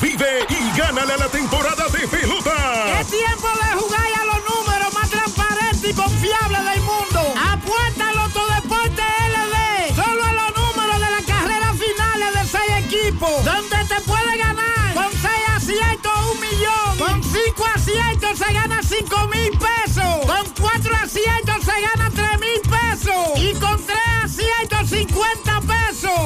Vive 0.00 0.46
y 0.48 0.78
gánale 0.78 1.14
a 1.14 1.16
la 1.16 1.28
temporada 1.28 1.86
de 1.88 2.06
pelota. 2.08 3.00
Es 3.00 3.06
tiempo 3.08 3.48
de 3.48 3.80
jugar 3.80 4.06
a 4.20 4.24
los 4.26 4.36
números 4.44 4.92
más 4.94 5.10
transparentes 5.10 5.90
y 5.90 5.94
confiables 5.94 6.64
del 6.64 6.80
mundo. 6.82 7.34
Apuesta 7.50 8.08
a 8.08 8.12
Loto 8.12 8.46
Deporte 8.54 9.02
LD. 9.02 9.94
Solo 9.94 10.24
a 10.24 10.32
los 10.32 10.54
números 10.56 11.00
de 11.00 11.10
la 11.10 11.22
carrera 11.26 11.72
finales 11.72 12.34
de 12.34 12.44
seis 12.58 12.70
equipos. 12.84 13.44
Donde 13.44 13.76
te 13.88 14.00
puede 14.02 14.36
ganar 14.36 14.94
con 14.94 15.10
6 15.10 15.22
aciertos 15.56 16.12
un 16.32 16.40
millón. 16.40 16.98
Con 16.98 17.22
5 17.24 17.66
aciertos 17.74 18.38
se 18.38 18.52
gana 18.52 18.80
5 18.82 19.28
mil 19.28 19.50
pesos. 19.58 20.26
Con 20.26 20.44
4 20.60 20.96
aciertos 21.02 21.45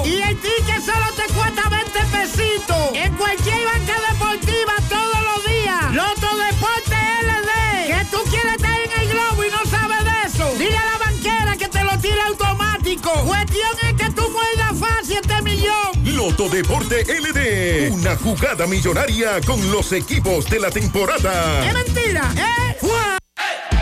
Y 0.04 0.20
el 0.22 0.36
ticket 0.40 0.84
solo 0.84 1.06
te 1.16 1.32
cuesta 1.32 1.68
20 1.68 1.98
pesitos. 2.16 2.90
En 2.94 3.14
cualquier 3.16 3.64
banca 3.64 3.96
deportiva 4.10 4.74
todos 4.88 5.22
los 5.24 5.44
días. 5.46 5.92
Loto 5.94 6.36
Deporte 6.36 6.96
LD. 7.22 7.86
Que 7.86 8.04
tú 8.10 8.18
quieres 8.30 8.54
estar 8.54 8.78
en 8.80 9.00
el 9.00 9.08
globo 9.10 9.44
y 9.44 9.50
no 9.50 9.70
sabes 9.70 10.04
de 10.04 10.28
eso. 10.28 10.54
Dile 10.58 10.76
a 10.76 10.86
la 10.86 10.98
banquera 10.98 11.56
que 11.56 11.68
te 11.68 11.84
lo 11.84 11.98
tire 11.98 12.20
automático. 12.22 13.12
Cuestión 13.24 13.70
es 13.82 13.94
que 13.94 14.10
tú 14.12 14.22
muerdas 14.30 14.78
fácil 14.78 15.18
este 15.22 15.42
millón. 15.42 16.16
Loto 16.16 16.48
Deporte 16.48 17.04
LD. 17.04 17.92
Una 17.92 18.16
jugada 18.16 18.66
millonaria 18.66 19.40
con 19.46 19.70
los 19.70 19.92
equipos 19.92 20.46
de 20.46 20.60
la 20.60 20.70
temporada. 20.70 21.66
¡Es 21.66 21.74
mentira! 21.74 22.32
¿Eh? 22.36 22.76
¡Fua! 22.80 23.19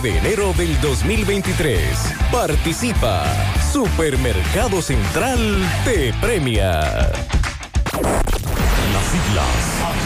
de 0.00 0.18
enero 0.18 0.52
del 0.52 0.78
2023. 0.80 1.88
Participa. 2.30 3.24
Supermercado 3.72 4.82
Central 4.82 5.38
te 5.84 6.12
premia. 6.20 6.80
Las 8.92 9.04
siglas. 9.10 10.05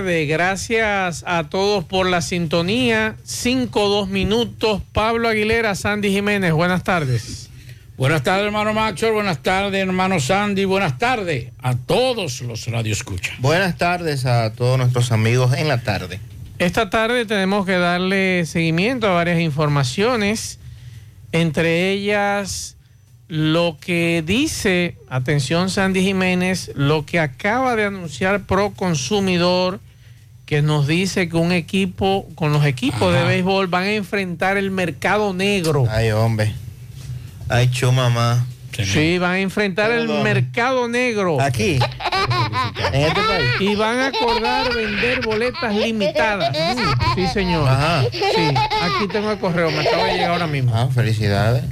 Gracias 0.01 1.23
a 1.27 1.49
todos 1.49 1.83
por 1.83 2.09
la 2.09 2.21
sintonía. 2.21 3.15
Cinco, 3.23 3.87
dos 3.87 4.09
minutos. 4.09 4.81
Pablo 4.93 5.29
Aguilera, 5.29 5.75
Sandy 5.75 6.09
Jiménez. 6.09 6.53
Buenas 6.53 6.83
tardes. 6.83 7.49
Buenas 7.97 8.23
tardes, 8.23 8.45
hermano 8.47 8.73
Maxwell. 8.73 9.13
Buenas 9.13 9.43
tardes, 9.43 9.79
hermano 9.79 10.19
Sandy. 10.19 10.65
Buenas 10.65 10.97
tardes 10.97 11.49
a 11.61 11.75
todos 11.75 12.41
los 12.41 12.65
radioescuchas. 12.65 13.39
Buenas 13.39 13.77
tardes 13.77 14.25
a 14.25 14.51
todos 14.53 14.79
nuestros 14.79 15.11
amigos 15.11 15.53
en 15.53 15.67
la 15.67 15.81
tarde. 15.83 16.19
Esta 16.57 16.89
tarde 16.89 17.25
tenemos 17.25 17.67
que 17.67 17.77
darle 17.77 18.45
seguimiento 18.47 19.07
a 19.07 19.11
varias 19.11 19.39
informaciones, 19.39 20.57
entre 21.31 21.91
ellas 21.91 22.75
lo 23.27 23.77
que 23.79 24.23
dice, 24.25 24.97
atención 25.07 25.69
Sandy 25.69 26.01
Jiménez, 26.01 26.71
lo 26.75 27.05
que 27.05 27.17
acaba 27.17 27.77
de 27.77 27.85
anunciar 27.85 28.45
Pro 28.45 28.73
Consumidor, 28.75 29.79
que 30.51 30.61
nos 30.61 30.85
dice 30.85 31.29
que 31.29 31.37
un 31.37 31.53
equipo, 31.53 32.27
con 32.35 32.51
los 32.51 32.65
equipos 32.65 33.13
de 33.13 33.23
béisbol 33.23 33.67
van 33.67 33.83
a 33.83 33.93
enfrentar 33.93 34.57
el 34.57 34.69
mercado 34.69 35.33
negro. 35.33 35.85
Ay, 35.89 36.11
hombre. 36.11 36.53
Ay, 37.47 37.69
chu 37.69 37.89
mamá. 37.93 38.45
Sí, 38.73 39.17
van 39.17 39.31
a 39.31 39.39
enfrentar 39.39 39.91
el 39.91 40.09
mercado 40.09 40.89
negro. 40.89 41.39
Aquí. 41.39 41.79
en 42.91 43.01
este 43.01 43.21
país. 43.21 43.49
Y 43.61 43.75
van 43.75 43.99
a 43.99 44.07
acordar 44.07 44.75
vender 44.75 45.21
boletas 45.21 45.73
limitadas. 45.73 46.53
Sí, 47.15 47.25
señor. 47.27 47.69
Ajá. 47.69 48.03
Sí, 48.11 48.53
aquí 48.81 49.07
tengo 49.09 49.31
el 49.31 49.39
correo, 49.39 49.71
me 49.71 49.87
acaba 49.87 50.03
de 50.07 50.13
llegar 50.15 50.31
ahora 50.31 50.47
mismo. 50.47 50.75
Ah, 50.75 50.89
felicidades. 50.93 51.63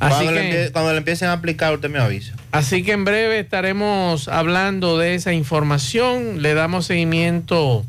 Así 0.00 0.24
Cuando, 0.24 0.40
que, 0.40 0.70
cuando 0.72 0.90
le 0.90 0.98
empiecen 0.98 1.28
a 1.28 1.34
aplicar, 1.34 1.72
usted 1.72 1.88
me 1.88 2.00
avisa. 2.00 2.34
así 2.50 2.82
que 2.82 2.90
en 2.90 3.04
breve 3.04 3.38
estaremos 3.38 4.26
hablando 4.26 4.98
de 4.98 5.14
esa 5.14 5.32
información. 5.32 6.42
Le 6.42 6.54
damos 6.54 6.86
seguimiento 6.86 7.84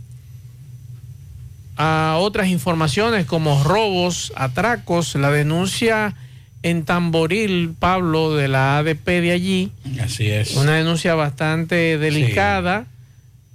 a 1.81 2.17
otras 2.19 2.49
informaciones 2.49 3.25
como 3.25 3.63
robos, 3.63 4.33
atracos, 4.35 5.15
la 5.15 5.31
denuncia 5.31 6.13
en 6.61 6.83
Tamboril, 6.83 7.73
Pablo, 7.79 8.35
de 8.35 8.49
la 8.49 8.79
ADP 8.79 9.05
de 9.21 9.31
allí. 9.31 9.71
Así 10.03 10.29
es. 10.29 10.55
Una 10.57 10.73
denuncia 10.75 11.15
bastante 11.15 11.97
delicada. 11.97 12.85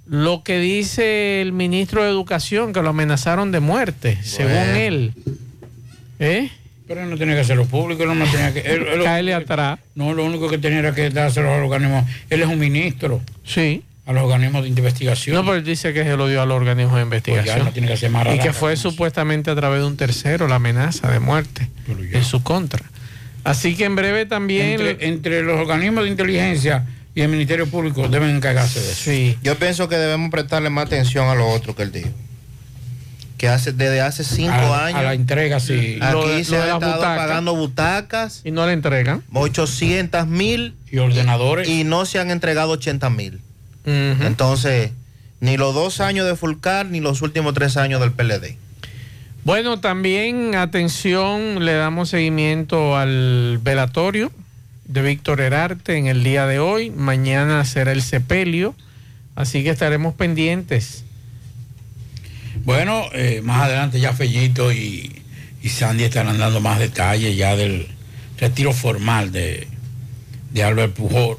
Lo 0.07 0.43
que 0.43 0.59
dice 0.59 1.39
el 1.41 1.51
ministro 1.51 2.03
de 2.03 2.09
Educación, 2.09 2.73
que 2.73 2.81
lo 2.81 2.89
amenazaron 2.89 3.51
de 3.51 3.59
muerte, 3.59 4.17
según 4.23 4.51
él. 4.75 5.13
¿Eh? 6.19 6.49
Pero 6.87 7.03
él 7.03 7.09
no 7.11 7.17
tenía 7.17 7.35
que 7.35 7.41
hacerlo 7.41 7.65
público, 7.65 8.03
él 8.03 8.17
no 8.17 8.25
tenía 8.25 8.53
que. 8.53 8.59
él- 8.61 8.87
él- 8.87 9.03
Caerle 9.03 9.33
atrás. 9.35 9.79
no, 9.93 10.13
lo 10.13 10.25
único 10.25 10.49
que 10.49 10.57
tenía 10.57 10.79
era 10.79 10.95
que 10.95 11.09
dárselo 11.11 11.51
a 11.53 11.57
los 11.57 11.65
organismos. 11.65 12.05
Él 12.29 12.41
es 12.41 12.47
un 12.47 12.57
ministro 12.59 13.21
Sí. 13.43 13.83
A 14.05 14.13
los 14.13 14.23
organismos 14.23 14.63
de 14.63 14.69
investigación. 14.69 15.35
No, 15.35 15.41
pero 15.43 15.55
él 15.55 15.63
dice 15.63 15.91
que 15.93 16.03
se 16.03 16.15
lo 16.15 16.27
dio 16.27 16.41
al 16.41 16.51
organismo 16.51 16.97
de 16.97 17.05
Pues 17.05 17.23
ya 17.23 17.31
investigación. 17.31 17.65
no 17.65 17.71
tiene 17.71 17.87
que 17.87 17.93
hacer 17.95 18.09
más 18.11 18.27
y 18.35 18.39
que 18.39 18.53
fue 18.53 18.77
supuestamente 18.77 19.49
a 19.51 19.55
través 19.55 19.79
de 19.79 19.85
un 19.87 19.97
tercero 19.97 20.47
la 20.47 20.55
amenaza 20.55 21.09
de 21.09 21.19
muerte 21.19 21.69
en 21.87 22.23
su 22.23 22.43
contra. 22.43 22.83
Así 23.43 23.75
que 23.75 23.85
en 23.85 23.95
breve 23.95 24.25
también. 24.25 24.79
Entre, 24.81 25.07
entre 25.07 25.41
los 25.43 25.59
organismos 25.59 26.03
de 26.03 26.09
inteligencia 26.11 26.85
y 27.15 27.21
el 27.21 27.29
Ministerio 27.29 27.67
Público 27.67 28.07
deben 28.07 28.29
encargarse 28.35 28.79
de 28.79 28.91
eso. 28.91 29.03
Sí. 29.03 29.37
Yo 29.43 29.57
pienso 29.57 29.87
que 29.89 29.95
debemos 29.97 30.29
prestarle 30.31 30.69
más 30.69 30.85
atención 30.87 31.27
a 31.27 31.35
lo 31.35 31.47
otro 31.49 31.75
que 31.75 31.83
él 31.83 31.91
dijo. 31.91 32.09
Que 33.37 33.49
hace, 33.49 33.71
desde 33.73 33.99
hace 34.01 34.23
cinco 34.23 34.51
a, 34.53 34.85
años 34.85 34.99
a 34.99 35.03
la 35.03 35.13
entrega, 35.13 35.59
sí. 35.59 35.99
Aquí 36.01 36.43
se 36.45 36.51
lo 36.51 36.61
han 36.63 36.67
estado 36.75 36.79
butacas. 36.79 37.17
pagando 37.17 37.55
butacas, 37.55 38.41
Y 38.45 38.51
no 38.51 38.65
le 38.65 38.73
entregan. 38.73 39.23
800 39.33 40.25
mil 40.27 40.73
Y 40.89 40.99
ordenadores. 40.99 41.67
y 41.67 41.83
no 41.83 42.05
se 42.05 42.19
han 42.19 42.31
entregado 42.31 42.71
80 42.71 43.09
mil. 43.09 43.41
Entonces, 43.85 44.91
ni 45.39 45.57
los 45.57 45.75
dos 45.75 45.99
años 45.99 46.25
de 46.25 46.35
Fulcar 46.35 46.87
ni 46.87 46.99
los 46.99 47.21
últimos 47.21 47.53
tres 47.53 47.77
años 47.77 48.01
del 48.01 48.11
PLD. 48.11 48.57
Bueno, 49.43 49.79
también 49.79 50.55
atención, 50.55 51.63
le 51.63 51.73
damos 51.73 52.09
seguimiento 52.09 52.97
al 52.97 53.59
velatorio 53.61 54.31
de 54.85 55.01
Víctor 55.03 55.39
Herarte 55.39 55.97
en 55.97 56.07
el 56.07 56.23
día 56.23 56.47
de 56.47 56.57
hoy. 56.59 56.89
Mañana 56.89 57.63
será 57.65 57.91
el 57.91 58.01
sepelio, 58.01 58.73
así 59.35 59.63
que 59.63 59.69
estaremos 59.69 60.15
pendientes. 60.15 61.03
Bueno, 62.63 63.03
eh, 63.13 63.41
más 63.43 63.61
adelante 63.63 63.99
ya 63.99 64.13
Fellito 64.13 64.71
y, 64.71 65.21
y 65.61 65.69
Sandy 65.69 66.05
estarán 66.05 66.39
dando 66.39 66.59
más 66.59 66.79
detalles 66.79 67.37
ya 67.37 67.55
del 67.55 67.87
retiro 68.39 68.73
formal 68.73 69.31
de, 69.31 69.67
de 70.51 70.63
Albert 70.63 70.93
Pujol, 70.93 71.37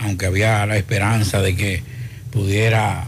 aunque 0.00 0.26
había 0.26 0.64
la 0.66 0.76
esperanza 0.76 1.40
de 1.40 1.56
que 1.56 1.82
pudiera 2.30 3.06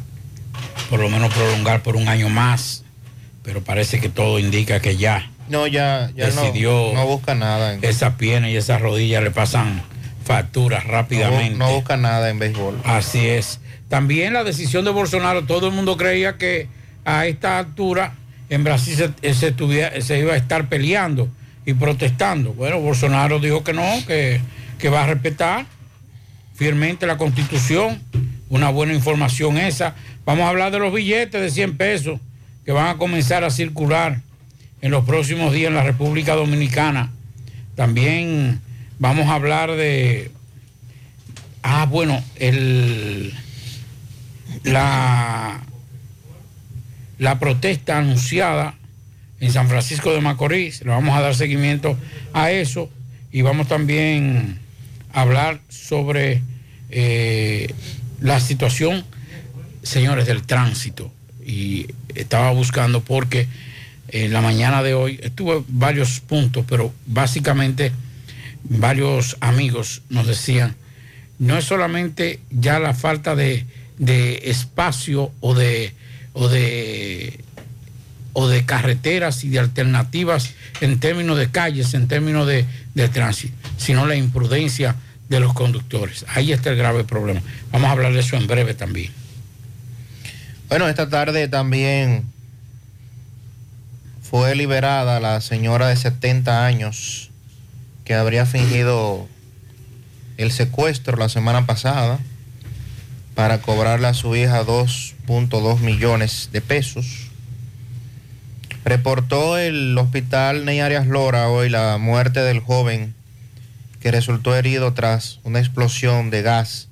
por 0.89 1.01
lo 1.01 1.09
menos 1.09 1.33
prolongar 1.33 1.83
por 1.83 1.97
un 1.97 2.09
año 2.09 2.29
más, 2.29 2.85
pero 3.43 3.63
parece 3.63 4.01
que 4.01 4.09
todo 4.09 4.39
indica 4.39 4.81
que 4.81 4.97
ya 4.97 5.31
No, 5.49 5.67
ya, 5.67 6.11
ya 6.15 6.29
no- 6.31 6.43
Decidió- 6.43 6.93
no, 6.95 7.07
busca 7.07 7.35
nada. 7.35 7.75
En, 7.75 7.85
esas 7.85 8.15
piernas 8.15 8.51
y 8.51 8.57
esas 8.57 8.81
rodillas 8.81 9.23
le 9.23 9.31
pasan 9.31 9.83
facturas 10.25 10.85
no, 10.87 10.93
rápidamente. 10.93 11.59
no 11.59 11.73
busca 11.73 11.97
nada 11.97 12.31
en 12.31 12.39
béisbol. 12.39 12.81
Así 12.85 13.27
es. 13.27 13.59
También 13.89 14.33
la 14.33 14.45
decisión 14.45 14.85
de 14.85 14.91
Bolsonaro, 14.93 15.45
todo 15.45 15.67
el 15.69 15.73
mundo 15.75 15.97
creía 15.97 16.37
que 16.39 16.69
a 17.05 17.27
esta 17.27 17.59
altura 17.59 18.15
en 18.49 18.63
Brasil 18.63 18.95
se, 18.97 19.35
se 19.35 19.49
estuviera- 19.49 20.01
se 20.01 20.19
iba 20.21 20.35
a 20.35 20.37
estar 20.37 20.69
peleando 20.69 21.29
y 21.67 21.75
protestando. 21.75 22.53
Bueno, 22.53 22.79
Bolsonaro 22.81 23.39
dijo 23.41 23.65
que 23.65 23.73
no, 23.73 23.83
que, 24.07 24.41
que 24.79 24.89
va 24.89 25.03
a 25.03 25.07
respetar 25.07 25.67
fielmente 26.61 27.07
la 27.07 27.17
constitución. 27.17 28.03
Una 28.51 28.69
buena 28.69 28.93
información 28.93 29.57
esa. 29.57 29.95
Vamos 30.27 30.45
a 30.45 30.51
hablar 30.51 30.71
de 30.71 30.79
los 30.79 30.93
billetes 30.93 31.41
de 31.41 31.51
100 31.51 31.79
pesos 31.79 32.21
que 32.67 32.73
van 32.73 32.89
a 32.89 32.99
comenzar 32.99 33.45
a 33.45 33.51
circular 33.51 34.21
en 34.83 34.91
los 34.91 35.07
próximos 35.07 35.55
días 35.55 35.69
en 35.69 35.77
la 35.77 35.85
República 35.85 36.35
Dominicana. 36.35 37.13
También 37.77 38.61
vamos 38.99 39.29
a 39.29 39.37
hablar 39.37 39.75
de... 39.75 40.33
Ah, 41.63 41.87
bueno, 41.87 42.23
el, 42.37 43.33
la, 44.63 45.63
la 47.17 47.39
protesta 47.39 47.97
anunciada 47.97 48.75
en 49.41 49.51
San 49.51 49.67
Francisco 49.67 50.13
de 50.13 50.21
Macorís. 50.21 50.83
Le 50.83 50.91
vamos 50.91 51.17
a 51.17 51.23
dar 51.23 51.35
seguimiento 51.35 51.97
a 52.35 52.51
eso 52.51 52.91
y 53.33 53.41
vamos 53.41 53.67
también 53.67 54.59
hablar 55.13 55.61
sobre 55.69 56.43
eh, 56.91 57.73
la 58.21 58.41
situación, 58.41 59.05
señores, 59.83 60.27
del 60.27 60.43
tránsito. 60.43 61.13
Y 61.45 61.87
estaba 62.15 62.53
buscando 62.53 63.03
porque 63.03 63.49
en 64.09 64.33
la 64.33 64.41
mañana 64.41 64.83
de 64.83 64.95
hoy 64.95 65.21
estuve 65.23 65.63
varios 65.69 66.21
puntos, 66.21 66.65
pero 66.69 66.93
básicamente 67.07 67.93
varios 68.65 69.37
amigos 69.41 70.03
nos 70.09 70.27
decían, 70.27 70.77
no 71.39 71.57
es 71.57 71.65
solamente 71.65 72.41
ya 72.51 72.79
la 72.79 72.95
falta 72.95 73.35
de, 73.35 73.65
de 73.99 74.43
espacio 74.45 75.33
o 75.41 75.55
de, 75.55 75.95
o 76.33 76.49
de 76.49 77.41
o 78.33 78.49
de 78.49 78.65
carreteras 78.65 79.45
y 79.45 79.49
de 79.49 79.59
alternativas 79.59 80.51
en 80.81 81.01
términos 81.01 81.39
de 81.39 81.51
calles, 81.51 81.95
en 81.95 82.09
términos 82.09 82.47
de, 82.47 82.65
de 82.95 83.09
tránsito, 83.09 83.55
sino 83.77 84.07
la 84.07 84.17
imprudencia 84.17 84.97
de 85.29 85.41
los 85.41 85.55
conductores. 85.55 86.25
Ahí 86.29 86.53
está 86.53 86.71
el 86.71 86.77
grave 86.77 87.05
problema. 87.05 87.41
Vamos 87.73 87.89
a 87.89 87.93
hablar 87.93 88.13
de 88.13 88.21
eso 88.21 88.37
en 88.37 88.47
breve 88.47 88.75
también. 88.75 89.13
Bueno, 90.69 90.89
esta 90.89 91.09
tarde 91.09 91.49
también 91.49 92.25
fue 94.23 94.55
liberada 94.55 95.19
la 95.19 95.41
señora 95.41 95.89
de 95.89 95.97
70 95.97 96.65
años 96.65 97.31
que 98.05 98.15
habría 98.15 98.47
fingido 98.47 99.29
el 100.37 100.53
secuestro 100.53 101.17
la 101.17 101.29
semana 101.29 101.67
pasada 101.67 102.19
para 103.35 103.61
cobrarle 103.61 104.07
a 104.07 104.15
su 104.15 104.35
hija 104.37 104.65
2.2 104.65 105.81
millones 105.81 106.51
de 106.53 106.61
pesos. 106.61 107.30
Reportó 108.85 109.59
el 109.59 109.97
hospital 109.99 110.65
Ney 110.65 110.81
Arias 110.81 111.07
Lora 111.07 111.49
hoy 111.49 111.69
la 111.69 111.99
muerte 111.99 112.41
del 112.41 112.61
joven 112.61 113.15
que 114.01 114.11
resultó 114.11 114.57
herido 114.57 114.95
tras 114.95 115.39
una 115.45 115.59
explosión 115.59 116.31
de 116.31 116.41
gas 116.41 116.89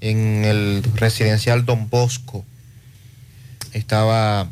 en 0.00 0.44
el 0.44 0.84
residencial 0.94 1.64
Don 1.64 1.90
Bosco. 1.90 2.44
Estaba 3.72 4.48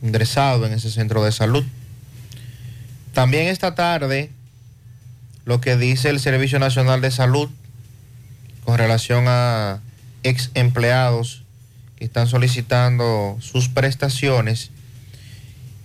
ingresado 0.00 0.66
en 0.66 0.72
ese 0.72 0.90
centro 0.90 1.24
de 1.24 1.32
salud. 1.32 1.64
También 3.12 3.48
esta 3.48 3.74
tarde, 3.74 4.30
lo 5.44 5.60
que 5.60 5.76
dice 5.76 6.10
el 6.10 6.20
Servicio 6.20 6.60
Nacional 6.60 7.00
de 7.00 7.10
Salud 7.10 7.50
con 8.64 8.78
relación 8.78 9.24
a 9.26 9.80
ex 10.22 10.50
empleados 10.54 11.42
que 11.96 12.04
están 12.04 12.28
solicitando 12.28 13.36
sus 13.40 13.68
prestaciones. 13.68 14.70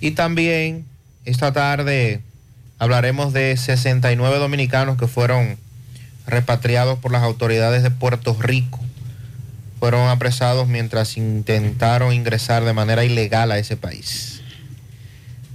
Y 0.04 0.12
también 0.12 0.86
esta 1.24 1.54
tarde 1.54 2.20
hablaremos 2.78 3.32
de 3.32 3.56
69 3.56 4.38
dominicanos 4.38 4.98
que 4.98 5.08
fueron 5.08 5.56
repatriados 6.28 7.00
por 7.00 7.14
las 7.14 7.24
autoridades 7.24 7.84
de 7.84 7.90
Puerto 7.90 8.36
Rico. 8.38 8.82
Fueron 9.80 10.10
apresados 10.10 10.68
mientras 10.68 11.16
intentaron 11.16 12.12
ingresar 12.12 12.66
de 12.66 12.74
manera 12.74 13.06
ilegal 13.06 13.50
a 13.54 13.60
ese 13.60 13.78
país. 13.78 14.42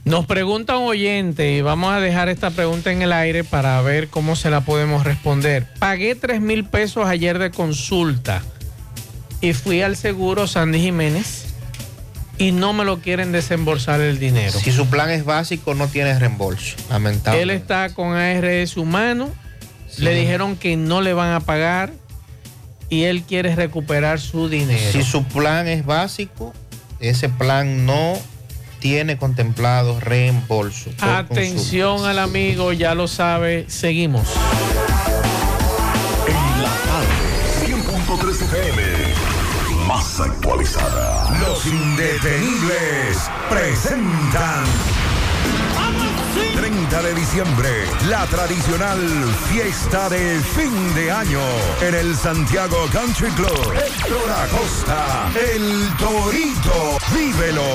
Nos 0.06 0.24
pregunta 0.24 0.78
un 0.78 0.88
oyente 0.88 1.52
y 1.52 1.60
vamos 1.60 1.92
a 1.92 2.00
dejar 2.00 2.30
esta 2.30 2.48
pregunta 2.48 2.90
en 2.90 3.02
el 3.02 3.12
aire 3.12 3.44
para 3.44 3.82
ver 3.82 4.08
cómo 4.08 4.34
se 4.34 4.48
la 4.48 4.62
podemos 4.62 5.04
responder. 5.04 5.66
Pagué 5.78 6.14
3 6.14 6.40
mil 6.40 6.64
pesos 6.64 7.06
ayer 7.06 7.38
de 7.38 7.50
consulta 7.50 8.42
y 9.42 9.52
fui 9.52 9.82
al 9.82 9.94
seguro 9.94 10.46
Sandy 10.46 10.80
Jiménez 10.80 11.47
y 12.38 12.52
no 12.52 12.72
me 12.72 12.84
lo 12.84 13.00
quieren 13.00 13.32
desembolsar 13.32 14.00
el 14.00 14.18
dinero. 14.18 14.58
Si 14.58 14.70
su 14.72 14.86
plan 14.88 15.10
es 15.10 15.24
básico, 15.24 15.74
no 15.74 15.88
tiene 15.88 16.18
reembolso. 16.18 16.76
Él 16.78 16.84
Lamentable. 16.90 17.54
está 17.54 17.88
con 17.94 18.14
ARS 18.14 18.76
humano, 18.76 19.30
Sí. 19.90 20.02
le 20.02 20.14
dijeron 20.14 20.56
que 20.56 20.76
no 20.76 21.00
le 21.00 21.12
van 21.14 21.32
a 21.32 21.40
pagar 21.40 21.92
y 22.90 23.04
él 23.04 23.22
quiere 23.22 23.54
recuperar 23.56 24.20
su 24.20 24.48
dinero. 24.48 24.92
Si 24.92 25.02
su 25.02 25.24
plan 25.24 25.66
es 25.66 25.84
básico, 25.84 26.52
ese 27.00 27.28
plan 27.28 27.84
no 27.86 28.18
tiene 28.78 29.16
contemplado 29.18 29.98
reembolso. 29.98 30.90
Atención 31.00 32.04
al 32.06 32.18
amigo, 32.20 32.72
ya 32.72 32.94
lo 32.94 33.08
sabe, 33.08 33.64
seguimos. 33.68 34.28
En 36.26 36.62
la 36.62 36.70
tarde, 36.70 37.66
100.3 37.66 38.42
FM, 38.42 38.82
actualizada. 39.98 41.28
Los 41.40 41.66
indetenibles 41.66 43.28
presentan 43.50 44.64
30 46.54 47.02
de 47.02 47.14
diciembre, 47.14 47.68
la 48.08 48.24
tradicional 48.26 49.00
fiesta 49.50 50.08
de 50.08 50.40
fin 50.40 50.94
de 50.94 51.10
año 51.10 51.40
en 51.80 51.96
el 51.96 52.16
Santiago 52.16 52.86
Country 52.92 53.32
Club. 53.32 53.74
Héctor 53.74 54.30
Acosta, 54.30 55.32
el 55.34 55.90
Torito, 55.96 56.96
vívelo. 57.12 57.66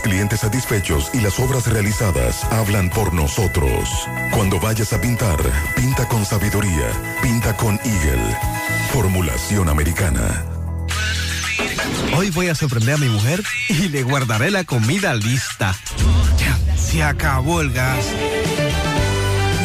clientes 0.00 0.40
satisfechos 0.40 1.10
y 1.12 1.20
las 1.20 1.38
obras 1.38 1.66
realizadas 1.66 2.44
hablan 2.44 2.90
por 2.90 3.12
nosotros. 3.12 3.88
Cuando 4.32 4.60
vayas 4.60 4.92
a 4.92 5.00
pintar, 5.00 5.38
pinta 5.76 6.06
con 6.08 6.24
sabiduría, 6.24 6.90
pinta 7.22 7.56
con 7.56 7.78
Eagle. 7.84 8.36
Formulación 8.92 9.68
americana. 9.68 10.44
Hoy 12.16 12.30
voy 12.30 12.48
a 12.48 12.54
sorprender 12.54 12.94
a 12.94 12.98
mi 12.98 13.08
mujer 13.08 13.42
y 13.68 13.88
le 13.88 14.02
guardaré 14.02 14.50
la 14.50 14.64
comida 14.64 15.14
lista. 15.14 15.76
Ya, 16.38 16.76
se 16.76 17.02
acabó 17.02 17.60
el 17.60 17.72
gas. 17.72 18.06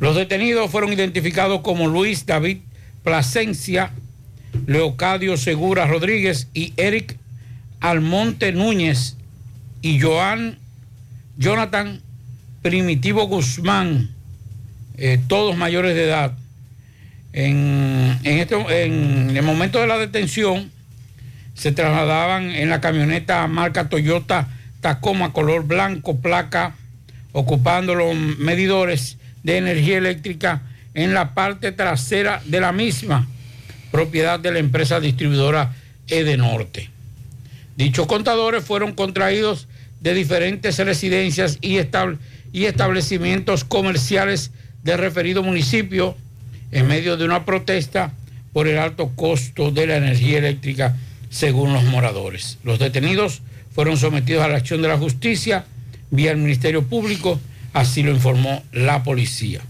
Los 0.00 0.16
detenidos 0.16 0.70
fueron 0.70 0.92
identificados 0.92 1.62
como 1.62 1.88
Luis 1.88 2.26
David 2.26 2.58
Plasencia, 3.02 3.90
Leocadio 4.66 5.36
Segura 5.36 5.86
Rodríguez 5.86 6.48
y 6.54 6.72
Eric 6.76 7.16
Almonte 7.80 8.52
Núñez 8.52 9.16
y 9.82 10.00
Joan 10.00 10.58
Jonathan 11.36 12.00
Primitivo 12.62 13.26
Guzmán, 13.26 14.10
eh, 14.96 15.20
todos 15.28 15.56
mayores 15.56 15.94
de 15.94 16.04
edad. 16.04 16.32
En, 17.32 18.18
este, 18.24 18.56
en 18.84 19.36
el 19.36 19.42
momento 19.44 19.80
de 19.80 19.86
la 19.86 19.98
detención 19.98 20.72
se 21.54 21.72
trasladaban 21.72 22.50
en 22.50 22.68
la 22.68 22.80
camioneta 22.80 23.46
marca 23.46 23.88
Toyota 23.88 24.48
Tacoma 24.80 25.32
color 25.32 25.64
blanco, 25.64 26.18
placa, 26.18 26.74
ocupando 27.32 27.94
los 27.94 28.14
medidores 28.16 29.18
de 29.42 29.58
energía 29.58 29.98
eléctrica 29.98 30.62
en 30.94 31.14
la 31.14 31.34
parte 31.34 31.72
trasera 31.72 32.40
de 32.44 32.60
la 32.60 32.72
misma, 32.72 33.26
propiedad 33.90 34.40
de 34.40 34.52
la 34.52 34.58
empresa 34.58 35.00
distribuidora 35.00 35.74
Edenorte. 36.08 36.90
Dichos 37.76 38.06
contadores 38.06 38.64
fueron 38.64 38.92
contraídos 38.92 39.68
de 40.00 40.14
diferentes 40.14 40.78
residencias 40.78 41.58
y, 41.60 41.78
y 42.52 42.64
establecimientos 42.64 43.64
comerciales 43.64 44.50
del 44.82 44.98
referido 44.98 45.42
municipio 45.42 46.16
en 46.72 46.86
medio 46.86 47.16
de 47.16 47.24
una 47.24 47.44
protesta 47.44 48.12
por 48.52 48.68
el 48.68 48.78
alto 48.78 49.10
costo 49.14 49.70
de 49.70 49.86
la 49.86 49.96
energía 49.96 50.38
eléctrica 50.38 50.96
según 51.30 51.72
los 51.72 51.84
moradores. 51.84 52.58
Los 52.64 52.78
detenidos 52.78 53.42
fueron 53.74 53.96
sometidos 53.96 54.42
a 54.42 54.48
la 54.48 54.56
acción 54.56 54.82
de 54.82 54.88
la 54.88 54.98
justicia 54.98 55.64
vía 56.10 56.30
el 56.30 56.38
Ministerio 56.38 56.82
Público, 56.82 57.38
así 57.72 58.02
lo 58.02 58.10
informó 58.10 58.62
la 58.72 59.02
policía. 59.02 59.60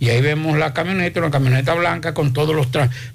Y 0.00 0.08
ahí 0.08 0.22
vemos 0.22 0.58
la 0.58 0.72
camioneta, 0.72 1.20
una 1.20 1.30
camioneta 1.30 1.74
blanca 1.74 2.14
con 2.14 2.32
todos 2.32 2.56
los, 2.56 2.68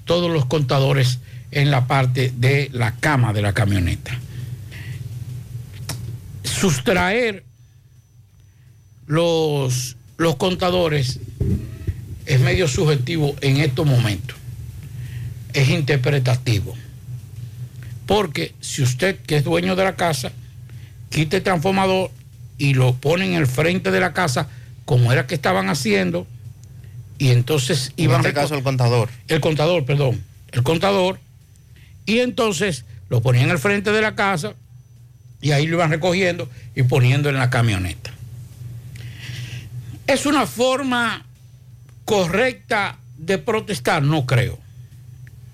todos 0.04 0.30
los 0.30 0.46
contadores 0.46 1.18
en 1.50 1.72
la 1.72 1.88
parte 1.88 2.32
de 2.36 2.70
la 2.72 2.94
cama 2.94 3.32
de 3.32 3.42
la 3.42 3.52
camioneta. 3.52 4.16
Sustraer 6.44 7.42
los, 9.06 9.96
los 10.16 10.36
contadores 10.36 11.18
es 12.24 12.40
medio 12.40 12.68
subjetivo 12.68 13.34
en 13.40 13.56
estos 13.56 13.84
momentos. 13.84 14.36
Es 15.52 15.68
interpretativo. 15.68 16.72
Porque 18.06 18.54
si 18.60 18.82
usted, 18.82 19.18
que 19.26 19.38
es 19.38 19.44
dueño 19.44 19.74
de 19.74 19.82
la 19.82 19.96
casa, 19.96 20.30
quite 21.10 21.38
el 21.38 21.42
transformador 21.42 22.12
y 22.58 22.74
lo 22.74 22.94
pone 22.94 23.26
en 23.26 23.34
el 23.34 23.48
frente 23.48 23.90
de 23.90 23.98
la 23.98 24.12
casa, 24.12 24.48
como 24.84 25.12
era 25.12 25.26
que 25.26 25.34
estaban 25.34 25.68
haciendo, 25.68 26.28
y 27.18 27.30
entonces 27.30 27.92
iban... 27.96 28.20
En 28.20 28.26
este 28.26 28.34
caso 28.34 28.54
el 28.54 28.62
contador. 28.62 29.08
El 29.28 29.40
contador, 29.40 29.84
perdón. 29.84 30.22
El 30.52 30.62
contador. 30.62 31.18
Y 32.04 32.20
entonces 32.20 32.84
lo 33.08 33.20
ponían 33.20 33.50
el 33.50 33.58
frente 33.58 33.92
de 33.92 34.00
la 34.00 34.14
casa 34.14 34.54
y 35.40 35.52
ahí 35.52 35.66
lo 35.66 35.76
iban 35.76 35.90
recogiendo 35.90 36.48
y 36.74 36.82
poniendo 36.82 37.28
en 37.28 37.36
la 37.36 37.50
camioneta. 37.50 38.12
¿Es 40.06 40.26
una 40.26 40.46
forma 40.46 41.24
correcta 42.04 42.98
de 43.18 43.38
protestar? 43.38 44.02
No 44.02 44.26
creo. 44.26 44.58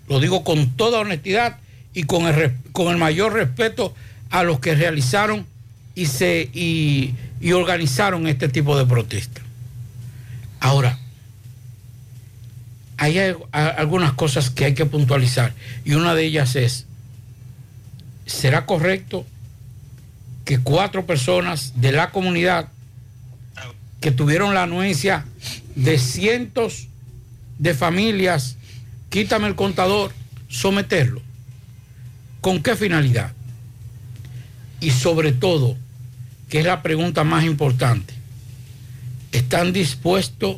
Lo 0.08 0.20
digo 0.20 0.44
con 0.44 0.76
toda 0.76 1.00
honestidad 1.00 1.58
y 1.94 2.04
con 2.04 2.26
el, 2.26 2.52
con 2.72 2.88
el 2.88 2.98
mayor 2.98 3.32
respeto 3.32 3.94
a 4.30 4.42
los 4.42 4.60
que 4.60 4.74
realizaron 4.74 5.46
y, 5.94 6.06
se, 6.06 6.50
y, 6.52 7.14
y 7.40 7.52
organizaron 7.52 8.26
este 8.26 8.48
tipo 8.48 8.78
de 8.78 8.86
protesta. 8.86 9.40
Ahora, 10.60 10.98
hay 12.96 13.18
algunas 13.52 14.12
cosas 14.12 14.50
que 14.50 14.64
hay 14.64 14.74
que 14.74 14.86
puntualizar 14.86 15.52
y 15.84 15.94
una 15.94 16.14
de 16.14 16.24
ellas 16.24 16.56
es, 16.56 16.86
¿será 18.26 18.66
correcto 18.66 19.26
que 20.44 20.58
cuatro 20.58 21.06
personas 21.06 21.72
de 21.76 21.92
la 21.92 22.10
comunidad 22.10 22.68
que 24.00 24.10
tuvieron 24.10 24.54
la 24.54 24.64
anuencia 24.64 25.24
de 25.74 25.98
cientos 25.98 26.88
de 27.58 27.74
familias, 27.74 28.56
quítame 29.10 29.46
el 29.46 29.54
contador, 29.54 30.12
someterlo? 30.48 31.22
¿Con 32.40 32.62
qué 32.62 32.76
finalidad? 32.76 33.32
Y 34.80 34.90
sobre 34.90 35.32
todo, 35.32 35.76
que 36.48 36.58
es 36.58 36.66
la 36.66 36.82
pregunta 36.82 37.24
más 37.24 37.44
importante, 37.44 38.14
¿están 39.30 39.72
dispuestos 39.72 40.56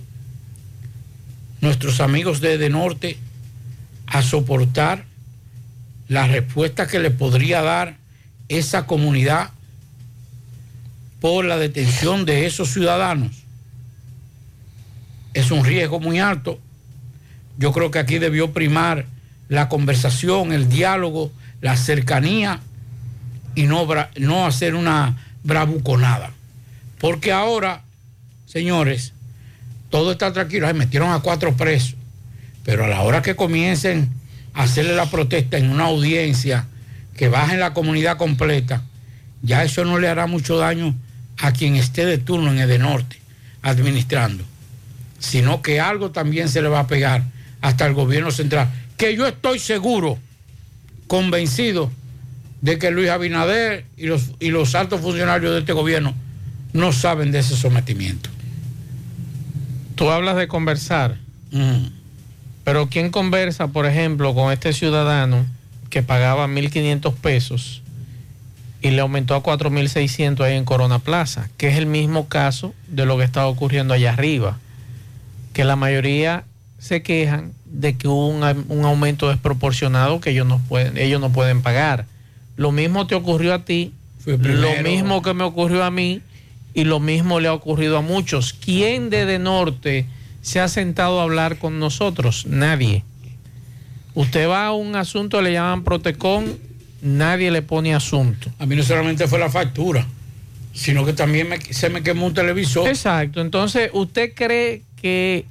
nuestros 1.65 2.01
amigos 2.01 2.41
de, 2.41 2.59
de 2.59 2.69
Norte 2.69 3.17
a 4.07 4.23
soportar 4.23 5.07
la 6.09 6.27
respuesta 6.27 6.87
que 6.87 6.99
le 6.99 7.11
podría 7.11 7.63
dar 7.63 7.97
esa 8.49 8.87
comunidad 8.87 9.51
por 11.21 11.47
la 11.47 11.57
detención 11.57 12.27
de 12.27 12.45
esos 12.45 12.71
ciudadanos. 12.71 13.45
Es 15.33 15.51
un 15.51 15.65
riesgo 15.65 16.01
muy 16.01 16.19
alto. 16.19 16.61
Yo 17.57 17.73
creo 17.73 17.91
que 17.91 17.99
aquí 17.99 18.19
debió 18.19 18.53
primar 18.53 19.07
la 19.49 19.71
conversación, 19.71 20.53
el 20.53 20.69
diálogo, 20.69 21.33
la 21.63 21.79
cercanía 21.79 22.61
y 23.55 23.63
no, 23.63 23.89
no 24.19 24.47
hacer 24.47 24.75
una 24.75 25.17
bravuconada. 25.43 26.31
Porque 26.99 27.33
ahora, 27.33 27.85
señores, 28.45 29.14
todo 29.95 30.11
está 30.11 30.33
tranquilo. 30.33 30.67
Ay, 30.67 30.75
metieron 30.75 31.13
a 31.13 31.21
cuatro 31.21 31.57
presos. 31.57 31.95
Pero 32.65 32.85
a 32.85 32.89
la 32.89 33.03
hora 33.03 33.23
que 33.23 33.37
comiencen 33.37 34.11
a 34.53 34.65
hacerle 34.65 34.97
la 34.97 35.09
protesta 35.09 35.57
en 35.57 35.71
una 35.71 35.85
audiencia, 35.85 36.67
que 37.17 37.29
bajen 37.29 37.61
la 37.61 37.75
comunidad 37.75 38.17
completa, 38.17 38.83
ya 39.43 39.63
eso 39.63 39.85
no 39.85 40.01
le 40.01 40.09
hará 40.09 40.27
mucho 40.27 40.59
daño 40.59 40.97
a 41.39 41.53
quien 41.53 41.77
esté 41.77 42.07
de 42.07 42.19
turno 42.19 42.51
en 42.51 42.59
el 42.59 42.81
norte 42.81 43.21
administrando, 43.63 44.43
sino 45.21 45.63
que 45.63 45.79
algo 45.79 46.11
también 46.11 46.49
se 46.49 46.61
le 46.61 46.67
va 46.67 46.81
a 46.81 46.87
pegar 46.89 47.23
hasta 47.61 47.87
el 47.87 47.95
gobierno 47.95 48.33
central, 48.33 48.69
que 48.97 49.15
yo 49.15 49.29
estoy 49.29 49.61
seguro, 49.61 50.19
convencido 51.07 51.93
de 52.63 52.81
que 52.81 52.91
Luis 52.91 53.11
Abinader 53.11 53.85
y 53.97 54.07
los, 54.07 54.33
y 54.41 54.49
los 54.49 54.75
altos 54.75 55.03
funcionarios 55.03 55.53
de 55.53 55.61
este 55.61 55.73
gobierno 55.73 56.17
no 56.73 56.93
saben 56.93 57.31
de 57.31 57.39
ese 57.39 57.55
sometimiento. 57.55 58.35
Tú 59.95 60.11
hablas 60.11 60.37
de 60.37 60.49
conversar, 60.49 61.17
pero 62.65 62.89
¿quién 62.89 63.11
conversa, 63.11 63.69
por 63.69 63.87
ejemplo, 63.87 64.35
con 64.35 64.53
este 64.53 64.73
ciudadano 64.73 65.47
que 65.91 66.03
pagaba 66.03 66.49
1.500 66.49 67.15
pesos 67.15 67.83
y 68.81 68.91
le 68.91 69.01
aumentó 69.01 69.35
a 69.35 69.43
4.600 69.43 70.41
ahí 70.45 70.57
en 70.57 70.65
Corona 70.65 70.99
Plaza? 70.99 71.49
Que 71.57 71.69
es 71.69 71.77
el 71.77 71.87
mismo 71.87 72.29
caso 72.29 72.75
de 72.89 73.07
lo 73.07 73.17
que 73.19 73.25
está 73.25 73.47
ocurriendo 73.47 73.95
allá 73.95 74.13
arriba, 74.13 74.59
que 75.53 75.65
la 75.65 75.77
mayoría 75.77 76.45
se 76.79 77.03
quejan 77.03 77.53
de 77.67 77.97
que 77.97 78.09
hubo 78.09 78.29
un, 78.29 78.85
aumento 78.85 79.29
desproporcionado 79.29 80.21
que 80.21 80.31
ellos 80.31 80.47
no 80.47 80.59
pueden, 80.59 80.99
ellos 80.99 81.21
no 81.21 81.31
pueden 81.31 81.63
pagar. 81.63 82.07
Lo 82.57 82.73
mismo 82.73 83.07
te 83.07 83.15
ocurrió 83.15 83.55
a 83.55 83.65
ti, 83.65 83.93
lo 84.27 84.83
mismo 84.83 85.23
que 85.23 85.35
me 85.35 85.45
ocurrió 85.45 85.85
a 85.85 85.91
mí 85.91 86.21
y 86.75 86.85
lo 86.85 87.01
mismo 87.01 87.41
le 87.41 87.49
ha 87.49 87.55
ocurrido 87.55 87.97
a 87.99 88.03
muchos. 88.03 88.53
¿Quién 88.53 89.09
de 89.09 89.25
De 89.25 89.39
Norte 89.39 90.07
se 90.43 90.61
ha 90.61 90.69
sentado 90.69 91.21
a 91.21 91.23
hablar 91.23 91.59
con 91.59 91.79
nosotros? 91.79 92.47
Nadie. 92.47 93.05
Usted 94.15 94.49
va 94.49 94.67
a 94.67 94.73
un 94.73 94.95
asunto, 94.97 95.41
le 95.41 95.53
llaman 95.53 95.83
Protecon, 95.85 96.59
nadie 97.03 97.51
le 97.51 97.63
pone 97.63 97.95
asunto. 97.95 98.51
A 98.59 98.67
mí 98.67 98.77
no 98.77 98.83
solamente 98.83 99.27
fue 99.27 99.39
la 99.39 99.51
factura, 99.51 100.07
sino 100.73 101.05
que 101.05 101.13
también 101.13 101.49
se 101.71 101.89
me 101.91 102.03
quemó 102.03 102.27
un 102.27 102.35
televisor. 102.35 102.89
Exacto. 102.89 103.41
Entonces, 103.41 103.91
¿usted 103.93 104.33
cree 104.35 104.83
que 105.01 105.47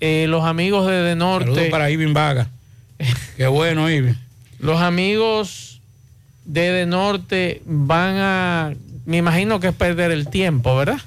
eh, 0.00 0.26
los 0.28 0.44
amigos 0.44 0.86
de 0.86 1.02
De 1.02 1.16
Norte... 1.16 1.48
Saludos 1.48 1.68
para 1.70 1.90
Ivin 1.90 2.12
Vaga. 2.12 2.48
Qué 3.36 3.46
bueno, 3.46 3.90
Ivin. 3.90 4.18
Los 4.58 4.80
amigos 4.80 5.80
de 6.44 6.70
De 6.72 6.86
Norte 6.86 7.62
van 7.64 8.16
a, 8.16 8.74
me 9.06 9.16
imagino 9.16 9.60
que 9.60 9.68
es 9.68 9.74
perder 9.74 10.10
el 10.10 10.28
tiempo, 10.28 10.76
¿verdad? 10.76 11.00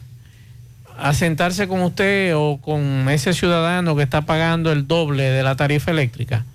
A 0.98 1.14
sentarse 1.14 1.68
con 1.68 1.82
usted 1.82 2.34
o 2.36 2.60
con 2.62 3.08
ese 3.10 3.34
ciudadano 3.34 3.96
que 3.96 4.04
está 4.04 4.22
pagando 4.22 4.72
el 4.72 4.88
doble 4.88 5.24
de 5.24 5.44
la 5.44 5.56
tarifa 5.56 5.92
eléctrica. 5.92 6.46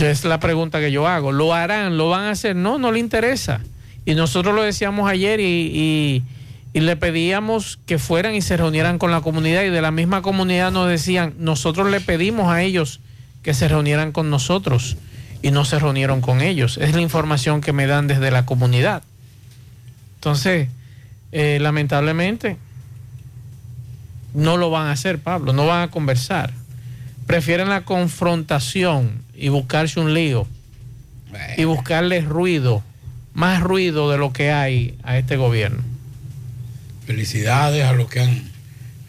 Es 0.00 0.24
la 0.24 0.38
pregunta 0.38 0.80
que 0.80 0.92
yo 0.92 1.08
hago. 1.08 1.32
¿Lo 1.32 1.54
harán? 1.54 1.96
¿Lo 1.96 2.10
van 2.10 2.24
a 2.24 2.30
hacer? 2.30 2.56
No, 2.56 2.78
no 2.78 2.92
le 2.92 2.98
interesa. 2.98 3.60
Y 4.04 4.14
nosotros 4.14 4.54
lo 4.54 4.62
decíamos 4.62 5.08
ayer 5.10 5.40
y, 5.40 5.44
y, 5.44 6.22
y 6.74 6.80
le 6.80 6.96
pedíamos 6.96 7.78
que 7.86 7.98
fueran 7.98 8.34
y 8.34 8.42
se 8.42 8.56
reunieran 8.56 8.98
con 8.98 9.10
la 9.10 9.22
comunidad 9.22 9.62
y 9.62 9.70
de 9.70 9.82
la 9.82 9.90
misma 9.90 10.20
comunidad 10.20 10.72
nos 10.72 10.88
decían, 10.88 11.34
nosotros 11.38 11.90
le 11.90 12.00
pedimos 12.00 12.50
a 12.50 12.62
ellos 12.62 13.00
que 13.42 13.54
se 13.54 13.68
reunieran 13.68 14.12
con 14.12 14.30
nosotros 14.30 14.96
y 15.42 15.50
no 15.50 15.64
se 15.64 15.78
reunieron 15.78 16.20
con 16.20 16.40
ellos. 16.40 16.78
Es 16.78 16.94
la 16.94 17.00
información 17.00 17.60
que 17.60 17.72
me 17.72 17.86
dan 17.86 18.06
desde 18.06 18.30
la 18.30 18.46
comunidad. 18.46 19.02
Entonces, 20.16 20.68
eh, 21.32 21.58
lamentablemente, 21.60 22.56
no 24.34 24.56
lo 24.56 24.70
van 24.70 24.86
a 24.86 24.92
hacer, 24.92 25.18
Pablo, 25.18 25.52
no 25.52 25.66
van 25.66 25.82
a 25.82 25.90
conversar. 25.90 26.52
Prefieren 27.26 27.68
la 27.68 27.82
confrontación 27.82 29.22
y 29.34 29.48
buscarse 29.48 30.00
un 30.00 30.14
lío 30.14 30.46
y 31.56 31.64
buscarle 31.64 32.22
ruido, 32.22 32.82
más 33.34 33.60
ruido 33.60 34.10
de 34.10 34.18
lo 34.18 34.32
que 34.32 34.50
hay 34.50 34.98
a 35.02 35.18
este 35.18 35.36
gobierno. 35.36 35.82
Felicidades 37.06 37.84
a 37.84 37.92
los 37.92 38.08
que 38.08 38.20
han, 38.20 38.50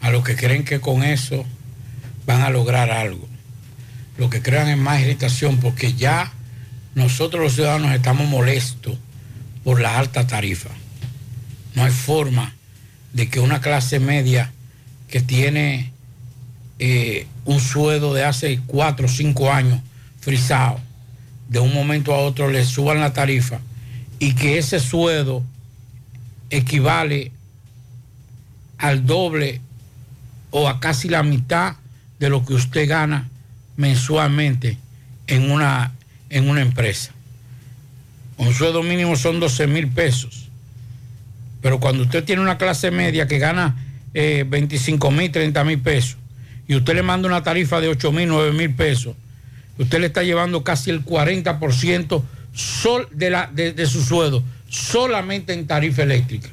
a 0.00 0.10
los 0.10 0.24
que 0.24 0.36
creen 0.36 0.64
que 0.64 0.80
con 0.80 1.02
eso 1.02 1.44
van 2.26 2.42
a 2.42 2.50
lograr 2.50 2.90
algo. 2.90 3.29
Lo 4.20 4.28
que 4.28 4.42
crean 4.42 4.68
es 4.68 4.76
más 4.76 5.00
irritación 5.00 5.56
porque 5.56 5.94
ya 5.94 6.30
nosotros 6.94 7.42
los 7.42 7.54
ciudadanos 7.54 7.94
estamos 7.94 8.28
molestos 8.28 8.98
por 9.64 9.80
la 9.80 9.98
alta 9.98 10.26
tarifa. 10.26 10.68
No 11.74 11.84
hay 11.84 11.90
forma 11.90 12.54
de 13.14 13.30
que 13.30 13.40
una 13.40 13.62
clase 13.62 13.98
media 13.98 14.52
que 15.08 15.22
tiene 15.22 15.92
eh, 16.78 17.26
un 17.46 17.60
sueldo 17.60 18.12
de 18.12 18.24
hace 18.24 18.60
cuatro 18.66 19.06
o 19.06 19.08
cinco 19.08 19.50
años 19.50 19.80
frisado, 20.20 20.78
de 21.48 21.60
un 21.60 21.72
momento 21.72 22.12
a 22.12 22.18
otro 22.18 22.50
le 22.50 22.66
suban 22.66 23.00
la 23.00 23.14
tarifa 23.14 23.58
y 24.18 24.34
que 24.34 24.58
ese 24.58 24.80
sueldo 24.80 25.42
equivale 26.50 27.32
al 28.76 29.06
doble 29.06 29.62
o 30.50 30.68
a 30.68 30.78
casi 30.78 31.08
la 31.08 31.22
mitad 31.22 31.76
de 32.18 32.28
lo 32.28 32.44
que 32.44 32.52
usted 32.52 32.86
gana 32.86 33.29
mensualmente 33.80 34.76
en 35.26 35.50
una, 35.50 35.92
en 36.28 36.48
una 36.48 36.60
empresa. 36.60 37.12
Un 38.36 38.52
sueldo 38.52 38.82
mínimo 38.82 39.16
son 39.16 39.40
12 39.40 39.66
mil 39.66 39.88
pesos. 39.88 40.48
Pero 41.62 41.80
cuando 41.80 42.02
usted 42.02 42.22
tiene 42.24 42.42
una 42.42 42.58
clase 42.58 42.90
media 42.90 43.26
que 43.26 43.38
gana 43.38 43.76
eh, 44.12 44.44
25 44.46 45.10
mil, 45.10 45.32
30 45.32 45.64
mil 45.64 45.80
pesos, 45.80 46.16
y 46.68 46.76
usted 46.76 46.94
le 46.94 47.02
manda 47.02 47.26
una 47.26 47.42
tarifa 47.42 47.80
de 47.80 47.88
8 47.88 48.12
mil, 48.12 48.28
9 48.28 48.52
mil 48.52 48.74
pesos, 48.74 49.16
usted 49.78 49.98
le 49.98 50.06
está 50.08 50.22
llevando 50.22 50.62
casi 50.62 50.90
el 50.90 51.04
40% 51.04 52.22
sol 52.52 53.08
de, 53.12 53.30
la, 53.30 53.50
de, 53.52 53.72
de 53.72 53.86
su 53.86 54.02
sueldo 54.02 54.44
solamente 54.68 55.54
en 55.54 55.66
tarifa 55.66 56.02
eléctrica. 56.02 56.48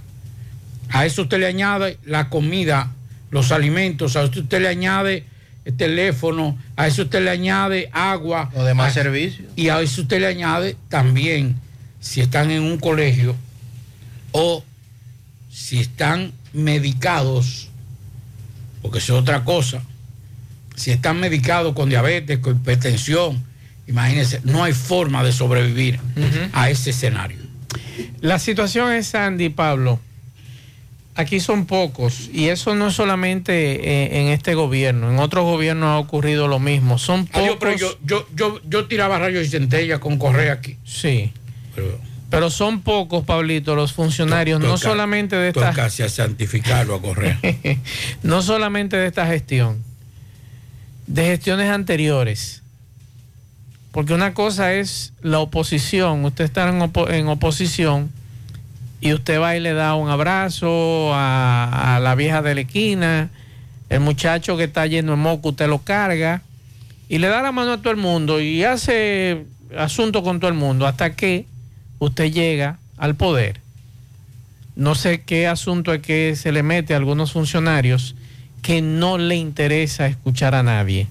A 0.89 1.05
eso 1.05 1.23
usted 1.23 1.39
le 1.39 1.47
añade 1.47 1.97
la 2.05 2.29
comida, 2.29 2.91
los 3.31 3.51
alimentos, 3.51 4.15
a 4.15 4.23
eso 4.23 4.39
usted 4.39 4.61
le 4.61 4.69
añade 4.69 5.25
teléfono, 5.71 6.57
a 6.75 6.87
eso 6.87 7.03
usted 7.03 7.23
le 7.23 7.29
añade 7.29 7.89
agua. 7.91 8.49
O 8.55 8.63
demás 8.63 8.91
a- 8.91 9.03
servicios. 9.03 9.47
Y 9.55 9.69
a 9.69 9.81
eso 9.81 10.01
usted 10.01 10.19
le 10.19 10.27
añade 10.27 10.75
también, 10.89 11.55
si 11.99 12.21
están 12.21 12.51
en 12.51 12.63
un 12.63 12.77
colegio 12.79 13.35
o 14.31 14.63
si 15.51 15.79
están 15.79 16.31
medicados, 16.53 17.69
porque 18.81 18.99
eso 18.99 19.15
es 19.15 19.21
otra 19.21 19.43
cosa, 19.43 19.81
si 20.75 20.91
están 20.91 21.19
medicados 21.19 21.73
con 21.73 21.89
diabetes, 21.89 22.39
con 22.39 22.55
hipertensión, 22.57 23.43
imagínense, 23.87 24.41
no 24.43 24.63
hay 24.63 24.73
forma 24.73 25.23
de 25.23 25.31
sobrevivir 25.31 25.99
a 26.53 26.69
ese 26.69 26.91
escenario. 26.91 27.37
La 28.21 28.37
situación 28.39 28.91
es, 28.93 29.07
Sandy, 29.07 29.49
Pablo, 29.49 29.99
aquí 31.17 31.39
son 31.41 31.65
pocos 31.65 32.29
y 32.31 32.47
eso 32.47 32.73
no 32.75 32.87
es 32.87 32.93
solamente 32.93 33.53
eh, 34.13 34.21
en 34.21 34.27
este 34.29 34.53
gobierno, 34.55 35.11
en 35.11 35.19
otros 35.19 35.43
gobiernos 35.43 35.87
ha 35.89 35.97
ocurrido 35.99 36.47
lo 36.47 36.59
mismo. 36.59 36.97
Son 36.97 37.27
Adiós, 37.33 37.55
pocos. 37.55 37.57
pero 37.59 37.77
yo, 37.77 37.97
yo, 38.05 38.27
yo, 38.35 38.61
yo 38.69 38.85
tiraba 38.87 39.19
rayos 39.19 39.45
y 39.45 39.49
centellas 39.49 39.99
con 39.99 40.17
correa 40.17 40.53
aquí. 40.53 40.77
Sí. 40.85 41.33
Pero, 42.29 42.49
son 42.49 42.81
pocos, 42.81 43.23
Pablito, 43.25 43.75
los 43.75 43.93
funcionarios, 43.93 44.59
no 44.59 44.77
solamente 44.77 45.35
de 45.35 45.49
esta, 45.49 45.73
casi 45.73 46.03
a 46.03 46.09
santificarlo 46.09 46.95
a 46.95 47.01
correa. 47.01 47.39
no 48.23 48.41
solamente 48.41 48.97
de 48.97 49.07
esta 49.07 49.25
gestión, 49.27 49.83
de 51.07 51.23
gestiones 51.25 51.69
anteriores. 51.69 52.63
Porque 53.91 54.13
una 54.13 54.33
cosa 54.33 54.73
es 54.73 55.13
la 55.21 55.39
oposición, 55.39 56.25
usted 56.25 56.43
está 56.45 56.67
en, 56.69 56.79
opo- 56.81 57.09
en 57.11 57.27
oposición 57.29 58.11
y 58.99 59.13
usted 59.13 59.39
va 59.39 59.55
y 59.55 59.59
le 59.59 59.73
da 59.73 59.95
un 59.95 60.09
abrazo 60.09 61.11
a, 61.13 61.99
la 62.01 62.15
vieja 62.15 62.41
de 62.41 62.55
la 62.55 62.61
esquina, 62.61 63.29
el 63.89 63.99
muchacho 63.99 64.57
que 64.57 64.65
está 64.65 64.85
lleno 64.87 65.11
de 65.11 65.17
moco, 65.17 65.49
usted 65.49 65.67
lo 65.67 65.79
carga 65.79 66.41
y 67.09 67.19
le 67.19 67.27
da 67.27 67.41
la 67.41 67.51
mano 67.51 67.73
a 67.73 67.77
todo 67.77 67.91
el 67.91 67.97
mundo 67.97 68.41
y 68.41 68.63
hace 68.63 69.45
asunto 69.77 70.23
con 70.23 70.39
todo 70.39 70.49
el 70.49 70.57
mundo 70.57 70.87
hasta 70.87 71.15
que 71.15 71.45
usted 71.99 72.31
llega 72.31 72.79
al 72.97 73.15
poder. 73.15 73.61
No 74.75 74.93
sé 74.93 75.21
qué 75.21 75.47
asunto 75.47 75.93
es 75.93 76.01
que 76.01 76.35
se 76.35 76.51
le 76.51 76.63
mete 76.63 76.93
a 76.93 76.97
algunos 76.97 77.31
funcionarios 77.31 78.15
que 78.61 78.81
no 78.81 79.17
le 79.17 79.35
interesa 79.35 80.07
escuchar 80.07 80.53
a 80.53 80.63
nadie. 80.63 81.07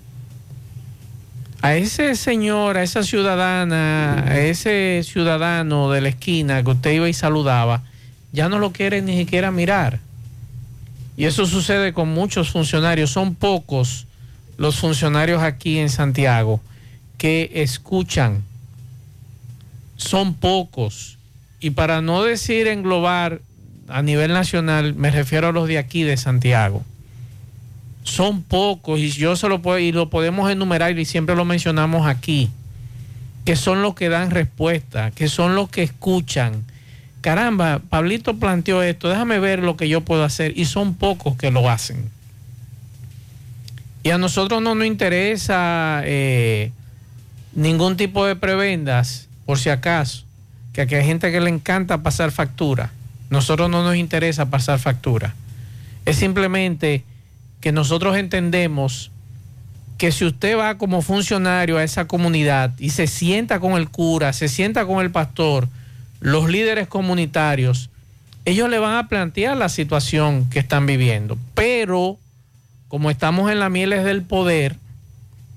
A 1.67 1.75
ese 1.75 2.15
señor, 2.15 2.77
a 2.77 2.85
esa 2.85 3.03
ciudadana, 3.03 4.25
a 4.29 4.39
ese 4.39 5.03
ciudadano 5.03 5.91
de 5.91 6.01
la 6.01 6.11
esquina 6.11 6.63
que 6.63 6.71
usted 6.71 6.93
iba 6.93 7.09
y 7.09 7.13
saludaba, 7.13 7.83
ya 8.31 8.49
no 8.49 8.61
lo 8.61 8.71
quiere 8.71 9.03
ni 9.03 9.17
siquiera 9.17 9.51
mirar. 9.51 9.99
Y 11.17 11.25
eso 11.25 11.45
sucede 11.45 11.93
con 11.93 12.09
muchos 12.09 12.53
funcionarios. 12.53 13.11
Son 13.11 13.35
pocos 13.35 14.07
los 14.59 14.77
funcionarios 14.77 15.43
aquí 15.43 15.81
en 15.81 15.91
Santiago 15.91 16.61
que 17.19 17.51
escuchan. 17.53 18.45
Son 19.97 20.35
pocos. 20.35 21.19
Y 21.59 21.71
para 21.71 22.01
no 22.01 22.23
decir 22.23 22.69
englobar 22.69 23.41
a 23.89 24.03
nivel 24.03 24.33
nacional, 24.33 24.95
me 24.95 25.11
refiero 25.11 25.49
a 25.49 25.53
los 25.53 25.67
de 25.67 25.79
aquí 25.79 26.05
de 26.05 26.17
Santiago. 26.17 26.85
Son 28.07 28.43
pocos 28.43 29.01
y 29.01 29.11
yo 29.11 29.35
se 29.35 29.49
lo 29.49 29.61
puedo, 29.61 29.81
y 29.81 29.91
lo 29.91 30.09
podemos 30.09 30.51
enumerar 30.51 30.97
y 30.97 31.05
siempre 31.05 31.35
lo 31.35 31.45
mencionamos 31.45 32.07
aquí, 32.07 32.51
que 33.45 33.57
son 33.57 33.83
los 33.83 33.95
que 33.95 34.09
dan 34.09 34.31
respuesta, 34.31 35.11
que 35.11 35.29
son 35.29 35.57
los 35.57 35.69
que 35.69 35.83
escuchan. 35.83 36.65
Caramba, 37.21 37.81
Pablito 37.91 38.37
planteó 38.37 38.85
esto, 38.85 39.09
déjame 39.09 39.41
ver 39.41 39.59
lo 39.59 39.77
que 39.77 39.89
yo 39.89 40.03
puedo 40.03 40.23
hacer 40.23 40.57
y 40.57 40.67
son 40.67 40.95
pocos 40.95 41.37
que 41.37 41.51
lo 41.51 41.69
hacen. 41.69 42.09
Y 44.05 44.11
a 44.11 44.19
nosotros 44.19 44.63
no 44.63 44.77
nos 44.77 44.87
interesa 44.87 46.03
eh, 46.05 46.71
ningún 47.57 47.97
tipo 47.97 48.25
de 48.25 48.37
prebendas, 48.37 49.27
por 49.47 49.59
si 49.59 49.69
acaso, 49.69 50.23
que 50.73 50.83
aquí 50.83 50.95
hay 50.95 51.05
gente 51.05 51.33
que 51.33 51.41
le 51.41 51.51
encanta 51.51 52.05
pasar 52.05 52.31
factura. 52.31 52.93
Nosotros 53.31 53.69
no 53.69 53.83
nos 53.83 53.97
interesa 53.97 54.49
pasar 54.49 54.79
factura. 54.79 55.35
Es 56.05 56.19
simplemente 56.19 57.03
que 57.61 57.73
nosotros 57.73 58.17
entendemos 58.17 59.11
que 59.99 60.13
si 60.13 60.25
usted 60.25 60.59
va 60.59 60.79
como 60.79 61.03
funcionario 61.03 61.79
a 61.79 61.85
esa 61.85 62.07
comunidad 62.07 62.73
y 62.79 62.91
se 62.91 63.07
sienta 63.07 63.61
con 63.61 63.73
el 63.73 63.89
cura, 63.89 64.33
se 64.33 64.49
sienta 64.49 64.85
con 64.87 65.03
el 65.03 65.11
pastor, 65.11 65.69
los 66.21 66.49
líderes 66.49 66.87
comunitarios, 66.89 67.91
ellos 68.45 68.69
le 68.69 68.79
van 68.79 68.97
a 68.97 69.09
plantear 69.09 69.57
la 69.57 69.69
situación 69.69 70.49
que 70.51 70.59
están 70.59 70.87
viviendo. 70.87 71.39
Pero 71.55 72.19
como 72.89 73.11
estamos 73.11 73.51
en 73.51 73.59
las 73.59 73.71
mieles 73.71 74.05
del 74.05 74.23
poder, 74.23 74.77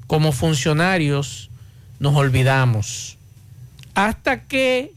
como 0.07 0.31
funcionarios, 0.31 1.49
nos 1.99 2.15
olvidamos. 2.15 3.17
Hasta 3.93 4.41
que 4.41 4.93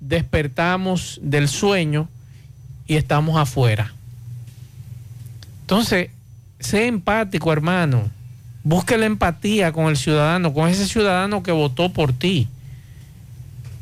despertamos 0.00 1.20
del 1.22 1.48
sueño 1.48 2.08
y 2.86 2.96
estamos 2.96 3.38
afuera. 3.38 3.92
Entonces, 5.70 6.08
sé 6.58 6.88
empático, 6.88 7.52
hermano. 7.52 8.10
Busque 8.64 8.98
la 8.98 9.06
empatía 9.06 9.70
con 9.70 9.86
el 9.86 9.96
ciudadano, 9.96 10.52
con 10.52 10.68
ese 10.68 10.84
ciudadano 10.84 11.44
que 11.44 11.52
votó 11.52 11.92
por 11.92 12.12
ti. 12.12 12.48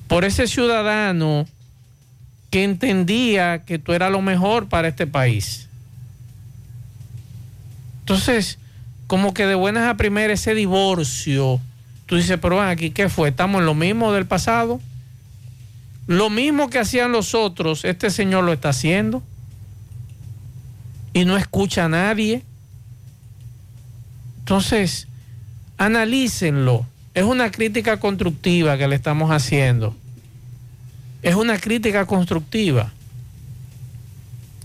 Por 0.06 0.26
ese 0.26 0.46
ciudadano 0.48 1.46
que 2.50 2.62
entendía 2.62 3.64
que 3.64 3.78
tú 3.78 3.94
eras 3.94 4.12
lo 4.12 4.20
mejor 4.20 4.68
para 4.68 4.88
este 4.88 5.06
país. 5.06 5.66
Entonces, 8.00 8.58
como 9.06 9.32
que 9.32 9.46
de 9.46 9.54
buenas 9.54 9.88
a 9.88 9.96
primeras 9.96 10.40
ese 10.40 10.54
divorcio 10.54 11.58
tú 12.04 12.16
dices, 12.16 12.38
pero 12.38 12.60
aquí, 12.60 12.90
¿qué 12.90 13.08
fue? 13.08 13.30
¿Estamos 13.30 13.60
en 13.60 13.66
lo 13.66 13.74
mismo 13.74 14.12
del 14.12 14.26
pasado? 14.26 14.78
Lo 16.06 16.28
mismo 16.28 16.68
que 16.68 16.80
hacían 16.80 17.12
los 17.12 17.34
otros, 17.34 17.86
este 17.86 18.10
señor 18.10 18.44
lo 18.44 18.52
está 18.52 18.68
haciendo 18.68 19.22
y 21.12 21.24
no 21.24 21.36
escucha 21.36 21.86
a 21.86 21.88
nadie. 21.88 22.42
Entonces, 24.40 25.08
analícenlo. 25.76 26.86
Es 27.14 27.24
una 27.24 27.50
crítica 27.50 27.98
constructiva 27.98 28.78
que 28.78 28.86
le 28.86 28.94
estamos 28.94 29.30
haciendo. 29.30 29.94
Es 31.22 31.34
una 31.34 31.58
crítica 31.58 32.06
constructiva. 32.06 32.92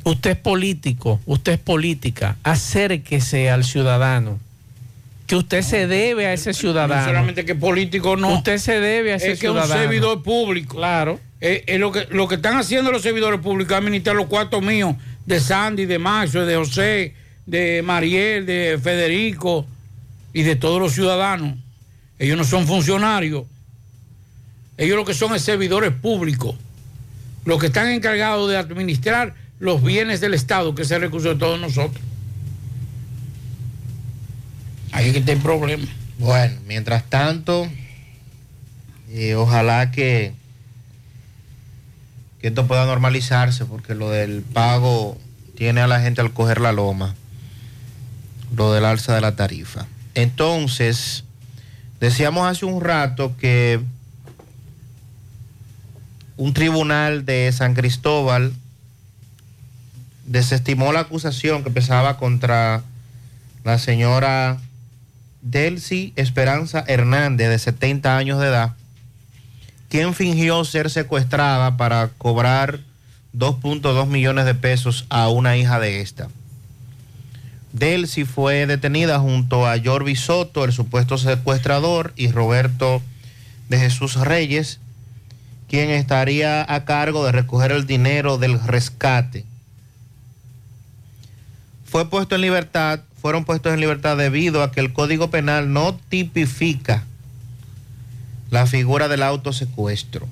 Usted 0.03 0.31
es 0.31 0.37
político, 0.37 1.19
usted 1.25 1.53
es 1.53 1.59
política. 1.59 2.35
Acérquese 2.43 3.49
al 3.49 3.63
ciudadano. 3.63 4.39
Que 5.25 5.37
usted 5.37 5.61
se 5.61 5.87
debe 5.87 6.27
a 6.27 6.33
ese 6.33 6.53
ciudadano. 6.53 7.01
No 7.01 7.07
solamente 7.07 7.45
que 7.45 7.55
político 7.55 8.17
no. 8.17 8.35
Usted 8.35 8.57
se 8.57 8.79
debe 8.79 9.13
a 9.13 9.15
ese 9.15 9.31
es 9.31 9.39
que 9.39 9.47
ciudadano. 9.47 9.73
un 9.73 9.79
servidor 9.79 10.21
público. 10.21 10.75
Claro. 10.75 11.19
Eh, 11.39 11.63
eh, 11.67 11.77
lo, 11.77 11.91
que, 11.91 12.07
lo 12.11 12.27
que 12.27 12.35
están 12.35 12.57
haciendo 12.57 12.91
los 12.91 13.01
servidores 13.01 13.39
públicos 13.39 13.71
es 13.71 13.77
administrar 13.77 14.15
los 14.15 14.27
cuartos 14.27 14.61
míos 14.61 14.95
de 15.25 15.39
Sandy, 15.39 15.85
de 15.85 15.99
Maxo, 15.99 16.45
de 16.45 16.55
José, 16.55 17.15
de 17.45 17.81
Mariel, 17.83 18.45
de 18.45 18.79
Federico 18.81 19.65
y 20.33 20.43
de 20.43 20.55
todos 20.55 20.79
los 20.79 20.93
ciudadanos. 20.93 21.57
Ellos 22.19 22.37
no 22.37 22.43
son 22.43 22.67
funcionarios. 22.67 23.45
Ellos 24.77 24.97
lo 24.97 25.05
que 25.05 25.13
son 25.13 25.35
es 25.35 25.41
servidores 25.41 25.93
públicos. 25.93 26.55
Los 27.45 27.59
que 27.59 27.67
están 27.67 27.89
encargados 27.89 28.49
de 28.49 28.57
administrar 28.57 29.35
los 29.59 29.83
bienes 29.83 30.21
del 30.21 30.33
Estado, 30.33 30.73
que 30.75 30.83
es 30.83 30.91
el 30.91 31.01
recurso 31.01 31.29
de 31.29 31.35
todos 31.35 31.59
nosotros. 31.59 32.03
Ahí 34.91 35.07
es 35.07 35.13
que 35.13 35.19
está 35.19 35.31
el 35.31 35.39
problema. 35.39 35.85
Bueno, 36.19 36.55
mientras 36.67 37.09
tanto, 37.09 37.67
eh, 39.09 39.35
ojalá 39.35 39.91
que, 39.91 40.33
que 42.43 42.49
esto 42.49 42.67
pueda 42.67 42.85
normalizarse, 42.85 43.63
porque 43.63 43.95
lo 43.95 44.09
del 44.09 44.41
pago 44.41 45.17
tiene 45.55 45.79
a 45.79 45.87
la 45.87 46.01
gente 46.01 46.19
al 46.19 46.33
coger 46.33 46.59
la 46.59 46.73
loma, 46.73 47.15
lo 48.53 48.73
del 48.73 48.83
alza 48.83 49.15
de 49.15 49.21
la 49.21 49.37
tarifa. 49.37 49.85
Entonces, 50.13 51.23
decíamos 52.01 52.45
hace 52.45 52.65
un 52.65 52.81
rato 52.81 53.37
que 53.37 53.79
un 56.35 56.53
tribunal 56.53 57.23
de 57.23 57.49
San 57.53 57.75
Cristóbal 57.75 58.51
desestimó 60.25 60.91
la 60.91 60.99
acusación 60.99 61.63
que 61.63 61.69
pesaba 61.69 62.17
contra 62.17 62.83
la 63.63 63.79
señora 63.79 64.57
Delcy 65.41 66.11
Esperanza 66.17 66.83
Hernández, 66.87 67.47
de 67.47 67.57
70 67.57 68.17
años 68.17 68.41
de 68.41 68.47
edad, 68.47 68.73
quien 69.93 70.15
fingió 70.15 70.65
ser 70.65 70.89
secuestrada 70.89 71.77
para 71.77 72.09
cobrar 72.17 72.79
2.2 73.37 74.07
millones 74.07 74.45
de 74.45 74.55
pesos 74.55 75.05
a 75.09 75.29
una 75.29 75.55
hija 75.55 75.79
de 75.79 76.01
esta. 76.01 76.29
Delcy 77.73 78.25
fue 78.25 78.65
detenida 78.65 79.19
junto 79.19 79.67
a 79.67 79.75
Jorvi 79.79 80.15
Soto, 80.15 80.65
el 80.65 80.73
supuesto 80.73 81.19
secuestrador, 81.19 82.11
y 82.15 82.31
Roberto 82.31 83.03
de 83.69 83.77
Jesús 83.77 84.15
Reyes, 84.15 84.79
quien 85.69 85.91
estaría 85.91 86.65
a 86.73 86.85
cargo 86.85 87.23
de 87.23 87.31
recoger 87.31 87.71
el 87.71 87.85
dinero 87.85 88.39
del 88.39 88.59
rescate. 88.59 89.45
Fue 91.85 92.09
puesto 92.09 92.33
en 92.33 92.41
libertad, 92.41 93.01
fueron 93.21 93.45
puestos 93.45 93.71
en 93.71 93.79
libertad 93.79 94.17
debido 94.17 94.63
a 94.63 94.71
que 94.71 94.79
el 94.79 94.91
Código 94.91 95.29
Penal 95.29 95.71
no 95.71 95.93
tipifica 96.09 97.05
la 98.53 98.67
figura 98.67 99.07
del 99.07 99.23
autosecuestro. 99.23 100.27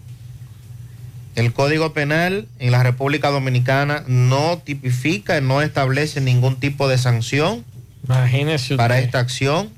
El 1.33 1.53
Código 1.53 1.91
Penal 1.91 2.47
en 2.59 2.71
la 2.71 2.83
República 2.83 3.31
Dominicana 3.31 4.03
no 4.05 4.59
tipifica, 4.63 5.41
no 5.41 5.63
establece 5.63 6.21
ningún 6.21 6.57
tipo 6.57 6.87
de 6.87 6.99
sanción 6.99 7.65
Imagínese 8.03 8.75
para 8.75 8.99
esta 8.99 9.17
acción. 9.17 9.71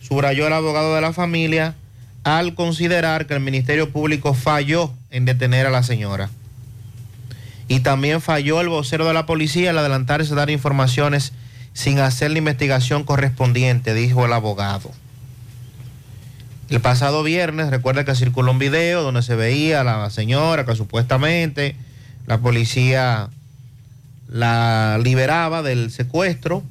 Subrayó 0.00 0.46
el 0.46 0.54
abogado 0.54 0.94
de 0.94 1.02
la 1.02 1.12
familia 1.12 1.74
al 2.24 2.54
considerar 2.54 3.26
que 3.26 3.34
el 3.34 3.40
Ministerio 3.40 3.90
Público 3.90 4.32
falló 4.32 4.90
en 5.10 5.26
detener 5.26 5.66
a 5.66 5.70
la 5.70 5.82
señora. 5.82 6.30
Y 7.68 7.80
también 7.80 8.22
falló 8.22 8.62
el 8.62 8.70
vocero 8.70 9.06
de 9.06 9.12
la 9.12 9.26
policía 9.26 9.70
al 9.70 9.78
adelantarse 9.78 10.32
a 10.32 10.36
dar 10.36 10.48
informaciones 10.48 11.34
sin 11.74 11.98
hacer 11.98 12.30
la 12.30 12.38
investigación 12.38 13.04
correspondiente, 13.04 13.92
dijo 13.92 14.24
el 14.24 14.32
abogado. 14.32 14.90
El 16.72 16.80
pasado 16.80 17.22
viernes, 17.22 17.68
recuerda 17.68 18.06
que 18.06 18.14
circuló 18.14 18.50
un 18.50 18.58
video 18.58 19.02
donde 19.02 19.20
se 19.20 19.36
veía 19.36 19.82
a 19.82 19.84
la 19.84 20.08
señora 20.08 20.64
que 20.64 20.74
supuestamente 20.74 21.76
la 22.26 22.38
policía 22.38 23.28
la 24.26 24.98
liberaba 25.04 25.62
del 25.62 25.90
secuestro. 25.90 26.62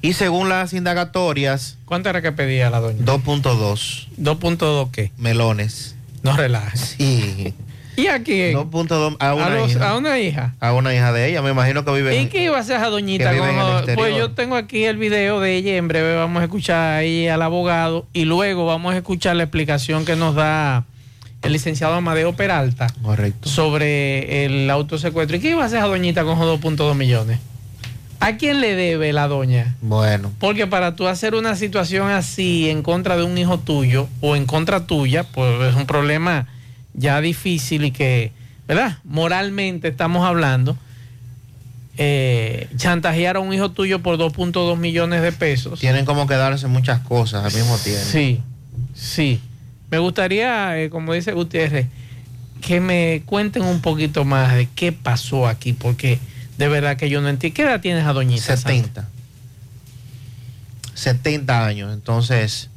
Y 0.00 0.12
según 0.12 0.48
las 0.48 0.72
indagatorias, 0.74 1.76
¿Cuánto 1.86 2.08
era 2.08 2.22
que 2.22 2.30
pedía 2.30 2.70
la 2.70 2.78
doña? 2.78 3.04
2.2 3.04 4.06
2.2 4.16 4.92
qué? 4.92 5.10
melones. 5.18 5.96
No 6.22 6.36
relajes. 6.36 6.94
Sí. 6.96 7.52
¿Y 7.96 8.06
a 8.06 8.22
quién? 8.22 8.56
2.2 8.56 9.16
a 9.18 9.34
una, 9.34 9.46
a, 9.46 9.50
los- 9.50 9.70
hija, 9.72 9.90
a 9.90 9.96
una 9.98 10.18
hija. 10.18 10.54
a 10.60 10.72
una 10.72 10.94
hija 10.94 11.12
de 11.12 11.28
ella, 11.28 11.42
me 11.42 11.50
imagino 11.50 11.84
que 11.84 11.92
vive 11.92 12.14
¿Y 12.16 12.18
en- 12.22 12.28
qué 12.28 12.44
iba 12.44 12.56
a 12.56 12.60
hacer 12.60 12.76
esa 12.76 12.86
doñita? 12.88 13.30
exterior. 13.32 13.84
pues 13.96 14.16
yo 14.16 14.30
tengo 14.32 14.56
aquí 14.56 14.84
el 14.84 14.96
video 14.96 15.40
de 15.40 15.56
ella. 15.56 15.76
En 15.76 15.88
breve 15.88 16.14
vamos 16.16 16.40
a 16.40 16.44
escuchar 16.44 16.98
ahí 16.98 17.28
al 17.28 17.42
abogado 17.42 18.06
y 18.12 18.24
luego 18.24 18.66
vamos 18.66 18.94
a 18.94 18.96
escuchar 18.98 19.36
la 19.36 19.42
explicación 19.42 20.04
que 20.04 20.16
nos 20.16 20.34
da 20.34 20.84
el 21.42 21.52
licenciado 21.52 21.94
Amadeo 21.94 22.34
Peralta 22.34 22.86
Correcto. 23.02 23.48
sobre 23.48 24.44
el 24.44 24.68
autosecuestro. 24.70 25.36
¿Y 25.36 25.40
qué 25.40 25.50
iba 25.50 25.62
a 25.62 25.66
hacer 25.66 25.78
esa 25.78 25.86
doñita 25.86 26.22
con 26.24 26.34
esos 26.38 26.60
2.2 26.60 26.94
millones? 26.94 27.38
¿A 28.22 28.36
quién 28.36 28.60
le 28.60 28.74
debe 28.74 29.14
la 29.14 29.26
doña? 29.28 29.76
Bueno, 29.80 30.30
Porque 30.38 30.66
para 30.66 30.94
tú 30.94 31.08
hacer 31.08 31.34
una 31.34 31.56
situación 31.56 32.10
así 32.10 32.68
en 32.68 32.82
contra 32.82 33.16
de 33.16 33.22
un 33.22 33.38
hijo 33.38 33.58
tuyo 33.58 34.08
o 34.20 34.36
en 34.36 34.44
contra 34.44 34.86
tuya, 34.86 35.24
pues 35.24 35.68
es 35.70 35.74
un 35.74 35.86
problema 35.86 36.46
ya 36.94 37.20
difícil 37.20 37.84
y 37.84 37.90
que, 37.90 38.32
¿verdad? 38.68 38.98
Moralmente 39.04 39.88
estamos 39.88 40.26
hablando. 40.26 40.76
eh, 42.02 42.68
chantajear 42.76 43.36
a 43.36 43.40
un 43.40 43.52
hijo 43.52 43.70
tuyo 43.72 44.00
por 44.00 44.16
2.2 44.16 44.76
millones 44.78 45.20
de 45.22 45.32
pesos. 45.32 45.80
tienen 45.80 46.04
como 46.06 46.26
que 46.26 46.34
darse 46.34 46.66
muchas 46.66 47.00
cosas 47.00 47.44
al 47.44 47.52
mismo 47.58 47.76
tiempo. 47.78 48.04
Sí, 48.10 48.40
sí. 48.94 49.40
Me 49.90 49.98
gustaría, 49.98 50.78
eh, 50.80 50.88
como 50.88 51.12
dice 51.12 51.32
Gutiérrez, 51.32 51.88
que 52.62 52.80
me 52.80 53.22
cuenten 53.26 53.62
un 53.64 53.80
poquito 53.80 54.24
más 54.24 54.54
de 54.54 54.68
qué 54.74 54.92
pasó 54.92 55.46
aquí, 55.46 55.72
porque 55.74 56.18
de 56.58 56.68
verdad 56.68 56.96
que 56.96 57.10
yo 57.10 57.20
no 57.20 57.28
entiendo. 57.28 57.54
¿Qué 57.56 57.62
edad 57.62 57.80
tienes 57.80 58.06
a 58.06 58.12
doñita? 58.12 58.56
Sandra? 58.56 58.72
70. 58.72 59.08
70 60.94 61.66
años. 61.66 61.92
Entonces, 61.92 62.70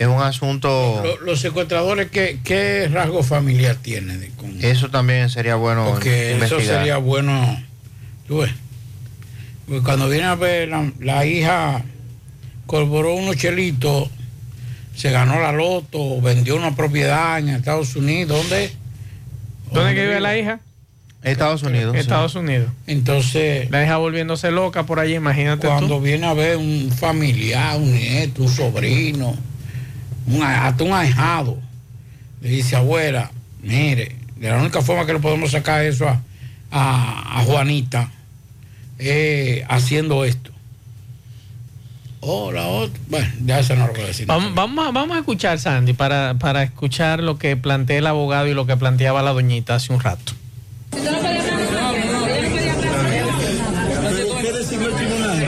es 0.00 0.06
un 0.08 0.20
asunto. 0.22 1.02
Lo- 1.04 1.20
Los 1.20 1.40
secuestradores, 1.40 2.10
¿qué, 2.10 2.38
qué 2.42 2.88
rasgo 2.90 3.22
familiar 3.22 3.76
tienen? 3.76 4.18
de- 4.20 4.30
con- 4.30 4.56
Eso 4.64 4.88
también 4.88 5.28
sería 5.28 5.56
bueno 5.56 5.84
Porque 5.90 6.36
eso 6.42 6.58
sería 6.60 6.96
bueno. 6.96 7.62
Tú 8.26 8.38
ves. 8.38 8.50
Porque 9.68 9.82
cuando 9.84 10.08
viene 10.08 10.24
a 10.24 10.34
ver 10.36 10.68
la, 10.68 10.90
la 11.00 11.26
hija, 11.26 11.82
corroboró 12.66 13.14
unos 13.14 13.36
chelitos, 13.36 14.08
se 14.96 15.10
ganó 15.10 15.38
la 15.38 15.52
loto, 15.52 16.20
vendió 16.22 16.56
una 16.56 16.74
propiedad 16.74 17.38
en 17.38 17.50
Estados 17.50 17.94
Unidos. 17.94 18.38
¿Dónde? 18.40 18.72
¿Dónde 19.70 19.94
que 19.94 20.00
vive 20.02 20.20
la 20.20 20.36
hija? 20.36 20.60
Estados 21.22 21.62
Unidos. 21.62 21.92
sí. 21.92 22.00
Estados 22.00 22.34
Unidos. 22.34 22.70
Entonces, 22.86 23.70
La 23.70 23.84
hija 23.84 23.98
volviéndose 23.98 24.50
loca 24.50 24.84
por 24.86 24.98
allí, 24.98 25.14
imagínate 25.16 25.66
cuando 25.66 25.96
tú. 25.96 26.00
viene 26.00 26.26
a 26.26 26.32
ver 26.32 26.56
un 26.56 26.90
familiar, 26.90 27.76
un 27.76 27.92
nieto, 27.92 28.42
un 28.44 28.48
sobrino, 28.48 29.36
un, 30.30 30.42
a- 30.42 30.66
hasta 30.68 30.84
un 30.84 30.92
ahijado, 30.92 31.58
le 32.40 32.48
dice, 32.48 32.76
abuela, 32.76 33.30
mire, 33.62 34.16
de 34.36 34.48
la 34.48 34.58
única 34.58 34.80
forma 34.82 35.04
que 35.06 35.12
le 35.12 35.18
podemos 35.20 35.50
sacar 35.50 35.84
eso 35.84 36.08
a, 36.08 36.20
a- 36.70 37.40
a 37.40 37.44
Juanita 37.44 38.10
es 38.98 39.62
haciendo 39.68 40.24
esto. 40.24 40.50
Oh, 42.22 42.52
la 42.52 42.66
otra. 42.66 43.00
Bueno, 43.08 43.28
ya 43.46 43.60
eso 43.60 43.74
no 43.76 43.86
lo 43.86 43.94
voy 43.94 44.02
a 44.02 44.06
decir. 44.08 44.26
Vamos, 44.26 44.54
vamos, 44.54 44.86
a, 44.86 44.90
vamos 44.90 45.16
a 45.16 45.20
escuchar, 45.20 45.58
Sandy, 45.58 45.94
para, 45.94 46.34
para 46.38 46.62
escuchar 46.62 47.20
lo 47.20 47.38
que 47.38 47.56
plantea 47.56 47.96
el 47.98 48.06
abogado 48.06 48.46
y 48.46 48.52
lo 48.52 48.66
que 48.66 48.76
planteaba 48.76 49.22
la 49.22 49.32
doñita 49.32 49.74
hace 49.76 49.92
un 49.92 50.00
rato. 50.00 50.34
¿Qué 54.42 54.52
decidió 54.52 54.88
el 54.88 54.94
tribunal? 54.94 55.40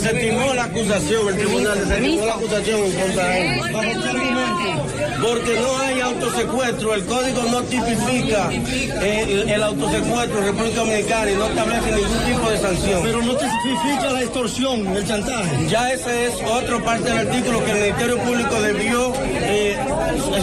Desestimó 0.00 0.54
la 0.54 0.64
acusación, 0.64 1.28
el 1.28 1.36
tribunal 1.36 1.78
desestimó 1.78 2.26
la 2.26 2.34
acusación 2.34 2.80
en 2.80 2.92
contra 2.92 3.28
de 3.28 3.54
él. 3.54 3.60
¿Bajo 3.72 3.80
qué 3.80 4.08
argumento? 4.08 4.99
Porque 5.20 5.60
no 5.60 5.78
hay 5.78 6.00
autosecuestro, 6.00 6.94
el 6.94 7.04
código 7.04 7.42
no 7.50 7.62
tipifica 7.62 8.50
el, 8.50 9.48
el 9.48 9.62
autosecuestro 9.62 10.38
en 10.38 10.44
República 10.46 10.80
Dominicana 10.80 11.30
y 11.30 11.34
no 11.34 11.46
establece 11.46 11.92
ningún 11.92 12.24
tipo 12.24 12.50
de 12.50 12.58
sanción. 12.58 13.02
Pero 13.02 13.22
no 13.22 13.36
tipifica 13.36 14.10
la 14.12 14.22
extorsión, 14.22 14.86
el 14.96 15.06
chantaje. 15.06 15.68
Ya 15.68 15.92
ese 15.92 16.26
es 16.26 16.34
otro 16.42 16.82
parte 16.84 17.10
del 17.10 17.28
artículo 17.28 17.64
que 17.64 17.70
el 17.70 17.78
Ministerio 17.80 18.18
Público 18.18 18.60
debió 18.62 19.12
eh, 19.18 19.76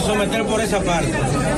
someter 0.06 0.44
por 0.44 0.60
esa 0.60 0.80
parte. 0.80 1.12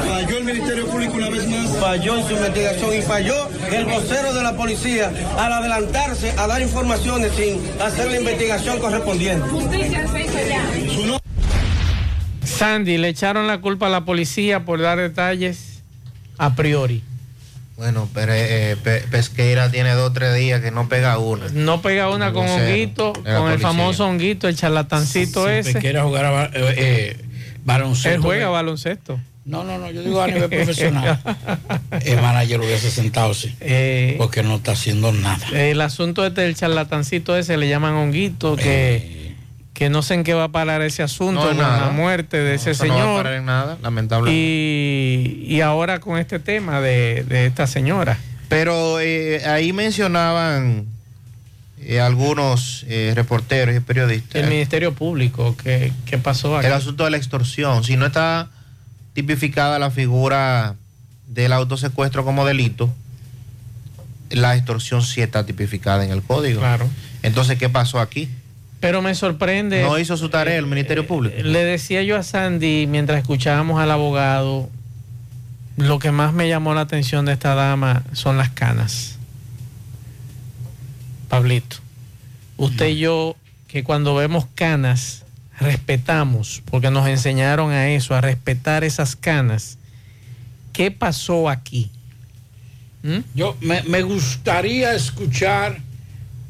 Falló 0.08 0.38
el 0.38 0.44
Ministerio 0.44 0.86
Público 0.86 1.16
una 1.16 1.30
vez 1.30 1.48
más. 1.48 1.76
Falló 1.78 2.18
en 2.18 2.26
su 2.26 2.32
investigación 2.32 2.94
y 2.94 3.02
falló 3.02 3.48
el 3.72 3.84
vocero 3.84 4.32
de 4.32 4.42
la 4.42 4.56
policía 4.56 5.12
al 5.38 5.52
adelantarse 5.52 6.32
a 6.36 6.46
dar 6.46 6.60
informaciones 6.62 7.32
sin 7.36 7.60
hacer 7.80 8.10
la 8.10 8.18
investigación 8.18 8.78
correspondiente. 8.78 9.46
Sandy, 12.60 12.98
le 12.98 13.08
echaron 13.08 13.46
la 13.46 13.58
culpa 13.62 13.86
a 13.86 13.88
la 13.88 14.04
policía 14.04 14.66
por 14.66 14.82
dar 14.82 14.98
detalles 14.98 15.82
a 16.36 16.54
priori. 16.54 17.02
Bueno, 17.78 18.06
pero 18.12 18.32
eh, 18.34 18.76
Pe- 18.84 19.00
Pesqueira 19.10 19.70
tiene 19.70 19.92
dos 19.94 20.10
o 20.10 20.12
tres 20.12 20.34
días 20.34 20.60
que 20.60 20.70
no 20.70 20.86
pega 20.86 21.16
una. 21.16 21.48
No 21.54 21.80
pega 21.80 22.10
una 22.10 22.34
con 22.34 22.46
honguito, 22.46 23.14
con 23.14 23.50
el 23.50 23.58
famoso 23.58 24.06
honguito, 24.06 24.46
el 24.46 24.56
charlatancito 24.56 25.48
ese. 25.48 25.78
quiera 25.78 26.02
jugar 26.02 26.50
eh, 26.52 26.74
eh, 26.76 27.24
baloncesto. 27.64 28.10
Él 28.14 28.20
juega 28.20 28.48
baloncesto. 28.50 29.18
No, 29.46 29.64
no, 29.64 29.78
no, 29.78 29.90
yo 29.90 30.02
digo 30.02 30.20
a 30.20 30.26
nivel 30.26 30.50
profesional. 30.50 31.18
El 32.04 32.20
manager 32.20 32.60
hubiese 32.60 32.90
sentado, 32.90 33.32
sí. 33.32 33.52
Eh, 33.60 34.16
porque 34.18 34.42
no 34.42 34.56
está 34.56 34.72
haciendo 34.72 35.12
nada. 35.12 35.44
El 35.54 35.80
asunto 35.80 36.26
este 36.26 36.42
del 36.42 36.54
charlatancito 36.54 37.34
ese 37.36 37.56
le 37.56 37.66
llaman 37.68 37.94
honguito, 37.94 38.54
que, 38.54 39.19
que 39.80 39.88
no 39.88 40.02
sé 40.02 40.12
en 40.12 40.24
qué 40.24 40.34
va 40.34 40.44
a 40.44 40.48
parar 40.48 40.82
ese 40.82 41.02
asunto, 41.02 41.40
No, 41.40 41.48
con 41.48 41.56
nada. 41.56 41.86
la 41.86 41.90
muerte 41.92 42.36
de 42.36 42.54
ese 42.56 42.72
Eso 42.72 42.84
no 42.84 42.92
va 42.92 43.00
a 43.00 43.02
señor. 43.02 43.16
parar 43.22 43.38
en 43.38 43.46
nada, 43.46 43.78
lamentable. 43.82 44.30
y, 44.30 45.46
y 45.48 45.62
ahora 45.62 46.00
con 46.00 46.18
este 46.18 46.38
tema 46.38 46.82
de, 46.82 47.24
de 47.26 47.46
esta 47.46 47.66
señora. 47.66 48.18
Pero 48.50 49.00
eh, 49.00 49.42
ahí 49.46 49.72
mencionaban 49.72 50.84
eh, 51.80 51.98
algunos 51.98 52.84
eh, 52.88 53.12
reporteros 53.16 53.74
y 53.74 53.80
periodistas 53.80 54.34
El 54.42 54.50
Ministerio 54.50 54.92
Público, 54.92 55.56
¿qué, 55.56 55.94
qué 56.04 56.18
pasó 56.18 56.58
aquí? 56.58 56.66
el 56.66 56.74
asunto 56.74 57.04
de 57.04 57.10
la 57.12 57.16
extorsión. 57.16 57.82
Si 57.82 57.96
no 57.96 58.04
está 58.04 58.50
tipificada 59.14 59.78
la 59.78 59.90
figura 59.90 60.74
del 61.26 61.54
autosecuestro 61.54 62.22
como 62.22 62.44
delito, 62.44 62.92
la 64.28 64.56
extorsión 64.56 65.00
sí 65.02 65.22
está 65.22 65.46
tipificada 65.46 66.04
en 66.04 66.10
el 66.10 66.20
código. 66.22 66.60
Claro. 66.60 66.86
Entonces, 67.22 67.58
¿qué 67.58 67.70
pasó 67.70 67.98
aquí? 67.98 68.28
Pero 68.80 69.02
me 69.02 69.14
sorprende. 69.14 69.82
No 69.82 69.98
hizo 69.98 70.16
su 70.16 70.30
tarea 70.30 70.56
el 70.56 70.66
Ministerio 70.66 71.06
Público. 71.06 71.36
Le 71.42 71.64
decía 71.64 72.02
yo 72.02 72.16
a 72.16 72.22
Sandy 72.22 72.86
mientras 72.86 73.20
escuchábamos 73.20 73.78
al 73.78 73.90
abogado, 73.90 74.70
lo 75.76 75.98
que 75.98 76.10
más 76.10 76.32
me 76.32 76.48
llamó 76.48 76.74
la 76.74 76.80
atención 76.80 77.26
de 77.26 77.32
esta 77.32 77.54
dama 77.54 78.04
son 78.12 78.38
las 78.38 78.50
canas. 78.50 79.18
Pablito, 81.28 81.76
usted 82.56 82.88
y 82.88 82.98
yo, 82.98 83.36
que 83.68 83.84
cuando 83.84 84.14
vemos 84.14 84.46
canas, 84.54 85.24
respetamos, 85.60 86.62
porque 86.64 86.90
nos 86.90 87.06
enseñaron 87.06 87.70
a 87.70 87.90
eso, 87.90 88.14
a 88.14 88.20
respetar 88.20 88.82
esas 88.82 89.14
canas. 89.14 89.78
¿Qué 90.72 90.90
pasó 90.90 91.48
aquí? 91.48 91.90
¿Mm? 93.02 93.18
Yo 93.34 93.56
me, 93.60 93.82
me 93.82 94.02
gustaría 94.02 94.94
escuchar 94.94 95.80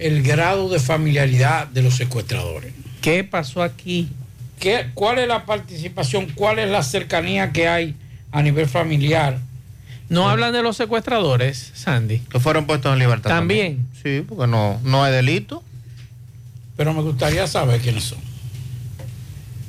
el 0.00 0.22
grado 0.22 0.68
de 0.68 0.80
familiaridad 0.80 1.66
de 1.68 1.82
los 1.82 1.94
secuestradores. 1.94 2.72
¿Qué 3.00 3.22
pasó 3.24 3.62
aquí? 3.62 4.08
¿Qué, 4.58 4.86
¿Cuál 4.94 5.18
es 5.20 5.28
la 5.28 5.44
participación? 5.46 6.26
¿Cuál 6.34 6.58
es 6.58 6.68
la 6.70 6.82
cercanía 6.82 7.52
que 7.52 7.68
hay 7.68 7.94
a 8.32 8.42
nivel 8.42 8.66
familiar? 8.66 9.38
¿No 10.08 10.28
hablan 10.28 10.52
de 10.52 10.62
los 10.62 10.76
secuestradores, 10.76 11.70
Sandy? 11.74 12.18
Que 12.18 12.40
fueron 12.40 12.66
puestos 12.66 12.92
en 12.92 12.98
libertad. 12.98 13.30
También. 13.30 13.86
Sí, 14.02 14.24
porque 14.28 14.46
no, 14.50 14.80
no 14.82 15.04
hay 15.04 15.12
delito. 15.12 15.62
Pero 16.76 16.92
me 16.94 17.02
gustaría 17.02 17.46
saber 17.46 17.80
quiénes 17.80 18.04
son. 18.04 18.18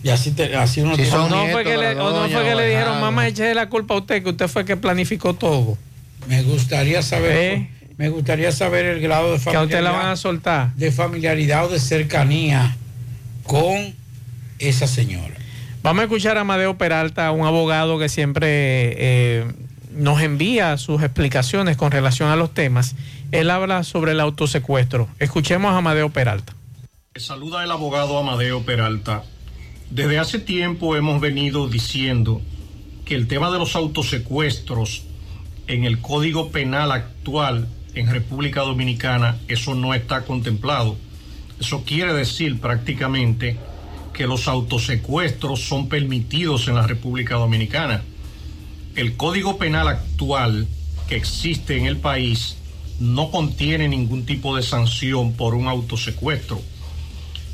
Y 0.03 0.09
así, 0.09 0.31
te- 0.31 0.55
así 0.55 0.81
uno 0.81 0.95
Si 0.95 1.05
son 1.05 1.29
no 1.29 1.45
fue 1.47 1.63
que 1.63 1.77
le, 1.77 1.91
o 1.99 2.09
no 2.11 2.27
fue 2.29 2.43
que 2.43 2.55
le 2.55 2.67
dijeron, 2.69 2.99
mamá, 2.99 3.27
eche 3.27 3.53
la 3.53 3.69
culpa 3.69 3.93
a 3.93 3.97
usted, 3.97 4.23
que 4.23 4.29
usted 4.29 4.47
fue 4.47 4.65
que 4.65 4.75
planificó 4.77 5.35
todo. 5.35 5.77
Me 6.27 6.41
gustaría 6.41 7.01
saber, 7.03 7.31
¿Eh? 7.37 7.69
Me 8.01 8.09
gustaría 8.09 8.51
saber 8.51 8.85
el 8.87 8.99
grado 8.99 9.31
de 9.31 9.39
Que 9.39 9.55
a 9.55 9.61
usted 9.61 9.75
la 9.83 9.91
van 9.91 9.99
familiaridad, 9.99 10.11
a 10.11 10.15
soltar. 10.15 10.73
de 10.73 10.91
familiaridad 10.91 11.65
o 11.67 11.69
de 11.69 11.79
cercanía 11.79 12.75
con 13.43 13.93
esa 14.57 14.87
señora. 14.87 15.35
Vamos 15.83 16.01
a 16.01 16.03
escuchar 16.05 16.35
a 16.39 16.41
Amadeo 16.41 16.79
Peralta, 16.79 17.29
un 17.29 17.45
abogado 17.45 17.99
que 17.99 18.09
siempre 18.09 18.47
eh, 18.97 19.53
nos 19.91 20.19
envía 20.23 20.75
sus 20.77 21.03
explicaciones 21.03 21.77
con 21.77 21.91
relación 21.91 22.29
a 22.29 22.35
los 22.35 22.51
temas. 22.55 22.95
Él 23.31 23.51
habla 23.51 23.83
sobre 23.83 24.13
el 24.13 24.19
autosecuestro. 24.19 25.07
Escuchemos 25.19 25.71
a 25.71 25.77
Amadeo 25.77 26.09
Peralta. 26.09 26.55
Saluda 27.15 27.63
el 27.63 27.69
abogado 27.69 28.17
Amadeo 28.17 28.63
Peralta. 28.63 29.21
Desde 29.91 30.17
hace 30.17 30.39
tiempo 30.39 30.95
hemos 30.95 31.21
venido 31.21 31.67
diciendo 31.67 32.41
que 33.05 33.13
el 33.13 33.27
tema 33.27 33.51
de 33.51 33.59
los 33.59 33.75
autosecuestros 33.75 35.03
en 35.67 35.83
el 35.83 36.01
Código 36.01 36.49
Penal 36.49 36.91
actual 36.91 37.67
en 37.95 38.07
República 38.07 38.61
Dominicana, 38.61 39.37
eso 39.47 39.75
no 39.75 39.93
está 39.93 40.23
contemplado. 40.23 40.97
Eso 41.59 41.83
quiere 41.85 42.13
decir 42.13 42.59
prácticamente 42.59 43.57
que 44.13 44.27
los 44.27 44.47
autosecuestros 44.47 45.61
son 45.61 45.89
permitidos 45.89 46.67
en 46.67 46.75
la 46.75 46.87
República 46.87 47.35
Dominicana. 47.35 48.03
El 48.95 49.15
Código 49.15 49.57
Penal 49.57 49.87
actual 49.87 50.67
que 51.07 51.15
existe 51.15 51.77
en 51.77 51.85
el 51.85 51.97
país 51.97 52.57
no 52.99 53.31
contiene 53.31 53.87
ningún 53.87 54.25
tipo 54.25 54.55
de 54.55 54.63
sanción 54.63 55.33
por 55.33 55.55
un 55.55 55.67
autosecuestro 55.67 56.61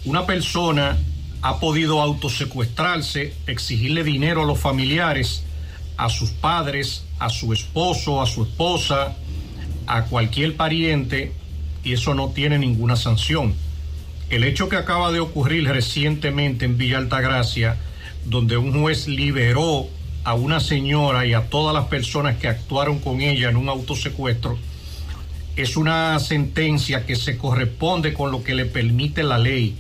una 0.08 0.26
persona 0.26 0.98
ha 1.42 1.60
podido 1.60 2.02
autosecuestrarse, 2.02 3.34
exigirle 3.46 4.06
dinero 4.06 4.44
a 4.44 4.46
los 4.46 4.58
familiares, 4.58 5.44
a 5.98 6.10
sus 6.10 6.30
padres, 6.30 7.04
a 7.20 7.30
su 7.30 7.52
esposo, 7.52 8.22
a 8.22 8.26
su 8.26 8.44
esposa, 8.44 9.18
a 9.88 10.04
cualquier 10.04 10.56
pariente, 10.56 11.32
y 11.84 11.94
eso 11.94 12.14
no 12.14 12.30
tiene 12.30 12.60
ninguna 12.60 12.96
sanción. 12.96 13.56
El 14.30 14.44
hecho 14.44 14.68
que 14.68 14.76
acaba 14.76 15.12
de 15.12 15.22
ocurrir 15.22 15.68
recientemente 15.68 16.66
en 16.66 16.78
Villa 16.78 16.98
Altagracia, 16.98 17.78
donde 18.26 18.58
un 18.58 18.82
juez 18.82 19.08
liberó 19.08 19.88
a 20.26 20.34
una 20.34 20.60
señora 20.60 21.26
y 21.26 21.34
a 21.34 21.50
todas 21.50 21.74
las 21.74 21.86
personas 21.86 22.36
que 22.36 22.50
actuaron 22.50 23.00
con 23.00 23.22
ella 23.22 23.50
en 23.50 23.56
un 23.56 23.70
autosecuestro, 23.70 24.58
es 25.56 25.78
una 25.78 26.20
sentencia 26.20 27.06
que 27.06 27.16
se 27.16 27.38
corresponde 27.38 28.14
con 28.14 28.32
lo 28.32 28.44
que 28.44 28.54
le 28.54 28.66
permite 28.66 29.24
la 29.24 29.38
ley. 29.38 29.76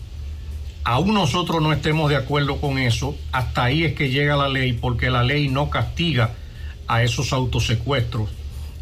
Aún 0.85 1.13
nosotros 1.13 1.61
no 1.61 1.73
estemos 1.73 2.09
de 2.09 2.15
acuerdo 2.15 2.61
con 2.61 2.77
eso, 2.77 3.15
hasta 3.33 3.65
ahí 3.65 3.83
es 3.83 3.93
que 3.93 4.09
llega 4.09 4.37
la 4.37 4.47
ley, 4.47 4.71
porque 4.71 5.09
la 5.09 5.23
ley 5.23 5.49
no 5.49 5.69
castiga 5.69 6.33
a 6.87 7.03
esos 7.03 7.33
autosecuestros. 7.33 8.29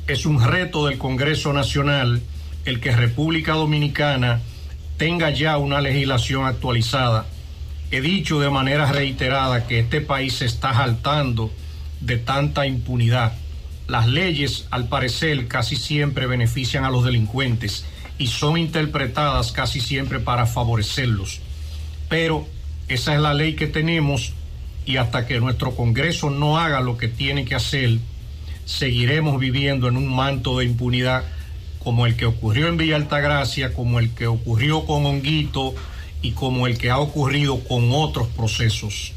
Es 0.07 0.27
un 0.27 0.43
reto 0.43 0.85
del 0.85 0.99
Congreso 0.99 1.51
Nacional 1.51 2.21
el 2.65 2.79
que 2.79 2.91
República 2.91 3.53
Dominicana 3.53 4.39
tenga 4.97 5.31
ya 5.31 5.57
una 5.57 5.81
legislación 5.81 6.45
actualizada. 6.45 7.25
He 7.89 8.01
dicho 8.01 8.39
de 8.39 8.51
manera 8.51 8.91
reiterada 8.91 9.65
que 9.65 9.79
este 9.79 10.01
país 10.01 10.35
se 10.35 10.45
está 10.45 10.73
saltando 10.75 11.51
de 12.01 12.17
tanta 12.17 12.67
impunidad. 12.67 13.33
Las 13.87 14.07
leyes, 14.07 14.67
al 14.69 14.87
parecer, 14.87 15.47
casi 15.47 15.75
siempre 15.75 16.27
benefician 16.27 16.85
a 16.85 16.91
los 16.91 17.03
delincuentes 17.03 17.85
y 18.19 18.27
son 18.27 18.57
interpretadas 18.57 19.51
casi 19.51 19.81
siempre 19.81 20.19
para 20.19 20.45
favorecerlos. 20.45 21.41
Pero 22.09 22.47
esa 22.87 23.15
es 23.15 23.21
la 23.21 23.33
ley 23.33 23.55
que 23.55 23.65
tenemos 23.65 24.33
y 24.85 24.97
hasta 24.97 25.25
que 25.25 25.39
nuestro 25.39 25.75
Congreso 25.75 26.29
no 26.29 26.59
haga 26.59 26.79
lo 26.79 26.95
que 26.95 27.07
tiene 27.07 27.43
que 27.43 27.55
hacer, 27.55 27.97
seguiremos 28.65 29.39
viviendo 29.39 29.87
en 29.87 29.97
un 29.97 30.13
manto 30.13 30.59
de 30.59 30.65
impunidad 30.65 31.23
como 31.79 32.07
el 32.07 32.15
que 32.15 32.25
ocurrió 32.25 32.67
en 32.67 32.77
Villa 32.77 32.95
Altagracia, 32.95 33.73
como 33.73 33.99
el 33.99 34.09
que 34.09 34.27
ocurrió 34.27 34.85
con 34.85 35.05
Honguito 35.05 35.75
y 36.21 36.31
como 36.31 36.65
el 36.65 36.79
que 36.79 36.89
ha 36.89 36.97
ocurrido 36.97 37.59
con 37.63 37.91
otros 37.91 38.27
procesos. 38.29 39.13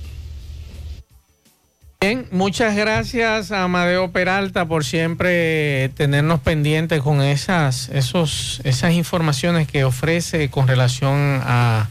Bien, 2.01 2.29
muchas 2.31 2.77
gracias 2.77 3.51
a 3.51 3.65
Amadeo 3.65 4.13
Peralta 4.13 4.67
por 4.67 4.85
siempre 4.85 5.89
tenernos 5.97 6.41
pendientes 6.41 7.01
con 7.03 7.23
esas, 7.23 7.89
esos, 7.89 8.61
esas 8.63 8.93
informaciones 8.93 9.67
que 9.67 9.83
ofrece 9.83 10.49
con 10.49 10.69
relación 10.69 11.41
a, 11.43 11.89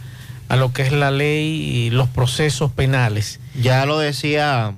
a 0.47 0.55
lo 0.55 0.71
que 0.71 0.83
es 0.83 0.93
la 0.93 1.11
ley 1.11 1.61
y 1.61 1.89
los 1.89 2.07
procesos 2.07 2.71
penales. 2.71 3.41
Ya 3.59 3.85
lo 3.85 3.99
decía 3.99 4.75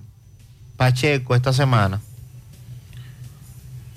Pacheco 0.77 1.35
esta 1.35 1.53
semana. 1.53 2.01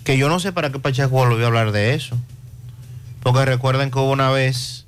Que 0.05 0.19
yo 0.19 0.29
no 0.29 0.41
sé 0.41 0.53
para 0.53 0.71
qué 0.71 0.79
Pacheco 0.79 1.11
volvió 1.11 1.45
a 1.45 1.49
hablar 1.49 1.73
de 1.73 1.95
eso. 1.95 2.17
Porque 3.23 3.45
recuerden 3.45 3.91
que 3.91 3.99
hubo 3.99 4.11
una 4.11 4.31
vez 4.31 4.85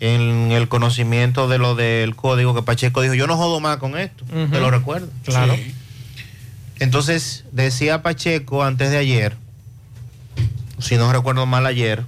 en 0.00 0.52
el 0.52 0.68
conocimiento 0.68 1.48
de 1.48 1.58
lo 1.58 1.74
del 1.74 2.14
código 2.14 2.54
que 2.54 2.62
Pacheco 2.62 3.00
dijo, 3.00 3.14
yo 3.14 3.26
no 3.26 3.36
jodo 3.36 3.60
más 3.60 3.78
con 3.78 3.96
esto, 3.96 4.24
te 4.26 4.60
lo 4.60 4.70
recuerdo. 4.70 5.08
Claro. 5.24 5.54
Sí. 5.54 5.74
Entonces, 6.78 7.44
decía 7.52 8.02
Pacheco 8.02 8.62
antes 8.62 8.90
de 8.90 8.98
ayer, 8.98 9.36
si 10.78 10.96
no 10.96 11.10
recuerdo 11.10 11.46
mal 11.46 11.64
ayer, 11.64 12.04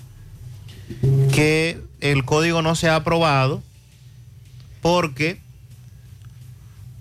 que 1.32 1.80
el 2.00 2.24
código 2.24 2.60
no 2.60 2.74
se 2.74 2.88
ha 2.88 2.96
aprobado 2.96 3.62
porque 4.82 5.40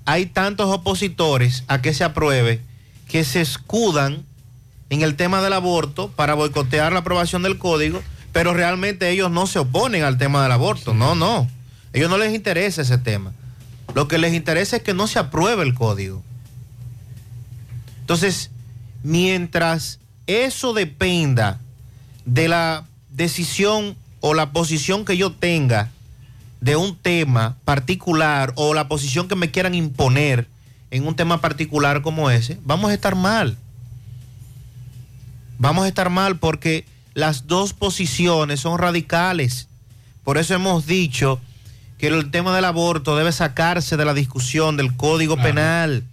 hay 0.06 0.26
tantos 0.26 0.70
opositores 0.70 1.66
a 1.68 1.82
que 1.82 1.94
se 1.94 2.06
apruebe 2.06 2.62
que 3.08 3.24
se 3.24 3.42
escudan 3.42 4.26
en 4.90 5.02
el 5.02 5.16
tema 5.16 5.42
del 5.42 5.54
aborto 5.54 6.10
para 6.10 6.34
boicotear 6.34 6.94
la 6.94 7.00
aprobación 7.00 7.44
del 7.44 7.58
código, 7.58 8.02
pero 8.32 8.54
realmente 8.54 9.10
ellos 9.10 9.32
no 9.32 9.48
se 9.48 9.60
oponen 9.60 10.04
al 10.04 10.18
tema 10.18 10.44
del 10.44 10.52
aborto, 10.52 10.94
no, 10.94 11.16
no. 11.16 11.50
Ellos 11.94 12.10
no 12.10 12.18
les 12.18 12.34
interesa 12.34 12.82
ese 12.82 12.98
tema. 12.98 13.34
Lo 13.96 14.08
que 14.08 14.18
les 14.18 14.34
interesa 14.34 14.78
es 14.78 14.84
que 14.84 14.94
no 14.94 15.08
se 15.08 15.20
apruebe 15.20 15.64
el 15.64 15.74
código. 15.74 16.22
Entonces, 18.02 18.52
mientras 19.04 20.00
eso 20.28 20.74
dependa 20.74 21.60
de 22.26 22.48
la 22.48 22.86
decisión 23.10 23.96
o 24.20 24.34
la 24.34 24.52
posición 24.52 25.06
que 25.06 25.18
yo 25.18 25.32
tenga 25.32 25.90
de 26.62 26.76
un 26.76 26.96
tema 26.96 27.58
particular 27.66 28.54
o 28.56 28.74
la 28.74 28.88
posición 28.88 29.28
que 29.28 29.36
me 29.36 29.52
quieran 29.52 29.74
imponer 29.74 30.48
en 30.92 31.08
un 31.08 31.16
tema 31.16 31.42
particular 31.42 32.02
como 32.02 32.30
ese, 32.30 32.60
vamos 32.64 32.92
a 32.92 32.94
estar 32.94 33.16
mal. 33.16 33.58
Vamos 35.60 35.86
a 35.86 35.88
estar 35.88 36.10
mal 36.10 36.38
porque 36.38 36.86
las 37.14 37.48
dos 37.48 37.74
posiciones 37.74 38.60
son 38.60 38.78
radicales. 38.78 39.68
Por 40.24 40.38
eso 40.38 40.54
hemos 40.54 40.86
dicho 40.86 41.40
que 41.98 42.08
el 42.08 42.30
tema 42.30 42.56
del 42.56 42.66
aborto 42.66 43.16
debe 43.16 43.32
sacarse 43.32 43.98
de 43.98 44.06
la 44.06 44.14
discusión 44.14 44.78
del 44.78 44.96
Código 44.96 45.36
Penal 45.38 46.04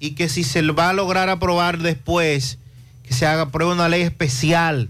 y 0.00 0.12
que 0.12 0.28
si 0.28 0.42
se 0.42 0.62
va 0.62 0.88
a 0.88 0.94
lograr 0.94 1.28
aprobar 1.28 1.78
después, 1.78 2.58
que 3.04 3.14
se 3.14 3.26
haga 3.26 3.42
apruebe 3.42 3.72
una 3.72 3.88
ley 3.88 4.02
especial. 4.02 4.88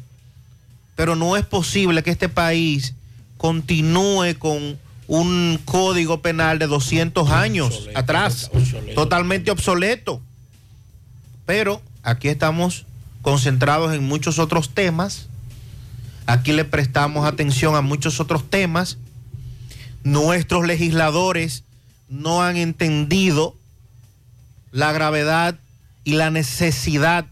Pero 0.96 1.16
no 1.16 1.36
es 1.36 1.44
posible 1.44 2.02
que 2.02 2.10
este 2.10 2.28
país 2.28 2.94
continúe 3.36 4.38
con 4.38 4.78
un 5.06 5.60
código 5.64 6.22
penal 6.22 6.58
de 6.58 6.66
200 6.66 7.30
años 7.30 7.88
atrás, 7.94 8.50
totalmente 8.94 9.50
obsoleto. 9.50 10.22
Pero 11.46 11.82
aquí 12.02 12.28
estamos 12.28 12.86
concentrados 13.22 13.94
en 13.94 14.06
muchos 14.06 14.38
otros 14.38 14.70
temas. 14.70 15.28
Aquí 16.26 16.52
le 16.52 16.64
prestamos 16.64 17.26
atención 17.26 17.74
a 17.74 17.80
muchos 17.80 18.20
otros 18.20 18.48
temas. 18.48 18.98
Nuestros 20.04 20.66
legisladores 20.66 21.64
no 22.08 22.42
han 22.42 22.56
entendido 22.56 23.54
la 24.72 24.92
gravedad 24.92 25.56
y 26.04 26.12
la 26.12 26.30
necesidad 26.30 27.26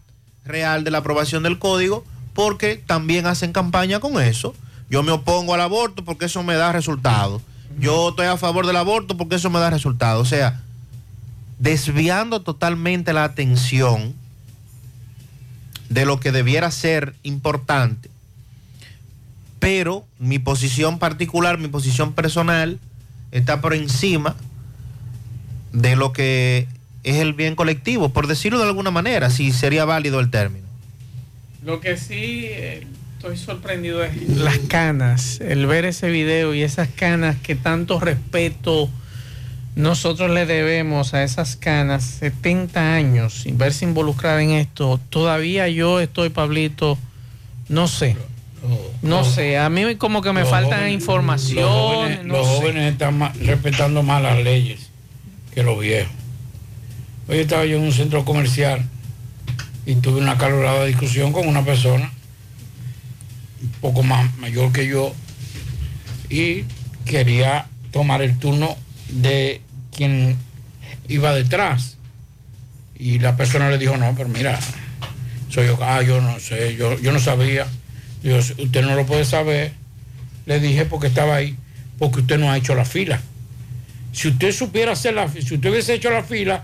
real 0.45 0.83
de 0.83 0.91
la 0.91 0.99
aprobación 0.99 1.43
del 1.43 1.59
código 1.59 2.05
porque 2.33 2.75
también 2.77 3.25
hacen 3.25 3.53
campaña 3.53 3.99
con 3.99 4.21
eso. 4.21 4.53
Yo 4.89 5.03
me 5.03 5.11
opongo 5.11 5.53
al 5.53 5.61
aborto 5.61 6.03
porque 6.03 6.25
eso 6.25 6.43
me 6.43 6.55
da 6.55 6.71
resultado. 6.71 7.41
Yo 7.79 8.09
estoy 8.09 8.27
a 8.27 8.37
favor 8.37 8.65
del 8.65 8.75
aborto 8.75 9.17
porque 9.17 9.35
eso 9.35 9.49
me 9.49 9.59
da 9.59 9.69
resultado. 9.69 10.21
O 10.21 10.25
sea, 10.25 10.61
desviando 11.59 12.41
totalmente 12.41 13.13
la 13.13 13.23
atención 13.23 14.15
de 15.89 16.05
lo 16.05 16.19
que 16.19 16.31
debiera 16.31 16.71
ser 16.71 17.15
importante. 17.23 18.09
Pero 19.59 20.05
mi 20.19 20.39
posición 20.39 20.99
particular, 20.99 21.57
mi 21.57 21.67
posición 21.67 22.13
personal, 22.13 22.79
está 23.31 23.61
por 23.61 23.73
encima 23.73 24.35
de 25.73 25.95
lo 25.95 26.13
que 26.13 26.67
es 27.03 27.17
el 27.17 27.33
bien 27.33 27.55
colectivo, 27.55 28.09
por 28.09 28.27
decirlo 28.27 28.59
de 28.59 28.65
alguna 28.65 28.91
manera, 28.91 29.29
si 29.29 29.51
sería 29.51 29.85
válido 29.85 30.19
el 30.19 30.29
término. 30.29 30.67
Lo 31.63 31.81
que 31.81 31.97
sí 31.97 32.45
eh, 32.45 32.87
estoy 33.17 33.37
sorprendido 33.37 34.03
es 34.03 34.29
las 34.29 34.59
canas, 34.59 35.41
el 35.41 35.65
ver 35.65 35.85
ese 35.85 36.09
video 36.09 36.53
y 36.53 36.63
esas 36.63 36.87
canas 36.87 37.35
que 37.41 37.55
tanto 37.55 37.99
respeto 37.99 38.89
nosotros 39.79 40.29
le 40.31 40.45
debemos 40.45 41.13
a 41.13 41.23
esas 41.23 41.55
canas 41.55 42.03
70 42.19 42.93
años 42.95 43.33
sin 43.43 43.57
verse 43.57 43.85
involucrada 43.85 44.41
en 44.43 44.51
esto. 44.51 44.99
Todavía 45.09 45.67
yo 45.69 45.99
estoy, 45.99 46.29
Pablito, 46.29 46.97
no 47.69 47.87
sé. 47.87 48.17
No 49.01 49.23
sé, 49.23 49.57
a 49.57 49.69
mí 49.69 49.95
como 49.95 50.21
que 50.21 50.33
me 50.33 50.41
Los 50.41 50.49
faltan 50.49 50.79
jóvenes- 50.79 50.93
información. 50.93 51.63
Los 51.63 51.71
jóvenes, 51.71 52.25
no 52.25 52.33
los 52.33 52.47
jóvenes 52.47 52.91
están 52.91 53.33
respetando 53.45 54.03
más 54.03 54.21
las 54.21 54.37
leyes 54.43 54.89
que 55.53 55.63
los 55.63 55.79
viejos. 55.79 56.11
Hoy 57.29 57.37
estaba 57.37 57.63
yo 57.65 57.77
en 57.77 57.83
un 57.83 57.93
centro 57.93 58.25
comercial 58.25 58.83
y 59.85 59.95
tuve 59.95 60.19
una 60.19 60.37
calorada 60.37 60.83
discusión 60.85 61.31
con 61.31 61.47
una 61.47 61.63
persona 61.63 62.11
un 63.61 63.69
poco 63.79 64.03
más 64.03 64.35
mayor 64.39 64.73
que 64.73 64.87
yo 64.87 65.13
y 66.29 66.65
quería 67.05 67.67
tomar 67.91 68.21
el 68.21 68.37
turno 68.39 68.75
de 69.09 69.61
quien 69.99 70.37
iba 71.09 71.35
detrás. 71.35 71.97
Y 72.95 73.19
la 73.19 73.35
persona 73.35 73.69
le 73.69 73.77
dijo, 73.77 73.97
no, 73.97 74.15
pero 74.15 74.29
mira, 74.29 74.57
soy 75.49 75.67
yo, 75.67 75.77
ah, 75.81 76.01
yo 76.01 76.21
no 76.21 76.39
sé, 76.39 76.77
yo, 76.77 76.97
yo 76.99 77.11
no 77.11 77.19
sabía. 77.19 77.67
Digo, 78.23 78.37
usted 78.37 78.81
no 78.81 78.95
lo 78.95 79.05
puede 79.05 79.25
saber. 79.25 79.73
Le 80.45 80.61
dije 80.61 80.85
porque 80.85 81.07
estaba 81.07 81.35
ahí, 81.35 81.57
porque 81.97 82.21
usted 82.21 82.39
no 82.39 82.49
ha 82.49 82.57
hecho 82.57 82.75
la 82.75 82.85
fila. 82.85 83.21
Si 84.13 84.29
usted 84.29 84.53
supiera 84.53 84.93
hacer 84.93 85.15
la 85.15 85.27
fila, 85.27 85.45
si 85.45 85.55
usted 85.55 85.69
hubiese 85.69 85.95
hecho 85.95 86.09
la 86.09 86.23
fila, 86.23 86.63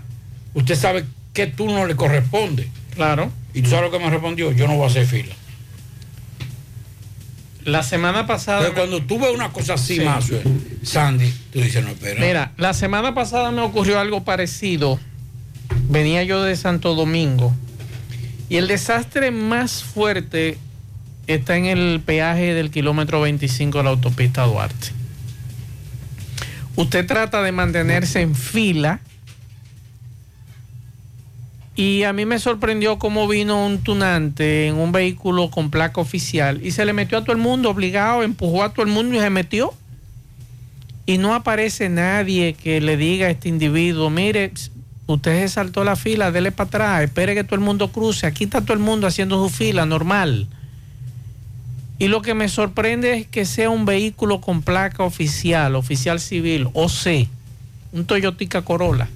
usted 0.54 0.74
sabe 0.74 1.04
qué 1.34 1.46
turno 1.46 1.84
le 1.86 1.94
corresponde. 1.94 2.70
Claro. 2.94 3.30
Y 3.52 3.60
tú 3.60 3.68
sabes 3.68 3.90
lo 3.90 3.98
que 3.98 4.02
me 4.02 4.10
respondió, 4.10 4.50
yo 4.52 4.66
no 4.66 4.76
voy 4.76 4.84
a 4.84 4.90
hacer 4.90 5.06
fila. 5.06 5.34
La 7.66 7.82
semana 7.82 8.26
pasada... 8.28 8.60
Pero 8.60 8.74
cuando 8.74 9.02
tú 9.02 9.18
ves 9.18 9.34
una 9.34 9.50
cosa 9.52 9.74
así, 9.74 9.96
Sí. 9.96 10.04
más 10.04 10.30
Sandy, 10.84 11.32
tú 11.52 11.60
dices, 11.60 11.82
no, 11.82 11.90
espera. 11.90 12.20
Mira, 12.20 12.52
la 12.56 12.72
semana 12.72 13.12
pasada 13.12 13.50
me 13.50 13.60
ocurrió 13.60 13.98
algo 13.98 14.22
parecido. 14.22 15.00
Venía 15.88 16.22
yo 16.22 16.42
de 16.44 16.54
Santo 16.56 16.94
Domingo 16.94 17.52
y 18.48 18.56
el 18.56 18.68
desastre 18.68 19.32
más 19.32 19.82
fuerte 19.82 20.58
está 21.26 21.56
en 21.56 21.66
el 21.66 22.00
peaje 22.06 22.54
del 22.54 22.70
kilómetro 22.70 23.20
25 23.20 23.78
de 23.78 23.84
la 23.84 23.90
autopista 23.90 24.44
Duarte. 24.44 24.88
Usted 26.76 27.04
trata 27.04 27.42
de 27.42 27.50
mantenerse 27.50 28.20
en 28.20 28.36
fila 28.36 29.00
y 31.76 32.04
a 32.04 32.14
mí 32.14 32.24
me 32.24 32.38
sorprendió 32.38 32.98
cómo 32.98 33.28
vino 33.28 33.66
un 33.66 33.82
tunante 33.82 34.66
en 34.66 34.76
un 34.76 34.92
vehículo 34.92 35.50
con 35.50 35.70
placa 35.70 36.00
oficial 36.00 36.64
y 36.64 36.70
se 36.70 36.86
le 36.86 36.94
metió 36.94 37.18
a 37.18 37.20
todo 37.20 37.32
el 37.32 37.38
mundo 37.38 37.68
obligado, 37.68 38.22
empujó 38.22 38.64
a 38.64 38.72
todo 38.72 38.84
el 38.84 38.90
mundo 38.90 39.14
y 39.14 39.20
se 39.20 39.28
metió 39.28 39.74
y 41.04 41.18
no 41.18 41.34
aparece 41.34 41.90
nadie 41.90 42.54
que 42.54 42.80
le 42.80 42.96
diga 42.96 43.26
a 43.26 43.30
este 43.30 43.50
individuo, 43.50 44.08
mire, 44.08 44.52
usted 45.06 45.42
se 45.42 45.48
saltó 45.50 45.84
la 45.84 45.96
fila, 45.96 46.32
dele 46.32 46.50
para 46.50 46.68
atrás, 46.68 47.02
espere 47.02 47.34
que 47.34 47.44
todo 47.44 47.56
el 47.56 47.60
mundo 47.60 47.92
cruce, 47.92 48.26
aquí 48.26 48.44
está 48.44 48.62
todo 48.62 48.72
el 48.72 48.80
mundo 48.80 49.06
haciendo 49.06 49.40
su 49.40 49.54
fila 49.54 49.84
normal. 49.84 50.48
Y 51.98 52.08
lo 52.08 52.22
que 52.22 52.34
me 52.34 52.48
sorprende 52.48 53.14
es 53.14 53.26
que 53.26 53.44
sea 53.44 53.70
un 53.70 53.84
vehículo 53.84 54.40
con 54.40 54.62
placa 54.62 55.04
oficial, 55.04 55.76
oficial 55.76 56.20
civil, 56.20 56.68
OC, 56.72 57.28
un 57.92 58.06
Toyotica 58.06 58.62
Corolla. 58.62 59.08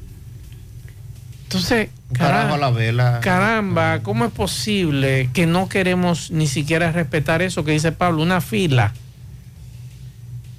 Entonces, 1.51 1.88
la 2.16 2.70
vela. 2.70 3.18
caramba, 3.20 4.05
¿cómo 4.05 4.24
es 4.24 4.30
posible 4.30 5.30
que 5.32 5.46
no 5.46 5.68
queremos 5.68 6.30
ni 6.30 6.46
siquiera 6.46 6.92
respetar 6.92 7.42
eso 7.42 7.64
que 7.64 7.72
dice 7.72 7.90
Pablo, 7.90 8.22
una 8.22 8.40
fila? 8.40 8.92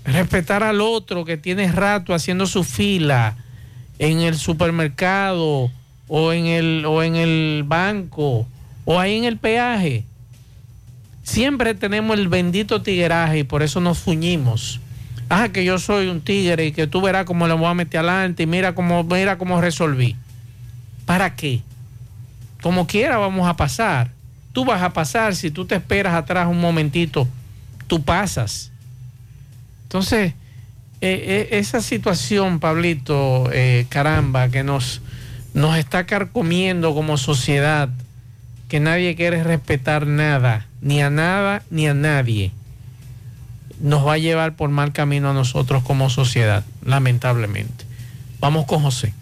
Respetar 0.04 0.64
al 0.64 0.82
otro 0.82 1.24
que 1.24 1.38
tiene 1.38 1.72
rato 1.72 2.14
haciendo 2.14 2.46
su 2.46 2.66
fila 2.66 3.38
en 4.00 4.20
el 4.20 4.36
supermercado 4.36 5.72
o 6.10 6.34
en 6.34 6.48
el, 6.48 6.84
o 6.86 7.04
en 7.04 7.16
el 7.16 7.64
banco 7.66 8.46
o 8.84 9.00
ahí 9.00 9.16
en 9.16 9.24
el 9.24 9.38
peaje. 9.38 10.04
Siempre 11.24 11.74
tenemos 11.74 12.20
el 12.20 12.28
bendito 12.28 12.82
tigueraje 12.82 13.39
y 13.39 13.44
por 13.46 13.64
eso 13.64 13.80
nos 13.80 14.00
fuñimos. 14.00 14.82
Ah, 15.30 15.48
que 15.54 15.64
yo 15.64 15.80
soy 15.80 16.08
un 16.08 16.20
tigre 16.20 16.66
y 16.66 16.72
que 16.74 16.86
tú 16.86 17.00
verás 17.00 17.24
cómo 17.24 17.48
le 17.48 17.54
voy 17.54 17.68
a 17.68 17.74
meter 17.74 18.02
adelante 18.02 18.44
y 18.44 18.46
mira 18.46 18.76
cómo, 18.76 19.06
mira 19.06 19.38
cómo 19.38 19.62
resolví. 19.62 20.18
¿Para 21.12 21.36
qué? 21.36 21.62
Como 22.62 22.88
quiera 22.88 23.18
vamos 23.18 23.45
a 23.45 23.57
pasar. 23.57 24.12
Tú 24.53 24.64
vas 24.64 24.82
a 24.82 24.93
pasar, 24.93 25.36
si 25.36 25.51
tú 25.51 25.66
te 25.66 25.76
esperas 25.76 26.14
atrás 26.14 26.47
un 26.47 26.62
momentito, 26.62 27.28
tú 27.88 28.01
pasas. 28.01 28.72
Entonces, 29.84 30.36
eh, 31.01 31.49
eh, 31.51 31.59
esa 31.59 31.82
situación, 31.82 32.62
Pablito, 32.62 33.49
eh, 33.51 33.88
caramba, 33.89 34.47
que 34.47 34.64
nos, 34.64 35.01
nos 35.53 35.78
está 35.78 36.05
carcomiendo 36.05 36.93
como 36.93 37.18
sociedad, 37.18 37.89
que 38.70 38.80
nadie 38.80 39.14
quiere 39.18 39.43
respetar 39.43 40.07
nada, 40.07 40.66
ni 40.80 41.01
a 41.01 41.09
nada, 41.09 41.62
ni 41.70 41.89
a 41.89 41.93
nadie. 41.93 42.53
nos 43.82 44.07
va 44.07 44.14
a 44.14 44.18
llevar 44.18 44.55
por 44.55 44.70
mal 44.70 44.93
camino 44.93 45.32
a 45.32 45.34
nosotros 45.34 45.84
como 45.84 46.09
sociedad, 46.09 46.64
lamentablemente. 46.86 47.84
Vamos 48.39 48.66
con 48.66 48.82
José. 48.82 49.14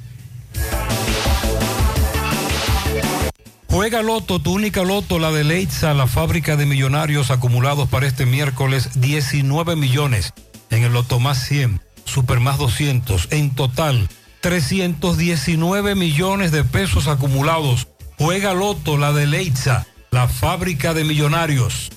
Juega 3.70 4.01
Loto, 4.01 4.39
tu 4.39 4.53
única 4.53 4.84
Loto, 4.84 5.20
la 5.20 5.32
de 5.32 5.43
Leitza, 5.43 5.93
la 5.93 6.07
fábrica 6.07 6.55
de 6.55 6.65
millonarios 6.65 7.30
acumulados 7.30 7.88
para 7.88 8.07
este 8.07 8.26
miércoles, 8.26 8.99
19 8.99 9.76
millones. 9.76 10.34
En 10.72 10.84
el 10.84 10.93
Loto 10.93 11.20
más 11.20 11.43
100, 11.45 11.80
Super 12.03 12.39
más 12.39 12.57
200. 12.57 13.28
En 13.30 13.53
total, 13.53 14.09
319 14.41 15.93
millones 15.93 16.51
de 16.51 16.63
pesos 16.63 17.07
acumulados. 17.07 17.88
Juega 18.17 18.53
Loto, 18.53 18.97
la 18.97 19.13
de 19.13 19.28
Leitza, 19.28 19.86
la 20.09 20.28
fábrica 20.28 20.95
de 20.95 21.03
millonarios. 21.03 21.91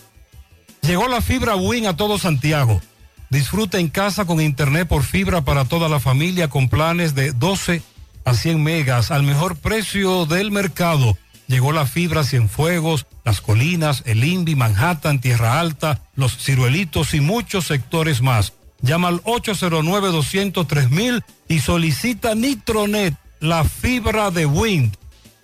Llegó 0.83 1.09
la 1.09 1.23
fibra 1.23 1.57
Win 1.57 1.87
a 1.87 1.97
todo 1.97 2.19
Santiago. 2.19 2.83
Disfruta 3.31 3.79
en 3.79 3.89
casa 3.89 4.27
con 4.27 4.43
internet 4.43 4.87
por 4.87 5.05
fibra 5.05 5.41
para 5.41 5.65
toda 5.65 5.89
la 5.89 6.01
familia 6.01 6.49
con 6.49 6.69
planes 6.69 7.15
de 7.15 7.33
12 7.33 7.83
a 8.27 8.35
100 8.35 8.63
megas 8.63 9.11
al 9.11 9.23
mejor 9.23 9.57
precio 9.57 10.27
del 10.27 10.51
mercado. 10.51 11.17
Llegó 11.53 11.71
la 11.73 11.85
fibra 11.85 12.25
Cienfuegos, 12.25 13.07
Las 13.27 13.43
Colinas, 13.43 14.05
El 14.07 14.25
Invi, 14.25 14.55
Manhattan, 14.55 15.21
Tierra 15.21 15.61
Alta, 15.61 16.01
Los 16.15 16.39
Ciruelitos 16.39 17.13
y 17.13 17.21
muchos 17.21 17.67
sectores 17.67 18.23
más. 18.23 18.55
Llama 18.81 19.09
al 19.09 19.23
809-203 19.25 21.23
y 21.49 21.59
solicita 21.59 22.35
Nitronet, 22.35 23.15
la 23.39 23.65
fibra 23.65 24.31
de 24.31 24.47
Wind. 24.47 24.97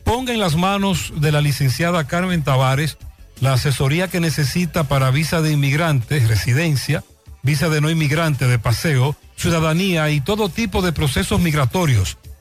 Ponga 0.03 0.33
en 0.33 0.41
las 0.41 0.57
manos 0.57 1.13
de 1.15 1.31
la 1.31 1.43
licenciada 1.43 2.07
Carmen 2.07 2.43
Tavares 2.43 2.97
la 3.41 3.53
asesoría 3.53 4.09
que 4.09 4.21
necesita 4.21 4.85
para 4.85 5.11
visa 5.11 5.43
de 5.43 5.53
inmigrante, 5.53 6.21
residencia, 6.21 7.05
visa 7.43 7.69
de 7.69 7.83
no 7.83 7.91
inmigrante, 7.91 8.47
de 8.47 8.59
paseo, 8.59 9.15
ciudadanía 9.37 10.09
y 10.09 10.23
todo 10.23 10.49
tipo 10.49 10.81
de 10.81 10.93
procesos 10.93 11.39
migratorios. 11.39 12.17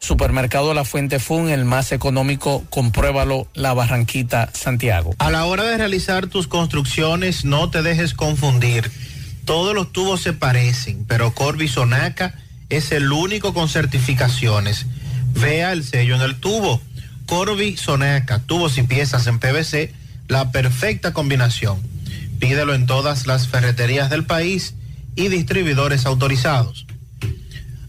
Supermercado 0.00 0.72
La 0.72 0.84
Fuente 0.84 1.20
Fun, 1.20 1.50
el 1.50 1.66
más 1.66 1.92
económico, 1.92 2.64
compruébalo, 2.70 3.46
La 3.54 3.74
Barranquita, 3.74 4.50
Santiago. 4.54 5.14
A 5.18 5.30
la 5.30 5.44
hora 5.44 5.64
de 5.64 5.76
realizar 5.76 6.26
tus 6.26 6.48
construcciones, 6.48 7.44
no 7.44 7.70
te 7.70 7.82
dejes 7.82 8.14
confundir. 8.14 8.90
Todos 9.44 9.74
los 9.74 9.92
tubos 9.92 10.22
se 10.22 10.32
parecen, 10.32 11.04
pero 11.06 11.34
Corby 11.34 11.68
Sonaca 11.68 12.34
es 12.70 12.92
el 12.92 13.12
único 13.12 13.52
con 13.52 13.68
certificaciones. 13.68 14.86
Vea 15.34 15.72
el 15.72 15.84
sello 15.84 16.16
en 16.16 16.22
el 16.22 16.40
tubo. 16.40 16.80
Corby 17.26 17.76
Sonaca, 17.76 18.40
tubos 18.40 18.78
y 18.78 18.82
piezas 18.82 19.26
en 19.26 19.38
PVC, 19.38 19.92
la 20.28 20.50
perfecta 20.50 21.12
combinación. 21.12 21.78
Pídelo 22.38 22.74
en 22.74 22.86
todas 22.86 23.26
las 23.26 23.48
ferreterías 23.48 24.08
del 24.08 24.24
país 24.24 24.74
y 25.14 25.28
distribuidores 25.28 26.06
autorizados. 26.06 26.86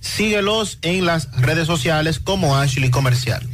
Síguelos 0.00 0.78
en 0.82 1.04
las 1.04 1.30
redes 1.40 1.66
sociales 1.66 2.18
como 2.18 2.56
Ashley 2.56 2.90
Comercial. 2.90 3.46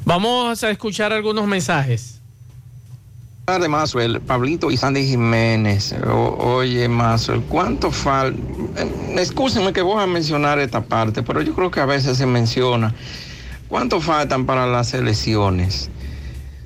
Vamos 0.05 0.65
a 0.65 0.71
escuchar 0.71 1.13
algunos 1.13 1.47
mensajes. 1.47 2.18
De 3.57 3.69
Maxwell, 3.69 4.21
Pablito 4.21 4.71
y 4.71 4.77
Sandy 4.77 5.07
Jiménez. 5.07 5.95
Oye, 6.07 6.87
Maxwell, 6.87 7.41
¿cuánto 7.49 7.91
falta? 7.91 8.39
Excúsenme 9.17 9.73
que 9.73 9.81
voy 9.81 10.03
a 10.03 10.07
mencionar 10.07 10.59
esta 10.59 10.83
parte, 10.83 11.23
pero 11.23 11.41
yo 11.41 11.55
creo 11.55 11.71
que 11.71 11.81
a 11.81 11.87
veces 11.87 12.19
se 12.19 12.27
menciona. 12.27 12.95
¿Cuánto 13.69 14.03
faltan 14.03 14.45
para 14.45 14.67
las 14.67 14.93
elecciones? 14.93 15.89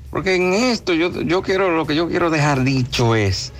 Porque 0.09 0.35
en 0.35 0.53
esto 0.53 0.93
yo, 0.93 1.21
yo 1.21 1.41
quiero, 1.41 1.73
lo 1.73 1.87
que 1.87 1.95
yo 1.95 2.09
quiero 2.09 2.29
dejar 2.29 2.65
dicho 2.65 3.15
es 3.15 3.53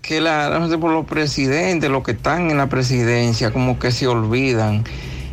que 0.00 0.22
los 0.22 1.06
presidentes, 1.06 1.90
los 1.90 2.02
que 2.02 2.12
están 2.12 2.50
en 2.50 2.56
la 2.56 2.68
presidencia, 2.68 3.52
como 3.52 3.78
que 3.78 3.92
se 3.92 4.06
olvidan. 4.06 4.84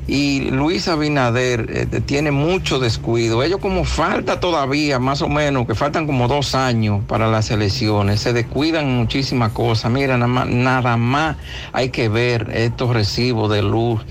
Y 0.06 0.52
Luis 0.52 0.90
Abinader 0.90 1.66
eh, 1.70 2.02
tiene 2.02 2.32
mucho 2.32 2.80
descuido. 2.80 3.42
Ellos 3.42 3.60
como 3.62 3.86
falta 3.86 4.42
todavía, 4.42 5.00
más 5.00 5.22
o 5.22 5.30
menos, 5.30 5.66
que 5.66 5.76
faltan 5.76 6.06
como 6.06 6.28
dos 6.28 6.56
años 6.56 7.02
para 7.08 7.30
las 7.30 7.52
elecciones, 7.52 8.20
se 8.20 8.34
descuidan 8.34 8.98
muchísimas 8.98 9.54
cosas. 9.54 9.92
Mira, 9.92 10.18
nada 10.18 10.28
más, 10.28 10.48
nada 10.48 10.98
más 10.98 11.38
hay 11.72 11.90
que 11.90 12.10
ver 12.10 12.52
estos 12.54 12.90
recibos 12.90 13.50
de 13.50 13.62
luz. 13.62 14.02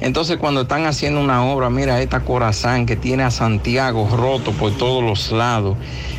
Entonces 0.00 0.36
cuando 0.36 0.62
están 0.62 0.86
haciendo 0.86 1.20
una 1.20 1.44
obra, 1.44 1.68
mira 1.68 2.00
esta 2.00 2.20
corazón 2.20 2.86
que 2.86 2.94
tiene 2.94 3.24
a 3.24 3.32
Santiago 3.32 4.08
roto 4.16 4.52
por 4.52 4.76
todos 4.78 5.02
los 5.02 5.32
lados. 5.32 5.76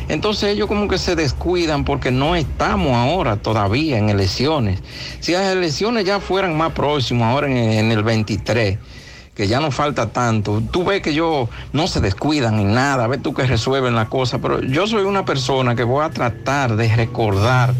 Entonces 0.08 0.50
ellos 0.50 0.68
como 0.68 0.88
que 0.88 0.98
se 0.98 1.16
descuidan 1.16 1.84
porque 1.84 2.10
no 2.10 2.36
estamos 2.36 2.94
ahora 2.94 3.36
todavía 3.36 3.96
en 3.96 4.10
elecciones. 4.10 4.80
Si 5.20 5.32
las 5.32 5.50
elecciones 5.50 6.04
ya 6.04 6.20
fueran 6.20 6.54
más 6.54 6.72
próximas, 6.72 7.32
ahora 7.32 7.46
en, 7.46 7.56
en 7.56 7.92
el 7.92 8.02
23 8.02 8.78
que 9.34 9.48
ya 9.48 9.60
no 9.60 9.70
falta 9.70 10.10
tanto. 10.10 10.62
Tú 10.70 10.84
ves 10.84 11.02
que 11.02 11.14
yo 11.14 11.48
no 11.72 11.86
se 11.86 12.00
descuidan 12.00 12.58
en 12.58 12.74
nada, 12.74 13.06
ves 13.06 13.22
tú 13.22 13.32
que 13.34 13.46
resuelven 13.46 13.94
la 13.94 14.08
cosa, 14.08 14.38
pero 14.38 14.60
yo 14.60 14.86
soy 14.86 15.04
una 15.04 15.24
persona 15.24 15.74
que 15.74 15.84
voy 15.84 16.04
a 16.04 16.10
tratar 16.10 16.76
de 16.76 16.94
recordar 16.94 17.74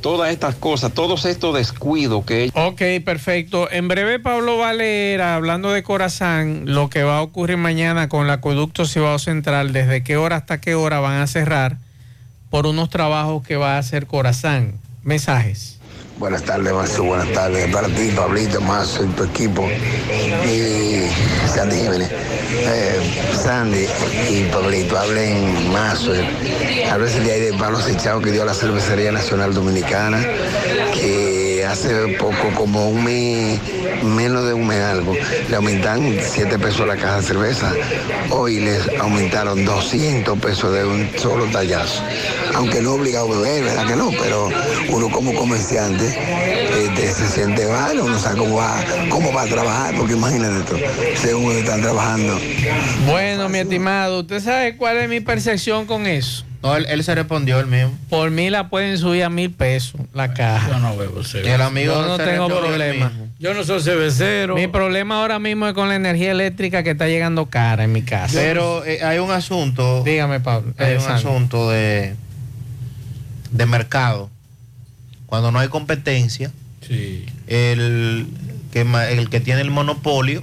todas 0.00 0.30
estas 0.30 0.54
cosas, 0.54 0.92
todos 0.92 1.24
estos 1.24 1.54
descuidos 1.54 2.24
que... 2.24 2.50
Ok, 2.54 3.04
perfecto. 3.04 3.70
En 3.70 3.88
breve 3.88 4.18
Pablo 4.18 4.58
va 4.58 4.70
a 4.70 4.74
leer, 4.74 5.22
hablando 5.22 5.70
de 5.72 5.82
Corazán, 5.82 6.62
lo 6.66 6.88
que 6.88 7.02
va 7.02 7.18
a 7.18 7.22
ocurrir 7.22 7.56
mañana 7.56 8.08
con 8.08 8.24
el 8.24 8.30
acueducto 8.30 8.86
Cibao 8.86 9.18
Central, 9.18 9.72
desde 9.72 10.02
qué 10.02 10.16
hora 10.16 10.36
hasta 10.36 10.60
qué 10.60 10.74
hora 10.74 11.00
van 11.00 11.20
a 11.20 11.26
cerrar 11.26 11.76
por 12.50 12.66
unos 12.66 12.90
trabajos 12.90 13.46
que 13.46 13.56
va 13.56 13.76
a 13.76 13.78
hacer 13.78 14.06
Corazán. 14.06 14.74
Mensajes. 15.02 15.79
Buenas 16.20 16.42
tardes, 16.42 16.70
Maestro. 16.70 17.04
Buenas 17.04 17.32
tardes. 17.32 17.72
Para 17.72 17.88
ti, 17.88 18.10
Pablito, 18.14 18.60
más 18.60 19.00
tu 19.16 19.24
equipo. 19.24 19.66
Y 20.44 21.08
Sandy 21.48 21.76
Jiménez. 21.76 22.10
Eh, 22.10 23.00
Sandy 23.42 23.86
y 24.28 24.44
Pablito, 24.52 24.98
hablen. 24.98 25.74
A 26.90 26.98
veces 26.98 27.24
de 27.24 27.32
ahí 27.32 27.40
de 27.40 27.54
palos 27.54 27.88
echados 27.88 28.22
que 28.22 28.32
dio 28.32 28.44
la 28.44 28.52
Cervecería 28.52 29.10
Nacional 29.12 29.54
Dominicana, 29.54 30.22
que 30.92 31.29
hace 31.70 32.16
poco, 32.18 32.50
como 32.56 32.88
un 32.88 33.04
mes, 33.04 33.60
menos 34.02 34.44
de 34.46 34.54
un 34.54 34.66
mes 34.66 34.80
algo, 34.80 35.14
le 35.48 35.56
aumentaron 35.56 36.16
7 36.20 36.58
pesos 36.58 36.86
la 36.86 36.96
caja 36.96 37.20
de 37.20 37.22
cerveza. 37.22 37.72
Hoy 38.30 38.60
les 38.60 38.88
aumentaron 38.98 39.64
200 39.64 40.38
pesos 40.40 40.72
de 40.72 40.84
un 40.84 41.08
solo 41.16 41.46
tallazo. 41.46 42.02
Aunque 42.54 42.80
no 42.80 42.94
obligado 42.94 43.32
a 43.32 43.36
beber, 43.36 43.64
¿verdad 43.64 43.86
que 43.86 43.96
no? 43.96 44.10
Pero 44.20 44.50
uno 44.90 45.10
como 45.10 45.32
comerciante 45.34 46.06
este, 46.06 47.12
se 47.12 47.28
siente 47.28 47.66
mal, 47.68 48.00
uno 48.00 48.18
sabe 48.18 48.38
cómo 48.38 48.56
va, 48.56 48.84
cómo 49.08 49.32
va 49.32 49.42
a 49.42 49.46
trabajar, 49.46 49.94
porque 49.96 50.14
imagínate 50.14 50.58
esto, 50.60 50.76
según 51.20 51.52
están 51.52 51.80
trabajando. 51.82 52.38
Bueno, 53.06 53.48
mi 53.48 53.58
estimado, 53.58 54.20
¿usted 54.20 54.40
sabe 54.40 54.76
cuál 54.76 54.96
es 54.98 55.08
mi 55.08 55.20
percepción 55.20 55.86
con 55.86 56.06
eso? 56.06 56.44
No, 56.62 56.76
él, 56.76 56.84
él 56.90 57.02
se 57.02 57.14
respondió 57.14 57.58
el 57.58 57.66
mismo. 57.66 57.96
Por 58.10 58.30
mí 58.30 58.50
la 58.50 58.68
pueden 58.68 58.98
subir 58.98 59.24
a 59.24 59.30
mil 59.30 59.50
pesos 59.50 60.00
la 60.12 60.34
caja. 60.34 60.68
Yo 60.68 60.78
no 60.78 60.94
bebo 60.96 61.24
cerveza. 61.24 61.54
El 61.54 61.62
amigo 61.62 61.94
Yo 61.94 62.02
no 62.06 62.16
se 62.18 62.24
tengo 62.24 62.48
problema. 62.48 63.12
Yo 63.38 63.54
no 63.54 63.64
soy 63.64 63.80
cervecero. 63.80 64.54
Mi 64.56 64.66
problema 64.68 65.20
ahora 65.22 65.38
mismo 65.38 65.66
es 65.66 65.72
con 65.72 65.88
la 65.88 65.94
energía 65.96 66.32
eléctrica 66.32 66.82
que 66.82 66.90
está 66.90 67.08
llegando 67.08 67.46
cara 67.46 67.84
en 67.84 67.92
mi 67.92 68.02
casa. 68.02 68.34
Pero 68.38 68.84
eh, 68.84 69.02
hay 69.02 69.18
un 69.18 69.30
asunto. 69.30 70.02
Dígame, 70.04 70.40
Pablo. 70.40 70.74
Hay 70.76 70.96
un 70.96 71.06
asunto 71.10 71.70
de, 71.70 72.14
de 73.52 73.66
mercado. 73.66 74.28
Cuando 75.26 75.50
no 75.52 75.58
hay 75.60 75.68
competencia, 75.68 76.50
Sí. 76.86 77.24
el 77.46 78.26
que, 78.72 78.80
el 79.12 79.30
que 79.30 79.40
tiene 79.40 79.60
el 79.62 79.70
monopolio, 79.70 80.42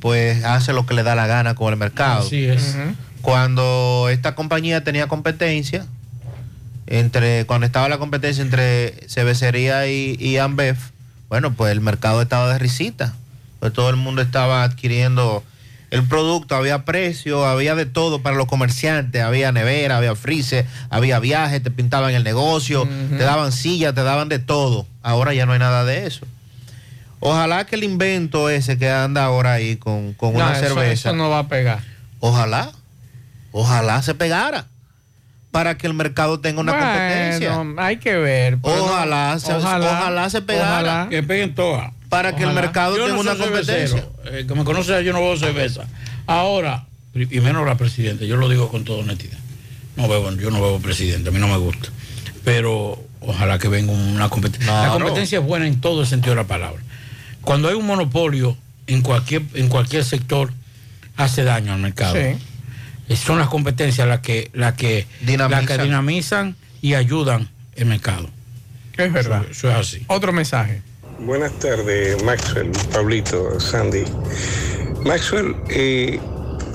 pues 0.00 0.44
hace 0.44 0.72
lo 0.72 0.84
que 0.84 0.94
le 0.94 1.02
da 1.02 1.14
la 1.14 1.26
gana 1.26 1.54
con 1.54 1.72
el 1.72 1.78
mercado. 1.78 2.20
Así 2.26 2.44
es. 2.44 2.76
Cuando 3.22 4.08
esta 4.10 4.34
compañía 4.34 4.82
tenía 4.84 5.06
competencia, 5.06 5.86
entre 6.86 7.46
cuando 7.46 7.66
estaba 7.66 7.88
la 7.88 7.98
competencia 7.98 8.42
entre 8.42 9.06
Cervecería 9.08 9.86
y, 9.86 10.16
y 10.18 10.38
Ambev, 10.38 10.76
bueno, 11.28 11.52
pues 11.52 11.72
el 11.72 11.80
mercado 11.80 12.22
estaba 12.22 12.52
de 12.52 12.58
risita. 12.58 13.14
Pues 13.60 13.72
todo 13.72 13.90
el 13.90 13.96
mundo 13.96 14.22
estaba 14.22 14.62
adquiriendo 14.64 15.44
el 15.90 16.04
producto, 16.06 16.54
había 16.56 16.84
precio, 16.84 17.44
había 17.46 17.74
de 17.74 17.84
todo 17.84 18.22
para 18.22 18.36
los 18.36 18.46
comerciantes, 18.46 19.22
había 19.22 19.52
nevera, 19.52 19.98
había 19.98 20.14
freezer, 20.14 20.64
había 20.88 21.18
viajes, 21.18 21.62
te 21.62 21.70
pintaban 21.70 22.14
el 22.14 22.24
negocio, 22.24 22.88
te 23.10 23.18
daban 23.22 23.52
sillas, 23.52 23.94
te 23.94 24.02
daban 24.02 24.28
de 24.28 24.38
todo. 24.38 24.86
Ahora 25.02 25.34
ya 25.34 25.46
no 25.46 25.52
hay 25.52 25.58
nada 25.58 25.84
de 25.84 26.06
eso. 26.06 26.26
Ojalá 27.18 27.66
que 27.66 27.76
el 27.76 27.84
invento 27.84 28.48
ese 28.48 28.78
que 28.78 28.88
anda 28.88 29.24
ahora 29.24 29.52
ahí 29.52 29.76
con, 29.76 30.14
con 30.14 30.32
No, 30.32 30.38
una 30.38 30.52
eso- 30.58 30.68
cerveza. 30.74 31.10
eso 31.10 31.12
no 31.12 31.28
va 31.28 31.40
a 31.40 31.48
pegar. 31.48 31.80
Ojalá, 32.20 32.72
ojalá 33.52 34.02
se 34.02 34.14
pegara 34.14 34.66
para 35.50 35.76
que 35.76 35.86
el 35.86 35.94
mercado 35.94 36.38
tenga 36.40 36.60
una 36.60 36.72
Bueno, 36.72 36.86
competencia. 36.86 37.58
hay 37.78 37.96
que 37.96 38.16
ver. 38.16 38.54
no- 38.58 38.60
Ojalá, 38.68 39.38
se, 39.38 39.52
ojalá, 39.52 40.30
se 40.30 40.42
pegara 40.42 40.70
ojalá. 40.72 41.06
Que 41.10 41.22
peguen 41.22 41.54
todas. 41.54 41.90
para 42.08 42.32
que 42.36 42.42
el 42.42 42.48
Ojalá. 42.50 42.60
mercado 42.62 42.96
Yo 42.96 43.04
tenga 43.06 43.14
no 43.16 43.20
una 43.20 43.36
competencia. 43.36 44.04
Eh, 44.26 44.44
que 44.46 44.54
me 44.54 44.64
conoce, 44.64 45.02
yo 45.04 45.12
no 45.12 45.20
bebo 45.20 45.36
cerveza. 45.36 45.82
Ahora, 46.26 46.84
y 47.14 47.40
menos 47.40 47.66
la 47.66 47.76
presidenta, 47.76 48.24
yo 48.24 48.36
lo 48.36 48.48
digo 48.48 48.68
con 48.68 48.84
toda 48.84 49.00
honestidad. 49.00 49.38
No 49.96 50.08
bebo, 50.08 50.30
yo 50.34 50.50
no 50.50 50.60
bebo 50.60 50.78
presidente, 50.80 51.28
a 51.28 51.32
mí 51.32 51.38
no 51.40 51.48
me 51.48 51.56
gusta. 51.56 51.88
Pero 52.44 53.02
ojalá 53.20 53.58
que 53.58 53.68
venga 53.68 53.92
una 53.92 54.28
competencia. 54.28 54.82
la 54.82 54.88
competencia 54.90 55.38
es 55.40 55.44
buena 55.44 55.66
en 55.66 55.80
todo 55.80 56.00
el 56.02 56.06
sentido 56.06 56.34
de 56.34 56.42
la 56.42 56.46
palabra. 56.48 56.80
Cuando 57.42 57.68
hay 57.68 57.74
un 57.74 57.86
monopolio 57.86 58.56
en 58.86 59.02
cualquier, 59.02 59.42
en 59.54 59.68
cualquier 59.68 60.04
sector, 60.04 60.52
hace 61.16 61.42
daño 61.44 61.72
al 61.72 61.80
mercado. 61.80 62.14
Sí. 62.14 62.38
Son 63.16 63.38
las 63.38 63.48
competencias 63.48 64.06
las 64.06 64.20
que, 64.20 64.50
las 64.52 64.74
que, 64.74 65.06
Dinamizan. 65.20 65.66
las 65.66 65.76
que 65.76 65.82
dinamizan 65.82 66.56
y 66.80 66.94
ayudan 66.94 67.48
el 67.76 67.86
mercado. 67.86 68.28
Es 68.96 69.12
verdad. 69.12 69.42
Eso, 69.50 69.68
eso 69.68 69.70
es 69.70 69.76
así. 69.76 70.04
Otro 70.08 70.32
mensaje. 70.32 70.82
Buenas 71.20 71.52
tardes, 71.58 72.22
Maxwell, 72.24 72.70
Pablito, 72.92 73.60
Sandy. 73.60 74.04
Maxwell, 75.04 75.54
eh, 75.68 76.18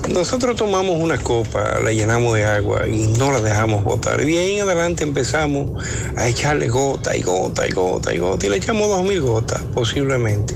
nosotros 0.08 0.56
tomamos 0.56 1.00
una 1.00 1.18
copa, 1.18 1.80
la 1.82 1.92
llenamos 1.92 2.34
de 2.34 2.44
agua 2.44 2.86
y 2.86 3.08
no 3.18 3.32
la 3.32 3.40
dejamos 3.40 3.82
botar. 3.82 4.20
Y 4.20 4.32
de 4.32 4.38
ahí 4.38 4.56
en 4.58 4.62
adelante 4.62 5.02
empezamos 5.02 5.84
a 6.16 6.28
echarle 6.28 6.68
gota 6.68 7.16
y 7.16 7.22
gota 7.22 7.66
y 7.66 7.72
gota 7.72 8.14
y 8.14 8.18
gota. 8.18 8.46
Y 8.46 8.50
le 8.50 8.56
echamos 8.56 8.88
dos 8.88 9.02
mil 9.02 9.20
gotas, 9.20 9.62
posiblemente. 9.74 10.54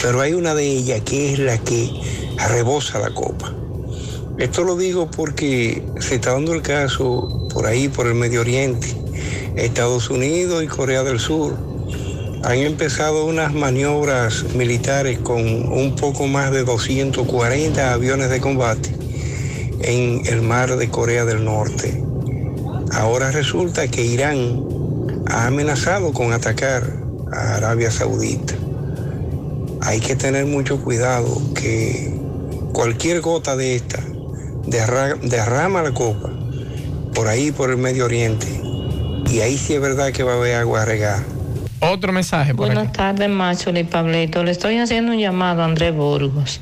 Pero 0.00 0.20
hay 0.20 0.34
una 0.34 0.54
de 0.54 0.64
ellas 0.64 1.00
que 1.00 1.32
es 1.32 1.38
la 1.40 1.58
que 1.58 1.90
rebosa 2.48 3.00
la 3.00 3.10
copa. 3.10 3.52
Esto 4.38 4.64
lo 4.64 4.76
digo 4.76 5.10
porque 5.10 5.82
se 6.00 6.16
está 6.16 6.32
dando 6.32 6.54
el 6.54 6.62
caso 6.62 7.48
por 7.52 7.66
ahí, 7.66 7.88
por 7.88 8.06
el 8.06 8.14
Medio 8.14 8.40
Oriente, 8.40 8.88
Estados 9.56 10.08
Unidos 10.08 10.64
y 10.64 10.66
Corea 10.66 11.02
del 11.02 11.20
Sur 11.20 11.54
han 12.44 12.58
empezado 12.58 13.26
unas 13.26 13.54
maniobras 13.54 14.44
militares 14.54 15.18
con 15.18 15.40
un 15.70 15.94
poco 15.94 16.26
más 16.26 16.50
de 16.50 16.64
240 16.64 17.92
aviones 17.92 18.30
de 18.30 18.40
combate 18.40 18.90
en 19.80 20.22
el 20.26 20.42
mar 20.42 20.76
de 20.76 20.88
Corea 20.88 21.24
del 21.24 21.44
Norte. 21.44 22.02
Ahora 22.92 23.30
resulta 23.30 23.86
que 23.86 24.04
Irán 24.04 24.64
ha 25.26 25.46
amenazado 25.46 26.12
con 26.12 26.32
atacar 26.32 26.82
a 27.30 27.56
Arabia 27.56 27.90
Saudita. 27.90 28.54
Hay 29.82 30.00
que 30.00 30.16
tener 30.16 30.46
mucho 30.46 30.82
cuidado 30.82 31.40
que 31.54 32.12
cualquier 32.72 33.20
gota 33.20 33.56
de 33.56 33.76
esta 33.76 34.00
derra- 34.66 35.16
derrama 35.22 35.82
la 35.82 35.92
copa 35.92 36.30
por 37.14 37.28
ahí, 37.28 37.52
por 37.52 37.70
el 37.70 37.76
Medio 37.76 38.04
Oriente. 38.06 38.46
Y 39.30 39.40
ahí 39.40 39.56
sí 39.58 39.74
es 39.74 39.80
verdad 39.80 40.12
que 40.12 40.22
va 40.22 40.32
a 40.32 40.36
haber 40.36 40.56
agua 40.56 40.84
regada. 40.84 41.22
Otro 41.80 42.12
mensaje 42.12 42.54
por 42.54 42.66
Buenas 42.66 42.92
tardes, 42.92 43.28
Macho 43.28 43.70
y 43.70 43.84
Pablito. 43.84 44.44
Le 44.44 44.50
estoy 44.52 44.78
haciendo 44.78 45.12
un 45.12 45.18
llamado 45.18 45.62
a 45.62 45.64
Andrés 45.64 45.94
Burgos 45.94 46.60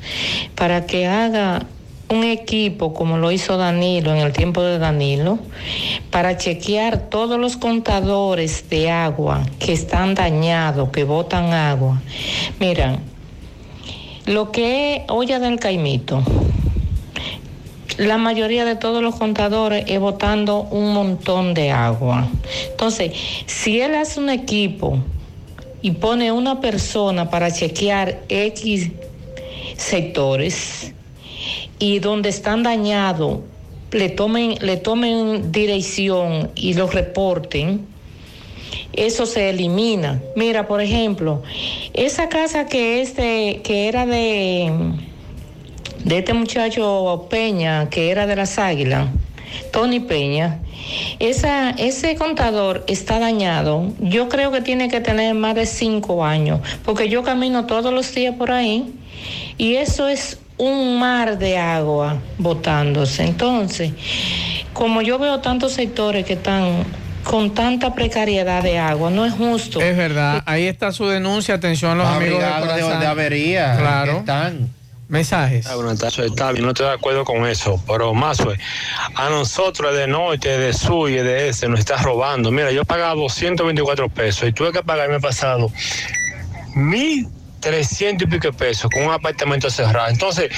para 0.55 0.85
que 0.85 1.05
haga 1.07 1.63
un 2.09 2.23
equipo 2.23 2.93
como 2.93 3.17
lo 3.17 3.31
hizo 3.31 3.55
Danilo 3.55 4.11
en 4.13 4.17
el 4.17 4.33
tiempo 4.33 4.61
de 4.63 4.79
Danilo 4.79 5.39
para 6.09 6.37
chequear 6.37 7.09
todos 7.09 7.39
los 7.39 7.55
contadores 7.55 8.69
de 8.69 8.89
agua 8.91 9.43
que 9.59 9.71
están 9.73 10.15
dañados, 10.15 10.89
que 10.89 11.03
botan 11.05 11.53
agua. 11.53 12.01
Miran, 12.59 12.99
lo 14.25 14.51
que 14.51 14.95
es 14.97 15.01
olla 15.07 15.39
del 15.39 15.59
caimito, 15.59 16.21
la 17.97 18.17
mayoría 18.17 18.65
de 18.65 18.75
todos 18.75 19.01
los 19.01 19.15
contadores 19.15 19.85
es 19.87 19.99
botando 19.99 20.61
un 20.61 20.93
montón 20.93 21.53
de 21.53 21.71
agua. 21.71 22.27
Entonces, 22.69 23.11
si 23.45 23.81
él 23.81 23.95
hace 23.95 24.19
un 24.19 24.29
equipo 24.29 24.97
y 25.81 25.91
pone 25.91 26.31
una 26.31 26.61
persona 26.61 27.29
para 27.29 27.51
chequear 27.51 28.21
X 28.29 28.91
sectores 29.77 30.93
y 31.79 31.99
donde 31.99 32.29
están 32.29 32.63
dañados, 32.63 33.39
le 33.91 34.09
tomen, 34.09 34.55
le 34.61 34.77
tomen 34.77 35.51
dirección 35.51 36.51
y 36.55 36.73
los 36.75 36.93
reporten, 36.93 37.87
eso 38.93 39.25
se 39.25 39.49
elimina. 39.49 40.21
Mira, 40.35 40.67
por 40.67 40.81
ejemplo, 40.81 41.41
esa 41.93 42.29
casa 42.29 42.65
que 42.65 43.01
este, 43.01 43.61
que 43.63 43.87
era 43.87 44.05
de, 44.05 44.71
de 46.03 46.17
este 46.19 46.33
muchacho 46.33 47.27
Peña, 47.29 47.89
que 47.89 48.09
era 48.11 48.25
de 48.27 48.35
las 48.35 48.57
Águilas, 48.59 49.07
Tony 49.71 49.99
Peña, 49.99 50.59
esa, 51.19 51.71
ese 51.71 52.15
contador 52.15 52.83
está 52.87 53.19
dañado. 53.19 53.91
Yo 53.99 54.29
creo 54.29 54.51
que 54.51 54.61
tiene 54.61 54.89
que 54.89 55.01
tener 55.01 55.33
más 55.35 55.55
de 55.55 55.65
cinco 55.65 56.23
años, 56.25 56.59
porque 56.85 57.09
yo 57.09 57.23
camino 57.23 57.65
todos 57.65 57.93
los 57.93 58.13
días 58.13 58.35
por 58.35 58.51
ahí 58.51 58.93
y 59.57 59.75
eso 59.75 60.07
es 60.07 60.39
un 60.57 60.99
mar 60.99 61.37
de 61.37 61.57
agua 61.57 62.19
botándose. 62.37 63.23
Entonces, 63.23 63.91
como 64.73 65.01
yo 65.01 65.19
veo 65.19 65.39
tantos 65.39 65.73
sectores 65.73 66.25
que 66.25 66.33
están 66.33 66.83
con 67.23 67.53
tanta 67.53 67.93
precariedad 67.93 68.63
de 68.63 68.79
agua, 68.79 69.11
no 69.11 69.25
es 69.25 69.33
justo. 69.33 69.79
Es 69.81 69.95
verdad, 69.95 70.41
ahí 70.45 70.65
está 70.65 70.91
su 70.91 71.07
denuncia, 71.07 71.55
atención 71.55 71.91
a 71.91 71.95
los 71.95 72.07
amigos 72.07 72.39
de, 72.39 72.97
de- 72.99 73.05
avería, 73.05 73.75
Claro. 73.77 74.13
que 74.13 74.19
están. 74.19 74.69
Mensajes. 75.11 75.67
Ah, 75.67 75.75
está 75.93 76.53
no 76.53 76.69
estoy 76.69 76.85
de 76.85 76.93
acuerdo 76.93 77.25
con 77.25 77.45
eso, 77.45 77.77
pero 77.85 78.13
más 78.13 78.39
a 79.15 79.29
nosotros 79.29 79.93
de 79.93 80.07
noche, 80.07 80.57
de 80.57 80.71
su 80.71 81.09
y 81.09 81.15
de 81.15 81.49
ese, 81.49 81.67
nos 81.67 81.81
está 81.81 81.97
robando. 81.97 82.49
Mira, 82.49 82.71
yo 82.71 82.85
pagaba 82.85 83.15
224 83.15 84.07
pesos 84.07 84.47
y 84.47 84.53
tuve 84.53 84.71
que 84.71 84.81
pagarme 84.81 85.19
pasado 85.19 85.69
mil 86.75 87.27
300 87.61 88.27
y 88.27 88.31
pico 88.31 88.47
de 88.47 88.53
pesos 88.53 88.89
con 88.91 89.03
un 89.03 89.11
apartamento 89.11 89.69
cerrado. 89.69 90.09
Entonces, 90.09 90.51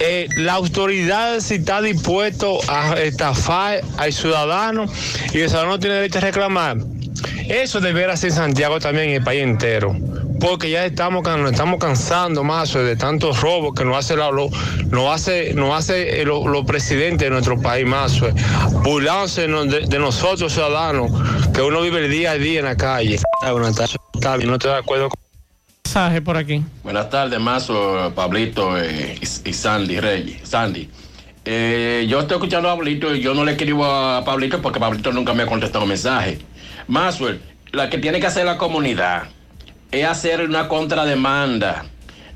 eh, 0.00 0.28
la 0.36 0.54
autoridad 0.54 1.40
si 1.40 1.54
está 1.54 1.80
dispuesto 1.80 2.60
a 2.68 2.94
estafar 2.94 3.80
al 3.96 4.12
ciudadano 4.12 4.86
y 5.32 5.40
el 5.40 5.48
ciudadano 5.48 5.78
tiene 5.78 5.96
derecho 5.96 6.18
a 6.18 6.22
reclamar. 6.22 6.76
Eso 7.48 7.80
debería 7.80 8.16
ser 8.16 8.32
Santiago 8.32 8.78
también 8.80 9.10
en 9.10 9.14
el 9.16 9.24
país 9.24 9.42
entero. 9.42 9.96
Porque 10.40 10.68
ya 10.68 10.84
estamos, 10.84 11.24
nos 11.24 11.50
estamos 11.50 11.80
cansando 11.80 12.44
más 12.44 12.74
de 12.74 12.94
tantos 12.96 13.40
robos 13.40 13.74
que 13.74 13.84
nos 13.84 13.96
hace, 13.96 14.16
la, 14.16 14.30
lo, 14.30 14.50
nos 14.90 15.14
hace, 15.14 15.54
nos 15.54 15.74
hace 15.74 16.20
eh, 16.20 16.24
los 16.26 16.44
lo 16.44 16.66
presidentes 16.66 17.20
de 17.20 17.30
nuestro 17.30 17.58
país 17.60 17.86
más, 17.86 18.20
burlándose 18.82 19.48
de, 19.48 19.86
de, 19.86 19.98
nosotros 19.98 20.52
ciudadanos, 20.52 21.10
que 21.54 21.62
uno 21.62 21.80
vive 21.80 22.04
el 22.04 22.10
día 22.10 22.32
a 22.32 22.34
día 22.34 22.58
en 22.58 22.66
la 22.66 22.76
calle. 22.76 23.18
No 23.42 24.54
estoy 24.54 24.70
de 24.72 24.76
acuerdo 24.76 25.08
con 25.08 25.25
Mensaje. 25.96 26.62
Buenas 26.82 27.08
tardes, 27.08 27.40
Mazo, 27.40 28.12
Pablito 28.14 28.76
eh, 28.76 29.18
y, 29.18 29.52
Sandy 29.54 29.98
Reyes. 29.98 30.46
Sandy, 30.46 30.90
eh, 31.42 32.04
yo 32.06 32.20
estoy 32.20 32.34
escuchando 32.34 32.68
a 32.68 32.74
Pablito 32.74 33.14
y 33.14 33.22
yo 33.22 33.32
no 33.32 33.46
le 33.46 33.52
escribo 33.52 33.86
a 33.86 34.22
Pablito 34.22 34.60
porque 34.60 34.78
Pablito 34.78 35.10
nunca 35.10 35.32
me 35.32 35.44
ha 35.44 35.46
contestado 35.46 35.86
mensaje. 35.86 36.36
Mazo, 36.86 37.28
la 37.72 37.88
que 37.88 37.96
tiene 37.96 38.20
que 38.20 38.26
hacer 38.26 38.44
la 38.44 38.58
comunidad 38.58 39.28
es 39.90 40.04
hacer 40.04 40.42
una 40.42 40.68
contrademanda 40.68 41.86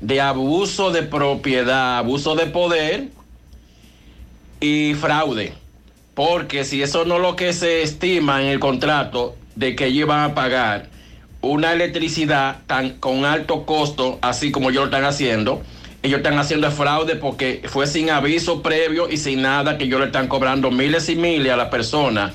de 0.01 0.21
abuso 0.21 0.89
de 0.89 1.03
propiedad, 1.03 1.99
abuso 1.99 2.33
de 2.33 2.47
poder 2.47 3.09
y 4.59 4.95
fraude. 4.95 5.53
Porque 6.15 6.63
si 6.63 6.81
eso 6.81 7.05
no 7.05 7.17
es 7.17 7.21
lo 7.21 7.35
que 7.35 7.53
se 7.53 7.83
estima 7.83 8.41
en 8.41 8.47
el 8.47 8.59
contrato 8.59 9.35
de 9.55 9.75
que 9.75 9.85
ellos 9.85 10.07
van 10.07 10.31
a 10.31 10.33
pagar 10.33 10.89
una 11.41 11.73
electricidad 11.73 12.59
tan 12.67 12.91
con 12.99 13.25
alto 13.25 13.65
costo, 13.65 14.19
así 14.21 14.51
como 14.51 14.69
ellos 14.69 14.81
lo 14.81 14.85
están 14.85 15.05
haciendo, 15.05 15.61
ellos 16.03 16.17
están 16.17 16.37
haciendo 16.39 16.69
fraude 16.71 17.15
porque 17.15 17.63
fue 17.67 17.87
sin 17.87 18.09
aviso 18.09 18.61
previo 18.61 19.09
y 19.09 19.17
sin 19.17 19.41
nada 19.41 19.77
que 19.77 19.85
ellos 19.85 19.99
le 19.99 20.07
están 20.07 20.27
cobrando 20.27 20.71
miles 20.71 21.09
y 21.09 21.15
miles 21.15 21.51
a 21.51 21.57
la 21.57 21.69
persona. 21.69 22.33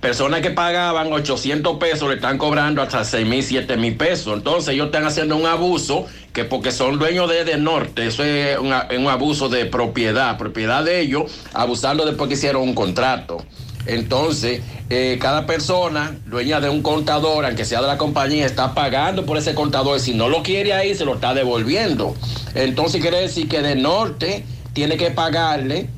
Personas 0.00 0.40
que 0.40 0.50
pagaban 0.50 1.12
800 1.12 1.78
pesos 1.78 2.08
le 2.08 2.16
están 2.16 2.36
cobrando 2.36 2.82
hasta 2.82 3.04
6 3.04 3.26
mil, 3.26 3.42
7 3.42 3.76
mil 3.76 3.96
pesos. 3.96 4.36
Entonces 4.36 4.74
ellos 4.74 4.86
están 4.86 5.06
haciendo 5.06 5.36
un 5.36 5.46
abuso 5.46 6.06
que 6.32 6.44
porque 6.44 6.70
son 6.70 6.98
dueños 6.98 7.30
de, 7.30 7.44
de 7.44 7.56
norte, 7.56 8.06
eso 8.06 8.22
es 8.22 8.58
un, 8.58 8.66
un 8.66 9.08
abuso 9.08 9.48
de 9.48 9.64
propiedad, 9.64 10.36
propiedad 10.36 10.84
de 10.84 11.00
ellos, 11.00 11.32
abusando 11.54 12.04
después 12.04 12.28
que 12.28 12.34
hicieron 12.34 12.62
un 12.62 12.74
contrato. 12.74 13.38
Entonces, 13.86 14.62
eh, 14.90 15.18
cada 15.20 15.46
persona, 15.46 16.16
dueña 16.26 16.60
de 16.60 16.68
un 16.68 16.82
contador, 16.82 17.44
aunque 17.44 17.64
sea 17.64 17.80
de 17.80 17.86
la 17.86 17.98
compañía, 17.98 18.46
está 18.46 18.74
pagando 18.74 19.26
por 19.26 19.36
ese 19.38 19.54
contador. 19.54 20.00
Si 20.00 20.14
no 20.14 20.28
lo 20.28 20.42
quiere 20.42 20.72
ahí, 20.72 20.94
se 20.94 21.04
lo 21.04 21.14
está 21.14 21.34
devolviendo. 21.34 22.14
Entonces 22.54 23.00
quiere 23.00 23.20
decir 23.20 23.48
que 23.48 23.62
de 23.62 23.76
norte 23.76 24.44
tiene 24.72 24.96
que 24.96 25.10
pagarle 25.10 25.88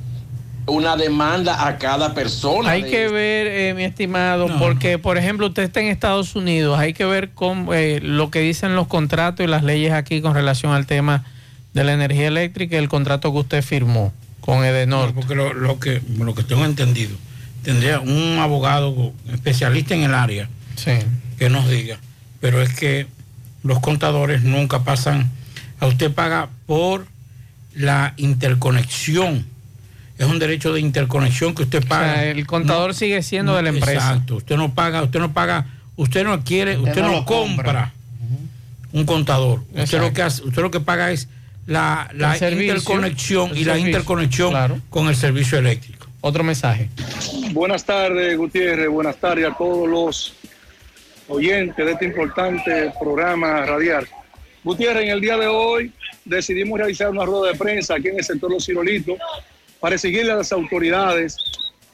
una 0.68 0.96
demanda 0.96 1.66
a 1.66 1.78
cada 1.78 2.14
persona. 2.14 2.70
Hay 2.70 2.84
que 2.84 3.08
ver, 3.08 3.46
eh, 3.46 3.74
mi 3.74 3.84
estimado, 3.84 4.48
porque, 4.58 4.98
por 4.98 5.18
ejemplo, 5.18 5.46
usted 5.46 5.62
está 5.62 5.80
en 5.80 5.86
Estados 5.86 6.36
Unidos, 6.36 6.78
hay 6.78 6.92
que 6.92 7.04
ver 7.04 7.30
cómo, 7.30 7.74
eh, 7.74 8.00
lo 8.02 8.30
que 8.30 8.40
dicen 8.40 8.76
los 8.76 8.86
contratos 8.86 9.44
y 9.44 9.48
las 9.48 9.64
leyes 9.64 9.92
aquí 9.92 10.20
con 10.20 10.34
relación 10.34 10.72
al 10.72 10.86
tema 10.86 11.24
de 11.74 11.84
la 11.84 11.92
energía 11.92 12.28
eléctrica 12.28 12.76
y 12.76 12.78
el 12.78 12.88
contrato 12.88 13.32
que 13.32 13.38
usted 13.38 13.62
firmó 13.62 14.12
con 14.40 14.64
Edenor. 14.64 15.14
Porque 15.14 15.34
lo, 15.34 15.52
lo 15.52 15.78
que, 15.80 16.02
lo 16.18 16.34
que 16.34 16.42
tengo 16.42 16.64
entendido, 16.64 17.16
tendría 17.62 18.00
un 18.00 18.38
abogado 18.38 19.12
especialista 19.32 19.94
en 19.94 20.02
el 20.02 20.14
área 20.14 20.48
que 21.38 21.50
nos 21.50 21.68
diga, 21.68 21.98
pero 22.40 22.62
es 22.62 22.72
que 22.72 23.06
los 23.62 23.80
contadores 23.80 24.42
nunca 24.42 24.84
pasan, 24.84 25.30
a 25.80 25.86
usted 25.86 26.12
paga 26.12 26.48
por 26.66 27.06
la 27.74 28.14
interconexión. 28.16 29.46
Es 30.18 30.26
un 30.26 30.38
derecho 30.38 30.72
de 30.72 30.80
interconexión 30.80 31.54
que 31.54 31.62
usted 31.62 31.86
paga. 31.86 32.14
sea, 32.14 32.24
el 32.24 32.46
contador 32.46 32.94
sigue 32.94 33.22
siendo 33.22 33.54
de 33.54 33.62
la 33.62 33.68
empresa. 33.68 33.92
Exacto. 33.92 34.36
Usted 34.36 34.56
no 34.56 34.74
paga, 34.74 35.02
usted 35.02 35.20
no 35.20 35.32
paga, 35.32 35.66
usted 35.96 36.24
no 36.24 36.42
quiere, 36.42 36.76
usted, 36.76 36.90
Usted 36.90 37.02
no 37.02 37.08
no, 37.08 37.14
lo 37.18 37.24
compra, 37.24 37.92
un 38.92 39.04
contador. 39.04 39.62
Usted 39.74 40.00
lo 40.00 40.12
que 40.12 40.22
hace, 40.22 40.42
usted 40.42 40.62
lo 40.62 40.70
que 40.70 40.80
paga 40.80 41.12
es 41.12 41.28
la, 41.66 42.10
la 42.14 42.34
servicio, 42.34 42.74
interconexión 42.74 43.56
y 43.56 43.64
la 43.64 43.78
interconexión 43.78 44.82
con 44.90 45.08
el 45.08 45.16
servicio 45.16 45.58
eléctrico. 45.58 45.97
Otro 46.20 46.42
mensaje. 46.42 46.88
Buenas 47.52 47.84
tardes, 47.84 48.36
Gutiérrez. 48.36 48.88
Buenas 48.88 49.16
tardes 49.16 49.46
a 49.46 49.56
todos 49.56 49.88
los 49.88 50.34
oyentes 51.28 51.84
de 51.84 51.92
este 51.92 52.06
importante 52.06 52.92
programa 52.98 53.64
radial. 53.64 54.08
Gutiérrez, 54.64 55.04
en 55.04 55.10
el 55.10 55.20
día 55.20 55.36
de 55.36 55.46
hoy 55.46 55.92
decidimos 56.24 56.78
realizar 56.78 57.10
una 57.10 57.24
rueda 57.24 57.52
de 57.52 57.58
prensa 57.58 57.94
aquí 57.94 58.08
en 58.08 58.18
el 58.18 58.24
sector 58.24 58.50
Los 58.50 58.66
Cirolitos 58.66 59.16
para 59.78 59.94
exigirle 59.94 60.32
a 60.32 60.36
las 60.36 60.50
autoridades 60.50 61.36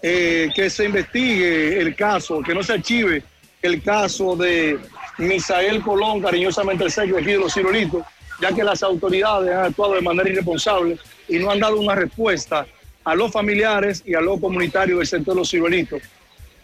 eh, 0.01 0.49
que 0.55 0.71
se 0.71 0.87
investigue 0.87 1.79
el 1.79 1.95
caso, 1.95 2.41
que 2.41 2.55
no 2.55 2.63
se 2.63 2.73
archive 2.75 3.23
el 3.61 3.83
caso 3.83 4.37
de 4.37 4.79
Misael 5.19 5.83
Colón, 5.83 6.23
cariñosamente 6.23 6.85
el 6.85 6.91
secretario 6.91 7.19
aquí 7.19 7.33
de 7.33 7.39
Los 7.39 7.55
Cirolitos, 7.55 8.03
ya 8.41 8.53
que 8.53 8.65
las 8.65 8.83
autoridades 8.83 9.55
han 9.55 9.67
actuado 9.67 9.95
de 9.95 10.01
manera 10.01 10.29
irresponsable 10.31 10.99
y 11.29 11.39
no 11.39 11.51
han 11.51 11.61
dado 11.61 11.79
una 11.79 11.95
respuesta 11.95 12.67
a 13.05 13.15
los 13.15 13.31
familiares 13.31 14.03
y 14.07 14.15
a 14.15 14.21
los 14.21 14.41
comunitarios 14.41 14.99
del 14.99 15.07
sector 15.07 15.37
Los 15.37 15.51
Ciruelitos. 15.51 16.03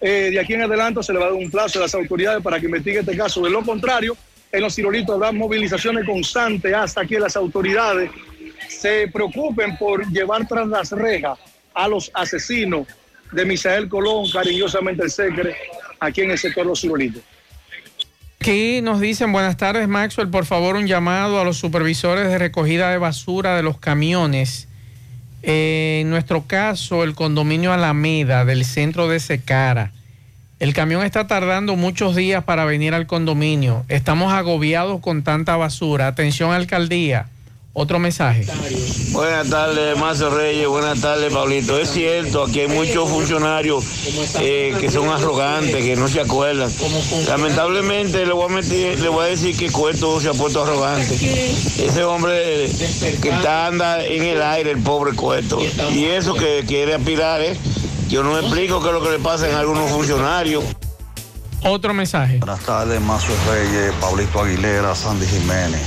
Eh, 0.01 0.31
de 0.33 0.41
aquí 0.41 0.55
en 0.55 0.63
adelante 0.63 1.03
se 1.03 1.13
le 1.13 1.19
va 1.19 1.27
a 1.27 1.29
dar 1.29 1.39
un 1.39 1.51
plazo 1.51 1.79
a 1.79 1.83
las 1.83 1.95
autoridades 1.95 2.43
para 2.43 2.59
que 2.59 2.67
investigue 2.67 3.01
este 3.01 3.17
caso. 3.17 3.43
De 3.43 3.51
lo 3.51 3.63
contrario, 3.63 4.17
en 4.51 4.63
Los 4.63 4.75
Ciruelitos 4.75 5.15
habrá 5.15 5.31
movilizaciones 5.33 6.07
constantes 6.07 6.73
hasta 6.75 7.05
que 7.05 7.21
las 7.21 7.37
autoridades 7.37 8.11
se 8.69 9.09
preocupen 9.09 9.77
por 9.77 10.07
llevar 10.11 10.47
tras 10.49 10.67
las 10.67 10.91
rejas 10.93 11.39
a 11.75 11.87
los 11.87 12.11
asesinos 12.15 12.87
de 13.33 13.45
Misael 13.45 13.89
Colón, 13.89 14.29
cariñosamente 14.33 15.05
el 15.05 15.11
secre, 15.11 15.55
aquí 16.01 16.23
en 16.23 16.31
el 16.31 16.39
sector 16.39 16.67
Los 16.67 16.81
Ciruelitos. 16.81 17.23
Aquí 18.41 18.81
nos 18.81 19.01
dicen, 19.01 19.33
buenas 19.33 19.59
tardes 19.59 19.87
Maxwell, 19.87 20.31
por 20.31 20.47
favor 20.47 20.77
un 20.77 20.87
llamado 20.87 21.39
a 21.39 21.45
los 21.45 21.59
supervisores 21.59 22.27
de 22.27 22.39
recogida 22.39 22.91
de 22.91 22.97
basura 22.97 23.55
de 23.55 23.63
los 23.63 23.79
camiones. 23.79 24.70
En 25.43 26.11
nuestro 26.11 26.43
caso, 26.43 27.03
el 27.03 27.15
condominio 27.15 27.73
Alameda 27.73 28.45
del 28.45 28.65
centro 28.65 29.09
de 29.09 29.21
Secara. 29.21 29.93
El 30.59 30.75
camión 30.75 31.03
está 31.03 31.27
tardando 31.27 31.75
muchos 31.77 32.15
días 32.15 32.45
para 32.45 32.67
venir 32.67 32.93
al 32.93 33.07
condominio. 33.07 33.85
Estamos 33.89 34.33
agobiados 34.33 35.01
con 35.01 35.23
tanta 35.23 35.57
basura. 35.57 36.07
Atención 36.07 36.53
alcaldía. 36.53 37.29
Otro 37.73 38.01
mensaje. 38.01 38.45
Buenas 39.13 39.49
tardes, 39.49 39.97
Mazo 39.97 40.29
Reyes. 40.31 40.67
Buenas 40.67 41.01
tardes, 41.01 41.33
Pablito. 41.33 41.79
Es 41.79 41.91
cierto, 41.91 42.43
aquí 42.45 42.61
hay 42.61 42.69
muchos 42.69 43.09
funcionarios 43.09 43.85
eh, 44.41 44.75
que 44.81 44.91
son 44.91 45.09
arrogantes, 45.09 45.77
que 45.77 45.95
no 45.95 46.09
se 46.09 46.21
acuerdan. 46.21 46.69
Lamentablemente, 47.29 48.27
le 48.27 48.33
voy 48.33 48.47
a, 48.51 48.55
meter- 48.55 48.99
le 48.99 49.09
voy 49.09 49.25
a 49.25 49.29
decir 49.29 49.57
que 49.57 49.71
Cueto 49.71 50.21
se 50.21 50.29
ha 50.31 50.33
puesto 50.33 50.65
arrogante. 50.65 51.15
Ese 51.15 52.03
hombre 52.03 52.69
que 53.23 53.29
está 53.29 53.69
anda 53.69 54.05
en 54.05 54.25
el 54.25 54.43
aire, 54.43 54.73
el 54.73 54.83
pobre 54.83 55.15
Cueto. 55.15 55.61
Y 55.93 56.07
eso 56.07 56.35
que 56.35 56.65
quiere 56.67 56.95
aspirar, 56.95 57.41
¿eh? 57.41 57.57
Yo 58.09 58.25
no 58.25 58.33
me 58.33 58.41
explico 58.41 58.83
qué 58.83 58.89
es 58.89 58.95
lo 58.95 59.03
que 59.03 59.11
le 59.11 59.19
pasa 59.21 59.49
en 59.49 59.55
algunos 59.55 59.89
funcionarios. 59.93 60.65
Otro 61.63 61.95
mensaje. 61.95 62.39
Buenas 62.39 62.61
tardes, 62.65 63.01
Mazo 63.01 63.33
Reyes, 63.49 63.93
Pablito 64.01 64.41
Aguilera, 64.41 64.93
Sandy 64.97 65.27
Jiménez. 65.27 65.81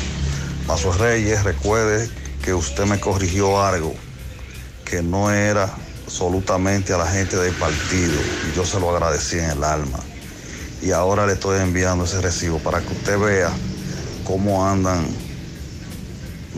Mazo 0.67 0.91
Reyes, 0.93 1.43
recuerde 1.43 2.09
que 2.43 2.53
usted 2.53 2.85
me 2.85 2.99
corrigió 2.99 3.61
algo 3.63 3.93
que 4.85 5.01
no 5.01 5.31
era 5.31 5.69
absolutamente 6.05 6.93
a 6.93 6.97
la 6.97 7.07
gente 7.07 7.35
del 7.37 7.53
partido 7.55 8.13
y 8.51 8.55
yo 8.55 8.65
se 8.65 8.79
lo 8.79 8.91
agradecí 8.95 9.37
en 9.39 9.49
el 9.49 9.63
alma. 9.63 9.99
y 10.81 10.91
ahora 10.91 11.25
le 11.25 11.33
estoy 11.33 11.61
enviando 11.61 12.03
ese 12.03 12.19
recibo 12.19 12.59
para 12.59 12.81
que 12.81 12.91
usted 12.91 13.17
vea 13.17 13.49
cómo 14.25 14.67
andan 14.67 15.05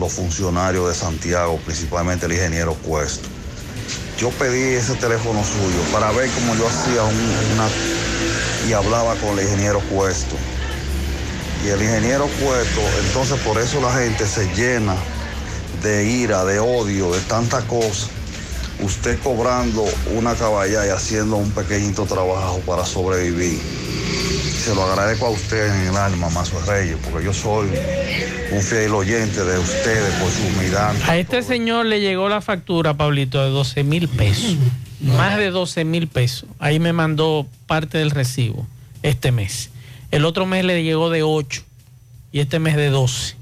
los 0.00 0.12
funcionarios 0.12 0.88
de 0.88 0.94
Santiago, 0.96 1.60
principalmente 1.64 2.26
el 2.26 2.32
ingeniero 2.32 2.74
Cuesto. 2.74 3.28
Yo 4.18 4.30
pedí 4.30 4.74
ese 4.74 4.94
teléfono 4.96 5.44
suyo 5.44 5.80
para 5.92 6.10
ver 6.10 6.28
cómo 6.30 6.56
yo 6.56 6.66
hacía 6.66 7.04
un- 7.04 7.52
una 7.54 7.68
y 8.68 8.72
hablaba 8.72 9.14
con 9.14 9.38
el 9.38 9.44
ingeniero 9.44 9.78
Cuesto. 9.88 10.34
Y 11.66 11.68
el 11.68 11.82
ingeniero 11.82 12.28
Cuesto, 12.40 12.80
entonces 13.04 13.40
por 13.40 13.60
eso 13.60 13.80
la 13.80 13.92
gente 13.92 14.24
se 14.24 14.46
llena 14.54 14.94
de 15.82 16.08
ira, 16.08 16.44
de 16.44 16.60
odio, 16.60 17.10
de 17.10 17.20
tanta 17.22 17.60
cosa. 17.62 18.06
Usted 18.80 19.18
cobrando 19.18 19.84
una 20.14 20.36
caballa 20.36 20.86
y 20.86 20.90
haciendo 20.90 21.34
un 21.34 21.50
pequeñito 21.50 22.04
trabajo 22.06 22.60
para 22.60 22.84
sobrevivir. 22.84 23.58
Se 24.64 24.76
lo 24.76 24.84
agradezco 24.84 25.26
a 25.26 25.30
usted 25.30 25.74
en 25.74 25.88
el 25.88 25.96
alma, 25.96 26.30
Mazo 26.30 26.60
Reyes, 26.66 26.98
porque 27.02 27.24
yo 27.24 27.32
soy 27.32 27.68
un 28.52 28.62
fiel 28.62 28.94
oyente 28.94 29.44
de 29.44 29.58
ustedes 29.58 30.14
por 30.20 30.30
su 30.30 30.46
humildad. 30.46 30.94
A 31.08 31.16
este 31.16 31.42
señor 31.42 31.86
le 31.86 32.00
llegó 32.00 32.28
la 32.28 32.42
factura, 32.42 32.94
Pablito, 32.94 33.42
de 33.42 33.50
12 33.50 33.82
mil 33.82 34.06
pesos. 34.06 34.56
Más 35.00 35.36
de 35.36 35.50
12 35.50 35.84
mil 35.84 36.06
pesos. 36.06 36.48
Ahí 36.60 36.78
me 36.78 36.92
mandó 36.92 37.44
parte 37.66 37.98
del 37.98 38.12
recibo 38.12 38.64
este 39.02 39.32
mes. 39.32 39.70
El 40.16 40.24
otro 40.24 40.46
mes 40.46 40.64
le 40.64 40.82
llegó 40.82 41.10
de 41.10 41.22
8 41.22 41.60
y 42.32 42.40
este 42.40 42.58
mes 42.58 42.74
de 42.74 42.88
12. 42.88 43.34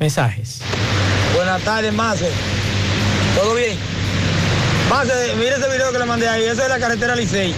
Mensajes. 0.00 0.58
Buenas 1.32 1.62
tardes, 1.62 1.92
Mace. 1.92 2.28
¿Todo 3.36 3.54
bien? 3.54 3.78
Mace, 4.90 5.12
mire 5.36 5.50
ese 5.54 5.68
video 5.70 5.92
que 5.92 6.00
le 6.00 6.04
mandé 6.04 6.28
ahí. 6.28 6.42
Esa 6.42 6.64
es 6.64 6.68
la 6.70 6.80
carretera 6.80 7.14
Licey. 7.14 7.54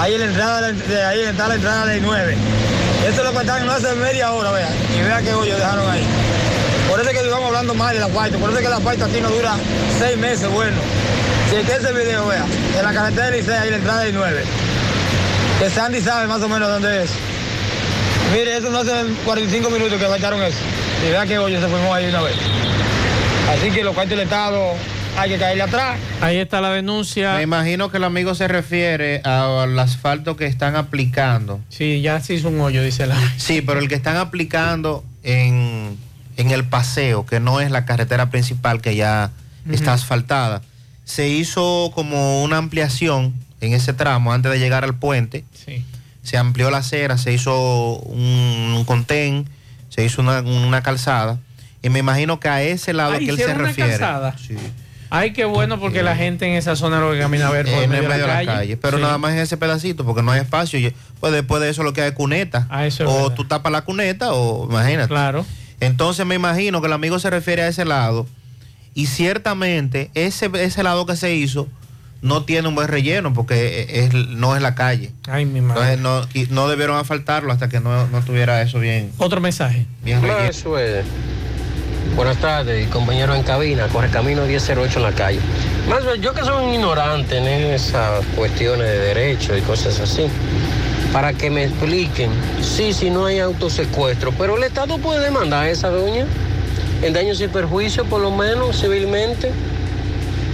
Ahí 0.00 0.14
en 0.14 0.18
la 0.20 0.26
entrada, 0.26 0.72
de- 0.72 1.04
ahí 1.04 1.20
está 1.20 1.46
la 1.46 1.54
entrada 1.54 1.86
de 1.86 2.00
9. 2.00 2.36
Eso 3.08 3.22
lo 3.22 3.32
cuentan 3.32 3.64
no 3.64 3.70
hace 3.70 3.94
media 3.94 4.32
hora, 4.32 4.50
vea. 4.50 4.68
Y 4.98 5.02
vea 5.02 5.22
qué 5.22 5.32
hoyo 5.32 5.54
dejaron 5.54 5.88
ahí. 5.88 6.02
Por 6.90 6.98
eso 6.98 7.08
es 7.08 7.16
que 7.16 7.24
estamos 7.24 7.46
hablando 7.46 7.72
mal 7.74 7.94
de 7.94 8.00
la 8.00 8.06
asfalto. 8.06 8.36
Por 8.40 8.50
eso 8.50 8.58
es 8.58 8.64
que 8.64 8.68
la 8.70 8.76
asfalto 8.78 9.04
aquí 9.04 9.20
no 9.20 9.30
dura 9.30 9.54
seis 10.00 10.18
meses, 10.18 10.50
bueno. 10.50 10.76
Si 11.50 11.64
que 11.64 11.72
ese 11.72 11.92
video, 11.92 12.26
vea. 12.26 12.44
En 12.76 12.82
la 12.84 12.92
carretera 12.92 13.30
de 13.30 13.36
Licey, 13.38 13.54
ahí 13.54 13.70
la 13.70 13.76
entrada 13.76 14.00
de 14.00 14.12
9. 14.12 14.42
Que 15.60 15.70
Sandy 15.70 16.00
sabe 16.00 16.26
más 16.26 16.42
o 16.42 16.48
menos 16.48 16.68
dónde 16.68 17.04
es. 17.04 17.10
Mire, 18.32 18.56
eso 18.56 18.70
no 18.70 18.78
hace 18.78 18.92
45 19.24 19.70
minutos 19.70 19.98
que 19.98 20.06
faltaron 20.06 20.42
eso. 20.42 20.58
Y 21.06 21.10
vea 21.10 21.26
qué 21.26 21.38
hoyo 21.38 21.60
se 21.60 21.68
formó 21.68 21.94
ahí 21.94 22.06
una 22.06 22.22
vez. 22.22 22.34
Así 23.48 23.70
que 23.70 23.84
los 23.84 23.94
cuartos 23.94 24.16
del 24.16 24.26
Estado 24.26 24.74
hay 25.16 25.30
que 25.30 25.38
caerle 25.38 25.62
atrás. 25.62 25.98
Ahí 26.20 26.36
está 26.36 26.60
la 26.60 26.70
denuncia. 26.70 27.34
Me 27.34 27.42
imagino 27.42 27.90
que 27.90 27.96
el 27.98 28.04
amigo 28.04 28.34
se 28.34 28.48
refiere 28.48 29.20
al 29.22 29.78
asfalto 29.78 30.36
que 30.36 30.46
están 30.46 30.76
aplicando. 30.76 31.60
Sí, 31.68 32.02
ya 32.02 32.20
se 32.20 32.34
hizo 32.34 32.48
un 32.48 32.60
hoyo, 32.60 32.82
dice 32.82 33.06
la. 33.06 33.16
Sí, 33.38 33.62
pero 33.62 33.78
el 33.78 33.88
que 33.88 33.94
están 33.94 34.16
aplicando 34.16 35.04
en, 35.22 35.96
en 36.36 36.50
el 36.50 36.64
paseo, 36.64 37.24
que 37.24 37.40
no 37.40 37.60
es 37.60 37.70
la 37.70 37.84
carretera 37.84 38.30
principal 38.30 38.80
que 38.80 38.96
ya 38.96 39.30
está 39.70 39.94
asfaltada, 39.94 40.62
se 41.04 41.28
hizo 41.28 41.90
como 41.94 42.42
una 42.42 42.58
ampliación 42.58 43.34
en 43.60 43.72
ese 43.72 43.92
tramo 43.92 44.32
antes 44.32 44.52
de 44.52 44.58
llegar 44.58 44.84
al 44.84 44.94
puente. 44.94 45.44
Sí. 45.54 45.84
Se 46.26 46.36
amplió 46.36 46.70
la 46.70 46.78
acera, 46.78 47.18
se 47.18 47.32
hizo 47.32 47.98
un, 48.00 48.74
un 48.76 48.84
contén, 48.84 49.48
se 49.90 50.04
hizo 50.04 50.20
una, 50.22 50.40
una 50.40 50.82
calzada. 50.82 51.38
Y 51.82 51.88
me 51.88 52.00
imagino 52.00 52.40
que 52.40 52.48
a 52.48 52.62
ese 52.62 52.92
lado 52.92 53.12
Ah, 53.14 53.18
que 53.18 53.30
él 53.30 53.36
se 53.36 53.44
una 53.44 53.54
refiere. 53.54 53.90
calzada. 53.90 54.34
Ay, 55.08 55.32
qué 55.32 55.44
bueno 55.44 55.78
porque 55.78 56.02
la 56.02 56.16
gente 56.16 56.44
en 56.46 56.54
esa 56.54 56.74
zona 56.74 56.98
lo 56.98 57.12
que 57.12 57.20
camina 57.20 57.46
a 57.46 57.50
ver 57.52 57.66
por 57.66 57.80
en 57.80 57.88
medio 57.90 58.08
de 58.08 58.18
la 58.26 58.44
calle. 58.44 58.76
Pero 58.76 58.96
Sí. 58.96 59.02
nada 59.04 59.18
más 59.18 59.34
en 59.34 59.38
ese 59.38 59.56
pedacito, 59.56 60.04
porque 60.04 60.20
no 60.22 60.32
hay 60.32 60.40
espacio. 60.40 60.80
Y, 60.80 60.92
Pues 61.20 61.32
después 61.32 61.62
de 61.62 61.68
eso 61.70 61.84
lo 61.84 61.92
que 61.92 62.02
hay 62.02 62.08
es 62.08 62.14
cuneta. 62.14 62.66
Ah, 62.70 62.86
eso 62.86 63.04
es 63.04 63.08
o 63.08 63.14
verdad. 63.22 63.34
tú 63.36 63.44
tapas 63.44 63.70
la 63.70 63.82
cuneta 63.82 64.32
o 64.32 64.68
imagínate. 64.68 65.06
Claro. 65.08 65.46
Entonces 65.78 66.26
me 66.26 66.34
imagino 66.34 66.80
que 66.80 66.88
el 66.88 66.92
amigo 66.92 67.20
se 67.20 67.30
refiere 67.30 67.62
a 67.62 67.68
ese 67.68 67.84
lado. 67.84 68.26
Y 68.94 69.06
ciertamente 69.06 70.10
ese, 70.14 70.50
ese 70.54 70.82
lado 70.82 71.06
que 71.06 71.14
se 71.14 71.32
hizo 71.36 71.68
no 72.22 72.44
tiene 72.44 72.68
un 72.68 72.74
buen 72.74 72.88
relleno 72.88 73.32
porque 73.32 73.86
es, 73.88 74.14
no 74.14 74.56
es 74.56 74.62
la 74.62 74.74
calle. 74.74 75.12
Ay, 75.28 75.44
mi 75.46 75.60
madre. 75.60 75.94
Entonces 75.94 76.48
no, 76.50 76.54
no 76.62 76.68
debieron 76.68 76.96
asfaltarlo 76.98 77.52
hasta 77.52 77.68
que 77.68 77.80
no, 77.80 78.06
no 78.08 78.20
tuviera 78.22 78.60
eso 78.62 78.78
bien, 78.78 79.12
Otro 79.18 79.40
mensaje. 79.40 79.86
bien 80.02 80.22
relleno. 80.22 80.44
Eso 80.44 80.78
es. 80.78 81.04
Buenas 82.14 82.38
tardes, 82.38 82.88
compañero 82.88 83.34
en 83.34 83.42
cabina, 83.42 83.88
corre 83.88 84.08
camino 84.08 84.46
1008 84.46 84.98
en 84.98 85.02
la 85.02 85.12
calle. 85.12 85.40
Más 85.88 86.04
bien, 86.04 86.22
yo 86.22 86.32
que 86.32 86.40
soy 86.42 86.64
un 86.64 86.72
ignorante 86.74 87.36
en 87.36 87.44
esas 87.46 88.24
cuestiones 88.34 88.86
de 88.86 88.98
derecho 88.98 89.56
y 89.56 89.60
cosas 89.60 90.00
así, 90.00 90.26
para 91.12 91.32
que 91.34 91.50
me 91.50 91.64
expliquen, 91.64 92.30
sí, 92.62 92.92
sí, 92.94 93.10
no 93.10 93.26
hay 93.26 93.40
autosecuestro, 93.40 94.32
pero 94.38 94.56
el 94.56 94.62
Estado 94.62 94.98
puede 94.98 95.20
demandar 95.20 95.64
a 95.64 95.70
esa 95.70 95.88
doña 95.90 96.24
en 97.02 97.12
daños 97.12 97.40
y 97.40 97.48
perjuicios, 97.48 98.06
por 98.06 98.22
lo 98.22 98.30
menos 98.30 98.80
civilmente. 98.80 99.50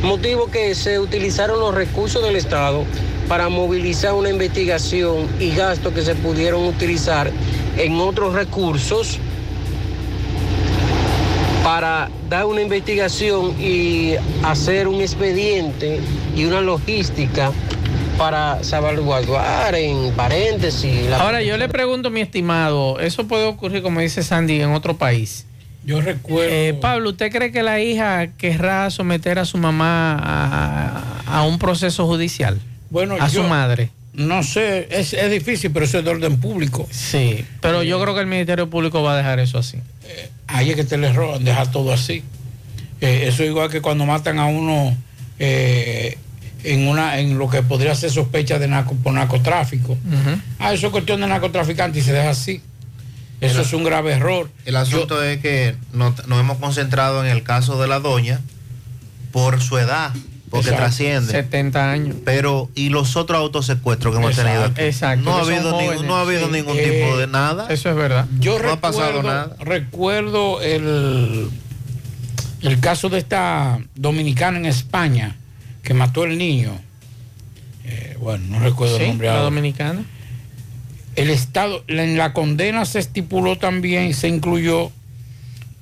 Motivo 0.02 0.50
que 0.50 0.74
se 0.74 0.98
utilizaron 0.98 1.60
los 1.60 1.74
recursos 1.74 2.22
del 2.22 2.36
Estado 2.36 2.84
para 3.28 3.48
movilizar 3.48 4.14
una 4.14 4.30
investigación 4.30 5.28
y 5.38 5.50
gastos 5.54 5.92
que 5.94 6.02
se 6.02 6.14
pudieron 6.16 6.64
utilizar 6.64 7.30
en 7.78 7.94
otros 8.00 8.34
recursos 8.34 9.18
para 11.64 12.10
dar 12.28 12.46
una 12.46 12.60
investigación 12.62 13.54
y 13.60 14.14
hacer 14.42 14.88
un 14.88 15.00
expediente 15.00 16.00
y 16.36 16.44
una 16.44 16.60
logística 16.60 17.52
para 18.18 18.62
salvaguardar 18.64 19.74
en 19.76 20.10
paréntesis. 20.12 21.06
la- 21.08 21.18
Ahora 21.22 21.42
yo 21.42 21.56
le 21.56 21.68
pregunto, 21.68 22.10
mi 22.10 22.20
estimado, 22.20 22.98
¿eso 22.98 23.26
puede 23.28 23.46
ocurrir, 23.46 23.82
como 23.82 24.00
dice 24.00 24.22
Sandy, 24.24 24.60
en 24.60 24.72
otro 24.72 24.96
país? 24.96 25.46
Yo 25.84 26.00
recuerdo. 26.00 26.80
Pablo, 26.80 27.10
¿usted 27.10 27.30
cree 27.32 27.50
que 27.52 27.62
la 27.62 27.80
hija 27.80 28.28
querrá 28.38 28.88
someter 28.90 29.38
a 29.38 29.44
su 29.44 29.58
mamá 29.58 30.16
a, 30.20 31.22
a 31.26 31.42
un 31.44 31.58
proceso 31.58 32.06
judicial? 32.06 32.60
Bueno, 32.90 33.16
a 33.18 33.28
yo- 33.28 33.42
su 33.42 33.48
madre. 33.48 33.90
No 34.14 34.42
sé, 34.42 34.88
es, 34.90 35.14
es 35.14 35.30
difícil, 35.30 35.70
pero 35.72 35.86
eso 35.86 35.98
es 35.98 36.04
de 36.04 36.10
orden 36.10 36.38
público. 36.38 36.86
Sí, 36.90 37.46
pero 37.62 37.82
yo 37.82 37.98
creo 38.02 38.14
que 38.14 38.20
el 38.20 38.26
Ministerio 38.26 38.68
Público 38.68 39.02
va 39.02 39.14
a 39.14 39.16
dejar 39.16 39.40
eso 39.40 39.56
así. 39.58 39.78
Ahí 40.46 40.68
es 40.68 40.76
que 40.76 40.84
te 40.84 40.98
les 40.98 41.14
roban, 41.14 41.42
dejar 41.44 41.70
todo 41.70 41.92
así. 41.94 42.22
Eh, 43.00 43.24
eso 43.28 43.42
igual 43.42 43.70
que 43.70 43.80
cuando 43.80 44.04
matan 44.04 44.38
a 44.38 44.44
uno 44.46 44.94
eh, 45.38 46.18
en 46.62 46.86
una 46.88 47.18
en 47.20 47.38
lo 47.38 47.48
que 47.48 47.62
podría 47.62 47.94
ser 47.94 48.10
sospecha 48.10 48.58
de 48.58 48.68
narco, 48.68 48.94
por 49.02 49.14
narcotráfico. 49.14 49.96
Ah, 50.58 50.74
eso 50.74 50.88
es 50.88 50.92
cuestión 50.92 51.22
de 51.22 51.26
narcotraficante 51.28 51.98
y 52.00 52.02
se 52.02 52.12
deja 52.12 52.30
así. 52.30 52.60
Eso 53.42 53.60
El- 53.60 53.66
es 53.66 53.72
un 53.72 53.84
grave 53.84 54.12
error. 54.12 54.48
El 54.64 54.76
asunto 54.76 55.22
es 55.22 55.38
que 55.40 55.74
nos, 55.92 56.26
nos 56.28 56.40
hemos 56.40 56.58
concentrado 56.58 57.24
en 57.24 57.30
el 57.30 57.42
caso 57.42 57.80
de 57.80 57.88
la 57.88 57.98
doña 58.00 58.40
por 59.32 59.60
su 59.60 59.78
edad, 59.78 60.12
porque 60.50 60.68
Exacto. 60.70 60.84
trasciende. 60.84 61.32
70 61.32 61.90
años. 61.90 62.16
Pero, 62.24 62.70
¿y 62.74 62.90
los 62.90 63.16
otros 63.16 63.38
autosecuestros 63.38 64.12
que 64.14 64.18
hemos 64.20 64.30
Exacto. 64.32 64.50
tenido 64.50 64.64
aquí? 64.70 64.80
Exacto, 64.82 65.24
No 65.24 65.36
ha 65.36 65.40
habido, 65.40 65.80
ningún- 65.80 66.06
no 66.06 66.16
ha 66.16 66.20
habido 66.20 66.46
sí. 66.46 66.52
ningún 66.52 66.76
Eh, 66.78 66.82
tipo 67.02 67.16
de 67.16 67.26
nada. 67.26 67.66
Eso 67.70 67.90
es 67.90 67.96
verdad. 67.96 68.26
Yo 68.38 68.52
No 68.52 68.58
recuerdo, 68.58 68.72
ha 68.74 68.80
pasado 68.80 69.22
nada. 69.22 69.56
recuerdo 69.60 70.60
el, 70.62 71.48
el 72.60 72.80
caso 72.80 73.08
de 73.08 73.18
esta 73.18 73.78
dominicana 73.96 74.58
en 74.58 74.66
España 74.66 75.36
que 75.82 75.94
mató 75.94 76.24
el 76.24 76.38
niño. 76.38 76.78
Eh, 77.84 78.16
bueno, 78.20 78.44
no 78.48 78.60
recuerdo 78.60 78.96
Sí, 78.98 79.02
el 79.02 79.08
nombre 79.08 79.26
la 79.26 79.32
ahora. 79.32 79.44
dominicana. 79.44 80.04
El 81.16 81.30
Estado, 81.30 81.84
en 81.88 82.16
la 82.16 82.32
condena 82.32 82.84
se 82.84 82.98
estipuló 82.98 83.58
también, 83.58 84.14
se 84.14 84.28
incluyó 84.28 84.90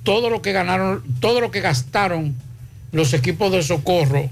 todo 0.03 0.29
lo 0.29 0.41
que 0.41 0.51
ganaron, 0.51 1.03
todo 1.19 1.41
lo 1.41 1.51
que 1.51 1.61
gastaron 1.61 2.35
los 2.91 3.13
equipos 3.13 3.51
de 3.51 3.63
socorro 3.63 4.29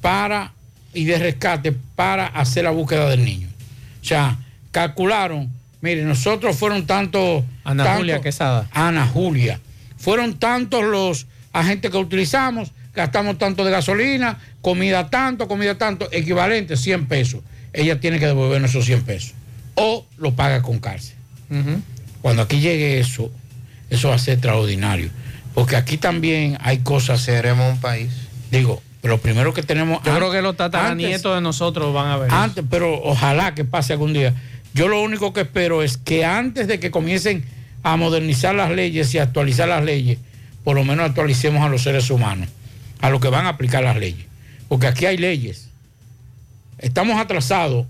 para 0.00 0.52
y 0.92 1.04
de 1.04 1.18
rescate 1.18 1.72
para 1.94 2.26
hacer 2.26 2.64
la 2.64 2.70
búsqueda 2.70 3.08
del 3.08 3.24
niño. 3.24 3.48
O 4.02 4.04
sea, 4.04 4.38
calcularon, 4.70 5.50
mire, 5.80 6.04
nosotros 6.04 6.56
fueron 6.56 6.86
tantos... 6.86 7.44
Ana 7.64 7.96
Julia 7.96 8.20
Quesada. 8.20 8.68
Ana 8.72 9.06
Julia. 9.06 9.60
Fueron 9.96 10.38
tantos 10.38 10.84
los 10.84 11.26
agentes 11.52 11.90
que 11.90 11.96
utilizamos, 11.96 12.72
gastamos 12.94 13.38
tanto 13.38 13.64
de 13.64 13.70
gasolina, 13.70 14.38
comida 14.60 15.08
tanto, 15.08 15.48
comida 15.48 15.78
tanto, 15.78 16.08
equivalente 16.12 16.76
100 16.76 17.06
pesos. 17.06 17.40
Ella 17.72 17.98
tiene 18.00 18.18
que 18.18 18.26
devolvernos 18.26 18.70
esos 18.70 18.84
100 18.84 19.02
pesos. 19.04 19.34
O 19.74 20.06
lo 20.18 20.34
paga 20.34 20.62
con 20.62 20.78
cárcel. 20.78 21.14
Cuando 22.22 22.42
aquí 22.42 22.60
llegue 22.60 22.98
eso, 22.98 23.30
eso 23.90 24.08
va 24.08 24.14
a 24.14 24.18
ser 24.18 24.34
extraordinario. 24.34 25.10
Porque 25.54 25.76
aquí 25.76 25.98
también 25.98 26.56
hay 26.60 26.78
cosas. 26.78 27.20
Seremos 27.20 27.74
un 27.74 27.80
país. 27.80 28.10
Digo, 28.50 28.82
pero 29.02 29.18
primero 29.18 29.52
que 29.52 29.62
tenemos. 29.62 30.02
Yo 30.02 30.16
creo 30.16 30.32
que 30.32 30.42
los 30.42 30.56
tataranietos 30.56 31.34
de 31.34 31.40
nosotros 31.40 31.92
van 31.92 32.08
a 32.08 32.16
ver. 32.16 32.28
eso. 32.28 32.36
antes, 32.36 32.64
pero 32.68 33.00
ojalá 33.02 33.54
que 33.54 33.64
pase 33.64 33.92
algún 33.92 34.12
día. 34.12 34.34
Yo 34.72 34.88
lo 34.88 35.02
único 35.02 35.32
que 35.32 35.42
espero 35.42 35.82
es 35.82 35.96
que 35.96 36.24
antes 36.24 36.66
de 36.66 36.80
que 36.80 36.90
comiencen 36.90 37.44
a 37.82 37.96
modernizar 37.96 38.54
las 38.54 38.70
leyes 38.70 39.14
y 39.14 39.18
actualizar 39.18 39.68
las 39.68 39.84
leyes, 39.84 40.18
por 40.64 40.74
lo 40.74 40.84
menos 40.84 41.08
actualicemos 41.08 41.62
a 41.62 41.68
los 41.68 41.82
seres 41.82 42.10
humanos, 42.10 42.48
a 43.00 43.10
los 43.10 43.20
que 43.20 43.28
van 43.28 43.46
a 43.46 43.50
aplicar 43.50 43.84
las 43.84 43.96
leyes. 43.96 44.26
Porque 44.68 44.86
aquí 44.86 45.06
hay 45.06 45.18
leyes. 45.18 45.68
Estamos 46.78 47.20
atrasados 47.20 47.86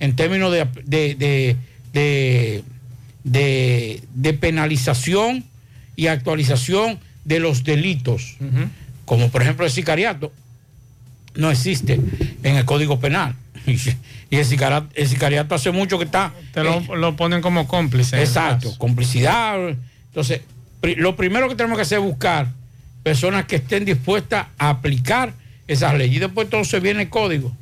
en 0.00 0.16
términos 0.16 0.52
de, 0.52 0.66
de- 0.84 1.56
de 1.92 2.64
de, 3.24 4.32
penalización 4.40 5.44
y 5.96 6.06
actualización 6.06 6.98
de 7.24 7.40
los 7.40 7.64
delitos, 7.64 8.36
como 9.04 9.28
por 9.30 9.42
ejemplo 9.42 9.64
el 9.66 9.70
sicariato, 9.72 10.32
no 11.34 11.50
existe 11.50 12.00
en 12.42 12.56
el 12.56 12.64
Código 12.64 12.98
Penal. 13.00 13.34
Y 14.32 14.36
el 14.36 14.44
sicariato, 14.44 14.86
el 14.94 15.08
sicariato 15.08 15.56
hace 15.56 15.72
mucho 15.72 15.98
que 15.98 16.04
está... 16.04 16.32
Te 16.54 16.62
lo, 16.62 16.94
lo 16.94 17.16
ponen 17.16 17.42
como 17.42 17.66
cómplice. 17.66 18.16
Exacto, 18.22 18.78
complicidad. 18.78 19.58
Entonces, 20.06 20.42
pri- 20.80 20.94
lo 20.94 21.16
primero 21.16 21.48
que 21.48 21.56
tenemos 21.56 21.76
que 21.76 21.82
hacer 21.82 21.98
es 21.98 22.04
buscar 22.04 22.46
personas 23.02 23.46
que 23.46 23.56
estén 23.56 23.84
dispuestas 23.84 24.46
a 24.56 24.68
aplicar 24.70 25.32
esas 25.66 25.94
leyes. 25.98 26.14
Y 26.14 26.18
después 26.20 26.44
entonces 26.46 26.80
viene 26.80 27.02
el 27.02 27.08
código. 27.08 27.52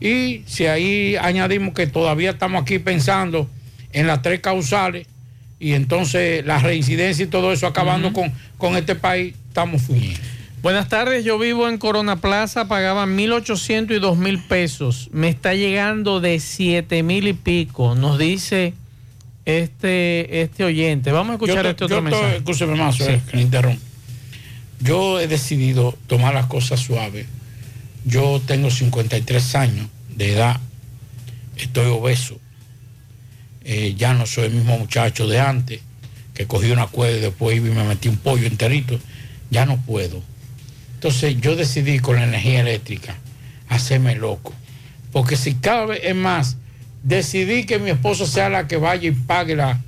Y 0.00 0.42
si 0.46 0.66
ahí 0.66 1.16
añadimos 1.20 1.74
que 1.74 1.86
todavía 1.86 2.30
estamos 2.30 2.62
aquí 2.62 2.78
pensando 2.78 3.48
en 3.92 4.06
las 4.06 4.22
tres 4.22 4.40
causales 4.40 5.06
y 5.58 5.72
entonces 5.72 6.44
la 6.46 6.58
reincidencia 6.60 7.24
y 7.24 7.28
todo 7.28 7.52
eso 7.52 7.66
acabando 7.66 8.12
con, 8.12 8.32
con 8.58 8.76
este 8.76 8.94
país, 8.94 9.34
estamos 9.48 9.82
fuñendo. 9.82 10.20
Buenas 10.62 10.88
tardes, 10.88 11.24
yo 11.24 11.38
vivo 11.38 11.68
en 11.68 11.78
Corona 11.78 12.16
Plaza, 12.16 12.66
pagaba 12.68 13.06
1.800 13.06 13.96
y 13.96 14.00
2.000 14.00 14.46
pesos. 14.48 15.08
Me 15.12 15.28
está 15.28 15.54
llegando 15.54 16.20
de 16.20 16.36
7.000 16.36 17.28
y 17.28 17.32
pico, 17.32 17.94
nos 17.94 18.18
dice 18.18 18.74
este, 19.44 20.42
este 20.42 20.64
oyente. 20.64 21.10
Vamos 21.12 21.30
a 21.30 21.34
escuchar 21.34 21.64
Yo 21.64 21.70
este 21.70 21.84
otro 21.84 21.96
yo 21.98 22.02
mensaje. 22.02 22.36
escúcheme 22.36 22.74
más, 22.74 22.96
Sí. 22.96 23.04
eh, 23.06 23.20
que 23.30 23.40
interrumpa. 23.40 23.82
Yo 24.80 25.18
he 25.20 25.26
decidido 25.26 25.96
tomar 26.06 26.34
las 26.34 26.46
cosas 26.46 26.80
suaves. 26.80 27.26
Yo 28.04 28.40
tengo 28.46 28.70
53 28.70 29.54
años 29.56 29.86
de 30.14 30.32
edad, 30.32 30.60
estoy 31.56 31.86
obeso. 31.86 32.38
Eh, 33.64 33.94
ya 33.98 34.14
no 34.14 34.26
soy 34.26 34.46
el 34.46 34.52
mismo 34.52 34.78
muchacho 34.78 35.26
de 35.26 35.40
antes, 35.40 35.80
que 36.34 36.46
cogí 36.46 36.70
una 36.70 36.86
cuerda 36.86 37.18
y 37.18 37.20
después 37.20 37.56
iba 37.56 37.68
y 37.68 37.72
me 37.72 37.84
metí 37.84 38.08
un 38.08 38.16
pollo 38.16 38.46
enterito. 38.46 38.98
Ya 39.50 39.66
no 39.66 39.76
puedo. 39.78 40.22
Entonces 40.94 41.36
yo 41.40 41.54
decidí 41.56 41.98
con 41.98 42.16
la 42.16 42.24
energía 42.24 42.60
eléctrica 42.60 43.16
hacerme 43.68 44.14
loco. 44.14 44.54
Porque 45.12 45.36
si 45.36 45.54
cada 45.54 45.86
vez 45.86 46.00
es 46.02 46.14
más, 46.14 46.56
decidí 47.02 47.64
que 47.64 47.78
mi 47.78 47.90
esposo 47.90 48.26
sea 48.26 48.48
la 48.48 48.66
que 48.66 48.76
vaya 48.76 49.08
y 49.08 49.12
pague 49.12 49.56
la, 49.56 49.80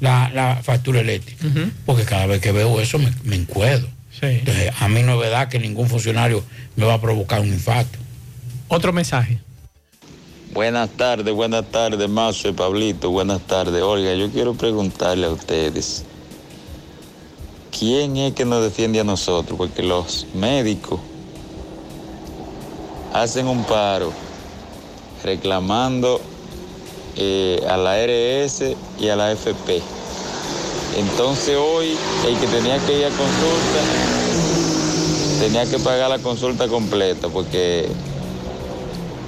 la, 0.00 0.30
la 0.30 0.56
factura 0.62 1.00
eléctrica. 1.00 1.44
Porque 1.86 2.04
cada 2.04 2.26
vez 2.26 2.40
que 2.40 2.52
veo 2.52 2.80
eso 2.80 2.98
me, 2.98 3.12
me 3.24 3.36
encuedo. 3.36 3.88
Entonces, 4.22 4.72
a 4.78 4.88
mí 4.88 5.02
no 5.02 5.14
es 5.14 5.20
verdad 5.20 5.48
que 5.48 5.58
ningún 5.58 5.88
funcionario 5.88 6.44
me 6.76 6.84
va 6.84 6.94
a 6.94 7.00
provocar 7.00 7.40
un 7.40 7.48
infarto. 7.48 7.98
Otro 8.68 8.92
mensaje. 8.92 9.40
Buenas 10.52 10.90
tardes, 10.90 11.32
buenas 11.32 11.64
tardes, 11.70 12.08
Mazo 12.08 12.48
y 12.48 12.52
Pablito, 12.52 13.10
buenas 13.10 13.40
tardes. 13.42 13.82
Olga, 13.82 14.14
yo 14.14 14.30
quiero 14.30 14.54
preguntarle 14.54 15.26
a 15.26 15.30
ustedes, 15.30 16.04
¿quién 17.76 18.16
es 18.16 18.34
que 18.34 18.44
nos 18.44 18.62
defiende 18.64 18.98
a 18.98 19.04
nosotros? 19.04 19.56
Porque 19.56 19.82
los 19.82 20.26
médicos 20.34 20.98
hacen 23.12 23.46
un 23.46 23.62
paro 23.64 24.12
reclamando 25.22 26.20
eh, 27.16 27.60
a 27.68 27.76
la 27.76 27.96
RS 28.04 28.76
y 28.98 29.08
a 29.08 29.16
la 29.16 29.32
FP. 29.32 29.99
Entonces 30.96 31.56
hoy 31.56 31.96
el 32.26 32.36
que 32.38 32.46
tenía 32.46 32.78
que 32.78 32.98
ir 32.98 33.04
a 33.06 33.08
consulta 33.10 33.80
tenía 35.40 35.64
que 35.66 35.78
pagar 35.78 36.10
la 36.10 36.18
consulta 36.18 36.68
completa 36.68 37.28
porque 37.28 37.86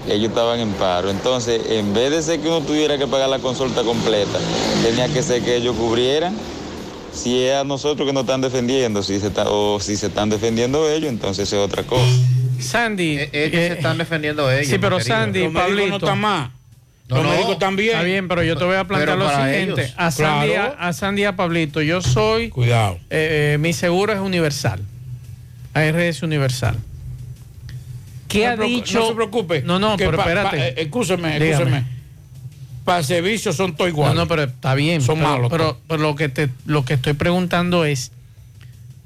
ellos 0.08 0.28
estaban 0.30 0.58
en 0.60 0.72
paro. 0.72 1.10
Entonces, 1.10 1.62
en 1.70 1.94
vez 1.94 2.10
de 2.10 2.22
ser 2.22 2.40
que 2.40 2.48
uno 2.48 2.60
tuviera 2.60 2.98
que 2.98 3.06
pagar 3.06 3.28
la 3.28 3.38
consulta 3.38 3.82
completa, 3.82 4.38
tenía 4.82 5.08
que 5.08 5.22
ser 5.22 5.42
que 5.42 5.56
ellos 5.56 5.76
cubrieran. 5.76 6.34
Si 7.14 7.44
es 7.44 7.54
a 7.54 7.64
nosotros 7.64 8.06
que 8.06 8.12
nos 8.12 8.22
están 8.22 8.40
defendiendo, 8.40 9.02
si 9.02 9.20
se 9.20 9.28
está- 9.28 9.48
o 9.50 9.78
si 9.80 9.96
se 9.96 10.06
están 10.08 10.28
defendiendo 10.30 10.88
ellos, 10.90 11.08
entonces 11.10 11.50
es 11.52 11.58
otra 11.58 11.82
cosa. 11.84 12.04
Sandy. 12.58 13.18
Ellos 13.32 13.50
se 13.52 13.72
están 13.74 13.98
defendiendo 13.98 14.50
ellos. 14.50 14.68
Sí, 14.68 14.78
pero. 14.78 14.98
Sandy, 15.00 15.48
Pablito. 15.48 15.88
no 15.88 15.96
están 15.96 16.20
más. 16.20 16.50
No, 17.12 17.22
Los 17.22 17.24
no. 17.26 17.30
médicos 17.32 17.58
también. 17.58 17.90
Está 17.90 18.02
bien, 18.02 18.28
pero 18.28 18.42
yo 18.42 18.56
te 18.56 18.64
voy 18.64 18.76
a 18.76 18.84
plantear 18.84 19.18
lo 19.18 19.28
siguiente. 19.28 19.82
ellos. 19.82 19.94
A 19.96 20.10
Sandy, 20.10 20.48
Claro. 20.52 20.76
a, 20.78 20.92
Sandy 20.92 21.24
Pablito, 21.36 21.80
yo 21.82 22.00
soy. 22.00 22.48
Cuidado. 22.48 22.94
eh, 23.10 23.52
eh, 23.54 23.58
mi 23.58 23.72
seguro 23.72 24.12
es 24.12 24.20
universal. 24.20 24.80
ARS 25.74 26.22
universal. 26.22 26.76
¿Qué 28.28 28.44
No 28.46 28.52
ha 28.52 28.56
dicho? 28.66 29.00
No 29.00 29.08
se 29.08 29.14
preocupe. 29.14 29.62
No, 29.62 29.78
no, 29.78 29.96
pero 29.96 30.16
pa- 30.16 30.22
espérate. 30.24 30.56
pa- 30.56 30.66
eh, 30.68 30.74
Escúcheme, 30.78 31.32
Dígame. 31.38 31.50
escúcheme. 31.52 31.84
Para 32.84 33.02
servicio 33.02 33.52
son 33.52 33.76
todos 33.76 33.90
iguales. 33.90 34.14
No, 34.16 34.22
no, 34.22 34.28
pero 34.28 34.42
está 34.44 34.74
bien. 34.74 35.02
Son 35.02 35.16
pero, 35.18 35.28
malos. 35.28 35.50
Pero, 35.50 35.78
pero 35.86 36.02
lo, 36.02 36.14
que 36.16 36.28
te, 36.28 36.48
lo 36.66 36.84
que 36.84 36.94
estoy 36.94 37.12
preguntando 37.12 37.84
es, 37.84 38.10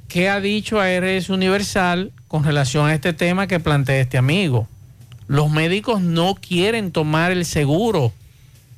¿qué 0.09 0.29
ha 0.29 0.41
dicho 0.41 0.81
ARS 0.81 1.29
Universal 1.29 2.13
con 2.29 2.45
relación 2.45 2.87
a 2.89 2.95
este 2.95 3.13
tema 3.13 3.47
que 3.47 3.61
plantea 3.61 4.01
este 4.01 4.17
amigo? 4.17 4.69
Los 5.29 5.51
médicos 5.51 6.01
no 6.01 6.35
quieren 6.37 6.93
tomar 6.93 7.33
el 7.33 7.45
seguro 7.45 8.13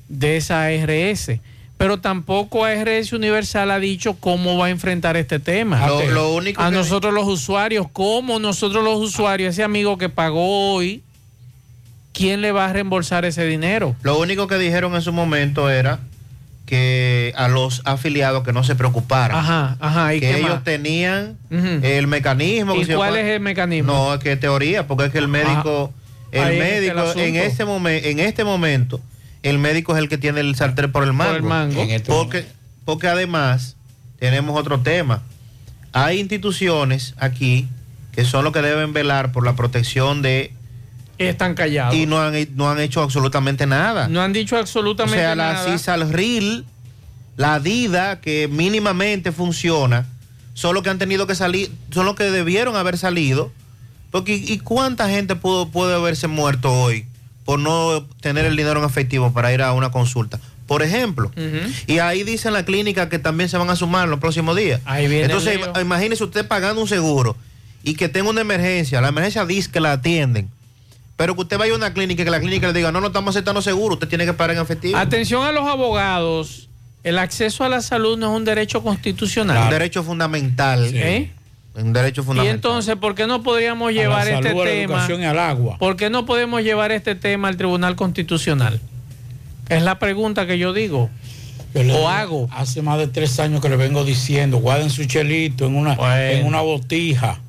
de 0.07 0.37
esa 0.37 0.63
ARS, 0.65 1.31
pero 1.77 1.99
tampoco 1.99 2.65
ARS 2.65 3.13
Universal 3.13 3.69
ha 3.71 3.79
dicho 3.79 4.15
cómo 4.19 4.57
va 4.57 4.65
a 4.65 4.69
enfrentar 4.69 5.15
este 5.17 5.39
tema. 5.39 5.85
Lo- 5.87 6.05
lo 6.11 6.33
único 6.33 6.61
a 6.61 6.71
nosotros 6.71 7.13
los 7.13 7.27
usuarios, 7.27 7.87
¿cómo 7.93 8.39
nosotros 8.39 8.83
los 8.83 8.97
usuarios, 8.99 9.53
ese 9.53 9.63
amigo 9.63 9.97
que 9.97 10.09
pagó 10.09 10.73
hoy, 10.73 11.03
quién 12.13 12.41
le 12.41 12.51
va 12.51 12.65
a 12.69 12.73
reembolsar 12.73 13.25
ese 13.25 13.45
dinero? 13.45 13.95
Lo 14.01 14.17
único 14.19 14.47
que 14.47 14.57
dijeron 14.57 14.95
en 14.95 15.01
su 15.01 15.13
momento 15.13 15.69
era 15.69 15.99
que 16.65 17.33
a 17.35 17.47
los 17.47 17.81
afiliados 17.85 18.43
que 18.43 18.53
no 18.53 18.63
se 18.63 18.75
preocuparan. 18.75 19.37
Ajá, 19.37 19.77
ajá. 19.79 20.13
¿y 20.13 20.19
que 20.19 20.37
ellos 20.37 20.49
más? 20.51 20.63
tenían 20.63 21.37
el 21.49 22.07
mecanismo. 22.07 22.75
¿Y 22.75 22.85
cuál 22.85 23.17
es 23.17 23.25
el 23.25 23.39
mecanismo? 23.39 23.91
No, 23.91 24.13
es 24.15 24.19
que 24.19 24.35
teoría, 24.35 24.85
porque 24.85 25.05
es 25.05 25.11
que 25.11 25.17
el 25.17 25.27
médico, 25.27 25.91
el 26.31 26.41
Ahí 26.43 26.57
está 26.59 26.65
el 26.65 26.95
médico 26.95 27.19
en 27.19 27.35
este 27.35 27.65
momento, 27.65 28.07
en 28.07 28.19
este 28.19 28.43
momento, 28.43 29.01
el 29.43 29.57
médico 29.59 29.93
es 29.95 29.99
el 29.99 30.09
que 30.09 30.17
tiene 30.17 30.41
el 30.41 30.55
sartén 30.55 30.91
por 30.91 31.03
el 31.03 31.13
mango. 31.13 31.35
el 31.35 31.43
mango. 31.43 31.81
En 31.81 31.89
este 31.91 32.11
porque, 32.11 32.45
porque 32.85 33.07
además 33.07 33.75
tenemos 34.19 34.59
otro 34.59 34.79
tema. 34.81 35.23
Hay 35.93 36.19
instituciones 36.19 37.13
aquí 37.17 37.67
que 38.11 38.25
son 38.25 38.43
los 38.43 38.53
que 38.53 38.61
deben 38.61 38.93
velar 38.93 39.31
por 39.31 39.45
la 39.45 39.55
protección 39.55 40.21
de 40.21 40.51
Están 41.17 41.53
callados. 41.55 41.95
y 41.95 42.05
no 42.05 42.21
han, 42.21 42.33
no 42.55 42.69
han 42.69 42.79
hecho 42.79 43.01
absolutamente 43.01 43.65
nada. 43.65 44.07
No 44.07 44.21
han 44.21 44.33
dicho 44.33 44.55
O 44.55 44.59
absolutamente 44.59 45.19
sea, 45.19 45.35
la 45.35 45.53
nada. 45.53 45.65
CISALRIL, 45.71 46.65
la 47.37 47.59
DIDA, 47.59 48.19
que 48.19 48.47
mínimamente 48.49 49.31
funciona, 49.31 50.05
son 50.53 50.73
los 50.73 50.83
que 50.83 50.89
han 50.89 50.99
tenido 50.99 51.25
que 51.27 51.35
salir, 51.35 51.71
son 51.91 52.05
los 52.05 52.15
que 52.15 52.25
debieron 52.25 52.75
haber 52.75 52.97
salido. 52.97 53.51
Porque, 54.11 54.35
¿y 54.35 54.59
cuánta 54.59 55.09
gente 55.09 55.35
pudo, 55.35 55.69
puede 55.69 55.95
haberse 55.95 56.27
muerto 56.27 56.71
hoy 56.71 57.05
por 57.45 57.59
no 57.59 58.05
tener 58.21 58.45
el 58.45 58.55
dinero 58.55 58.79
en 58.79 58.85
efectivo 58.85 59.31
para 59.33 59.53
ir 59.53 59.61
a 59.61 59.73
una 59.73 59.91
consulta? 59.91 60.39
Por 60.65 60.83
ejemplo. 60.83 61.31
Y 61.87 61.97
ahí 61.97 62.23
dicen 62.23 62.53
la 62.53 62.63
clínica 62.63 63.09
que 63.09 63.17
también 63.17 63.49
se 63.49 63.57
van 63.57 63.69
a 63.71 63.75
sumar 63.75 64.07
los 64.07 64.19
próximos 64.19 64.55
días. 64.55 64.81
Ahí 64.85 65.07
viene 65.07 65.25
Entonces, 65.25 65.59
imagínese 65.81 66.23
usted 66.23 66.47
pagando 66.47 66.79
un 66.81 66.87
seguro 66.87 67.35
y 67.83 67.95
que 67.95 68.07
tenga 68.07 68.29
una 68.29 68.41
emergencia. 68.41 69.01
La 69.01 69.09
emergencia 69.09 69.45
dice 69.45 69.71
que 69.71 69.79
la 69.79 69.93
atienden. 69.93 70.49
Pero 71.17 71.35
que 71.35 71.41
usted 71.41 71.57
vaya 71.57 71.73
a 71.73 71.75
una 71.75 71.91
clínica 71.91 72.21
y 72.21 72.25
que 72.25 72.31
la 72.31 72.39
clínica 72.39 72.67
le 72.67 72.73
diga, 72.73 72.91
no, 72.91 73.01
no 73.01 73.07
estamos 73.07 73.35
aceptando 73.35 73.61
seguro, 73.61 73.95
usted 73.95 74.07
tiene 74.07 74.25
que 74.25 74.33
pagar 74.33 74.55
en 74.55 74.61
efectivo. 74.61 74.97
Atención 74.97 75.43
a 75.43 75.51
los 75.51 75.67
abogados. 75.67 76.69
El 77.03 77.17
acceso 77.17 77.63
a 77.63 77.69
la 77.69 77.81
salud 77.81 78.17
no 78.17 78.31
es 78.31 78.37
un 78.37 78.45
derecho 78.45 78.83
constitucional. 78.83 79.63
Un 79.63 79.69
derecho 79.69 80.03
fundamental. 80.03 80.89
¿Eh? 80.93 81.31
Un 81.75 81.93
derecho 81.93 82.21
Y 82.21 82.25
fundamental. 82.25 82.55
entonces, 82.55 82.95
¿por 82.97 83.15
qué 83.15 83.25
no 83.27 83.41
podríamos 83.43 83.89
A 83.89 83.91
la 83.91 84.01
llevar 84.01 84.27
salud, 84.27 84.37
este 84.37 84.49
a 84.49 84.53
la 84.55 84.63
tema? 84.63 84.93
educación 84.95 85.21
y 85.21 85.25
al 85.25 85.39
agua. 85.39 85.77
¿Por 85.77 85.95
qué 85.95 86.09
no 86.09 86.25
podemos 86.25 86.61
llevar 86.61 86.91
este 86.91 87.15
tema 87.15 87.47
al 87.47 87.57
Tribunal 87.57 87.95
Constitucional? 87.95 88.79
Es 89.69 89.83
la 89.83 89.99
pregunta 89.99 90.45
que 90.47 90.57
yo 90.57 90.73
digo. 90.73 91.09
Yo 91.75 91.83
le 91.83 91.93
O 91.93 92.09
hago. 92.09 92.49
Hace 92.51 92.81
más 92.81 92.97
de 92.97 93.07
tres 93.07 93.39
años 93.39 93.61
que 93.61 93.69
le 93.69 93.75
vengo 93.77 94.03
diciendo, 94.03 94.57
guarden 94.57 94.89
su 94.89 95.05
chelito 95.05 95.67
en 95.67 95.75
una, 95.75 95.93
en 96.31 96.45
una 96.45 96.61
botija, 96.61 97.39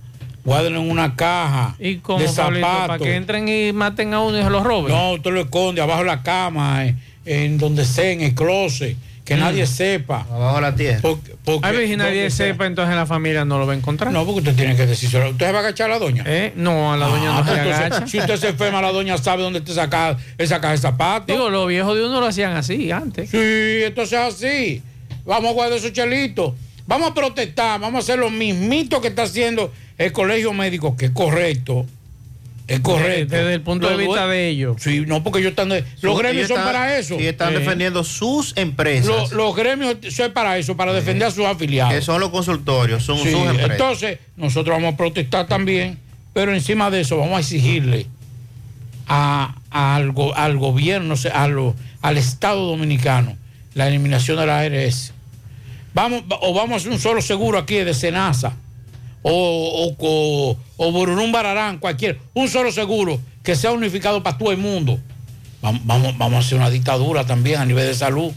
guárdenlo 0.45 0.81
en 0.83 0.91
una 0.91 1.17
caja 1.17 1.75
¿Y 1.81 1.97
cómo, 1.97 2.19
de 2.21 2.27
Pablito? 2.27 2.67
zapatos. 2.67 2.89
¿Para 2.89 2.99
que 3.03 3.17
entren 3.17 3.49
y 3.49 3.73
maten 3.73 4.13
a 4.13 4.21
uno 4.21 4.39
y 4.39 4.43
se 4.43 4.51
lo 4.51 4.63
roben? 4.63 4.93
No, 4.95 5.13
usted 5.13 5.31
lo 5.33 5.41
esconde 5.41 5.81
abajo 5.81 6.01
de 6.01 6.07
la 6.09 6.23
cama, 6.23 6.85
en, 6.87 7.01
en 7.25 7.57
donde 7.59 7.87
sea, 7.87 8.11
en 8.11 8.21
el 8.21 8.35
closet, 8.35 8.97
que 9.25 9.37
Mm. 9.37 9.41
nadie 9.41 9.67
sepa. 9.67 10.27
Abajo 10.31 10.57
de 10.57 10.63
la 10.63 10.75
tierra. 10.75 10.99
Porque, 11.03 11.35
porque- 11.45 11.67
A 11.67 11.71
ver 11.71 11.87
si 11.87 11.97
nadie 11.97 12.31
sepa, 12.31 12.67
entonces 12.67 12.95
la 12.97 13.07
familia 13.07 13.45
no 13.45 13.59
lo 13.59 13.67
va 13.67 13.75
a 13.75 13.77
encontrar. 13.77 14.13
No, 14.13 14.25
porque 14.25 14.41
usted 14.41 14.55
tiene 14.57 14.75
que 14.77 14.87
decir. 14.87 15.09
¿Usted 15.09 15.47
se 15.47 15.53
va 15.53 15.59
a 15.59 15.61
agachar 15.63 15.91
a 15.91 15.95
la 15.95 15.99
doña? 16.01 16.25
¿Eh? 16.27 16.53
No, 16.57 16.93
a 16.93 16.97
la 16.97 17.07
doña 17.07 17.37
Ah, 17.37 17.41
no 17.41 17.45
se 17.45 17.59
entonces, 17.59 17.75
agacha. 17.81 18.07
Si 18.07 18.19
usted 18.19 18.37
se 18.37 18.49
enferma, 18.49 18.83
la 18.83 18.93
doña 18.93 19.17
sabe 19.19 19.43
dónde 19.43 19.61
te 19.61 19.73
saca 19.73 20.17
esa 20.39 20.61
caja 20.61 20.73
de 20.73 20.79
zapatos. 20.79 21.27
Digo, 21.29 21.49
los 21.51 21.69
viejos 21.69 21.95
de 21.97 22.05
uno 22.07 22.21
lo 22.21 22.27
hacían 22.27 22.57
así 22.57 22.91
antes. 22.91 23.31
Sí, 23.31 23.39
entonces 23.85 24.19
así. 24.19 24.83
Vamos 25.25 25.51
a 25.51 25.55
guardar 25.55 25.79
esos 25.79 25.93
chelitos. 25.93 26.55
Vamos 26.87 27.11
a 27.11 27.15
protestar, 27.15 27.79
vamos 27.79 27.97
a 27.97 28.03
hacer 28.03 28.19
lo 28.19 28.31
mismito 28.31 29.01
que 29.01 29.09
está 29.09 29.23
haciendo 29.23 29.73
el 29.97 30.11
colegio 30.13 30.53
médico, 30.53 30.97
que 30.97 31.07
es 31.07 31.11
correcto, 31.13 31.87
Es 32.71 32.81
correcto. 32.81 33.35
Desde 33.35 33.55
el 33.55 33.61
punto 33.63 33.89
de 33.89 33.97
vista 33.97 34.27
de 34.27 34.49
ellos. 34.49 34.77
Sí, 34.79 35.05
no, 35.07 35.23
porque 35.23 35.41
ellos 35.41 35.51
están. 35.51 35.69
de- 35.71 35.85
los 36.03 36.19
gremios 36.19 36.49
son 36.49 36.57
para 36.63 36.97
eso. 36.99 37.17
Sí, 37.19 37.27
están 37.27 37.53
Eh, 37.55 37.59
defendiendo 37.59 38.05
sus 38.05 38.57
empresas. 38.57 39.07
Los, 39.07 39.33
los 39.33 39.55
gremios 39.57 39.97
son 40.11 40.33
para 40.33 40.57
eso, 40.59 40.77
para 40.77 40.93
defender 40.93 41.29
a 41.29 41.31
sus 41.31 41.45
afiliados. 41.47 41.93
que 41.93 42.01
son 42.03 42.21
los 42.21 42.31
consultorios, 42.31 43.03
son 43.03 43.19
Sí, 43.19 43.31
sus 43.31 43.41
empresas. 43.43 43.71
entonces, 43.73 44.19
nosotros 44.37 44.77
vamos 44.77 44.95
a 44.95 44.97
protestar 44.97 45.47
también, 45.49 45.99
pero 46.33 46.55
encima 46.55 46.91
de 46.91 47.01
eso 47.01 47.17
vamos 47.19 47.37
a 47.37 47.41
exigirle 47.41 48.07
a, 49.07 49.57
a 49.71 49.97
al, 49.97 50.13
al 50.37 50.57
gobierno, 50.59 51.15
a 51.35 51.49
lo- 51.49 51.75
al 52.03 52.17
Estado 52.17 52.65
dominicano, 52.67 53.37
la 53.75 53.89
eliminación 53.89 54.37
de 54.39 54.47
la 54.47 54.61
ARS. 54.61 55.13
Vamos, 55.93 56.23
o 56.41 56.55
vamos 56.55 56.75
a 56.75 56.77
hacer 56.77 56.93
un 56.93 57.01
solo 57.01 57.21
seguro 57.21 57.59
aquí 57.59 57.75
de 57.77 57.95
Senasa, 57.95 58.55
o, 59.23 59.95
o, 59.99 60.57
o, 60.77 61.33
Bararán, 61.33 61.79
cualquier, 61.79 62.19
un 62.35 62.49
solo 62.49 62.73
seguro 62.73 63.21
que 63.43 63.55
sea 63.57 63.73
unificado 63.73 64.23
para 64.23 64.39
todo 64.39 64.51
el 64.53 64.59
mundo. 64.59 64.99
Vamos, 65.63 65.83
vamos, 65.85 66.17
vamos 66.19 66.37
a 66.37 66.39
hacer 66.47 66.57
una 66.59 66.71
dictadura 66.71 67.25
también 67.27 67.61
a 67.61 67.65
nivel 67.67 67.87
de 67.87 67.95
salud. 67.95 68.33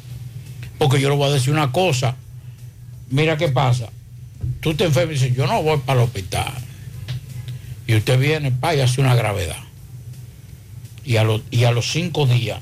Porque 0.78 1.00
yo 1.00 1.10
le 1.10 1.16
voy 1.16 1.30
a 1.30 1.34
decir 1.34 1.54
una 1.54 1.72
cosa. 1.72 2.16
Mira 3.10 3.38
qué 3.38 3.48
pasa. 3.50 3.88
Tú 4.60 4.74
te 4.74 4.84
enfermas 4.86 5.16
y 5.16 5.20
dices, 5.20 5.38
yo 5.38 5.48
no 5.48 5.62
voy 5.64 5.80
para 5.86 6.02
el 6.02 6.06
hospital. 6.06 6.52
Y 7.88 7.96
usted 7.96 8.20
viene, 8.20 8.52
pa, 8.52 8.76
y 8.76 8.82
hace 8.82 9.00
una 9.02 9.16
gravedad. 9.16 9.58
Y 11.06 11.18
a, 11.18 11.24
los 11.24 11.42
y 11.52 11.66
a 11.66 11.72
los 11.72 11.92
cinco 11.92 12.26
días 12.26 12.60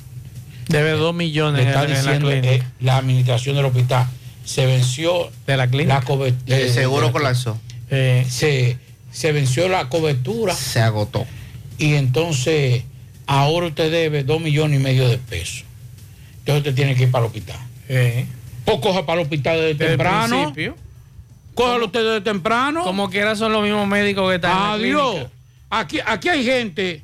Debe 0.68 0.92
dos 0.92 1.14
millones 1.14 1.62
le 1.64 1.68
está 1.70 1.84
en 1.84 1.92
la 1.92 1.96
diciendo 1.98 2.30
clínica. 2.30 2.54
eh, 2.54 2.64
la 2.80 2.98
administración 2.98 3.56
del 3.56 3.66
hospital 3.66 4.08
se 4.46 4.66
venció 4.66 5.30
de 5.46 5.58
la 5.58 5.68
clínica. 5.68 6.02
cobe- 6.02 6.30
eh, 6.48 6.64
El 6.68 6.72
seguro 6.74 7.12
colapsó. 7.12 7.60
Eh, 7.92 8.26
se, 8.30 8.78
se 9.12 9.32
venció 9.32 9.68
la 9.68 9.90
cobertura. 9.90 10.56
Se 10.56 10.80
agotó. 10.80 11.26
Y 11.78 11.94
entonces 11.96 12.84
ahora 13.28 13.68
usted 13.68 13.92
debe 13.92 14.24
dos 14.24 14.40
millones 14.42 14.80
y 14.80 14.84
medio 14.84 15.08
de 15.10 15.18
pesos. 15.18 15.66
Entonces 16.40 16.60
usted 16.62 16.76
tiene 16.76 16.96
que 16.96 17.04
ir 17.04 17.12
para 17.12 17.26
el 17.26 17.28
hospital. 17.28 17.60
eh, 17.90 18.26
O 18.66 18.80
coja 18.82 19.06
para 19.06 19.20
el 19.22 19.26
hospital 19.26 19.58
desde 19.58 19.74
desde 19.74 19.84
el 19.86 19.90
temprano. 19.92 20.36
principio. 20.54 20.76
Cójalo 21.54 21.86
usted 21.88 22.00
desde 22.04 22.22
temprano. 22.22 22.84
Como 22.84 23.10
quiera 23.10 23.36
son 23.36 23.52
los 23.52 23.62
mismos 23.62 23.88
médicos 23.88 24.30
que 24.30 24.36
están 24.36 24.52
en 24.52 24.58
la 24.58 24.72
Adiós. 24.74 25.28
Aquí, 25.70 26.00
aquí 26.06 26.30
hay 26.30 26.44
gente 26.46 27.02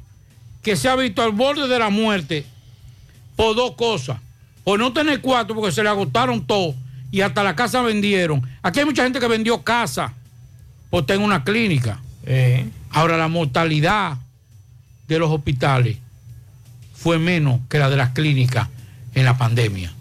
que 0.64 0.76
se 0.76 0.88
ha 0.90 0.96
visto 0.96 1.22
al 1.22 1.32
borde 1.32 1.68
de 1.68 1.80
la 1.80 1.90
muerte 1.90 2.46
por 3.36 3.56
dos 3.56 3.72
cosas. 3.76 4.18
Por 4.64 4.80
no 4.80 4.92
tener 4.94 5.22
cuatro 5.22 5.56
porque 5.56 5.72
se 5.72 5.84
le 5.84 5.90
agotaron 5.90 6.46
todo 6.46 6.74
y 7.12 7.22
hasta 7.22 7.44
la 7.44 7.56
casa 7.56 7.82
vendieron. 7.82 8.42
Aquí 8.62 8.80
hay 8.80 8.86
mucha 8.86 9.04
gente 9.04 9.20
que 9.20 9.28
vendió 9.28 9.64
casa 9.64 10.14
por 10.90 11.06
tener 11.06 11.24
una 11.24 11.44
clínica. 11.44 12.00
Eh, 12.26 12.70
Ahora 12.98 13.18
la 13.18 13.28
mortalidad 13.28 14.18
de 15.08 15.20
los 15.20 15.30
hospitales 15.30 15.98
fue 16.96 17.20
menos 17.20 17.60
que 17.70 17.80
la 17.80 17.90
de 17.90 17.96
las 17.96 18.10
clínicas 18.10 18.70
en 19.14 19.26
la 19.26 19.38
pandemia. 19.38 19.94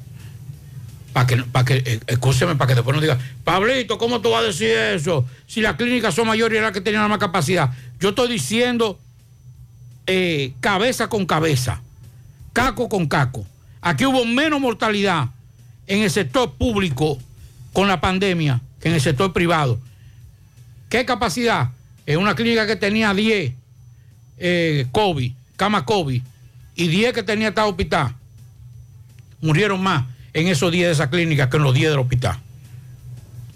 Para 1.13 1.27
que, 1.27 1.37
para 1.37 1.65
que, 1.65 1.77
eh, 1.85 2.01
escúcheme, 2.07 2.57
para 2.57 2.69
que 2.69 2.75
después 2.75 2.95
no 2.95 3.01
diga, 3.01 3.19
Pablito, 3.45 3.99
¿cómo 3.99 4.21
tú 4.21 4.31
vas 4.31 4.43
a 4.43 4.47
decir 4.47 4.69
eso? 4.69 5.27
Si 5.47 5.61
las 5.61 5.77
clínicas 5.77 6.15
son 6.15 6.27
mayores 6.27 6.55
y 6.55 6.59
era 6.59 6.69
la 6.69 6.73
que 6.73 6.81
tenían 6.81 7.03
la 7.03 7.09
más 7.09 7.19
capacidad. 7.19 7.71
Yo 8.01 8.11
estoy 8.11 8.29
diciendo 8.29 8.99
eh, 10.07 10.53
cabeza 10.61 11.09
con 11.09 11.27
cabeza, 11.27 11.83
caco 12.53 12.89
con 12.89 13.07
caco. 13.07 13.47
Aquí 13.81 14.05
hubo 14.05 14.25
menos 14.25 14.61
mortalidad 14.61 15.29
en 15.87 16.03
el 16.03 16.11
sector 16.11 16.53
público 16.55 17.19
con 17.73 17.89
la 17.89 18.01
pandemia 18.01 18.61
que 18.81 18.89
en 18.89 18.95
el 18.95 19.01
sector 19.01 19.33
privado. 19.33 19.79
¿Qué 20.89 21.05
capacidad? 21.05 21.71
En 22.07 22.19
una 22.19 22.35
clínica 22.35 22.67
que 22.67 22.77
tenía 22.77 23.13
10 23.13 23.53
eh, 24.39 24.87
COVID, 24.93 25.33
cama 25.57 25.85
COVID, 25.85 26.23
y 26.77 26.89
10 26.89 27.13
que 27.13 27.23
tenía 27.23 27.55
tal 27.55 27.69
hospital. 27.69 28.15
Murieron 29.41 29.83
más 29.83 30.05
en 30.33 30.49
esos 30.49 30.71
10 30.71 30.87
de 30.87 30.93
esa 30.93 31.11
clínica 31.11 31.49
que 31.49 31.57
en 31.57 31.63
los 31.63 31.75
10 31.75 31.91
del 31.91 31.99
hospital. 31.99 32.39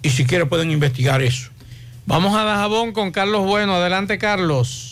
Y 0.02 0.10
si 0.10 0.24
quieren 0.24 0.48
pueden 0.48 0.70
investigar 0.70 1.22
eso. 1.22 1.50
Vamos 2.06 2.34
a 2.34 2.44
Dajabón 2.44 2.92
con 2.92 3.12
Carlos 3.12 3.44
Bueno. 3.44 3.74
Adelante, 3.74 4.18
Carlos. 4.18 4.89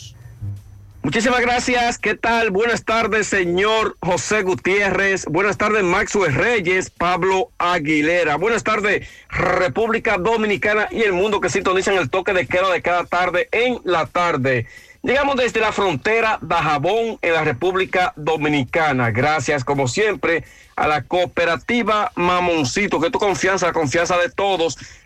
Muchísimas 1.01 1.39
gracias. 1.39 1.97
¿Qué 1.97 2.13
tal? 2.13 2.51
Buenas 2.51 2.83
tardes, 2.83 3.27
señor 3.27 3.95
José 4.01 4.43
Gutiérrez. 4.43 5.25
Buenas 5.25 5.57
tardes, 5.57 5.81
Maxwell 5.81 6.35
Reyes, 6.35 6.89
Pablo 6.89 7.51
Aguilera. 7.57 8.35
Buenas 8.35 8.65
tardes, 8.65 9.07
República 9.29 10.17
Dominicana 10.17 10.89
y 10.91 11.03
el 11.03 11.13
mundo 11.13 11.39
que 11.39 11.49
sintonizan 11.49 11.95
el 11.95 12.09
toque 12.09 12.33
de 12.33 12.47
queda 12.47 12.69
de 12.69 12.81
cada 12.81 13.05
tarde 13.05 13.47
en 13.53 13.79
la 13.85 14.07
tarde. 14.07 14.67
Llegamos 15.01 15.37
desde 15.37 15.61
la 15.61 15.71
frontera 15.71 16.37
Dajabón 16.41 17.17
en 17.21 17.33
la 17.33 17.45
República 17.45 18.11
Dominicana. 18.17 19.11
Gracias, 19.11 19.63
como 19.63 19.87
siempre, 19.87 20.43
a 20.75 20.89
la 20.89 21.03
cooperativa 21.03 22.11
Mamoncito, 22.15 22.99
que 22.99 23.09
tu 23.09 23.19
confianza, 23.19 23.67
la 23.67 23.73
confianza 23.73 24.17
de 24.17 24.29
todos. 24.29 24.77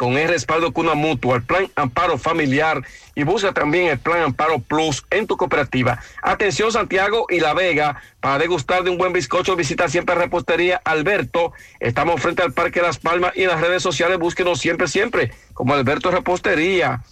con 0.00 0.16
el 0.16 0.30
respaldo 0.30 0.72
Cuna 0.72 0.94
Mutua, 0.94 1.36
el 1.36 1.42
plan 1.42 1.70
Amparo 1.74 2.16
Familiar 2.16 2.82
y 3.14 3.22
busca 3.22 3.52
también 3.52 3.88
el 3.88 3.98
plan 3.98 4.22
Amparo 4.22 4.58
Plus 4.58 5.04
en 5.10 5.26
tu 5.26 5.36
cooperativa. 5.36 6.00
Atención 6.22 6.72
Santiago 6.72 7.26
y 7.28 7.40
La 7.40 7.52
Vega, 7.52 8.00
para 8.18 8.38
degustar 8.38 8.82
de 8.82 8.88
un 8.88 8.96
buen 8.96 9.12
bizcocho 9.12 9.56
visita 9.56 9.88
siempre 9.88 10.14
Repostería 10.14 10.80
Alberto. 10.86 11.52
Estamos 11.80 12.22
frente 12.22 12.42
al 12.42 12.54
Parque 12.54 12.80
Las 12.80 12.96
Palmas 12.96 13.32
y 13.36 13.42
en 13.42 13.48
las 13.48 13.60
redes 13.60 13.82
sociales 13.82 14.18
búsquenos 14.18 14.58
siempre, 14.58 14.88
siempre 14.88 15.34
como 15.52 15.74
Alberto 15.74 16.10
Repostería. 16.10 17.02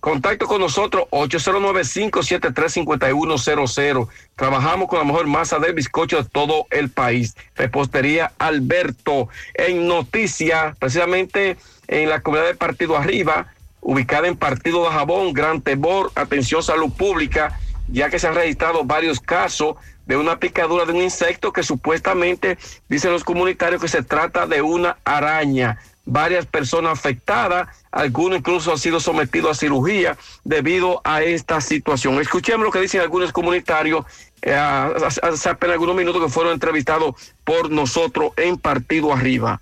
Contacto 0.00 0.46
con 0.46 0.62
nosotros 0.62 1.04
809-573-5100. 1.10 4.08
Trabajamos 4.36 4.88
con 4.88 5.00
la 5.00 5.04
mejor 5.04 5.26
masa 5.26 5.58
de 5.58 5.72
bizcocho 5.72 6.22
de 6.22 6.30
todo 6.30 6.66
el 6.70 6.88
país. 6.88 7.36
Repostería 7.56 8.32
Alberto. 8.38 9.28
En 9.52 9.86
noticia, 9.86 10.74
precisamente 10.78 11.58
en 11.88 12.08
la 12.08 12.20
comunidad 12.20 12.48
de 12.48 12.54
Partido 12.54 12.96
Arriba, 12.96 13.48
ubicada 13.80 14.28
en 14.28 14.36
Partido 14.36 14.84
de 14.84 14.90
Jabón, 14.90 15.32
Gran 15.32 15.62
Tebor, 15.62 16.12
atención 16.14 16.62
salud 16.62 16.92
pública, 16.92 17.58
ya 17.88 18.10
que 18.10 18.18
se 18.18 18.28
han 18.28 18.34
registrado 18.34 18.84
varios 18.84 19.18
casos 19.18 19.76
de 20.06 20.16
una 20.16 20.38
picadura 20.38 20.84
de 20.84 20.92
un 20.92 21.02
insecto 21.02 21.52
que 21.52 21.62
supuestamente 21.62 22.58
dicen 22.88 23.12
los 23.12 23.24
comunitarios 23.24 23.80
que 23.80 23.88
se 23.88 24.02
trata 24.02 24.46
de 24.46 24.62
una 24.62 24.98
araña 25.04 25.78
varias 26.08 26.46
personas 26.46 26.98
afectadas, 26.98 27.68
algunos 27.90 28.38
incluso 28.38 28.72
han 28.72 28.78
sido 28.78 28.98
sometidos 28.98 29.50
a 29.50 29.60
cirugía 29.60 30.16
debido 30.42 31.00
a 31.04 31.22
esta 31.22 31.60
situación. 31.60 32.18
Escuchemos 32.20 32.64
lo 32.64 32.72
que 32.72 32.80
dicen 32.80 33.02
algunos 33.02 33.30
comunitarios 33.30 34.06
eh, 34.40 34.54
hace 34.54 35.48
apenas 35.48 35.74
algunos 35.74 35.96
minutos 35.96 36.22
que 36.22 36.30
fueron 36.30 36.54
entrevistados 36.54 37.14
por 37.44 37.70
nosotros 37.70 38.32
en 38.36 38.56
Partido 38.56 39.12
Arriba. 39.12 39.60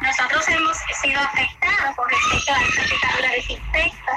Nosotros 0.00 0.48
hemos 0.48 0.76
sido 1.02 1.20
afectados 1.20 1.96
con 1.96 2.08
respecto 2.08 2.52
a 2.52 2.62
esta 2.62 2.82
picadura 2.84 3.30
de 3.30 3.38
insectos. 3.38 4.14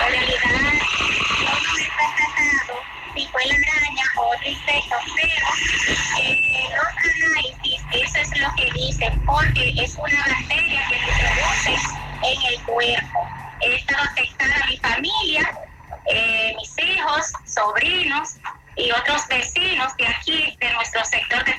En 0.00 0.12
realidad, 0.12 0.50
no 0.52 0.70
nos 0.70 1.80
está 1.80 2.04
tratado 2.16 2.82
si 3.14 3.26
fue 3.28 3.46
la 3.46 3.54
araña 3.54 4.04
o 4.16 4.34
otro 4.34 4.48
insecto, 4.48 4.96
pero 5.16 6.20
eh, 6.20 6.68
los 6.76 7.32
análisis, 7.32 7.82
eso 7.92 8.18
es 8.18 8.40
lo 8.40 8.54
que 8.56 8.70
dicen, 8.72 9.22
porque 9.24 9.72
es 9.78 9.94
una 9.96 10.26
bacteria 10.26 10.86
que 10.88 10.98
se 10.98 11.12
produce 11.12 11.74
en 12.22 12.42
el 12.52 12.62
cuerpo. 12.64 13.28
He 13.62 13.76
estado 13.76 14.02
afectada 14.02 14.54
a 14.62 14.66
mi 14.66 14.76
familia, 14.78 15.58
eh, 16.06 16.54
mis 16.56 16.78
hijos, 16.78 17.32
sobrinos 17.46 18.36
y 18.76 18.90
otros 18.90 19.26
vecinos 19.28 19.96
de 19.96 20.06
aquí, 20.06 20.56
de 20.60 20.72
nuestro 20.74 21.02
sector 21.04 21.44
de 21.44 21.56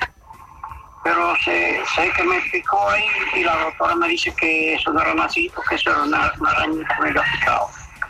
pero 1.06 1.36
sé, 1.36 1.80
sé 1.94 2.10
que 2.16 2.24
me 2.24 2.40
picó 2.50 2.90
ahí 2.90 3.04
y 3.36 3.44
la 3.44 3.56
doctora 3.58 3.94
me 3.94 4.08
dice 4.08 4.34
que 4.34 4.74
eso 4.74 4.92
no 4.92 5.00
era 5.00 5.14
nacito, 5.14 5.62
que 5.68 5.76
eso 5.76 5.90
era 5.90 6.02
una, 6.02 6.32
una 6.40 6.50
arañita 6.50 6.96
que 6.96 7.02
me 7.02 7.08
había 7.10 7.22
picado. 7.32 7.68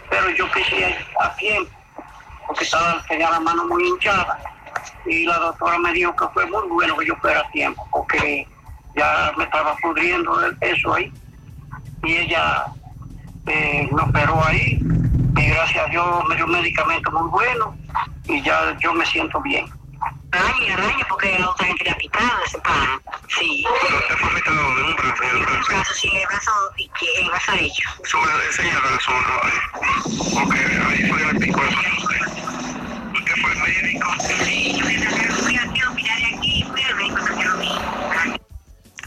Pero 0.09 0.31
yo 0.31 0.51
quise 0.51 0.97
a 1.21 1.37
tiempo, 1.37 1.71
porque 2.47 2.65
estaba, 2.65 3.05
tenía 3.07 3.31
la 3.31 3.41
mano 3.41 3.67
muy 3.67 3.87
hinchada. 3.87 4.39
Y 5.05 5.27
la 5.27 5.37
doctora 5.37 5.79
me 5.79 5.93
dijo 5.93 6.17
que 6.17 6.27
fue 6.33 6.47
muy 6.47 6.67
bueno 6.69 6.97
que 6.97 7.05
yo 7.05 7.17
fuera 7.17 7.41
a 7.41 7.51
tiempo, 7.51 7.87
porque 7.93 8.49
ya 8.97 9.31
me 9.37 9.45
estaba 9.45 9.77
pudriendo 9.83 10.41
eso 10.63 10.95
ahí. 10.95 11.13
Y 12.03 12.17
ella 12.17 12.65
eh, 13.47 13.91
me 13.93 14.03
operó 14.05 14.43
ahí, 14.43 14.81
y 15.37 15.47
gracias 15.49 15.85
a 15.85 15.91
Dios 15.91 16.25
me 16.31 16.37
dio 16.37 16.47
un 16.47 16.53
medicamento 16.53 17.11
muy 17.11 17.29
bueno, 17.29 17.77
y 18.25 18.41
ya 18.41 18.75
yo 18.81 18.95
me 18.95 19.05
siento 19.05 19.39
bien. 19.43 19.67
Araña, 20.37 20.75
araña, 20.75 21.07
porque 21.09 21.39
la 21.39 21.51
otra 21.51 21.67
gente 21.67 21.85
le 21.85 21.91
ha 21.91 21.97
picado 21.97 22.45
ese 22.47 22.59
pana. 22.61 23.01
Sí. 23.29 23.65
¿Usted 23.69 24.17
fue 24.19 24.29
afectado 24.29 24.75
de 24.77 24.83
un 24.83 24.97
brazo 24.97 25.23
en 25.23 25.31
el 25.31 25.37
El 25.37 25.45
brazo? 25.47 25.69
brazo, 25.69 25.95
sí, 25.95 26.11
el 26.15 26.27
brazo, 26.27 26.51
y 26.77 26.89
que 26.89 27.21
el 27.21 27.29
brazo 27.31 27.53
derecho. 27.53 27.89
Eso 28.05 28.19
me 28.21 28.45
enseñaron 28.47 28.95
eso, 28.99 29.11
¿no? 29.11 29.35
Ahí. 29.43 29.59
Fue 30.33 30.45
no 30.47 31.31
sé. 32.11 32.31
¿Usted 33.15 33.35
fue 33.43 33.55
médico? 33.57 34.09
Sí, 34.45 34.79
yo 34.79 34.85
fui 35.43 35.57
hospital 35.57 36.23
aquí, 36.37 36.65
fui 36.71 36.83
al 36.83 36.95
médico 36.97 37.46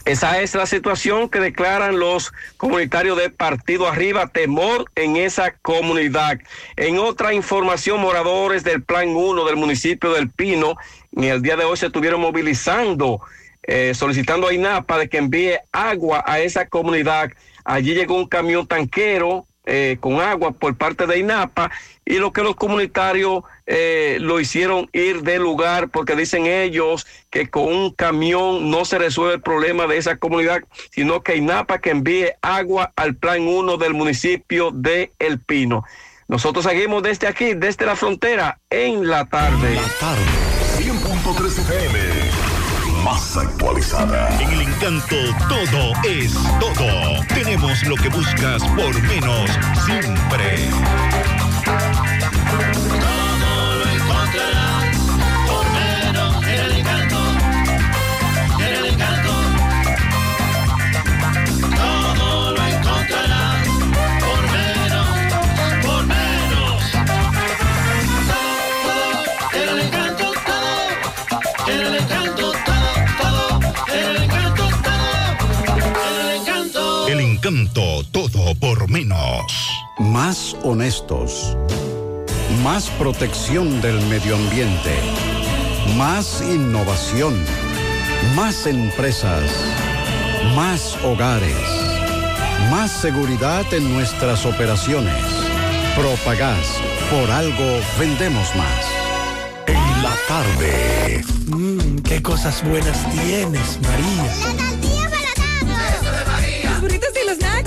Esa 0.04 0.40
es 0.40 0.54
la 0.54 0.66
situación 0.66 1.28
que 1.28 1.40
declaran 1.40 1.98
los 1.98 2.32
comunitarios 2.56 3.18
de 3.18 3.28
Partido 3.28 3.86
Arriba, 3.86 4.28
temor 4.28 4.90
en 4.94 5.16
esa 5.16 5.52
comunidad. 5.62 6.38
En 6.76 6.98
otra 6.98 7.34
información, 7.34 8.00
moradores 8.00 8.64
del 8.64 8.82
Plan 8.82 9.08
1 9.08 9.44
del 9.44 9.56
municipio 9.56 10.12
del 10.12 10.30
Pino, 10.30 10.76
en 11.14 11.24
el 11.24 11.42
día 11.42 11.56
de 11.56 11.64
hoy 11.64 11.76
se 11.76 11.86
estuvieron 11.86 12.20
movilizando, 12.20 13.20
eh, 13.62 13.92
solicitando 13.94 14.48
a 14.48 14.54
INAPA 14.54 14.98
de 14.98 15.08
que 15.08 15.18
envíe 15.18 15.58
agua 15.70 16.24
a 16.26 16.40
esa 16.40 16.66
comunidad. 16.66 17.30
Allí 17.64 17.94
llegó 17.94 18.14
un 18.14 18.26
camión 18.26 18.66
tanquero 18.66 19.46
eh, 19.72 19.98
con 20.00 20.20
agua 20.20 20.50
por 20.50 20.76
parte 20.76 21.06
de 21.06 21.20
INAPA 21.20 21.70
y 22.04 22.14
lo 22.14 22.32
que 22.32 22.42
los 22.42 22.56
comunitarios 22.56 23.44
eh, 23.66 24.18
lo 24.20 24.40
hicieron 24.40 24.90
ir 24.92 25.22
del 25.22 25.42
lugar 25.42 25.90
porque 25.90 26.16
dicen 26.16 26.46
ellos 26.46 27.06
que 27.30 27.48
con 27.48 27.72
un 27.72 27.92
camión 27.92 28.68
no 28.68 28.84
se 28.84 28.98
resuelve 28.98 29.34
el 29.34 29.42
problema 29.42 29.86
de 29.86 29.96
esa 29.96 30.16
comunidad, 30.16 30.64
sino 30.90 31.22
que 31.22 31.36
INAPA 31.36 31.78
que 31.78 31.90
envíe 31.90 32.32
agua 32.42 32.92
al 32.96 33.14
plan 33.14 33.46
1 33.46 33.76
del 33.76 33.94
municipio 33.94 34.72
de 34.72 35.12
El 35.20 35.38
Pino. 35.38 35.84
Nosotros 36.26 36.64
seguimos 36.64 37.04
desde 37.04 37.28
aquí, 37.28 37.54
desde 37.54 37.86
la 37.86 37.94
frontera, 37.94 38.58
en 38.70 39.06
la 39.06 39.26
tarde. 39.26 39.78
100.3 40.78 41.46
FM. 41.46 42.49
Más 43.04 43.36
actualizada. 43.36 44.28
En 44.40 44.50
el 44.50 44.60
encanto 44.62 45.16
todo 45.48 45.92
es 46.04 46.34
todo. 46.58 47.24
Tenemos 47.28 47.82
lo 47.84 47.96
que 47.96 48.08
buscas 48.08 48.62
por 48.62 49.02
menos 49.02 49.50
siempre. 49.86 51.29
Encanto. 77.50 78.04
Todo 78.12 78.54
por 78.54 78.88
menos. 78.88 79.70
Más 79.98 80.56
honestos. 80.62 81.56
Más 82.62 82.88
protección 82.90 83.80
del 83.80 84.00
medio 84.06 84.36
ambiente. 84.36 84.94
Más 85.96 86.42
innovación. 86.42 87.34
Más 88.36 88.66
empresas. 88.66 89.50
Más 90.54 90.96
hogares. 91.04 91.56
Más 92.70 92.90
seguridad 92.90 93.64
en 93.72 93.92
nuestras 93.94 94.46
operaciones. 94.46 95.22
Propagás. 95.96 96.80
Por 97.10 97.30
algo 97.30 97.80
vendemos 97.98 98.54
más. 98.54 98.86
En 99.66 100.02
la 100.02 100.14
tarde. 100.28 101.24
Mmm, 101.46 101.98
qué 102.02 102.22
cosas 102.22 102.62
buenas 102.64 103.10
tienes, 103.10 103.78
María. 103.82 104.99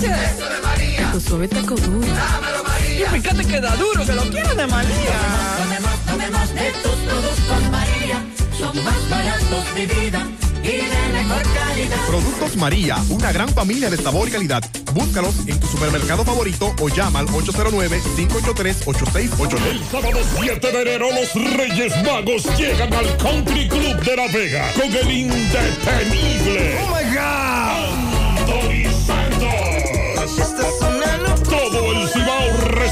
Eso 0.04 0.48
de 0.48 0.60
María. 0.62 1.10
Tu 1.12 1.20
suave 1.20 1.48
taco 1.48 1.74
duro. 1.76 2.06
Dámelo, 2.06 2.64
María. 2.64 3.06
Y 3.06 3.08
fíjate 3.20 3.44
que 3.44 3.60
da 3.60 3.76
duro, 3.76 4.04
que 4.04 4.12
lo 4.12 4.22
quiero 4.22 4.54
de 4.54 4.66
María. 4.66 5.18
Tomemos, 5.58 5.98
tomemos 6.06 6.54
de 6.54 6.72
tus 6.82 6.96
productos, 7.08 7.62
María. 7.70 8.22
Son 8.58 8.84
más 8.84 9.08
baratos 9.10 9.74
de 9.74 9.86
vida 9.86 10.26
y 10.62 10.66
de 10.66 11.08
mejor 11.12 11.42
calidad. 11.42 12.06
Productos 12.06 12.56
María, 12.56 12.96
una 13.10 13.32
gran 13.32 13.48
familia 13.48 13.90
de 13.90 13.96
sabor 13.96 14.28
y 14.28 14.32
calidad. 14.32 14.62
Búscalos 14.92 15.34
en 15.46 15.58
tu 15.58 15.66
supermercado 15.66 16.24
favorito 16.24 16.72
o 16.80 16.88
llama 16.88 17.18
al 17.20 17.26
809-583-8689. 17.28 19.70
El 19.70 19.84
sábado 19.90 20.20
7 20.40 20.72
de 20.72 20.82
enero 20.82 21.08
los 21.10 21.34
Reyes 21.56 21.92
Magos 22.04 22.44
llegan 22.56 22.92
al 22.94 23.16
Country 23.16 23.68
Club 23.68 24.00
de 24.02 24.16
La 24.16 24.28
Vega 24.28 24.70
con 24.74 24.84
el 24.94 25.10
indetenible. 25.10 26.78
¡Oh 26.80 26.86
my 26.94 27.04
God! 27.14 28.03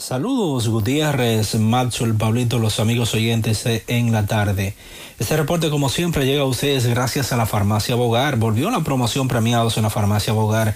Saludos 0.00 0.66
Gutiérrez, 0.66 1.56
Maxwell, 1.56 2.14
Pablito, 2.14 2.58
los 2.58 2.80
amigos 2.80 3.12
oyentes 3.12 3.64
de 3.64 3.84
en 3.86 4.12
la 4.12 4.24
tarde. 4.24 4.74
Este 5.18 5.36
reporte 5.36 5.68
como 5.68 5.90
siempre 5.90 6.24
llega 6.24 6.40
a 6.40 6.46
ustedes 6.46 6.86
gracias 6.86 7.32
a 7.32 7.36
la 7.36 7.44
farmacia 7.44 7.96
Bogar. 7.96 8.36
Volvió 8.36 8.70
la 8.70 8.80
promoción 8.80 9.28
premiados 9.28 9.76
en 9.76 9.82
la 9.82 9.90
farmacia 9.90 10.32
Bogar 10.32 10.74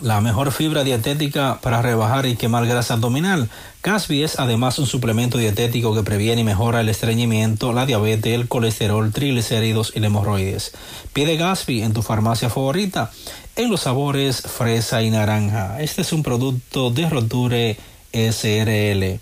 La 0.00 0.20
mejor 0.20 0.52
fibra 0.52 0.84
dietética 0.84 1.58
para 1.60 1.82
rebajar 1.82 2.26
y 2.26 2.36
quemar 2.36 2.66
grasa 2.66 2.94
abdominal. 2.94 3.50
Gasby 3.82 4.22
es 4.22 4.38
además 4.38 4.78
un 4.78 4.86
suplemento 4.86 5.38
dietético 5.38 5.94
que 5.94 6.04
previene 6.04 6.42
y 6.42 6.44
mejora 6.44 6.80
el 6.80 6.88
estreñimiento, 6.88 7.72
la 7.72 7.84
diabetes, 7.84 8.34
el 8.34 8.46
colesterol, 8.46 9.12
triglicéridos 9.12 9.92
y 9.96 10.00
la 10.00 10.06
hemorroides. 10.06 10.72
Pide 11.12 11.36
Gasby 11.36 11.82
en 11.82 11.94
tu 11.94 12.02
farmacia 12.02 12.48
favorita 12.48 13.10
en 13.56 13.70
los 13.70 13.80
sabores 13.80 14.42
fresa 14.42 15.02
y 15.02 15.10
naranja. 15.10 15.80
Este 15.80 16.02
es 16.02 16.12
un 16.12 16.22
producto 16.22 16.90
de 16.90 17.08
Roture 17.08 17.76
SRL. 18.12 19.18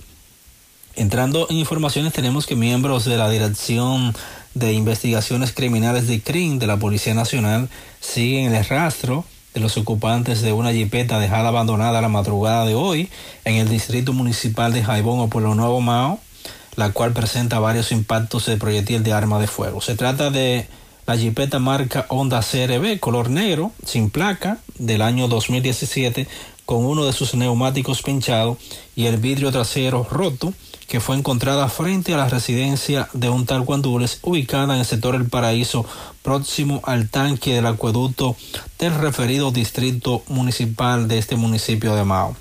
Entrando 0.95 1.47
en 1.49 1.57
informaciones 1.57 2.13
tenemos 2.13 2.47
que 2.47 2.55
miembros 2.55 3.07
de 3.07 3.17
la 3.17 3.31
Dirección 3.31 4.15
de 4.55 4.75
Investigaciones 4.75 5.53
Criminales 5.53 6.07
de 6.07 6.21
CRIM 6.21 6.59
de 6.59 6.67
la 6.67 6.79
Policía 6.79 7.15
Nacional 7.15 7.69
siguen 8.01 8.55
el 8.55 8.65
rastro 8.65 9.25
los 9.61 9.77
ocupantes 9.77 10.43
de 10.43 10.53
una 10.53 10.73
jipeta 10.73 11.19
dejada 11.19 11.49
abandonada 11.49 12.01
la 12.01 12.09
madrugada 12.09 12.65
de 12.67 12.75
hoy 12.75 13.09
en 13.45 13.57
el 13.57 13.69
distrito 13.69 14.13
municipal 14.13 14.73
de 14.73 14.83
Jaibón 14.83 15.21
o 15.21 15.29
Pueblo 15.29 15.55
Nuevo 15.55 15.81
Mao, 15.81 16.21
la 16.77 16.93
cual 16.93 17.13
presenta 17.13 17.59
varios 17.59 17.93
impactos 17.93 18.47
de 18.47 18.57
proyectil 18.57 19.03
de 19.03 19.13
arma 19.13 19.39
de 19.39 19.47
fuego. 19.47 19.81
Se 19.81 19.95
trata 19.95 20.31
de 20.31 20.69
la 21.07 21.17
jipeta 21.17 21.59
marca 21.59 22.07
Honda 22.09 22.41
CRB 22.41 22.99
color 22.99 23.31
negro, 23.31 23.73
sin 23.85 24.11
placa, 24.11 24.59
del 24.79 25.03
año 25.03 25.29
2017, 25.29 26.27
con 26.65 26.85
uno 26.85 27.07
de 27.07 27.13
sus 27.13 27.35
neumáticos 27.35 28.03
pinchado 28.03 28.59
y 28.97 29.07
el 29.07 29.19
vidrio 29.19 29.53
trasero 29.53 30.07
roto, 30.11 30.53
que 30.89 31.01
fue 31.01 31.17
encontrada 31.17 31.69
frente 31.69 32.15
a 32.15 32.17
la 32.17 32.29
residencia 32.29 33.09
de 33.13 33.29
un 33.29 33.47
tal 33.47 33.63
Guandules, 33.63 34.21
ubicada 34.23 34.75
en 34.75 34.81
el 34.81 34.87
sector 34.87 35.15
El 35.15 35.29
Paraíso, 35.29 35.85
próximo 36.23 36.81
al 36.85 37.09
tanque 37.09 37.55
del 37.55 37.67
acueducto 37.67 38.37
del 38.79 38.95
referido 38.95 39.51
distrito 39.51 40.23
municipal 40.29 41.09
de 41.09 41.19
este 41.19 41.37
municipio 41.37 41.95
de 41.95 42.05
Mao. 42.05 42.37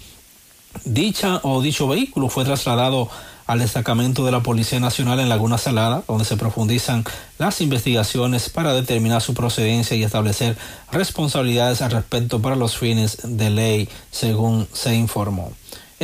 Dicha 0.84 1.40
o 1.44 1.62
dicho 1.62 1.88
vehículo 1.88 2.30
fue 2.30 2.46
trasladado 2.46 3.10
al 3.48 3.60
destacamento 3.60 4.26
de 4.26 4.32
la 4.32 4.42
Policía 4.42 4.80
Nacional 4.80 5.20
en 5.20 5.30
Laguna 5.30 5.58
Salada, 5.58 6.04
donde 6.08 6.26
se 6.26 6.36
profundizan 6.36 7.04
las 7.38 7.62
investigaciones 7.62 8.50
para 8.50 8.74
determinar 8.74 9.22
su 9.22 9.34
procedencia 9.34 9.96
y 9.96 10.04
establecer 10.04 10.58
responsabilidades 10.92 11.82
al 11.82 11.92
respecto 11.92 12.42
para 12.42 12.56
los 12.56 12.78
fines 12.78 13.20
de 13.24 13.50
ley, 13.52 13.90
según 14.12 14.68
se 14.74 14.96
informó. 14.96 15.54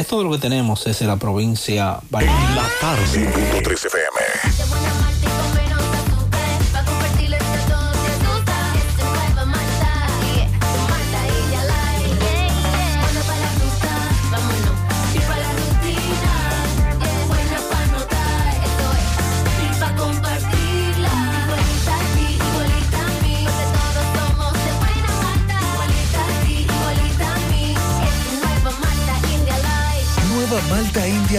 Es 0.02 0.08
todo 0.08 0.24
lo 0.24 0.32
que 0.32 0.40
tenemos 0.40 0.84
desde 0.84 1.06
la 1.06 1.16
provincia 1.16 2.00
de 2.10 2.26
La 2.26 2.68
tarde. 2.82 3.62
13 3.64 3.88
FM. 3.88 5.51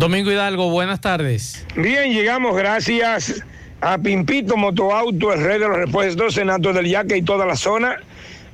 Domingo 0.00 0.32
Hidalgo, 0.32 0.70
buenas 0.70 1.02
tardes. 1.02 1.66
Bien, 1.76 2.10
llegamos 2.10 2.56
gracias 2.56 3.44
a 3.82 3.98
Pimpito 3.98 4.56
Motoauto, 4.56 5.30
el 5.30 5.44
rey 5.44 5.58
de 5.58 5.68
los 5.68 5.76
repuestos, 5.76 6.32
Senato 6.32 6.72
del 6.72 6.86
Yaque 6.86 7.18
y 7.18 7.22
toda 7.22 7.44
la 7.44 7.54
zona. 7.54 7.98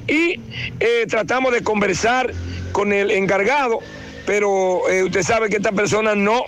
y 0.08 0.40
eh, 0.80 1.06
tratamos 1.10 1.54
de 1.54 1.64
conversar 1.64 2.32
con 2.72 2.94
el 2.94 3.12
encargado 3.12 3.80
pero 4.26 4.90
eh, 4.90 5.04
usted 5.04 5.24
sabe 5.24 5.50
que 5.50 5.58
estas 5.58 5.74
personas 5.74 6.16
no 6.18 6.44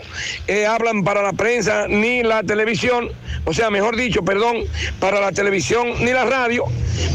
eh, 0.48 0.66
hablan 0.66 1.04
para 1.04 1.22
la 1.22 1.34
prensa 1.34 1.88
ni 1.88 2.24
la 2.24 2.44
televisión, 2.44 3.10
o 3.46 3.54
sea, 3.54 3.70
mejor 3.70 3.96
dicho, 3.96 4.24
perdón, 4.24 4.58
para 5.00 5.20
la 5.20 5.32
televisión 5.32 5.94
ni 6.00 6.12
la 6.12 6.26
radio, 6.26 6.66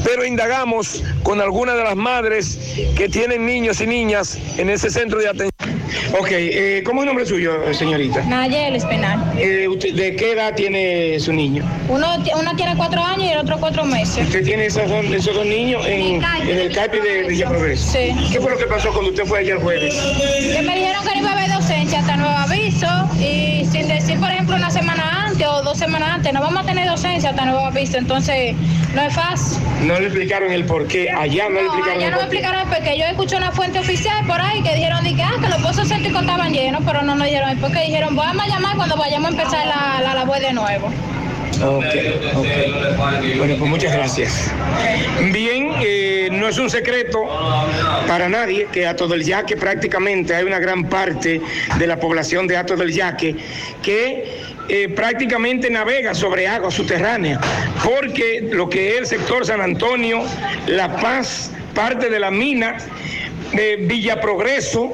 pero 0.05 0.25
indagamos 0.25 1.03
con 1.23 1.41
algunas 1.41 1.77
de 1.77 1.85
las 1.85 1.97
madres 1.97 2.59
que 2.97 3.09
tienen 3.09 3.47
niños 3.47 3.81
y 3.81 3.87
niñas 3.87 4.39
en 4.57 4.71
ese 4.71 4.91
centro 4.91 5.19
de 5.21 5.29
atención. 5.29 5.78
Ok, 6.19 6.29
eh, 6.31 6.83
¿cómo 6.85 7.01
es 7.01 7.05
el 7.05 7.07
nombre 7.07 7.27
suyo, 7.27 7.73
señorita? 7.75 8.23
Nayel 8.25 8.77
Espinal. 8.77 9.33
Eh, 9.39 9.69
usted- 9.69 9.95
¿De 9.95 10.15
qué 10.17 10.33
edad 10.33 10.55
tiene 10.55 11.19
su 11.21 11.33
niño? 11.33 11.65
Uno, 11.89 12.23
ti- 12.23 12.31
uno 12.39 12.55
tiene 12.57 12.77
cuatro 12.77 13.03
años 13.03 13.25
y 13.25 13.29
el 13.31 13.39
otro 13.39 13.57
cuatro 13.59 13.85
meses. 13.85 14.25
¿Usted 14.27 14.45
tiene 14.45 14.67
esos 14.67 14.89
dos, 14.89 15.05
esos 15.07 15.35
dos 15.35 15.47
niños 15.47 15.85
en, 15.87 16.23
en 16.23 16.59
el 16.59 16.73
CAIPI 16.75 16.99
de 17.01 17.23
Villa 17.29 17.49
Progreso? 17.49 17.93
Sí. 17.93 18.15
¿Qué 18.33 18.41
fue 18.41 18.51
lo 18.53 18.59
que 18.59 18.67
pasó 18.67 18.91
cuando 18.93 19.11
usted 19.11 19.25
fue 19.25 19.41
el 19.49 19.59
jueves? 19.59 19.95
Que 19.95 20.63
me 20.63 20.77
dijeron 20.77 21.05
que 21.05 21.11
no 21.15 21.21
iba 21.21 21.31
a 21.31 21.33
haber 21.39 21.51
docencia 21.53 21.99
hasta 22.01 22.17
nuevo 22.17 22.35
aviso 22.37 22.87
y 23.21 23.65
sin 23.71 23.89
decir, 23.89 24.19
por 24.19 24.31
ejemplo, 24.31 24.57
una 24.57 24.71
semana 24.71 25.27
antes 25.27 25.28
o 25.47 25.63
dos 25.63 25.79
semanas 25.79 26.11
antes, 26.15 26.33
no 26.33 26.41
vamos 26.41 26.63
a 26.63 26.67
tener 26.67 26.89
docencia 26.89 27.31
hasta 27.31 27.45
nuevo 27.45 27.65
aviso, 27.67 27.99
entonces 27.99 28.55
no 28.95 29.03
es 29.03 29.15
fácil. 29.15 29.59
No 29.87 29.99
le 29.99 30.07
explicaron 30.07 30.51
el 30.53 30.65
por 30.65 30.87
qué, 30.87 31.11
allá 31.11 31.49
no, 31.49 31.55
le 31.61 31.63
No, 31.63 31.75
explicaron 31.75 31.99
allá 31.99 32.07
el 32.07 32.11
no 32.13 32.17
me 32.17 32.23
por 32.25 32.31
qué. 32.31 32.37
explicaron 32.39 32.69
porque 32.69 32.99
yo 32.99 33.05
escuché 33.07 33.37
una 33.37 33.53
fuente 33.53 33.79
oficial 33.79 34.27
por 34.27 34.41
ahí 34.41 34.63
que 34.63 34.75
dijeron 34.75 35.05
que, 35.05 35.23
ah, 35.23 35.33
que 35.41 35.49
los 35.49 35.59
pozos 35.63 35.89
sépticos 35.89 36.21
estaban 36.23 36.53
llenos, 36.53 36.83
pero 36.85 37.03
no 37.03 37.15
nos 37.15 37.27
dijeron 37.27 37.51
el 37.51 37.59
por 37.59 37.73
qué. 37.73 37.81
Dijeron, 37.83 38.15
vamos 38.17 38.45
a 38.45 38.49
llamar 38.49 38.77
cuando 38.77 38.97
vayamos 38.97 39.29
a 39.29 39.31
empezar 39.31 39.67
la, 39.67 40.01
la 40.03 40.15
labor 40.15 40.39
de 40.41 40.53
nuevo. 40.53 40.91
Ok, 41.61 41.85
ok. 42.37 42.47
Bueno, 43.37 43.57
pues 43.59 43.71
muchas 43.71 43.93
gracias. 43.93 44.53
Bien, 45.33 45.71
eh, 45.81 46.29
no 46.31 46.49
es 46.49 46.59
un 46.59 46.71
secreto 46.71 47.27
para 48.07 48.29
nadie 48.29 48.69
que 48.71 48.87
Ato 48.87 49.09
del 49.09 49.25
Yaque 49.25 49.57
prácticamente 49.57 50.35
hay 50.35 50.45
una 50.45 50.61
gran 50.61 50.89
parte 50.89 51.41
de 51.79 51.87
la 51.87 51.99
población 51.99 52.47
de 52.47 52.57
Ato 52.57 52.77
del 52.77 52.93
Yaque 52.93 53.37
que 53.83 54.43
eh, 54.69 54.89
prácticamente 54.91 55.69
navega 55.71 56.15
sobre 56.15 56.47
agua 56.47 56.71
subterránea, 56.71 57.41
porque 57.85 58.47
lo 58.53 58.69
que 58.69 58.91
es 58.91 58.99
el 58.99 59.07
sector 59.07 59.45
San 59.45 59.61
Antonio, 59.61 60.23
La 60.67 60.97
Paz, 60.97 61.51
parte 61.75 62.09
de 62.09 62.21
la 62.21 62.31
mina, 62.31 62.77
de 63.53 63.77
Villa 63.77 64.21
Progreso, 64.21 64.93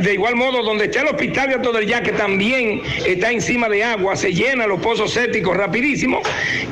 de 0.00 0.14
igual 0.14 0.36
modo 0.36 0.62
donde 0.62 0.84
está 0.84 1.00
el 1.00 1.08
hospital 1.08 1.48
de 1.48 1.54
Alto 1.56 1.72
del 1.72 1.86
Yaque 1.86 2.12
también 2.12 2.82
está 3.04 3.32
encima 3.32 3.68
de 3.68 3.82
agua, 3.82 4.14
se 4.14 4.32
llenan 4.32 4.68
los 4.68 4.80
pozos 4.80 5.12
sépticos 5.12 5.56
rapidísimo 5.56 6.22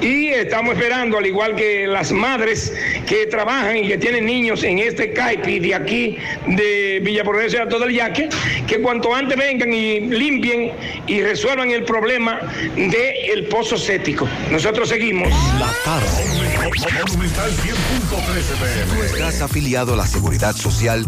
y 0.01 0.29
estamos 0.29 0.75
esperando, 0.75 1.19
al 1.19 1.27
igual 1.27 1.57
que 1.57 1.87
las 1.87 2.13
madres 2.13 2.73
que 3.07 3.27
trabajan 3.27 3.79
y 3.79 3.89
que 3.89 3.99
tienen 3.99 4.27
niños 4.27 4.63
en 4.63 4.79
este 4.79 5.13
CAIPI 5.13 5.59
de 5.59 5.75
aquí 5.75 6.19
de 6.47 7.01
Villa 7.03 7.25
Progreso 7.25 7.57
y 7.57 7.61
Alto 7.61 7.79
del 7.81 7.93
Yaque, 7.93 8.29
que 8.67 8.81
cuanto 8.81 9.15
antes 9.15 9.37
vengan 9.37 9.73
y 9.73 10.01
limpien 10.01 10.73
y 11.07 11.21
resuelvan 11.23 11.71
el 11.71 11.85
problema 11.85 12.41
del 12.77 13.47
pozo 13.47 13.77
séptico. 13.77 14.29
Nosotros 14.51 14.89
seguimos. 14.89 15.29
La 15.59 15.73
tarde. 15.85 16.07
Monumental 17.09 17.51
100.13 17.51 18.43
Si 18.43 18.95
PM. 18.95 19.07
estás 19.07 19.41
afiliado 19.43 19.95
a 19.95 19.97
la 19.97 20.07
Seguridad 20.07 20.55
Social, 20.55 21.08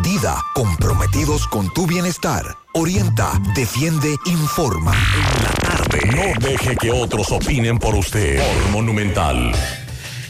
Dida, 0.00 0.42
comprometidos 0.54 1.46
con 1.46 1.72
tu 1.74 1.86
bienestar. 1.86 2.56
Orienta, 2.72 3.30
defiende, 3.54 4.16
informa. 4.24 4.94
En 4.94 5.44
la 5.44 5.50
tarde. 5.50 6.00
No 6.06 6.48
deje 6.48 6.76
que 6.76 6.90
otros 6.90 7.30
opinen 7.30 7.78
por 7.78 7.94
usted. 7.94 8.38
Por 8.38 8.70
Monumental. 8.70 9.52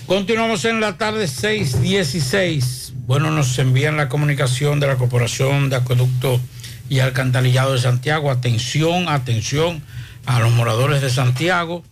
Continuamos 0.07 0.65
en 0.65 0.81
la 0.81 0.99
tarde 0.99 1.29
6:16. 1.29 2.93
Bueno, 3.07 3.31
nos 3.31 3.57
envían 3.61 3.97
la 3.97 4.09
comunicación 4.09 4.81
de 4.81 4.89
la 4.89 4.97
Corporación 4.97 5.71
de 5.71 5.77
Acueducto 5.77 6.41
y 6.89 6.99
Alcantarillado 6.99 7.75
de 7.75 7.79
Santiago. 7.79 8.33
Atención, 8.33 9.09
atención 9.09 9.81
a 10.27 10.41
los 10.41 10.51
moradores 10.51 11.01
de 11.03 11.09
Santiago. 11.09 11.85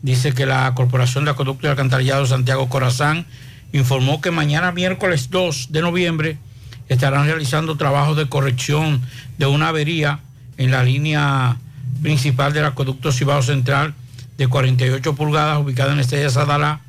Dice 0.00 0.32
que 0.32 0.46
la 0.46 0.72
Corporación 0.74 1.26
de 1.26 1.32
Acueducto 1.32 1.66
y 1.66 1.70
Alcantarillado 1.70 2.22
de 2.22 2.28
Santiago 2.28 2.70
Corazán 2.70 3.26
informó 3.72 4.22
que 4.22 4.30
mañana 4.30 4.72
miércoles 4.72 5.28
2 5.28 5.72
de 5.72 5.82
noviembre 5.82 6.38
estarán 6.88 7.26
realizando 7.26 7.76
trabajos 7.76 8.16
de 8.16 8.28
corrección 8.28 9.00
de 9.38 9.46
una 9.46 9.68
avería 9.68 10.20
en 10.58 10.70
la 10.70 10.82
línea 10.84 11.56
principal 12.02 12.52
del 12.52 12.64
acueducto 12.64 13.12
Cibao 13.12 13.42
Central 13.42 13.94
de 14.38 14.48
48 14.48 15.14
pulgadas 15.14 15.58
ubicada 15.58 15.92
en 15.92 16.00
Estrella 16.00 16.30
Sadalá, 16.30 16.80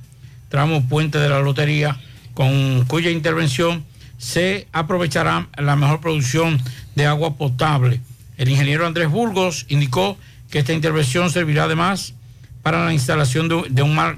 tramo 0.49 0.87
Puente 0.87 1.17
de 1.19 1.29
la 1.29 1.39
Lotería, 1.39 1.97
con 2.33 2.85
cuya 2.85 3.11
intervención 3.11 3.83
se 4.17 4.67
aprovechará 4.71 5.47
la 5.57 5.75
mejor 5.75 5.99
producción 6.01 6.61
de 6.95 7.05
agua 7.05 7.35
potable. 7.35 8.01
El 8.37 8.49
ingeniero 8.49 8.87
Andrés 8.87 9.09
Burgos 9.09 9.65
indicó 9.69 10.17
que 10.49 10.59
esta 10.59 10.73
intervención 10.73 11.29
servirá 11.29 11.65
además 11.65 12.13
para 12.61 12.85
la 12.85 12.93
instalación 12.93 13.49
de, 13.49 13.81
un, 13.83 13.93
mar- 13.95 14.17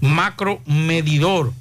macro 0.00 0.60
medidor 0.66 1.52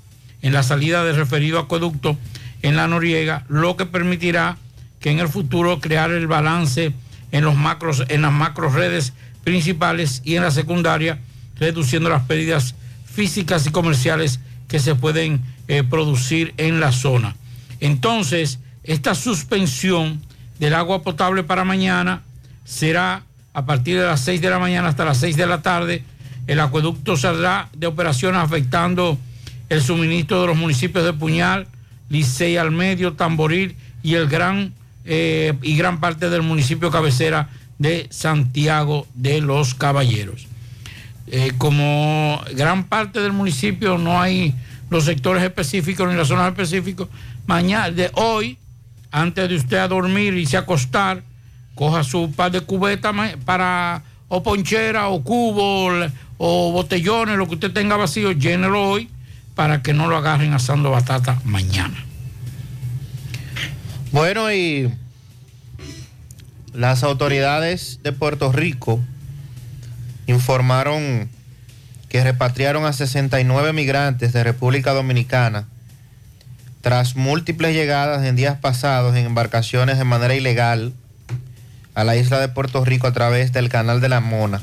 en 0.41 0.53
la 0.53 0.63
salida 0.63 1.03
del 1.03 1.15
referido 1.15 1.59
acueducto 1.59 2.17
en 2.61 2.75
la 2.75 2.87
Noriega, 2.87 3.45
lo 3.49 3.77
que 3.77 3.85
permitirá 3.85 4.57
que 4.99 5.11
en 5.11 5.19
el 5.19 5.27
futuro 5.27 5.79
crear 5.79 6.11
el 6.11 6.27
balance 6.27 6.93
en 7.31 7.43
los 7.43 7.55
macros, 7.55 8.03
en 8.07 8.21
las 8.21 8.31
macro 8.31 8.69
redes 8.69 9.13
principales 9.43 10.21
y 10.23 10.35
en 10.35 10.43
la 10.43 10.51
secundaria, 10.51 11.19
reduciendo 11.57 12.09
las 12.09 12.23
pérdidas 12.23 12.75
físicas 13.05 13.65
y 13.65 13.71
comerciales 13.71 14.39
que 14.67 14.79
se 14.79 14.95
pueden 14.95 15.41
eh, 15.67 15.83
producir 15.83 16.53
en 16.57 16.79
la 16.79 16.91
zona. 16.91 17.35
Entonces, 17.79 18.59
esta 18.83 19.15
suspensión 19.15 20.21
del 20.59 20.73
agua 20.73 21.03
potable 21.03 21.43
para 21.43 21.63
mañana 21.63 22.23
será 22.65 23.23
a 23.53 23.65
partir 23.65 23.99
de 23.99 24.05
las 24.05 24.21
6 24.21 24.41
de 24.41 24.49
la 24.49 24.59
mañana 24.59 24.89
hasta 24.89 25.05
las 25.05 25.17
6 25.17 25.35
de 25.37 25.47
la 25.47 25.61
tarde. 25.61 26.03
El 26.47 26.59
acueducto 26.59 27.17
saldrá 27.17 27.69
de 27.75 27.87
operaciones 27.87 28.41
afectando 28.41 29.17
el 29.69 29.81
suministro 29.81 30.41
de 30.41 30.47
los 30.47 30.57
municipios 30.57 31.03
de 31.03 31.13
Puñal, 31.13 31.67
Licey 32.09 32.57
al 32.57 32.71
medio, 32.71 33.13
Tamboril 33.13 33.75
y 34.03 34.15
el 34.15 34.27
gran 34.27 34.73
eh, 35.05 35.53
y 35.61 35.75
gran 35.77 35.99
parte 35.99 36.29
del 36.29 36.41
municipio 36.41 36.91
cabecera 36.91 37.49
de 37.79 38.07
Santiago 38.09 39.07
de 39.13 39.41
los 39.41 39.73
Caballeros. 39.73 40.47
Eh, 41.27 41.51
como 41.57 42.41
gran 42.55 42.85
parte 42.85 43.19
del 43.21 43.33
municipio 43.33 43.97
no 43.97 44.19
hay 44.21 44.53
los 44.89 45.03
sectores 45.05 45.43
específicos 45.43 46.09
ni 46.09 46.15
las 46.15 46.27
zonas 46.29 46.47
específicas, 46.49 47.07
mañana, 47.45 47.91
de 47.91 48.09
hoy, 48.13 48.57
antes 49.11 49.49
de 49.49 49.55
usted 49.55 49.77
a 49.77 49.87
dormir 49.87 50.33
y 50.35 50.45
se 50.45 50.55
acostar, 50.57 51.23
coja 51.75 52.03
su 52.03 52.31
par 52.31 52.51
de 52.51 52.61
cubetas 52.61 53.13
para 53.45 54.01
o 54.29 54.41
ponchera 54.43 55.07
o 55.09 55.23
cubo 55.23 55.91
le- 55.91 56.11
o 56.37 56.71
botellones, 56.71 57.37
lo 57.37 57.47
que 57.47 57.55
usted 57.55 57.71
tenga 57.71 57.97
vacío, 57.97 58.31
llénelo 58.31 58.89
hoy 58.91 59.09
para 59.57 59.81
que 59.81 59.91
no 59.91 60.07
lo 60.07 60.15
agarren 60.15 60.53
asando 60.53 60.91
batata 60.91 61.41
mañana. 61.43 61.97
Bueno, 64.11 64.53
y 64.53 64.93
las 66.73 67.01
autoridades 67.01 67.99
de 68.03 68.11
Puerto 68.11 68.51
Rico 68.51 68.99
informaron 70.27 71.27
que 72.07 72.23
repatriaron 72.23 72.85
a 72.85 72.93
69 72.93 73.73
migrantes 73.73 74.31
de 74.31 74.43
República 74.43 74.93
Dominicana 74.93 75.65
tras 76.81 77.15
múltiples 77.15 77.73
llegadas 77.73 78.23
en 78.25 78.35
días 78.35 78.59
pasados 78.59 79.15
en 79.15 79.25
embarcaciones 79.25 79.97
de 79.97 80.03
manera 80.03 80.35
ilegal 80.35 80.93
a 81.95 82.03
la 82.03 82.15
isla 82.15 82.39
de 82.39 82.47
Puerto 82.47 82.85
Rico 82.85 83.07
a 83.07 83.13
través 83.13 83.53
del 83.53 83.69
Canal 83.69 84.01
de 84.01 84.09
la 84.09 84.19
Mona. 84.19 84.61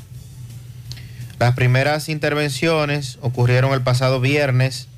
Las 1.38 1.54
primeras 1.54 2.08
intervenciones 2.08 3.18
ocurrieron 3.20 3.72
el 3.72 3.82
pasado 3.82 4.20
viernes 4.20 4.88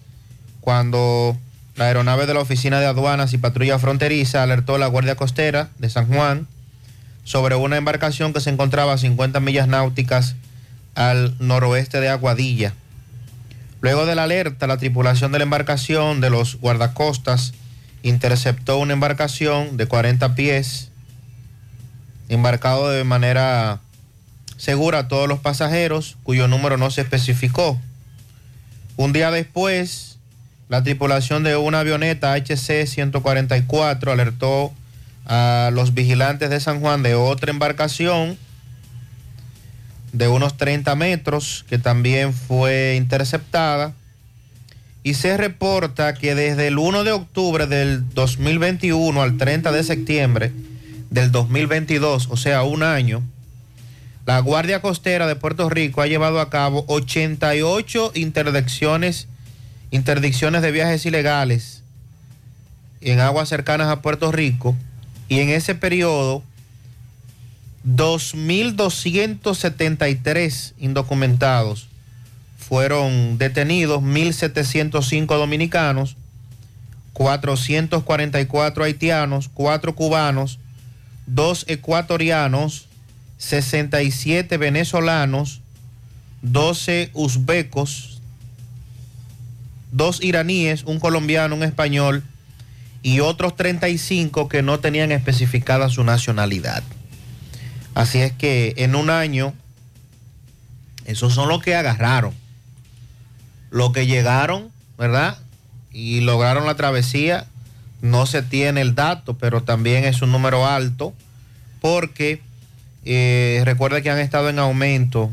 cuando 0.61 1.37
la 1.77 1.87
aeronave 1.87 2.27
de 2.27 2.35
la 2.35 2.41
Oficina 2.41 2.81
de 2.81 2.87
Aduanas 2.87 3.33
y 3.33 3.39
Patrulla 3.39 3.79
Fronteriza 3.79 4.43
alertó 4.43 4.75
a 4.75 4.79
la 4.79 4.87
Guardia 4.87 5.17
Costera 5.17 5.71
de 5.79 5.89
San 5.89 6.07
Juan 6.07 6.47
sobre 7.25 7.55
una 7.55 7.77
embarcación 7.77 8.33
que 8.33 8.41
se 8.41 8.51
encontraba 8.51 8.93
a 8.93 8.99
50 8.99 9.41
millas 9.41 9.69
náuticas 9.69 10.37
al 10.95 11.35
noroeste 11.39 12.01
de 12.01 12.09
Aguadilla. 12.09 12.75
Luego 13.81 14.07
de 14.07 14.15
la 14.15 14.25
alerta, 14.25 14.67
la 14.67 14.79
tripulación 14.79 15.33
de 15.33 15.39
la 15.39 15.45
embarcación 15.45 16.21
de 16.21 16.31
los 16.31 16.57
guardacostas 16.57 17.53
interceptó 18.03 18.79
una 18.79 18.93
embarcación 18.93 19.77
de 19.77 19.87
40 19.87 20.35
pies, 20.35 20.91
embarcado 22.29 22.91
de 22.91 23.05
manera 23.05 23.81
segura 24.57 25.01
a 25.01 25.09
todos 25.09 25.29
los 25.29 25.41
pasajeros, 25.41 26.17
cuyo 26.23 26.49
número 26.49 26.77
no 26.77 26.91
se 26.91 27.03
especificó. 27.03 27.81
Un 28.97 29.13
día 29.13 29.31
después, 29.31 30.19
la 30.69 30.83
tripulación 30.83 31.43
de 31.43 31.57
una 31.57 31.81
avioneta 31.81 32.37
HC-144 32.37 34.11
alertó 34.11 34.73
a 35.27 35.71
los 35.73 35.95
vigilantes 35.95 36.51
de 36.51 36.61
San 36.61 36.81
Juan 36.81 37.03
de 37.03 37.15
otra 37.15 37.51
embarcación 37.51 38.39
de 40.13 40.29
unos 40.29 40.57
30 40.57 40.95
metros 40.95 41.65
que 41.69 41.79
también 41.79 42.33
fue 42.33 42.95
interceptada 42.97 43.93
y 45.03 45.15
se 45.15 45.37
reporta 45.37 46.15
que 46.15 46.35
desde 46.35 46.69
el 46.69 46.79
1 46.79 47.05
de 47.05 47.13
octubre 47.13 47.67
del 47.67 48.09
2021 48.15 49.23
al 49.23 49.37
30 49.37 49.71
de 49.71 49.85
septiembre 49.85 50.53
del 51.11 51.31
2022, 51.31 52.29
o 52.31 52.37
sea, 52.37 52.65
un 52.65 52.83
año, 52.83 53.23
la 54.27 54.41
Guardia 54.41 54.83
Costera 54.83 55.27
de 55.29 55.37
Puerto 55.37 55.71
Rico 55.71 56.03
ha 56.03 56.09
llevado 56.09 56.41
a 56.41 56.51
cabo 56.51 56.85
88 56.89 58.11
interdicciones, 58.17 59.29
interdicciones 59.93 60.63
de 60.63 60.73
viajes 60.73 61.07
ilegales 61.07 61.85
en 63.01 63.21
aguas 63.21 63.49
cercanas 63.49 63.87
a 63.87 64.03
Puerto 64.03 64.33
Rico 64.33 64.75
y 65.29 65.39
en 65.39 65.51
ese 65.51 65.77
periodo 65.77 66.43
2.273 67.87 70.73
indocumentados 70.79 71.87
fueron 72.59 73.39
detenidos, 73.39 74.03
1.705 74.03 75.39
dominicanos, 75.39 76.17
444 77.13 78.83
haitianos, 78.83 79.49
4 79.55 79.95
cubanos, 79.95 80.59
2 81.27 81.67
ecuatorianos, 81.69 82.89
67 83.39 84.57
venezolanos, 84.57 85.61
12 86.43 87.11
uzbecos, 87.13 88.21
2 89.93 90.23
iraníes, 90.23 90.85
un 90.85 91.01
colombiano, 91.01 91.55
un 91.55 91.63
español 91.63 92.23
y 93.03 93.21
otros 93.21 93.57
35 93.57 94.49
que 94.49 94.63
no 94.63 94.81
tenían 94.81 95.13
especificada 95.13 95.89
su 95.89 96.05
nacionalidad. 96.05 96.83
Así 97.95 98.19
es 98.19 98.33
que 98.33 98.75
en 98.77 98.95
un 98.95 99.11
año, 99.11 99.55
esos 101.05 101.33
son 101.33 101.49
los 101.49 101.63
que 101.63 101.75
agarraron, 101.75 102.35
los 103.71 103.93
que 103.93 104.07
llegaron, 104.07 104.71
¿verdad? 104.99 105.39
Y 105.93 106.21
lograron 106.21 106.67
la 106.67 106.75
travesía, 106.75 107.47
no 108.03 108.27
se 108.27 108.43
tiene 108.43 108.83
el 108.83 108.95
dato, 108.95 109.39
pero 109.39 109.63
también 109.63 110.05
es 110.05 110.21
un 110.21 110.33
número 110.33 110.67
alto, 110.67 111.15
porque 111.81 112.43
eh, 113.07 113.63
recuerda 113.65 114.03
que 114.03 114.11
han 114.11 114.19
estado 114.19 114.49
en 114.51 114.59
aumento 114.59 115.33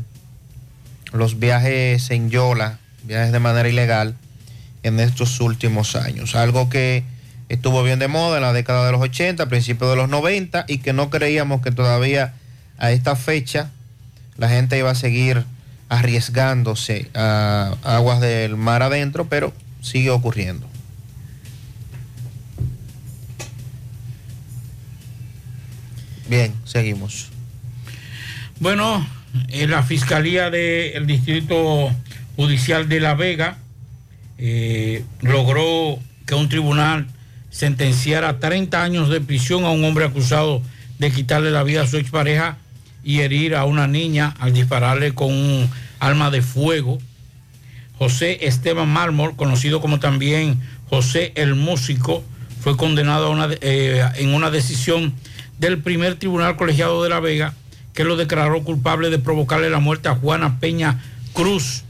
los 1.12 1.38
viajes 1.40 2.10
en 2.10 2.30
Yola, 2.30 2.78
viajes 3.02 3.32
de 3.32 3.40
manera 3.40 3.68
ilegal, 3.68 4.14
en 4.84 5.00
estos 5.00 5.40
últimos 5.40 5.96
años. 5.96 6.36
Algo 6.36 6.68
que 6.68 7.02
estuvo 7.48 7.82
bien 7.82 7.98
de 7.98 8.08
moda 8.08 8.36
en 8.36 8.42
la 8.42 8.52
década 8.52 8.86
de 8.86 8.92
los 8.92 9.00
80, 9.00 9.48
principios 9.48 9.90
de 9.90 9.96
los 9.96 10.08
90, 10.08 10.66
y 10.68 10.78
que 10.78 10.92
no 10.92 11.10
creíamos 11.10 11.62
que 11.62 11.72
todavía 11.72 12.34
a 12.78 12.92
esta 12.92 13.16
fecha 13.16 13.70
la 14.36 14.48
gente 14.48 14.78
iba 14.78 14.90
a 14.90 14.94
seguir 14.94 15.44
arriesgándose 15.88 17.10
a 17.14 17.74
aguas 17.82 18.20
del 18.20 18.56
mar 18.56 18.82
adentro, 18.82 19.28
pero 19.28 19.52
sigue 19.82 20.10
ocurriendo. 20.10 20.66
Bien, 26.28 26.54
seguimos. 26.64 27.33
Bueno, 28.64 29.06
en 29.48 29.70
la 29.70 29.82
Fiscalía 29.82 30.48
del 30.48 31.06
Distrito 31.06 31.90
Judicial 32.34 32.88
de 32.88 32.98
La 32.98 33.14
Vega 33.14 33.58
eh, 34.38 35.04
logró 35.20 35.98
que 36.24 36.34
un 36.34 36.48
tribunal 36.48 37.06
sentenciar 37.50 38.24
a 38.24 38.38
30 38.38 38.82
años 38.82 39.10
de 39.10 39.20
prisión 39.20 39.66
a 39.66 39.70
un 39.70 39.84
hombre 39.84 40.06
acusado 40.06 40.62
de 40.98 41.10
quitarle 41.10 41.50
la 41.50 41.62
vida 41.62 41.82
a 41.82 41.86
su 41.86 41.98
expareja 41.98 42.56
y 43.04 43.20
herir 43.20 43.54
a 43.54 43.66
una 43.66 43.86
niña 43.86 44.34
al 44.40 44.54
dispararle 44.54 45.12
con 45.12 45.30
un 45.30 45.68
arma 46.00 46.30
de 46.30 46.40
fuego. 46.40 46.98
José 47.98 48.46
Esteban 48.46 48.88
Mármol, 48.88 49.36
conocido 49.36 49.82
como 49.82 50.00
también 50.00 50.58
José 50.88 51.32
el 51.34 51.54
Músico, 51.54 52.24
fue 52.62 52.78
condenado 52.78 53.26
a 53.26 53.28
una, 53.28 53.48
eh, 53.60 54.08
en 54.16 54.32
una 54.32 54.50
decisión 54.50 55.12
del 55.58 55.82
primer 55.82 56.14
tribunal 56.14 56.56
colegiado 56.56 57.02
de 57.02 57.10
La 57.10 57.20
Vega 57.20 57.52
que 57.94 58.04
lo 58.04 58.16
declaró 58.16 58.62
culpable 58.62 59.08
de 59.08 59.18
provocarle 59.18 59.70
la 59.70 59.78
muerte 59.78 60.08
a 60.08 60.16
Juana 60.16 60.60
Peña 60.60 61.02
Cruz. 61.32 61.84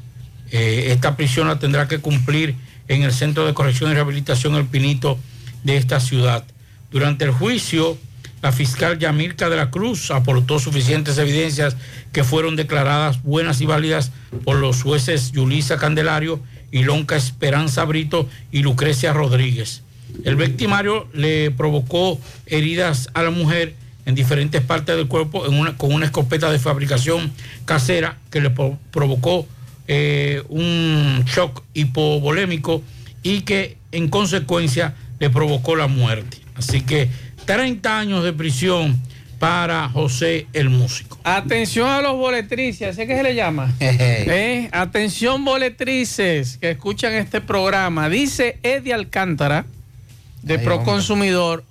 Eh, 0.50 0.92
esta 0.92 1.16
prisión 1.16 1.48
la 1.48 1.58
tendrá 1.58 1.88
que 1.88 1.98
cumplir 1.98 2.54
en 2.86 3.02
el 3.02 3.12
Centro 3.12 3.46
de 3.46 3.54
Corrección 3.54 3.90
y 3.90 3.94
Rehabilitación 3.94 4.54
El 4.54 4.66
Pinito 4.66 5.18
de 5.64 5.76
esta 5.76 5.98
ciudad. 6.00 6.44
Durante 6.90 7.24
el 7.24 7.32
juicio, 7.32 7.98
la 8.42 8.52
fiscal 8.52 8.98
Yamilca 8.98 9.48
de 9.48 9.56
la 9.56 9.70
Cruz 9.70 10.10
aportó 10.10 10.58
suficientes 10.58 11.16
evidencias 11.16 11.76
que 12.12 12.24
fueron 12.24 12.56
declaradas 12.56 13.22
buenas 13.22 13.62
y 13.62 13.66
válidas 13.66 14.12
por 14.44 14.56
los 14.56 14.82
jueces 14.82 15.32
Yulisa 15.32 15.78
Candelario, 15.78 16.40
Ilonca 16.70 17.16
Esperanza 17.16 17.84
Brito 17.84 18.28
y 18.52 18.60
Lucrecia 18.60 19.14
Rodríguez. 19.14 19.82
El 20.24 20.36
victimario 20.36 21.08
le 21.14 21.50
provocó 21.50 22.20
heridas 22.46 23.08
a 23.14 23.22
la 23.22 23.30
mujer 23.30 23.74
en 24.06 24.14
diferentes 24.14 24.60
partes 24.62 24.96
del 24.96 25.08
cuerpo 25.08 25.46
en 25.46 25.54
una- 25.54 25.76
con 25.76 25.92
una 25.92 26.06
escopeta 26.06 26.50
de 26.50 26.58
fabricación 26.58 27.32
casera 27.64 28.18
que 28.30 28.40
le 28.40 28.50
pro- 28.50 28.78
provocó 28.90 29.46
eh, 29.86 30.42
un 30.48 31.24
shock 31.26 31.62
hipovolémico 31.74 32.82
y 33.22 33.42
que 33.42 33.76
en 33.92 34.08
consecuencia 34.08 34.94
le 35.18 35.28
provocó 35.30 35.76
la 35.76 35.86
muerte. 35.88 36.38
Así 36.54 36.80
que 36.82 37.08
30 37.44 37.98
años 37.98 38.24
de 38.24 38.32
prisión 38.32 38.98
para 39.38 39.88
José 39.90 40.46
el 40.54 40.70
Músico. 40.70 41.18
Atención 41.24 41.88
a 41.90 42.00
los 42.00 42.14
boletrices, 42.16 42.88
¿así 42.96 43.06
que 43.06 43.14
se 43.16 43.22
le 43.22 43.34
llama? 43.34 43.74
¿Eh? 43.80 44.68
Atención 44.72 45.44
boletrices 45.44 46.56
que 46.58 46.70
escuchan 46.70 47.12
este 47.14 47.40
programa. 47.42 48.08
Dice 48.08 48.58
Eddie 48.62 48.94
Alcántara 48.94 49.66
de 50.42 50.54
Ay, 50.54 50.64
Proconsumidor, 50.64 51.64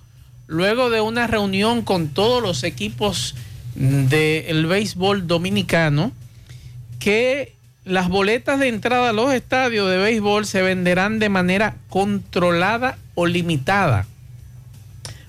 luego 0.46 0.90
de 0.90 1.00
una 1.00 1.26
reunión 1.26 1.82
con 1.82 2.08
todos 2.08 2.42
los 2.42 2.64
equipos 2.64 3.34
del 3.74 4.66
béisbol 4.66 5.26
dominicano, 5.26 6.12
que 6.98 7.54
las 7.84 8.08
boletas 8.08 8.60
de 8.60 8.68
entrada 8.68 9.10
a 9.10 9.12
los 9.12 9.32
estadios 9.32 9.90
de 9.90 9.98
béisbol 9.98 10.46
se 10.46 10.62
venderán 10.62 11.18
de 11.18 11.28
manera 11.28 11.76
controlada 11.88 12.98
o 13.14 13.26
limitada 13.26 14.06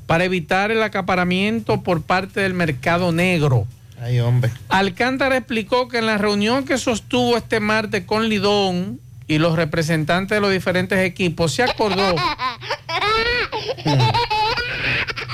para 0.05 0.23
evitar 0.23 0.71
el 0.71 0.83
acaparamiento 0.83 1.81
por 1.81 2.03
parte 2.03 2.41
del 2.41 2.53
mercado 2.53 3.11
negro. 3.11 3.65
Ay, 3.99 4.19
hombre. 4.19 4.51
Alcántara 4.69 5.37
explicó 5.37 5.87
que 5.87 5.97
en 5.97 6.05
la 6.05 6.17
reunión 6.17 6.65
que 6.65 6.77
sostuvo 6.77 7.37
este 7.37 7.59
martes 7.59 8.05
con 8.05 8.29
Lidón 8.29 8.99
y 9.27 9.39
los 9.39 9.55
representantes 9.55 10.35
de 10.35 10.41
los 10.41 10.51
diferentes 10.51 10.99
equipos 10.99 11.53
se 11.53 11.63
acordó. 11.63 12.15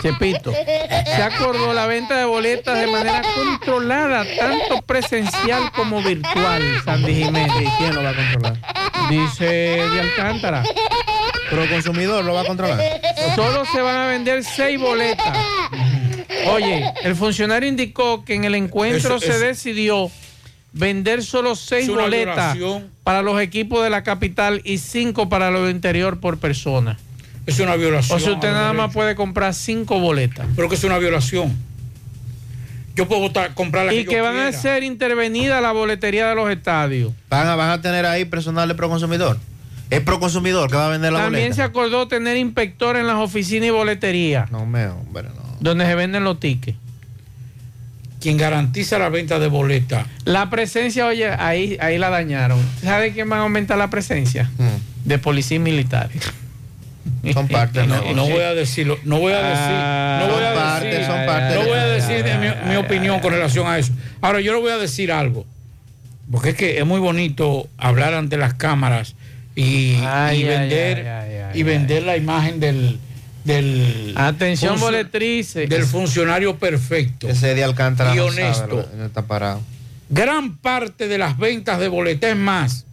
Chepito, 0.01 0.51
se 0.53 1.21
acordó 1.23 1.73
la 1.73 1.85
venta 1.85 2.17
de 2.17 2.25
boletas 2.25 2.79
de 2.79 2.87
manera 2.87 3.21
controlada, 3.35 4.25
tanto 4.39 4.81
presencial 4.81 5.71
como 5.73 6.01
virtual, 6.01 6.61
Sandy 6.83 7.13
Jiménez. 7.15 7.51
¿Y 7.61 7.65
quién 7.77 7.95
lo 7.95 8.03
va 8.03 8.09
a 8.09 8.15
controlar? 8.15 8.57
Dice 9.09 9.45
de 9.45 9.99
Alcántara. 9.99 10.63
Pero 11.49 11.63
el 11.63 11.69
consumidor 11.69 12.23
lo 12.23 12.33
va 12.33 12.41
a 12.41 12.45
controlar. 12.45 12.79
Solo 13.35 13.65
se 13.65 13.81
van 13.81 13.95
a 13.97 14.07
vender 14.07 14.43
seis 14.43 14.79
boletas. 14.79 15.37
Oye, 16.47 16.91
el 17.03 17.15
funcionario 17.15 17.67
indicó 17.69 18.23
que 18.25 18.33
en 18.35 18.45
el 18.45 18.55
encuentro 18.55 19.17
Eso- 19.17 19.19
se 19.19 19.31
eso- 19.31 19.39
decidió 19.39 20.11
vender 20.73 21.21
solo 21.23 21.55
seis 21.55 21.89
boletas 21.89 22.55
violación. 22.55 22.89
para 23.03 23.21
los 23.21 23.39
equipos 23.41 23.83
de 23.83 23.89
la 23.89 24.03
capital 24.03 24.61
y 24.63 24.77
cinco 24.77 25.27
para 25.27 25.51
los 25.51 25.65
de 25.65 25.71
interior 25.71 26.19
por 26.21 26.39
persona. 26.39 26.97
Es 27.45 27.59
una 27.59 27.75
violación. 27.75 28.17
O 28.17 28.19
sea, 28.19 28.33
usted 28.33 28.51
nada 28.51 28.73
más 28.73 28.93
puede 28.93 29.15
comprar 29.15 29.53
cinco 29.53 29.99
boletas. 29.99 30.45
Pero 30.55 30.69
que 30.69 30.75
es 30.75 30.83
una 30.83 30.97
violación. 30.99 31.55
Yo 32.95 33.07
puedo 33.07 33.21
votar- 33.21 33.53
comprar 33.53 33.85
la 33.85 33.93
Y 33.93 33.99
que, 34.03 34.05
que 34.11 34.17
yo 34.17 34.23
van 34.23 34.37
a 34.37 34.51
ser 34.51 34.83
intervenida 34.83 35.61
la 35.61 35.71
boletería 35.71 36.27
de 36.27 36.35
los 36.35 36.49
estadios. 36.51 37.13
Van 37.29 37.47
a, 37.47 37.55
van 37.55 37.69
a 37.71 37.81
tener 37.81 38.05
ahí 38.05 38.25
personal 38.25 38.67
de 38.67 38.75
Proconsumidor. 38.75 39.37
Es 39.89 40.01
Proconsumidor 40.01 40.69
que 40.69 40.75
va 40.77 40.87
a 40.87 40.89
vender 40.89 41.11
la 41.13 41.19
También 41.23 41.53
se 41.53 41.61
boleta. 41.61 41.63
acordó 41.65 42.07
tener 42.07 42.37
inspector 42.37 42.95
en 42.97 43.07
las 43.07 43.15
oficinas 43.17 43.67
y 43.67 43.71
boleterías, 43.71 44.51
No 44.51 44.65
me, 44.65 44.87
hombre, 44.87 45.23
no. 45.23 45.57
donde 45.59 45.85
se 45.85 45.95
venden 45.95 46.23
los 46.23 46.39
tickets. 46.39 46.77
Quien 48.21 48.37
garantiza 48.37 48.99
la 48.99 49.09
venta 49.09 49.39
de 49.39 49.47
boletas. 49.47 50.05
La 50.25 50.49
presencia, 50.49 51.07
oye, 51.07 51.27
ahí, 51.29 51.77
ahí 51.81 51.97
la 51.97 52.09
dañaron. 52.09 52.59
¿Sabe 52.83 53.13
quién 53.13 53.31
va 53.31 53.37
a 53.37 53.41
aumentar 53.41 53.77
la 53.79 53.89
presencia? 53.89 54.49
De 55.05 55.17
policías 55.17 55.59
militares. 55.61 56.21
Son 57.33 57.47
parte 57.49 57.85
No, 57.87 58.13
no 58.13 58.23
voy 58.27 58.41
a 58.41 58.53
decirlo, 58.53 58.97
no 59.03 59.19
voy 59.19 59.33
a 59.33 59.41
decir, 59.41 60.27
no 60.27 60.33
voy 60.35 60.43
a 60.45 60.53
parte, 60.53 60.87
decir, 60.87 61.05
son 61.05 61.25
parte 61.25 61.55
no 61.55 61.61
voy 61.63 61.77
a 61.77 61.85
decir 61.87 62.23
de 62.23 62.37
mi, 62.37 62.69
mi 62.69 62.75
opinión 62.75 63.19
con 63.19 63.31
relación 63.33 63.67
a 63.67 63.77
eso. 63.77 63.91
Ahora 64.21 64.39
yo 64.41 64.53
le 64.53 64.59
voy 64.59 64.71
a 64.71 64.77
decir 64.77 65.11
algo, 65.11 65.45
porque 66.31 66.49
es 66.49 66.55
que 66.55 66.77
es 66.79 66.85
muy 66.85 66.99
bonito 66.99 67.67
hablar 67.77 68.13
ante 68.13 68.37
las 68.37 68.53
cámaras 68.53 69.15
y, 69.55 69.95
Ay, 70.05 70.41
y 70.43 70.43
ay, 70.43 70.45
vender 70.45 71.07
ay, 71.07 71.35
ay, 71.35 71.59
y 71.59 71.63
vender 71.63 72.03
la 72.03 72.17
imagen 72.17 72.59
del 72.59 72.99
del 73.43 74.13
Atención, 74.17 74.79
boletrices. 74.79 75.67
del 75.67 75.83
funcionario 75.83 76.57
perfecto 76.57 77.27
Ese 77.27 77.55
de 77.55 77.63
Alcántara 77.63 78.15
y 78.15 78.19
honesto. 78.19 78.67
lo- 78.91 78.97
no 78.97 79.05
está 79.07 79.23
parado. 79.23 79.61
gran 80.09 80.57
parte 80.57 81.07
de 81.07 81.17
las 81.17 81.37
ventas 81.39 81.79
de 81.79 81.87
boletas 81.87 82.29
es 82.29 82.35
más. 82.37 82.85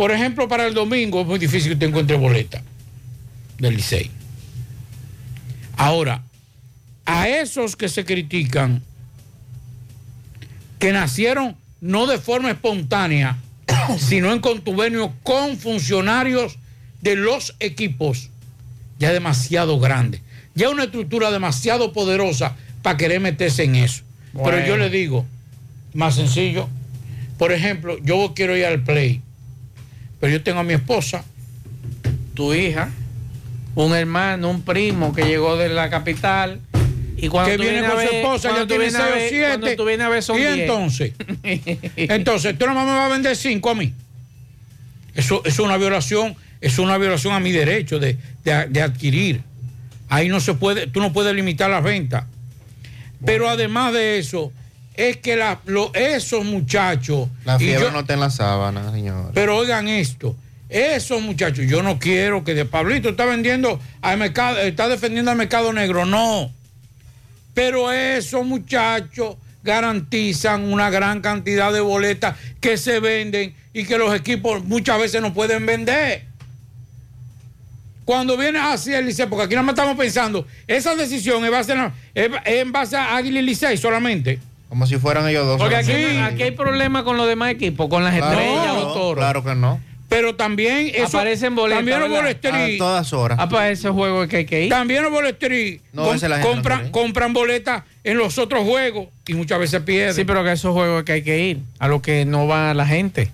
Por 0.00 0.12
ejemplo, 0.12 0.48
para 0.48 0.66
el 0.66 0.72
domingo 0.72 1.20
es 1.20 1.26
muy 1.26 1.38
difícil 1.38 1.68
que 1.68 1.74
usted 1.74 1.88
encuentre 1.88 2.16
boleta 2.16 2.62
del 3.58 3.76
Licey. 3.76 4.10
Ahora, 5.76 6.22
a 7.04 7.28
esos 7.28 7.76
que 7.76 7.90
se 7.90 8.06
critican, 8.06 8.82
que 10.78 10.92
nacieron 10.92 11.54
no 11.82 12.06
de 12.06 12.16
forma 12.16 12.50
espontánea, 12.50 13.36
sino 13.98 14.32
en 14.32 14.40
contubernio 14.40 15.12
con 15.22 15.58
funcionarios 15.58 16.56
de 17.02 17.16
los 17.16 17.54
equipos, 17.60 18.30
ya 18.98 19.08
es 19.08 19.12
demasiado 19.12 19.78
grande. 19.80 20.22
Ya 20.54 20.68
es 20.68 20.72
una 20.72 20.84
estructura 20.84 21.30
demasiado 21.30 21.92
poderosa 21.92 22.56
para 22.80 22.96
querer 22.96 23.20
meterse 23.20 23.64
en 23.64 23.74
eso. 23.74 24.02
Pero 24.32 24.66
yo 24.66 24.78
le 24.78 24.88
digo, 24.88 25.26
más 25.92 26.14
sencillo, 26.14 26.70
por 27.36 27.52
ejemplo, 27.52 27.98
yo 28.02 28.32
quiero 28.34 28.56
ir 28.56 28.64
al 28.64 28.82
play, 28.82 29.20
pero 30.20 30.32
yo 30.32 30.42
tengo 30.42 30.60
a 30.60 30.64
mi 30.64 30.74
esposa, 30.74 31.24
tu 32.34 32.52
hija, 32.54 32.90
un 33.74 33.94
hermano, 33.94 34.50
un 34.50 34.62
primo 34.62 35.12
que 35.14 35.24
llegó 35.24 35.56
de 35.56 35.68
la 35.68 35.88
capital. 35.90 36.60
Y 37.16 37.28
cuando 37.28 37.50
que 37.50 37.56
tú 37.58 37.62
viene 37.64 37.80
con 37.80 37.90
su 37.90 37.96
ver- 37.96 38.14
esposa, 38.14 38.48
cuando 38.48 38.60
ya 38.60 38.62
tú 38.62 38.68
tiene 38.68 38.84
vienes 38.84 38.94
a 39.00 39.04
6 39.04 39.10
o 39.10 39.14
ver- 39.18 39.28
7. 39.28 39.46
Cuando 39.48 39.76
tú 39.76 39.84
vienes 39.84 40.06
a 40.06 40.08
ver 40.10 40.22
son 40.22 40.36
y 40.36 40.40
10. 40.40 40.52
entonces, 40.58 41.12
entonces, 41.96 42.58
tú 42.58 42.66
nomás 42.66 42.86
me 42.86 42.92
vas 42.92 43.06
a 43.06 43.12
vender 43.12 43.36
5 43.36 43.70
a 43.70 43.74
mí. 43.74 43.92
Eso, 45.14 45.42
es 45.44 45.58
una 45.58 45.76
violación, 45.76 46.34
es 46.60 46.78
una 46.78 46.96
violación 46.98 47.34
a 47.34 47.40
mi 47.40 47.52
derecho 47.52 47.98
de, 47.98 48.16
de- 48.44 48.66
de 48.68 48.82
adquirir. 48.82 49.42
Ahí 50.08 50.28
no 50.28 50.40
se 50.40 50.54
puede, 50.54 50.86
tú 50.86 51.00
no 51.00 51.12
puedes 51.12 51.34
limitar 51.34 51.70
las 51.70 51.82
ventas. 51.84 52.24
Pero 53.24 53.48
además 53.48 53.92
de 53.92 54.18
eso, 54.18 54.50
es 55.08 55.16
que 55.18 55.36
la- 55.36 55.60
lo- 55.66 55.92
esos 55.94 56.44
muchachos. 56.44 57.28
La 57.44 57.58
fiebre 57.58 57.86
yo- 57.86 57.90
no 57.90 58.00
está 58.00 58.14
en 58.14 58.20
la 58.20 58.30
sábana, 58.30 58.90
señor. 58.92 59.30
pero 59.34 59.56
oigan 59.56 59.88
esto, 59.88 60.36
esos 60.68 61.20
muchachos, 61.22 61.64
yo 61.68 61.82
no 61.82 61.98
quiero 61.98 62.44
que 62.44 62.54
de 62.54 62.64
Pablito 62.64 63.08
está 63.10 63.24
vendiendo 63.24 63.80
al 64.02 64.18
mercado, 64.18 64.58
está 64.58 64.88
defendiendo 64.88 65.30
al 65.30 65.36
mercado 65.36 65.72
negro, 65.72 66.04
no. 66.04 66.52
Pero 67.54 67.90
esos 67.92 68.44
muchachos 68.46 69.36
garantizan 69.62 70.72
una 70.72 70.88
gran 70.90 71.20
cantidad 71.20 71.72
de 71.72 71.80
boletas 71.80 72.36
que 72.60 72.76
se 72.76 73.00
venden 73.00 73.54
y 73.72 73.84
que 73.84 73.98
los 73.98 74.14
equipos 74.14 74.64
muchas 74.64 74.98
veces 74.98 75.20
no 75.20 75.34
pueden 75.34 75.66
vender. 75.66 76.24
Cuando 78.04 78.36
viene 78.36 78.58
así 78.58 78.92
el 78.92 79.06
Licey, 79.06 79.26
porque 79.26 79.44
aquí 79.44 79.54
nada 79.54 79.64
más 79.64 79.74
estamos 79.74 79.96
pensando, 79.96 80.46
esa 80.66 80.96
decisión 80.96 81.44
es, 81.44 81.50
base 81.50 81.72
en, 81.72 81.92
es 82.14 82.30
en 82.44 82.72
base 82.72 82.96
a 82.96 83.16
Águila 83.16 83.38
y 83.40 83.42
Licey 83.42 83.76
solamente. 83.76 84.40
Como 84.70 84.86
si 84.86 84.96
fueran 84.96 85.28
ellos 85.28 85.44
dos. 85.46 85.58
Porque 85.58 85.76
aquí, 85.76 85.92
aquí 85.92 86.42
hay 86.44 86.50
problemas 86.52 87.02
con 87.02 87.18
los 87.18 87.26
demás 87.28 87.50
equipos, 87.50 87.88
con 87.90 88.02
las 88.04 88.14
Claro, 88.16 88.38
estrellas, 88.40 88.66
no, 88.68 88.80
los 88.84 88.94
toros. 88.94 89.16
Claro 89.22 89.44
que 89.44 89.54
no. 89.54 89.80
Pero 90.08 90.34
también 90.34 90.90
eso, 90.94 91.18
Aparecen 91.18 91.54
boletas, 91.54 91.78
También 91.80 92.00
los 92.00 92.10
¿verdad? 92.10 92.24
boleteri- 92.40 92.74
A 92.76 92.78
todas 92.78 93.12
horas. 93.12 93.38
Ah, 93.40 93.48
para 93.48 93.70
ese 93.70 93.90
juego 93.90 94.24
es 94.24 94.28
que 94.30 94.38
hay 94.38 94.44
que 94.46 94.64
ir. 94.64 94.68
También 94.70 95.02
los 95.04 95.12
boleterí 95.12 95.80
No, 95.92 96.04
com- 96.04 96.18
compran, 96.42 96.90
compran 96.90 97.32
boletas 97.32 97.82
en 98.02 98.16
los 98.16 98.38
otros 98.38 98.64
juegos 98.64 99.06
y 99.28 99.34
muchas 99.34 99.58
veces 99.60 99.82
pierden. 99.82 100.14
Sí, 100.14 100.24
pero 100.24 100.42
que 100.42 100.50
esos 100.52 100.72
juegos 100.72 101.04
que 101.04 101.12
hay 101.12 101.22
que 101.22 101.38
ir, 101.38 101.58
a 101.78 101.86
lo 101.86 102.02
que 102.02 102.24
no 102.24 102.46
va 102.48 102.72
la 102.74 102.86
gente. 102.86 103.30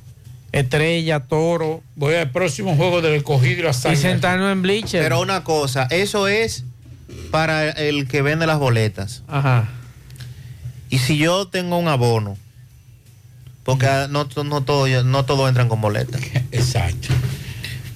Estrella, 0.53 1.21
Toro. 1.21 1.83
Voy 1.97 2.15
al 2.15 2.31
próximo 2.31 2.77
juego 2.77 3.03
del 3.03 3.15
escogido 3.15 3.61
y 3.61 3.63
la 3.63 3.93
Y 3.93 3.97
sentarnos 3.97 4.53
en 4.53 4.63
bleacher. 4.63 5.03
Pero 5.03 5.21
una 5.21 5.45
cosa, 5.45 5.87
eso 5.91 6.29
es 6.29 6.65
para 7.31 7.71
el 7.71 8.07
que 8.09 8.23
vende 8.23 8.47
las 8.47 8.59
boletas. 8.59 9.23
Ajá. 9.29 9.69
Y 10.91 10.99
si 10.99 11.17
yo 11.17 11.47
tengo 11.49 11.79
un 11.79 11.89
abono, 11.89 12.37
porque 13.65 13.87
no, 14.11 14.29
no, 14.45 14.63
todo, 14.63 14.87
no 15.05 15.25
todos 15.25 15.49
entran 15.49 15.69
con 15.69 15.81
boletas. 15.81 16.21
Exacto. 16.53 17.09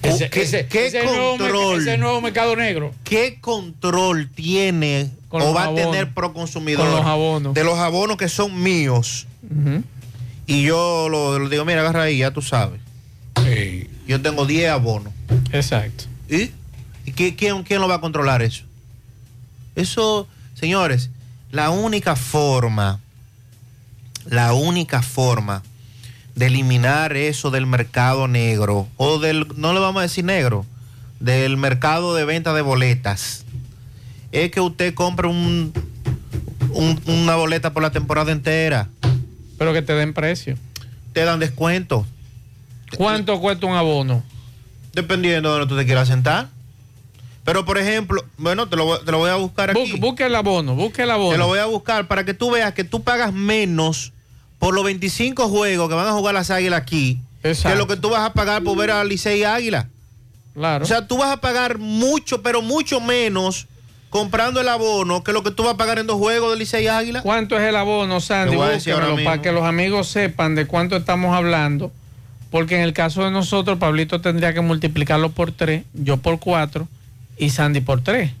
Ese, 0.03 0.29
¿Qué, 0.31 0.41
ese- 0.41 0.65
qué 0.65 0.87
ese 0.87 1.03
nuevo 1.05 1.35
merc- 1.35 1.39
control? 1.39 1.81
ese 1.81 1.97
nuevo 1.97 2.21
mercado 2.21 2.55
negro. 2.55 2.91
¿Qué 3.03 3.37
control 3.39 4.29
tiene 4.33 5.11
Con 5.29 5.43
o 5.43 5.53
va 5.53 5.65
a 5.65 5.75
tener 5.75 6.11
Proconsumidor 6.13 6.87
Con 6.87 6.95
los 7.45 7.53
de 7.53 7.63
los 7.63 7.77
abonos 7.77 8.17
que 8.17 8.27
son 8.27 8.61
míos? 8.61 9.27
Y 10.47 10.63
yo 10.63 11.07
lo, 11.09 11.37
lo 11.39 11.49
digo, 11.49 11.65
mira, 11.65 11.81
agarra 11.81 12.03
ahí, 12.03 12.17
ya 12.17 12.31
tú 12.31 12.41
sabes. 12.41 12.81
Yo 14.07 14.21
tengo 14.21 14.45
10 14.45 14.69
abonos. 14.71 15.13
Exacto. 15.53 16.05
¿Y? 16.29 16.51
¿Y 17.05 17.11
qué- 17.13 17.35
quién, 17.35 17.61
quién 17.63 17.79
lo 17.79 17.87
va 17.87 17.95
a 17.95 18.01
controlar 18.01 18.41
eso? 18.41 18.63
Eso, 19.75 20.27
señores, 20.55 21.09
la 21.51 21.69
única 21.69 22.15
forma, 22.15 22.99
la 24.25 24.53
única 24.53 25.01
forma 25.01 25.63
de 26.35 26.45
eliminar 26.47 27.15
eso 27.17 27.51
del 27.51 27.65
mercado 27.65 28.27
negro, 28.27 28.87
o 28.97 29.19
del, 29.19 29.47
no 29.57 29.73
le 29.73 29.79
vamos 29.79 29.99
a 29.99 30.03
decir 30.03 30.23
negro, 30.23 30.65
del 31.19 31.57
mercado 31.57 32.15
de 32.15 32.25
venta 32.25 32.53
de 32.53 32.61
boletas, 32.61 33.43
es 34.31 34.49
que 34.51 34.61
usted 34.61 34.93
compre 34.93 35.27
un, 35.27 35.73
un- 36.73 37.01
una 37.05 37.35
boleta 37.35 37.73
por 37.73 37.83
la 37.83 37.91
temporada 37.91 38.31
entera. 38.31 38.87
Pero 39.57 39.73
que 39.73 39.81
te 39.81 39.93
den 39.93 40.13
precio. 40.13 40.57
Te 41.13 41.23
dan 41.25 41.39
descuento. 41.39 42.07
¿Cuánto 42.97 43.39
cuesta 43.39 43.67
un 43.67 43.75
abono? 43.75 44.23
Dependiendo 44.93 45.49
de 45.53 45.59
donde 45.59 45.73
tú 45.73 45.77
te 45.79 45.85
quieras 45.85 46.07
sentar. 46.07 46.47
Pero, 47.43 47.65
por 47.65 47.77
ejemplo, 47.77 48.23
bueno, 48.37 48.67
te 48.67 48.75
lo, 48.75 48.85
voy- 48.85 48.99
te 49.03 49.11
lo 49.11 49.17
voy 49.17 49.29
a 49.31 49.35
buscar 49.35 49.71
aquí. 49.71 49.93
Busque 49.99 50.25
el 50.25 50.35
abono, 50.35 50.75
busque 50.75 51.03
el 51.03 51.11
abono. 51.11 51.31
Te 51.31 51.37
lo 51.37 51.47
voy 51.47 51.59
a 51.59 51.65
buscar 51.65 52.07
para 52.07 52.23
que 52.23 52.33
tú 52.33 52.51
veas 52.51 52.73
que 52.73 52.83
tú 52.83 53.01
pagas 53.03 53.33
menos 53.33 54.13
por 54.59 54.75
los 54.75 54.83
25 54.83 55.49
juegos 55.49 55.89
que 55.89 55.95
van 55.95 56.07
a 56.07 56.11
jugar 56.11 56.35
las 56.35 56.51
águilas 56.51 56.79
aquí 56.81 57.19
que 57.71 57.75
lo 57.75 57.87
que 57.87 57.97
tú 57.97 58.09
vas 58.11 58.21
a 58.21 58.33
pagar 58.33 58.61
por 58.63 58.77
ver 58.77 58.91
a 58.91 59.03
Licey 59.03 59.43
Águila. 59.43 59.87
Claro. 60.53 60.83
O 60.83 60.87
sea, 60.87 61.07
tú 61.07 61.17
vas 61.17 61.31
a 61.31 61.37
pagar 61.37 61.79
mucho, 61.79 62.43
pero 62.43 62.61
mucho 62.61 63.01
menos 63.01 63.65
comprando 64.11 64.61
el 64.61 64.67
abono 64.67 65.23
que 65.23 65.31
lo 65.33 65.41
que 65.41 65.49
tú 65.49 65.63
vas 65.63 65.73
a 65.73 65.77
pagar 65.77 65.97
en 65.97 66.05
dos 66.05 66.17
juegos 66.17 66.51
de 66.53 66.59
Licey 66.59 66.85
Águila. 66.87 67.23
¿Cuánto 67.23 67.57
es 67.57 67.63
el 67.63 67.75
abono, 67.75 68.19
Sandy? 68.19 68.55
Para 69.23 69.41
que 69.41 69.51
los 69.51 69.63
amigos 69.63 70.07
sepan 70.09 70.53
de 70.53 70.67
cuánto 70.67 70.95
estamos 70.95 71.33
hablando. 71.35 71.91
Porque 72.51 72.75
en 72.75 72.81
el 72.81 72.93
caso 72.93 73.23
de 73.23 73.31
nosotros, 73.31 73.79
Pablito 73.79 74.21
tendría 74.21 74.53
que 74.53 74.59
multiplicarlo 74.61 75.29
por 75.31 75.51
tres, 75.53 75.85
yo 75.93 76.17
por 76.17 76.37
cuatro 76.39 76.87
y 77.37 77.49
Sandy 77.49 77.81
por 77.81 78.03
tres. 78.03 78.31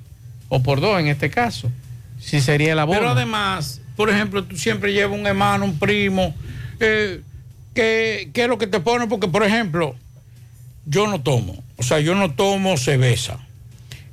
O 0.49 0.61
por 0.61 0.81
dos 0.81 0.99
en 0.99 1.07
este 1.07 1.29
caso. 1.29 1.71
Si 2.19 2.41
sería 2.41 2.73
el 2.73 2.79
abono. 2.79 2.99
Pero 2.99 3.11
además, 3.11 3.81
por 3.95 4.09
ejemplo, 4.09 4.43
tú 4.43 4.57
siempre 4.57 4.93
llevas 4.93 5.17
un 5.17 5.25
hermano, 5.25 5.65
un 5.65 5.79
primo, 5.79 6.35
eh, 6.79 7.21
que, 7.73 8.29
que 8.33 8.43
es 8.43 8.47
lo 8.47 8.57
que 8.57 8.67
te 8.67 8.79
pone, 8.79 9.07
porque 9.07 9.27
por 9.27 9.43
ejemplo, 9.43 9.95
yo 10.85 11.07
no 11.07 11.21
tomo, 11.21 11.63
o 11.77 11.83
sea, 11.83 11.99
yo 11.99 12.15
no 12.15 12.31
tomo 12.31 12.77
cerveza. 12.77 13.39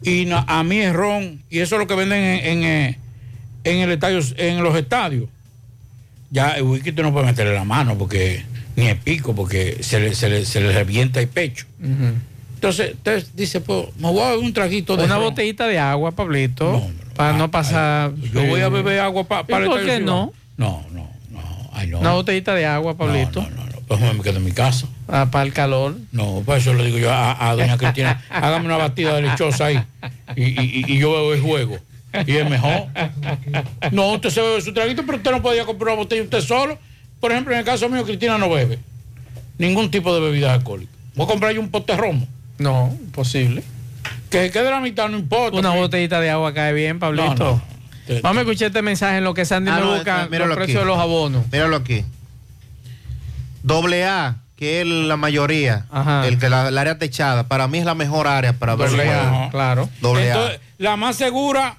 Y 0.03 0.29
a 0.31 0.63
mí 0.63 0.79
es 0.79 0.93
ron, 0.93 1.43
y 1.51 1.59
eso 1.59 1.75
es 1.75 1.81
lo 1.81 1.87
que 1.87 1.95
venden 1.95 2.23
en, 2.23 2.45
en, 2.45 2.65
eh, 2.65 2.99
en 3.65 3.79
el 3.79 3.91
estadio, 3.91 4.21
en 4.37 4.63
los 4.63 4.77
estadios. 4.77 5.29
Ya 6.31 6.51
el 6.51 6.63
whisky 6.63 6.93
tú 6.93 7.03
no 7.03 7.13
puedes 7.13 7.27
meterle 7.27 7.55
la 7.55 7.65
mano, 7.65 7.99
porque 7.99 8.45
ni 8.77 8.87
el 8.87 8.97
pico, 8.97 9.35
porque 9.35 9.79
se 9.83 9.99
le, 9.99 10.15
se 10.15 10.29
le, 10.29 10.45
se 10.45 10.61
le 10.61 10.73
revienta 10.73 11.21
el 11.21 11.29
pecho. 11.29 11.67
Ujú. 11.81 12.15
Entonces, 12.59 12.91
entonces 12.91 13.31
dice, 13.37 13.61
pues, 13.61 13.87
me 13.99 14.11
voy 14.11 14.21
a 14.21 14.31
beber 14.31 14.45
un 14.45 14.53
traguito 14.53 14.97
de 14.97 15.05
Una 15.05 15.15
ron. 15.15 15.25
botellita 15.31 15.69
de 15.69 15.79
agua, 15.79 16.11
Pablito. 16.11 16.83
para 17.15 17.33
no 17.39 17.49
pasar. 17.53 18.13
Yo 18.17 18.43
voy 18.47 18.61
a 18.63 18.69
beber 18.69 18.99
agua 18.99 19.23
pa- 19.23 19.43
¿Y 19.47 19.51
para 19.53 19.65
el 19.65 19.71
¿Por 19.71 19.85
qué 19.87 20.01
no? 20.01 20.33
No, 20.57 20.85
no, 20.93 21.09
no. 21.31 21.41
Ay, 21.73 21.87
no. 21.87 22.01
Una 22.01 22.15
botellita 22.15 22.55
de 22.57 22.67
agua, 22.67 22.97
Pablito. 22.97 23.47
Pues 23.87 24.01
me 24.01 24.21
quedo 24.23 24.39
en 24.39 24.45
mi 24.45 24.51
casa. 24.51 24.89
Ah, 25.07 25.29
para 25.31 25.45
el 25.45 25.53
calor. 25.53 25.97
No, 26.11 26.43
por 26.45 26.59
eso 26.59 26.75
le 26.75 26.85
digo 26.85 26.99
yo 26.99 27.13
a, 27.13 27.49
a 27.51 27.55
doña 27.55 27.77
Cristina, 27.79 28.23
hágame 28.29 28.67
una 28.67 28.77
batida 28.77 29.15
de 29.15 29.23
lechosa 29.23 29.67
ahí. 29.67 29.81
Y, 30.37 30.43
y- 30.61 30.85
y 30.89 30.99
yo 30.99 31.13
bebo 31.13 31.33
el 31.35 31.41
juego. 31.41 31.79
Y 32.27 32.37
es 32.37 32.51
mejor. 32.51 32.87
No, 33.93 34.13
usted 34.15 34.31
se 34.31 34.41
bebe 34.41 34.61
su 34.61 34.73
traguito, 34.75 35.05
pero 35.07 35.19
usted 35.19 35.31
no 35.31 35.41
podía 35.43 35.65
comprar 35.65 35.93
una 35.95 36.03
botella 36.03 36.23
usted 36.25 36.41
solo. 36.41 36.77
Por 37.21 37.31
ejemplo, 37.31 37.53
en 37.55 37.61
el 37.61 37.65
caso 37.65 37.89
mío, 37.89 38.05
Cristina 38.05 38.37
no 38.37 38.51
bebe 38.51 38.81
ningún 39.59 39.91
tipo 39.93 40.13
de 40.13 40.21
bebida 40.21 40.53
alcohólica. 40.55 40.91
Voy 41.15 41.25
a 41.25 41.29
comprar 41.29 41.53
yo 41.53 41.61
un 41.61 41.71
pote 41.71 41.93
de 41.93 41.99
romo. 41.99 42.27
No, 42.59 42.97
imposible. 43.01 43.63
Que 44.31 44.43
se 44.47 44.51
quede 44.51 44.71
la 44.71 44.81
mitad, 44.81 45.09
no 45.09 45.17
importa. 45.19 45.59
Una 45.59 45.71
botellita 45.71 46.21
de 46.21 46.31
agua 46.31 46.53
cae 46.53 46.73
bien, 46.73 46.99
Pablito. 46.99 47.35
No, 47.35 47.63
no. 48.09 48.21
Vamos 48.23 48.39
a 48.39 48.41
escuchar 48.43 48.69
este 48.69 48.83
mensaje 48.83 49.19
en 49.19 49.25
lo 49.25 49.35
que 49.35 49.45
Sandy 49.45 49.71
Ah, 49.71 49.77
me 49.77 49.81
no, 49.83 49.95
busca 49.95 50.27
míralo 50.31 50.49
los 50.49 50.57
precios 50.57 50.79
aquí. 50.79 50.85
de 50.89 50.93
los 50.95 50.99
abonos. 50.99 51.45
Míralo 51.53 51.77
aquí. 51.77 52.05
Doble 53.63 54.05
A, 54.07 54.37
que 54.57 54.81
es 54.81 54.87
la 54.87 55.17
mayoría, 55.17 55.87
el 56.25 56.39
que 56.39 56.49
la, 56.49 56.69
área 56.69 56.99
techada, 56.99 57.49
para 57.49 57.69
mí 57.69 57.79
es 57.79 57.85
la 57.85 57.95
mejor 57.95 58.27
área 58.27 58.53
para 58.55 58.77
ver 58.77 58.91
Doble 58.91 59.03
el 59.05 59.11
A, 59.11 59.49
claro. 59.51 59.89
Doble 60.01 60.33
A. 60.33 60.59
La 60.79 60.97
más 60.97 61.17
segura 61.17 61.77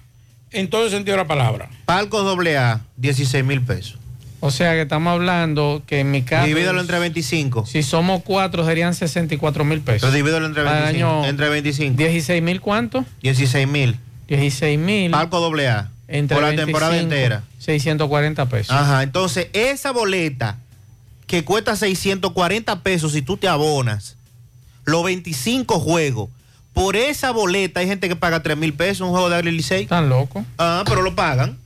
en 0.51 0.69
todo 0.69 0.85
el 0.85 0.91
sentido 0.91 1.17
de 1.17 1.23
la 1.23 1.27
palabra. 1.27 1.69
Palcos 1.85 2.23
doble 2.23 2.57
A, 2.57 2.81
16 2.97 3.43
mil 3.43 3.61
pesos. 3.61 3.97
O 4.41 4.51
sea 4.51 4.73
que 4.73 4.81
estamos 4.81 5.11
hablando 5.11 5.83
que 5.85 5.99
en 5.99 6.11
mi 6.11 6.21
caso. 6.21 6.47
Divídelo 6.47 6.79
entre 6.79 6.99
25. 6.99 7.65
Si 7.65 7.83
somos 7.83 8.23
cuatro 8.23 8.65
serían 8.65 8.93
64 8.93 9.65
mil 9.65 9.81
pesos. 9.81 10.01
Pero 10.01 10.13
divídelo 10.13 10.45
entre 10.45 10.63
Para 10.63 10.77
el 10.77 10.83
25. 10.93 11.11
año 11.19 11.25
Entre 11.25 11.49
25. 11.49 11.97
16 11.97 12.41
mil 12.41 12.61
cuánto? 12.61 13.05
16 13.21 13.67
mil. 13.67 13.97
16 14.27 14.79
mil. 14.79 15.11
Palco 15.11 15.39
doble 15.39 15.67
A. 15.67 15.89
Entre 16.07 16.35
por 16.35 16.43
la 16.43 16.49
25, 16.49 16.65
temporada 16.65 16.97
entera. 16.99 17.43
640 17.59 18.45
pesos. 18.47 18.75
Ajá, 18.75 19.03
entonces 19.03 19.47
esa 19.53 19.91
boleta 19.91 20.57
que 21.27 21.43
cuesta 21.43 21.75
640 21.75 22.81
pesos 22.81 23.11
si 23.11 23.21
tú 23.21 23.37
te 23.37 23.47
abonas, 23.47 24.15
los 24.85 25.03
25 25.03 25.79
juegos, 25.79 26.29
por 26.73 26.95
esa 26.95 27.31
boleta 27.31 27.81
hay 27.81 27.87
gente 27.87 28.07
que 28.07 28.15
paga 28.15 28.41
3 28.41 28.57
mil 28.57 28.73
pesos 28.73 29.01
un 29.01 29.11
juego 29.11 29.29
de 29.29 29.35
Agri 29.35 29.51
Licey. 29.51 29.83
Están 29.83 30.09
locos. 30.09 30.43
Ah, 30.57 30.83
pero 30.87 31.01
lo 31.01 31.15
pagan. 31.15 31.57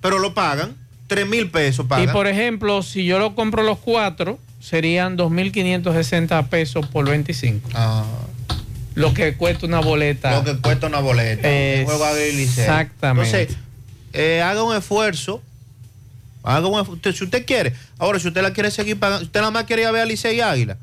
Pero 0.00 0.18
lo 0.18 0.32
pagan. 0.32 0.76
3 1.14 1.26
mil 1.28 1.50
pesos 1.50 1.84
Y 1.86 1.88
pagan. 1.88 2.12
por 2.12 2.26
ejemplo, 2.26 2.82
si 2.82 3.04
yo 3.04 3.18
lo 3.18 3.34
compro 3.34 3.62
los 3.62 3.78
cuatro, 3.78 4.38
serían 4.60 5.16
2.560 5.16 6.48
pesos 6.48 6.86
por 6.86 7.08
25. 7.08 7.68
Lo 8.94 9.14
que 9.14 9.34
cuesta 9.36 9.66
una 9.66 9.80
boleta. 9.80 10.32
Lo 10.32 10.44
que 10.44 10.56
cuesta 10.60 10.86
una 10.86 11.00
boleta. 11.00 11.48
juego. 11.84 12.04
Exactamente. 12.62 13.40
Entonces, 13.42 13.58
eh, 14.12 14.42
haga 14.42 14.62
un 14.62 14.76
esfuerzo. 14.76 15.42
Haga 16.44 16.66
un 16.66 16.74
esfu- 16.84 16.94
usted- 16.94 17.12
si 17.14 17.24
usted 17.24 17.46
quiere. 17.46 17.72
Ahora, 17.98 18.18
si 18.18 18.28
usted 18.28 18.42
la 18.42 18.52
quiere 18.52 18.70
seguir 18.70 18.98
pagando, 18.98 19.20
si 19.20 19.26
usted 19.26 19.40
nada 19.40 19.52
más 19.52 19.64
quería 19.64 19.90
ver 19.92 20.02
a 20.02 20.04
Licey 20.04 20.36
y 20.36 20.40
Águila, 20.40 20.76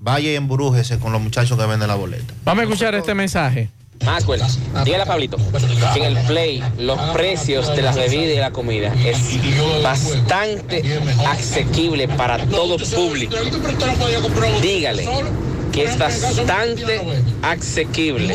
vaya 0.00 0.30
y 0.32 0.34
embrújese 0.34 0.98
con 0.98 1.12
los 1.12 1.20
muchachos 1.20 1.58
que 1.58 1.66
venden 1.66 1.88
la 1.88 1.94
boleta. 1.94 2.32
Vamos 2.44 2.62
a 2.62 2.64
escuchar 2.64 2.94
este 2.94 3.14
mensaje. 3.14 3.68
Maxwell, 4.04 4.42
dígale 4.84 5.02
a 5.02 5.06
Pablito 5.06 5.36
que 5.94 6.04
en 6.04 6.16
el 6.16 6.24
Play 6.26 6.62
los 6.78 6.98
precios 7.10 7.74
de 7.74 7.82
las 7.82 7.96
bebidas 7.96 8.36
y 8.36 8.38
la 8.40 8.50
comida 8.52 8.92
es 9.04 9.18
bastante 9.82 10.82
asequible 11.26 12.08
para 12.08 12.38
todo 12.46 12.76
público. 12.78 13.34
Dígale 14.62 15.08
que 15.72 15.84
es 15.84 15.98
bastante 15.98 17.02
asequible, 17.42 18.34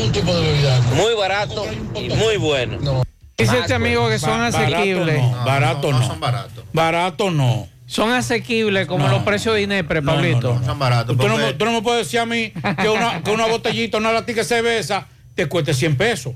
muy 0.94 1.14
barato 1.18 1.66
y 1.94 2.08
muy 2.10 2.36
bueno. 2.36 3.02
Dice 3.36 3.58
este 3.58 3.74
amigo 3.74 4.08
que 4.08 4.18
son 4.18 4.40
asequibles. 4.40 5.20
Barato 5.44 5.90
no. 5.90 5.90
Barato 5.90 5.92
no. 5.92 6.06
son 6.06 6.20
baratos. 6.20 6.64
Barato 6.72 7.30
no. 7.30 7.68
Son 7.86 8.10
asequibles 8.12 8.86
como 8.86 9.08
los 9.08 9.22
precios 9.22 9.54
de 9.54 9.62
Inepre, 9.62 10.00
Pablito. 10.02 10.60
Son 10.64 10.78
baratos. 10.78 11.16
Usted 11.16 11.28
no, 11.28 11.36
me- 11.38 11.52
tú 11.54 11.64
no 11.64 11.72
me 11.72 11.82
puedes 11.82 12.06
decir 12.06 12.20
a 12.20 12.26
mí 12.26 12.52
que 12.80 12.88
una, 12.88 13.22
que 13.22 13.30
una 13.32 13.46
botellita, 13.46 13.98
una 13.98 14.12
latica 14.12 14.42
de 14.42 14.46
cerveza 14.46 15.08
te 15.34 15.46
cueste 15.46 15.74
100 15.74 15.96
pesos. 15.96 16.34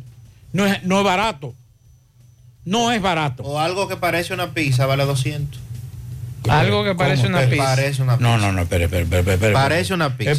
No 0.52 0.66
es, 0.66 0.82
no 0.85 0.98
es 0.98 1.05
barato. 1.05 1.55
No 2.64 2.90
es 2.93 3.01
barato. 3.01 3.43
O 3.44 3.60
algo 3.60 3.86
que 3.89 3.97
parece 3.97 4.35
una 4.35 4.52
pizza 4.52 4.86
vale 4.86 5.05
200. 5.05 5.60
Algo 6.48 6.85
que 6.85 6.94
parece 6.94 7.27
una 7.27 7.43
pizza. 7.47 7.64
Parece 7.64 8.02
una 8.02 8.16
pizza. 8.18 8.28
No, 8.31 8.39
no, 8.39 8.52
no, 8.52 8.62
espere, 8.62 8.85
espere, 8.85 9.02
espere, 9.02 9.20
espere, 9.20 9.35
espere. 9.35 9.52
Parece 9.52 9.94
una 9.94 10.16
pizza. 10.16 10.35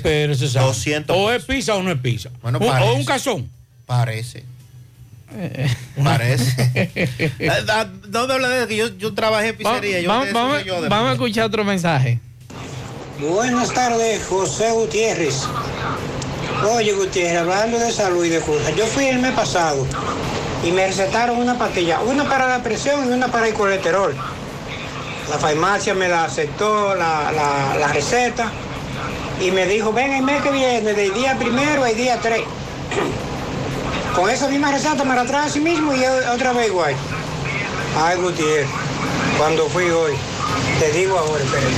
Sam. 0.48 0.64
200 0.64 1.16
O 1.18 1.32
es 1.32 1.44
pizza 1.44 1.76
o 1.76 1.84
no 1.84 1.92
es 1.92 2.00
pizza. 2.00 2.30
Bueno, 2.42 2.60
O- 2.60 2.94
un 2.96 3.06
cazón. 3.06 3.50
Parece. 3.86 4.44
Parece. 6.04 7.08
Ah, 7.70 7.88
no 8.10 8.28
me 8.28 8.34
hable 8.34 8.48
de 8.48 8.58
eso, 8.60 8.68
que 8.68 8.78
yo, 8.78 8.98
yo 8.98 9.14
trabajé 9.14 9.50
en 9.50 9.58
pizzería. 9.58 10.02
yo 10.02 10.10
vamos, 10.10 10.64
yo 10.66 10.82
vamos 10.90 11.10
a 11.10 11.14
escuchar 11.14 11.46
otro 11.46 11.64
mensaje. 11.64 12.20
Buenas 13.20 13.74
tardes, 13.74 14.26
José 14.26 14.72
Gutiérrez. 14.72 15.44
Oye, 16.66 16.94
Gutiérrez, 16.94 17.38
hablando 17.40 17.78
de 17.80 17.92
salud 17.92 18.26
y 18.26 18.30
de 18.30 18.40
cosas, 18.42 18.76
yo 18.76 18.86
fui 18.88 19.06
el 19.08 19.20
mes 19.20 19.32
pasado 19.34 19.86
y 20.64 20.72
me 20.72 20.88
recetaron 20.88 21.38
una 21.38 21.58
pastilla, 21.58 22.00
una 22.02 22.28
para 22.28 22.48
la 22.48 22.64
presión 22.64 23.08
y 23.08 23.14
una 23.14 23.28
para 23.28 23.48
el 23.48 23.54
colesterol. 23.54 24.16
La 25.30 25.38
farmacia 25.38 25.94
me 25.94 26.08
la 26.08 26.24
aceptó 26.24 26.96
la, 26.96 27.32
la- 27.32 27.88
receta 27.90 28.52
y 29.42 29.52
me 29.52 29.66
dijo, 29.68 29.94
ven 29.94 30.14
el 30.14 30.24
mes 30.24 30.42
que 30.42 30.52
viene, 30.52 30.94
del 30.94 31.14
día 31.14 31.38
primero 31.38 31.84
al 31.84 31.96
día 31.96 32.20
3. 32.22 32.42
Con 34.16 34.30
esa 34.30 34.48
misma 34.48 34.72
receta 34.72 35.04
me 35.04 35.16
la 35.16 35.26
trae 35.26 35.46
así 35.46 35.60
mismo 35.60 35.94
y 35.94 36.04
otra 36.06 36.54
vez 36.54 36.68
igual. 36.68 36.96
Ay, 38.00 38.18
Gutiérrez, 38.18 38.68
cuando 39.38 39.68
fui 39.70 39.86
hoy, 39.90 40.14
te 40.80 40.92
digo 40.92 41.18
ahora, 41.20 41.44
espérate. 41.44 41.78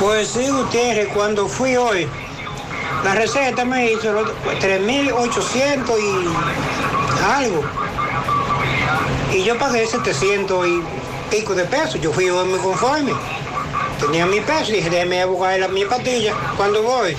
Pues 0.00 0.28
sí, 0.28 0.48
Gutiérrez, 0.48 1.08
cuando 1.12 1.48
fui 1.48 1.76
hoy, 1.76 2.08
la 3.04 3.14
receta 3.14 3.64
me 3.64 3.92
hizo 3.92 4.12
los 4.12 4.28
3.800 4.60 6.00
y 6.00 7.24
algo. 7.24 7.64
Y 9.32 9.44
yo 9.44 9.58
pagué 9.58 9.86
700 9.86 10.66
y 10.66 10.82
pico 11.30 11.54
de 11.54 11.64
pesos. 11.64 12.00
Yo 12.00 12.12
fui 12.12 12.28
hoy 12.28 12.48
muy 12.48 12.58
conforme. 12.58 13.12
Tenía 14.00 14.26
mi 14.26 14.40
peso 14.40 14.72
y 14.72 14.76
dije, 14.76 14.90
déjeme 14.90 15.24
buscar 15.24 15.58
la, 15.58 15.68
mi 15.68 15.84
pastilla 15.84 16.34
cuando 16.56 16.82
voy. 16.82 17.16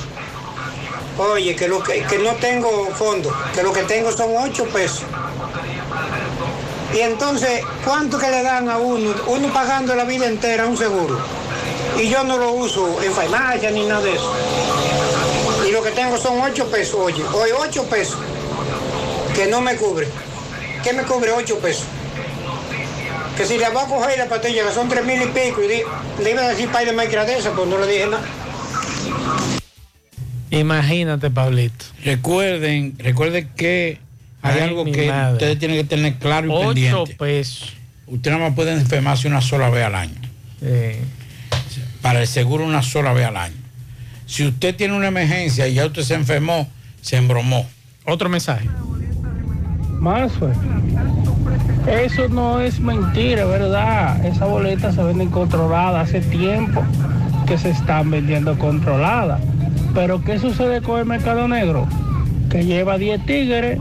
Oye, 1.17 1.55
que, 1.55 1.67
lo 1.67 1.83
que, 1.83 2.03
que 2.03 2.17
no 2.19 2.31
tengo 2.35 2.87
fondo, 2.95 3.33
que 3.53 3.61
lo 3.61 3.73
que 3.73 3.83
tengo 3.83 4.11
son 4.11 4.29
8 4.35 4.65
pesos. 4.65 5.03
Y 6.93 6.99
entonces, 6.99 7.61
¿cuánto 7.85 8.17
que 8.17 8.29
le 8.29 8.41
dan 8.41 8.69
a 8.69 8.77
uno? 8.77 9.13
Uno 9.27 9.53
pagando 9.53 9.93
la 9.95 10.05
vida 10.05 10.25
entera 10.25 10.65
un 10.65 10.77
seguro. 10.77 11.19
Y 11.97 12.09
yo 12.09 12.23
no 12.23 12.37
lo 12.37 12.51
uso 12.53 13.01
en 13.03 13.11
farmacia 13.13 13.69
ni 13.71 13.85
nada 13.85 14.01
de 14.01 14.13
eso. 14.13 14.33
Lo 15.79 15.85
que 15.85 15.91
tengo 15.91 16.17
son 16.17 16.41
8 16.41 16.69
pesos, 16.69 16.95
oye, 16.95 17.23
hoy 17.33 17.51
8 17.57 17.85
pesos, 17.89 18.17
que 19.33 19.47
no 19.47 19.61
me 19.61 19.77
cubre. 19.77 20.09
¿Qué 20.83 20.91
me 20.91 21.03
cubre 21.03 21.31
8 21.31 21.57
pesos? 21.59 21.85
Que 23.37 23.45
si 23.45 23.57
le 23.57 23.69
va 23.69 23.83
a 23.83 23.85
coger 23.85 24.17
la 24.17 24.25
pastilla, 24.27 24.67
que 24.67 24.73
son 24.73 24.89
3 24.89 25.05
mil 25.05 25.21
y 25.21 25.27
pico, 25.27 25.63
y 25.63 25.67
di- 25.69 25.81
le 26.21 26.31
iba 26.31 26.41
a 26.41 26.49
decir 26.49 26.67
para 26.67 26.83
de 27.23 27.37
esa, 27.39 27.53
pues 27.53 27.65
no 27.69 27.77
le 27.79 27.87
dije 27.87 28.07
nada. 28.07 28.25
Imagínate, 30.51 31.31
Pablito. 31.31 31.85
Recuerden, 32.03 32.95
recuerden 32.99 33.47
que 33.55 33.99
hay 34.41 34.55
Ay, 34.57 34.59
algo 34.67 34.83
que 34.83 35.07
madre. 35.07 35.31
ustedes 35.33 35.59
tienen 35.59 35.77
que 35.77 35.83
tener 35.85 36.15
claro 36.15 36.47
y 36.47 36.51
Ocho 36.51 36.67
pendiente. 36.73 37.15
pesos. 37.15 37.71
Usted 38.05 38.31
nada 38.31 38.47
más 38.49 38.53
puede 38.53 38.73
enfermarse 38.73 39.29
una 39.29 39.39
sola 39.39 39.69
vez 39.69 39.85
al 39.85 39.95
año. 39.95 40.19
Para 42.01 42.19
el 42.19 42.27
seguro 42.27 42.65
una 42.65 42.83
sola 42.83 43.13
vez 43.13 43.25
al 43.27 43.37
año. 43.37 43.58
Si 44.29 44.45
usted 44.45 44.75
tiene 44.75 44.95
una 44.95 45.07
emergencia 45.07 45.67
y 45.67 45.73
ya 45.73 45.87
usted 45.87 46.03
se 46.03 46.13
enfermó, 46.13 46.67
se 47.01 47.17
embromó. 47.17 47.65
Otro 48.05 48.29
mensaje. 48.29 48.69
Maxwell, 49.99 50.53
eso 51.87 52.29
no 52.29 52.59
es 52.61 52.79
mentira, 52.79 53.45
¿verdad? 53.45 54.23
Esas 54.23 54.47
boletas 54.47 54.93
se 54.93 55.03
venden 55.03 55.31
controladas 55.31 56.07
hace 56.07 56.21
tiempo 56.21 56.83
que 57.47 57.57
se 57.57 57.71
están 57.71 58.11
vendiendo 58.11 58.55
controladas. 58.59 59.41
Pero 59.95 60.23
¿qué 60.23 60.37
sucede 60.37 60.83
con 60.83 60.99
el 60.99 61.07
mercado 61.07 61.47
negro? 61.47 61.87
Que 62.51 62.63
lleva 62.63 62.99
10 62.99 63.25
tigres 63.25 63.79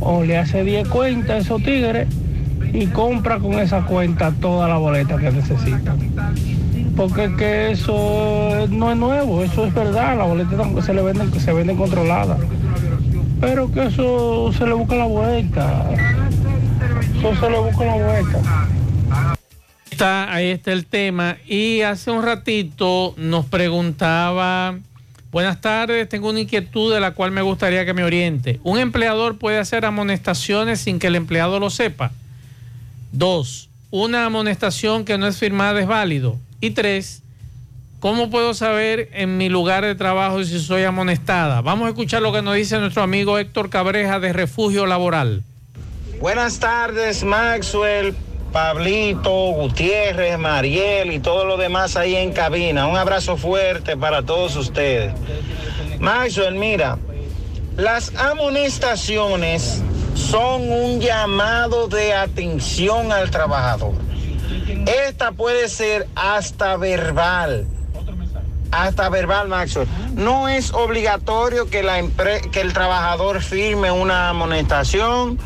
o 0.00 0.24
le 0.24 0.38
hace 0.38 0.64
10 0.64 0.88
cuentas 0.88 1.30
a 1.30 1.38
esos 1.38 1.62
tigres 1.62 2.08
y 2.72 2.86
compra 2.86 3.38
con 3.38 3.58
esa 3.58 3.82
cuenta 3.82 4.32
toda 4.32 4.66
la 4.66 4.78
boleta 4.78 5.18
que 5.18 5.30
necesita. 5.30 5.94
Porque 6.96 7.34
que 7.36 7.70
eso 7.70 8.66
no 8.68 8.90
es 8.90 8.96
nuevo, 8.96 9.42
eso 9.42 9.64
es 9.66 9.74
verdad, 9.74 10.16
las 10.16 10.28
boletas 10.28 10.84
se 10.84 10.92
le 10.92 11.02
venden, 11.02 11.32
se 11.40 11.52
venden 11.52 11.76
controladas. 11.76 12.38
Pero 13.40 13.72
que 13.72 13.86
eso 13.86 14.52
se 14.52 14.66
le 14.66 14.72
busca 14.74 14.94
la 14.94 15.06
vuelta. 15.06 15.90
Eso 17.18 17.34
se 17.34 17.50
le 17.50 17.58
busca 17.58 17.84
la 17.84 17.94
vuelta. 17.94 18.66
Está, 19.90 20.32
ahí 20.32 20.50
está 20.50 20.72
el 20.72 20.86
tema. 20.86 21.38
Y 21.46 21.80
hace 21.80 22.10
un 22.10 22.22
ratito 22.22 23.14
nos 23.16 23.46
preguntaba, 23.46 24.78
buenas 25.30 25.60
tardes, 25.60 26.08
tengo 26.08 26.30
una 26.30 26.40
inquietud 26.40 26.92
de 26.92 27.00
la 27.00 27.12
cual 27.12 27.30
me 27.30 27.42
gustaría 27.42 27.84
que 27.84 27.94
me 27.94 28.04
oriente. 28.04 28.60
¿Un 28.62 28.78
empleador 28.78 29.38
puede 29.38 29.58
hacer 29.58 29.84
amonestaciones 29.84 30.80
sin 30.80 30.98
que 30.98 31.08
el 31.08 31.16
empleado 31.16 31.58
lo 31.58 31.70
sepa? 31.70 32.12
Dos, 33.12 33.70
una 33.90 34.24
amonestación 34.24 35.04
que 35.04 35.18
no 35.18 35.26
es 35.26 35.36
firmada 35.36 35.80
es 35.80 35.86
válido. 35.86 36.38
Y 36.62 36.70
tres, 36.70 37.24
¿cómo 37.98 38.30
puedo 38.30 38.54
saber 38.54 39.08
en 39.14 39.36
mi 39.36 39.48
lugar 39.48 39.84
de 39.84 39.96
trabajo 39.96 40.44
si 40.44 40.60
soy 40.60 40.84
amonestada? 40.84 41.60
Vamos 41.60 41.86
a 41.86 41.88
escuchar 41.88 42.22
lo 42.22 42.32
que 42.32 42.40
nos 42.40 42.54
dice 42.54 42.78
nuestro 42.78 43.02
amigo 43.02 43.36
Héctor 43.36 43.68
Cabreja 43.68 44.20
de 44.20 44.32
Refugio 44.32 44.86
Laboral. 44.86 45.42
Buenas 46.20 46.60
tardes, 46.60 47.24
Maxwell, 47.24 48.14
Pablito, 48.52 49.32
Gutiérrez, 49.54 50.38
Mariel 50.38 51.10
y 51.10 51.18
todo 51.18 51.44
lo 51.46 51.56
demás 51.56 51.96
ahí 51.96 52.14
en 52.14 52.32
cabina. 52.32 52.86
Un 52.86 52.96
abrazo 52.96 53.36
fuerte 53.36 53.96
para 53.96 54.22
todos 54.22 54.54
ustedes. 54.54 55.12
Maxwell, 55.98 56.54
mira, 56.54 56.96
las 57.76 58.14
amonestaciones 58.14 59.82
son 60.14 60.70
un 60.70 61.00
llamado 61.00 61.88
de 61.88 62.14
atención 62.14 63.10
al 63.10 63.32
trabajador. 63.32 64.11
Esta 64.86 65.32
puede 65.32 65.68
ser 65.68 66.06
hasta 66.14 66.76
verbal. 66.76 67.66
Hasta 68.70 69.10
verbal, 69.10 69.48
Maxwell. 69.48 69.86
No 70.14 70.48
es 70.48 70.72
obligatorio 70.72 71.68
que, 71.68 71.82
la 71.82 72.02
que 72.50 72.60
el 72.60 72.72
trabajador 72.72 73.42
firme 73.42 73.90
una 73.90 74.30
amonestación. 74.30 75.38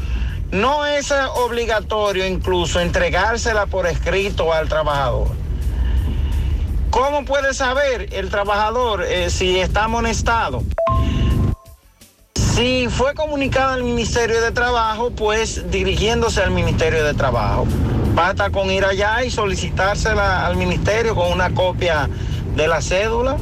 No 0.53 0.87
es 0.87 1.13
obligatorio 1.35 2.25
incluso 2.25 2.79
entregársela 2.81 3.67
por 3.67 3.87
escrito 3.87 4.53
al 4.53 4.69
trabajador. 4.69 5.29
¿Cómo 6.91 7.25
puede 7.25 7.53
saber 7.53 8.09
el 8.15 8.31
trabajador 8.31 9.03
eh, 9.03 9.29
si 9.29 9.59
está 9.59 9.85
amonestado? 9.85 10.63
Si 12.55 12.89
fue 12.89 13.13
comunicado 13.15 13.75
al 13.75 13.83
Ministerio 13.83 14.41
de 14.41 14.51
Trabajo, 14.51 15.11
pues 15.11 15.71
dirigiéndose 15.71 16.41
al 16.43 16.53
Ministerio 16.53 17.05
de 17.05 17.13
Trabajo. 17.13 17.67
Basta 18.17 18.49
con 18.49 18.71
ir 18.71 18.83
allá 18.83 19.23
y 19.25 19.31
solicitársela 19.31 20.47
al 20.47 20.57
ministerio 20.57 21.15
con 21.15 21.31
una 21.31 21.51
copia 21.51 22.09
de 22.57 22.67
la 22.67 22.81
cédula. 22.81 23.37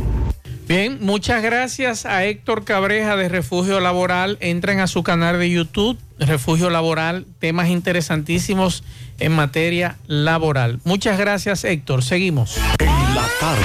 Bien, 0.67 0.99
muchas 1.01 1.45
gracias 1.45 2.05
a 2.07 2.25
Héctor 2.25 2.65
Cabreja 2.65 3.15
de 3.15 3.29
Refugio 3.29 3.79
Laboral. 3.79 4.37
Entren 4.41 4.81
a 4.81 4.89
su 4.89 5.05
canal 5.05 5.39
de 5.39 5.49
YouTube, 5.49 5.97
Refugio 6.19 6.71
Laboral, 6.71 7.25
temas 7.39 7.69
interesantísimos 7.69 8.83
en 9.21 9.31
materia 9.31 9.97
laboral. 10.09 10.81
Muchas 10.83 11.19
gracias, 11.19 11.63
Héctor. 11.63 12.03
Seguimos. 12.03 12.57
En 12.81 13.15
la 13.15 13.29
tarde, 13.39 13.63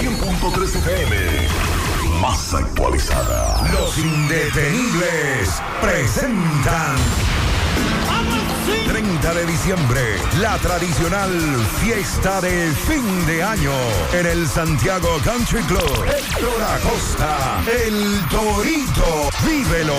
100.3 0.00 0.74
FM. 0.74 1.16
Más 2.22 2.54
actualizada. 2.54 3.70
Los 3.72 3.98
indetenibles 3.98 5.60
presentan. 5.82 6.96
30 9.20 9.34
de 9.34 9.46
diciembre, 9.46 10.00
la 10.40 10.58
tradicional 10.58 11.30
fiesta 11.80 12.40
de 12.42 12.70
fin 12.72 13.26
de 13.26 13.42
año 13.42 13.72
en 14.12 14.26
el 14.26 14.46
Santiago 14.46 15.08
Country 15.24 15.62
Club. 15.62 16.04
Héctor 16.04 16.62
Acosta, 16.62 17.62
el 17.66 18.20
Torito, 18.28 19.30
vívelo. 19.46 19.96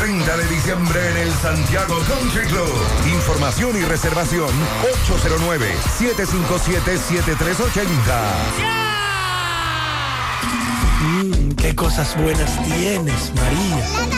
30 0.00 0.36
de 0.36 0.48
diciembre 0.48 1.10
en 1.10 1.16
el 1.18 1.32
Santiago 1.34 2.00
Country 2.08 2.46
Club. 2.46 2.72
Información 3.06 3.76
y 3.76 3.84
reservación 3.84 4.50
809-757-7380. 6.00 7.86
Mmm, 11.00 11.52
qué 11.52 11.76
cosas 11.76 12.16
buenas 12.20 12.60
tienes, 12.64 13.32
María. 13.36 14.17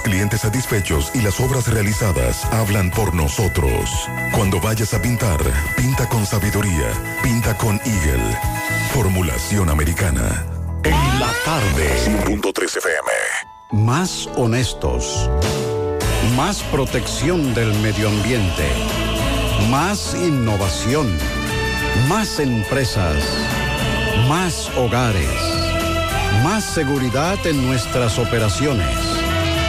Los 0.01 0.13
clientes 0.13 0.41
satisfechos 0.41 1.11
y 1.13 1.21
las 1.21 1.39
obras 1.39 1.67
realizadas 1.71 2.45
hablan 2.45 2.89
por 2.89 3.13
nosotros. 3.13 3.87
Cuando 4.31 4.59
vayas 4.59 4.95
a 4.95 5.01
pintar, 5.01 5.39
pinta 5.77 6.09
con 6.09 6.25
sabiduría. 6.25 6.87
Pinta 7.21 7.55
con 7.55 7.79
Eagle. 7.85 8.35
Formulación 8.95 9.69
americana. 9.69 10.43
En 10.83 11.19
la 11.19 11.31
tarde. 11.45 11.87
1.3 12.25 12.77
FM. 12.77 13.83
Más 13.85 14.27
honestos. 14.35 15.29
Más 16.35 16.63
protección 16.63 17.53
del 17.53 17.71
medio 17.81 18.09
ambiente. 18.09 18.67
Más 19.69 20.15
innovación. 20.15 21.15
Más 22.07 22.39
empresas. 22.39 23.23
Más 24.27 24.71
hogares. 24.75 25.29
Más 26.43 26.63
seguridad 26.63 27.37
en 27.45 27.67
nuestras 27.67 28.17
operaciones. 28.17 29.10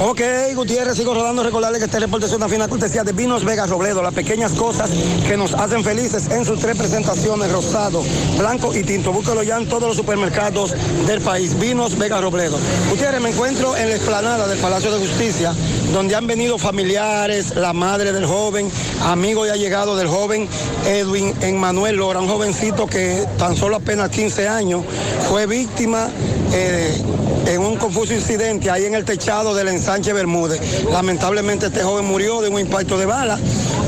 Ok, 0.00 0.20
Gutiérrez, 0.54 0.96
sigo 0.96 1.14
rodando. 1.14 1.42
Recordarle 1.42 1.78
que 1.78 1.84
este 1.84 2.00
reporte 2.00 2.26
es 2.26 2.32
una 2.32 2.48
fina 2.48 2.68
cortesía 2.68 3.04
de 3.04 3.12
Vinos 3.12 3.44
Vegas 3.44 3.70
Robledo. 3.70 4.02
Las 4.02 4.14
pequeñas 4.14 4.52
cosas 4.52 4.90
que 5.26 5.36
nos 5.36 5.54
hacen 5.54 5.84
felices 5.84 6.30
en 6.30 6.44
sus 6.44 6.58
tres 6.58 6.76
presentaciones: 6.76 7.50
rosado, 7.52 8.02
blanco 8.38 8.74
y 8.74 8.82
tinto. 8.82 9.12
Búsquelo 9.12 9.42
ya 9.42 9.56
en 9.56 9.68
todos 9.68 9.88
los 9.88 9.96
supermercados 9.96 10.74
del 11.06 11.20
país. 11.20 11.58
Vinos 11.58 11.96
Vegas 11.98 12.22
Robledo. 12.22 12.58
Gutiérrez, 12.90 13.20
me 13.20 13.30
encuentro 13.30 13.76
en 13.76 13.88
la 13.90 13.96
explanada 13.96 14.48
del 14.48 14.58
Palacio 14.58 14.90
de 14.92 15.06
Justicia, 15.06 15.54
donde 15.92 16.16
han 16.16 16.26
venido 16.26 16.58
familiares, 16.58 17.54
la 17.54 17.72
madre 17.72 18.12
del 18.12 18.26
joven, 18.26 18.70
amigo 19.02 19.46
y 19.46 19.50
allegado 19.50 19.96
del 19.96 20.08
joven 20.08 20.48
Edwin 20.86 21.34
Emmanuel 21.40 21.96
Lora, 21.96 22.20
un 22.20 22.28
jovencito 22.28 22.86
que 22.86 23.26
tan 23.38 23.56
solo 23.56 23.76
apenas 23.76 24.10
15 24.10 24.48
años 24.48 24.82
fue 25.28 25.46
víctima. 25.46 26.08
Eh, 26.52 27.02
en 27.46 27.60
un 27.60 27.76
confuso 27.76 28.14
incidente 28.14 28.70
ahí 28.70 28.84
en 28.84 28.94
el 28.94 29.04
techado 29.04 29.54
del 29.54 29.68
ensanche 29.68 30.12
Bermúdez. 30.12 30.84
Lamentablemente 30.90 31.66
este 31.66 31.82
joven 31.82 32.04
murió 32.04 32.40
de 32.40 32.48
un 32.48 32.60
impacto 32.60 32.98
de 32.98 33.06
bala. 33.06 33.38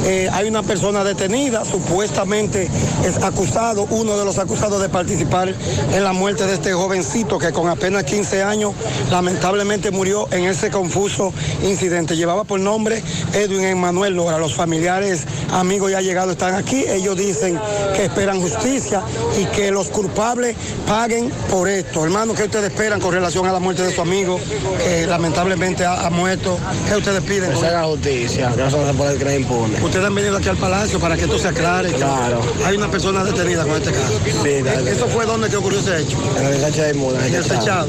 Eh, 0.06 0.28
hay 0.32 0.46
una 0.46 0.62
persona 0.62 1.02
detenida, 1.02 1.64
supuestamente 1.64 2.68
es 3.04 3.22
acusado, 3.24 3.88
uno 3.90 4.16
de 4.16 4.24
los 4.24 4.38
acusados 4.38 4.80
de 4.80 4.88
participar 4.88 5.52
en 5.92 6.04
la 6.04 6.12
muerte 6.12 6.46
de 6.46 6.54
este 6.54 6.72
jovencito 6.72 7.40
que 7.40 7.52
con 7.52 7.68
apenas 7.68 8.04
15 8.04 8.44
años 8.44 8.72
lamentablemente 9.10 9.90
murió 9.90 10.28
en 10.30 10.44
ese 10.44 10.70
confuso 10.70 11.32
incidente. 11.64 12.16
Llevaba 12.16 12.44
por 12.44 12.60
nombre 12.60 13.02
Edwin 13.32 13.64
Emanuel 13.64 14.14
Lora. 14.14 14.38
Los 14.38 14.54
familiares, 14.54 15.24
amigos 15.50 15.90
ya 15.90 16.00
llegados 16.00 16.32
están 16.32 16.54
aquí. 16.54 16.84
Ellos 16.86 17.16
dicen 17.16 17.58
que 17.96 18.04
esperan 18.04 18.40
justicia 18.40 19.02
y 19.40 19.44
que 19.46 19.72
los 19.72 19.88
culpables 19.88 20.56
paguen 20.86 21.32
por 21.50 21.68
esto. 21.68 22.04
Hermano, 22.04 22.32
¿qué 22.34 22.44
ustedes 22.44 22.66
esperan 22.66 23.00
con 23.00 23.12
relación 23.12 23.46
a 23.46 23.52
la 23.52 23.58
muerte 23.58 23.82
de 23.82 23.92
su 23.92 24.02
amigo 24.02 24.38
que 24.84 25.04
lamentablemente 25.06 25.84
ha, 25.84 26.08
muerto? 26.10 26.58
¿Qué 26.88 26.94
ustedes 26.94 27.22
piden? 27.22 27.50
Que 27.50 27.56
se 27.56 27.66
haga 27.66 27.84
justicia, 27.84 28.52
que 28.54 28.62
no 28.62 28.70
se 28.70 28.94
puede 28.94 29.18
creer 29.18 29.40
impune. 29.40 29.76
Ustedes 29.97 30.09
han 30.10 30.14
venido 30.14 30.36
aquí 30.36 30.48
al 30.51 30.59
palacio 30.59 31.01
para 31.01 31.16
que 31.16 31.23
esto 31.23 31.39
se 31.39 31.48
aclare. 31.48 31.90
Claro. 31.93 32.43
Hay 32.66 32.77
una 32.77 32.90
persona 32.90 33.24
detenida 33.24 33.64
con 33.64 33.77
este 33.77 33.93
caso. 33.93 34.20
Sí, 34.43 34.60
dale. 34.62 34.90
¿Eso 34.90 35.06
fue 35.06 35.24
donde 35.24 35.48
que 35.48 35.56
ocurrió 35.56 35.78
ese 35.81 36.02
hecho? 36.02 36.18
En 36.39 36.44
el 36.44 36.52
ensanche 36.52 36.82
de 36.82 36.86
Bermuda, 36.89 37.27
En 37.27 37.35
el 37.35 37.43
techado. 37.43 37.89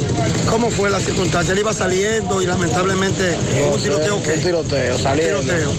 ¿Cómo 0.49 0.71
fue 0.71 0.89
la 0.89 1.01
circunstancia? 1.01 1.51
Él 1.51 1.59
iba 1.59 1.73
saliendo 1.73 2.41
y 2.41 2.45
lamentablemente 2.45 3.37
un 3.73 3.81
tiroteo. 3.81 4.23
¿qué? 4.23 4.35
Un 4.35 4.41
tiroteo, 4.41 4.97
saliendo. 4.97 5.39
Un 5.39 5.45
tiroteo. 5.47 5.71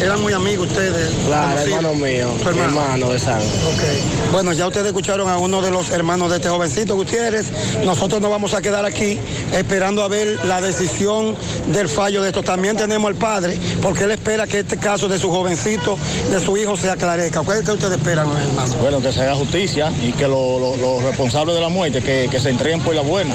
Eran 0.00 0.20
muy 0.20 0.32
amigos 0.32 0.66
ustedes. 0.66 1.10
Claro, 1.26 1.50
conocidos. 1.52 1.78
hermano 1.78 1.94
mío, 1.94 2.28
hermano 2.44 3.08
de 3.10 3.18
sangre. 3.20 3.46
Ok. 3.46 4.32
Bueno, 4.32 4.52
ya 4.52 4.66
ustedes 4.66 4.86
escucharon 4.88 5.28
a 5.28 5.38
uno 5.38 5.62
de 5.62 5.70
los 5.70 5.90
hermanos 5.90 6.28
de 6.30 6.36
este 6.38 6.48
jovencito 6.48 6.96
Gutiérrez. 6.96 7.46
Nosotros 7.84 8.20
nos 8.20 8.30
vamos 8.32 8.52
a 8.54 8.60
quedar 8.60 8.84
aquí 8.84 9.18
esperando 9.52 10.02
a 10.02 10.08
ver 10.08 10.44
la 10.44 10.60
decisión 10.60 11.36
del 11.68 11.88
fallo 11.88 12.22
de 12.22 12.30
esto. 12.30 12.42
También 12.42 12.76
tenemos 12.76 13.08
al 13.08 13.14
padre, 13.14 13.56
porque 13.80 14.04
él 14.04 14.10
espera 14.10 14.46
que 14.48 14.60
este 14.60 14.76
caso 14.76 15.06
de 15.08 15.20
su 15.20 15.30
jovencito, 15.30 15.96
de 16.32 16.40
su 16.44 16.56
hijo, 16.56 16.76
se 16.76 16.90
aclarezca. 16.90 17.42
¿Qué 17.44 17.52
es 17.58 17.64
que 17.64 17.70
ustedes 17.72 17.98
esperan, 17.98 18.26
hermano? 18.28 18.74
Bueno, 18.80 19.00
que 19.00 19.12
se 19.12 19.20
haga 19.22 19.36
justicia 19.36 19.92
y 20.02 20.12
que 20.12 20.26
lo- 20.26 20.58
lo- 20.58 20.76
los 20.76 21.02
responsables 21.04 21.54
de 21.54 21.60
la 21.60 21.68
muerte 21.68 22.02
que, 22.02 22.26
que 22.28 22.40
se 22.40 22.50
entreguen 22.50 22.80
por 22.80 22.94
la 22.96 23.02
buena, 23.02 23.32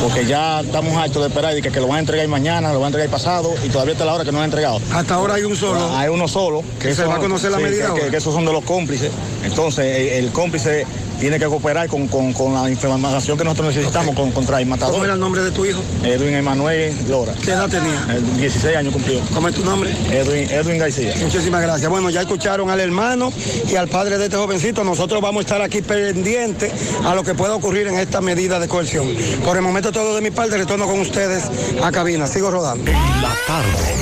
porque 0.00 0.24
ya 0.26 0.60
estamos 0.60 0.96
hartos 0.96 1.22
de 1.22 1.28
esperar 1.28 1.58
y 1.58 1.62
que, 1.62 1.72
que 1.72 1.80
lo 1.80 1.88
van 1.88 1.96
a 1.96 2.00
entregar 2.00 2.28
mañana, 2.28 2.68
lo 2.72 2.78
van 2.78 2.84
a 2.84 2.88
entregar 2.88 3.10
pasado 3.10 3.52
y 3.64 3.68
todavía 3.68 3.94
está 3.94 4.04
la 4.04 4.14
hora 4.14 4.24
que 4.24 4.30
no 4.30 4.38
lo 4.38 4.44
han 4.44 4.50
entregado. 4.50 4.80
Hasta 4.92 5.14
ahora 5.14 5.39
hay 5.40 5.46
un 5.46 5.56
solo. 5.56 5.96
Hay 5.96 6.08
uno 6.08 6.28
solo. 6.28 6.62
¿Que 6.78 6.94
se 6.94 7.04
va 7.04 7.16
a 7.16 7.18
conocer 7.18 7.50
la 7.50 7.58
sí, 7.58 7.62
medida 7.64 7.86
que- 7.88 7.92
que, 7.94 7.98
ahora? 8.00 8.10
que 8.10 8.16
esos 8.16 8.34
son 8.34 8.44
de 8.44 8.52
los 8.52 8.64
cómplices. 8.64 9.10
Entonces, 9.44 9.84
el, 9.84 10.24
el 10.24 10.32
cómplice 10.32 10.86
tiene 11.20 11.38
que 11.38 11.46
cooperar 11.46 11.86
con, 11.88 12.08
con- 12.08 12.32
con 12.32 12.54
la 12.54 12.68
información 12.70 13.36
que 13.38 13.44
nosotros 13.44 13.74
necesitamos 13.74 14.14
con- 14.14 14.32
contra 14.32 14.58
el 14.60 14.66
matador. 14.66 14.92
¿Cómo 14.94 15.04
era 15.04 15.14
el 15.14 15.20
nombre 15.20 15.42
de 15.42 15.50
tu 15.50 15.64
hijo? 15.66 15.80
Edwin 16.02 16.34
Emanuel 16.34 16.94
Lora. 17.08 17.34
¿Qué 17.44 17.50
edad 17.52 17.68
tenía? 17.68 18.06
El 18.14 18.36
16 18.38 18.76
años 18.76 18.92
cumplió. 18.92 19.20
¿Cómo 19.34 19.48
es 19.48 19.54
tu 19.54 19.64
nombre? 19.64 19.90
Edwin, 20.10 20.50
Edwin 20.50 20.78
García. 20.78 21.14
Muchísimas 21.20 21.60
gracias. 21.62 21.88
Bueno, 21.90 22.10
ya 22.10 22.22
escucharon 22.22 22.70
al 22.70 22.80
hermano 22.80 23.32
y 23.70 23.76
al 23.76 23.88
padre 23.88 24.18
de 24.18 24.24
este 24.24 24.36
jovencito. 24.36 24.82
Nosotros 24.82 25.20
vamos 25.20 25.40
a 25.40 25.42
estar 25.42 25.62
aquí 25.62 25.82
pendientes 25.82 26.72
a 27.04 27.14
lo 27.14 27.22
que 27.22 27.34
pueda 27.34 27.54
ocurrir 27.54 27.86
en 27.86 27.98
esta 27.98 28.20
medida 28.20 28.58
de 28.58 28.66
coerción. 28.68 29.06
Por 29.44 29.56
el 29.56 29.62
momento 29.62 29.92
todo 29.92 30.14
de 30.14 30.22
mi 30.22 30.30
parte, 30.30 30.56
retorno 30.56 30.86
con 30.86 31.00
ustedes 31.00 31.44
a 31.82 31.92
cabina. 31.92 32.26
Sigo 32.26 32.50
rodando. 32.50 32.90
La 32.90 33.34
tarde. 33.46 33.94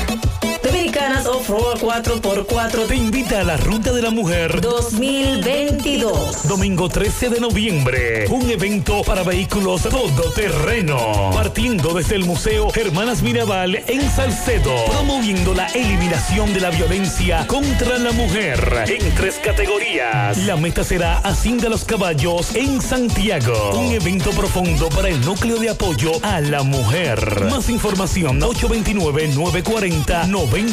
Dominicanas 0.93 1.25
Off-Road 1.25 1.79
4x4 1.79 2.87
Te 2.87 2.95
invita 2.95 3.39
a 3.39 3.43
la 3.43 3.57
Ruta 3.57 3.91
de 3.91 4.03
la 4.03 4.11
Mujer 4.11 4.61
2022. 4.61 6.47
Domingo 6.47 6.87
13 6.87 7.29
de 7.29 7.39
noviembre. 7.39 8.27
Un 8.29 8.47
evento 8.51 9.01
para 9.01 9.23
vehículos 9.23 9.81
todoterreno. 9.81 11.31
Partiendo 11.33 11.95
desde 11.95 12.15
el 12.15 12.25
Museo 12.25 12.67
Hermanas 12.75 13.23
Mirabal 13.23 13.81
en 13.87 14.07
Salcedo. 14.11 14.71
Promoviendo 14.85 15.55
la 15.55 15.65
eliminación 15.67 16.53
de 16.53 16.59
la 16.59 16.69
violencia 16.69 17.47
contra 17.47 17.97
la 17.97 18.11
mujer. 18.11 18.85
En 18.87 19.15
tres 19.15 19.39
categorías. 19.43 20.37
La 20.45 20.57
meta 20.57 20.83
será 20.83 21.17
Hacienda 21.19 21.69
Los 21.69 21.85
Caballos 21.85 22.53
en 22.55 22.79
Santiago. 22.81 23.79
Un 23.79 23.93
evento 23.93 24.29
profundo 24.31 24.89
para 24.89 25.09
el 25.09 25.19
núcleo 25.21 25.57
de 25.57 25.71
apoyo 25.71 26.11
a 26.21 26.39
la 26.39 26.61
mujer. 26.61 27.45
Más 27.49 27.69
información 27.69 28.37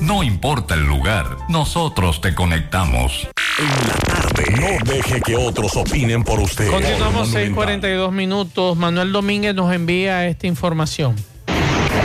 No 0.00 0.22
importa 0.22 0.74
el 0.74 0.84
lugar, 0.84 1.38
nosotros 1.48 2.20
te 2.20 2.34
conectamos. 2.34 3.26
En 3.58 3.88
la 3.88 3.94
tarde. 3.94 4.44
No 4.60 4.92
deje 4.92 5.20
que 5.22 5.36
otros 5.36 5.74
opinen 5.74 6.22
por 6.22 6.38
usted. 6.38 6.70
Continuamos 6.70 7.32
6:42 7.32 8.12
minutos. 8.12 8.76
Manuel 8.76 9.12
Domínguez 9.12 9.54
nos 9.54 9.72
envía 9.72 10.26
esta 10.26 10.46
información. 10.46 11.16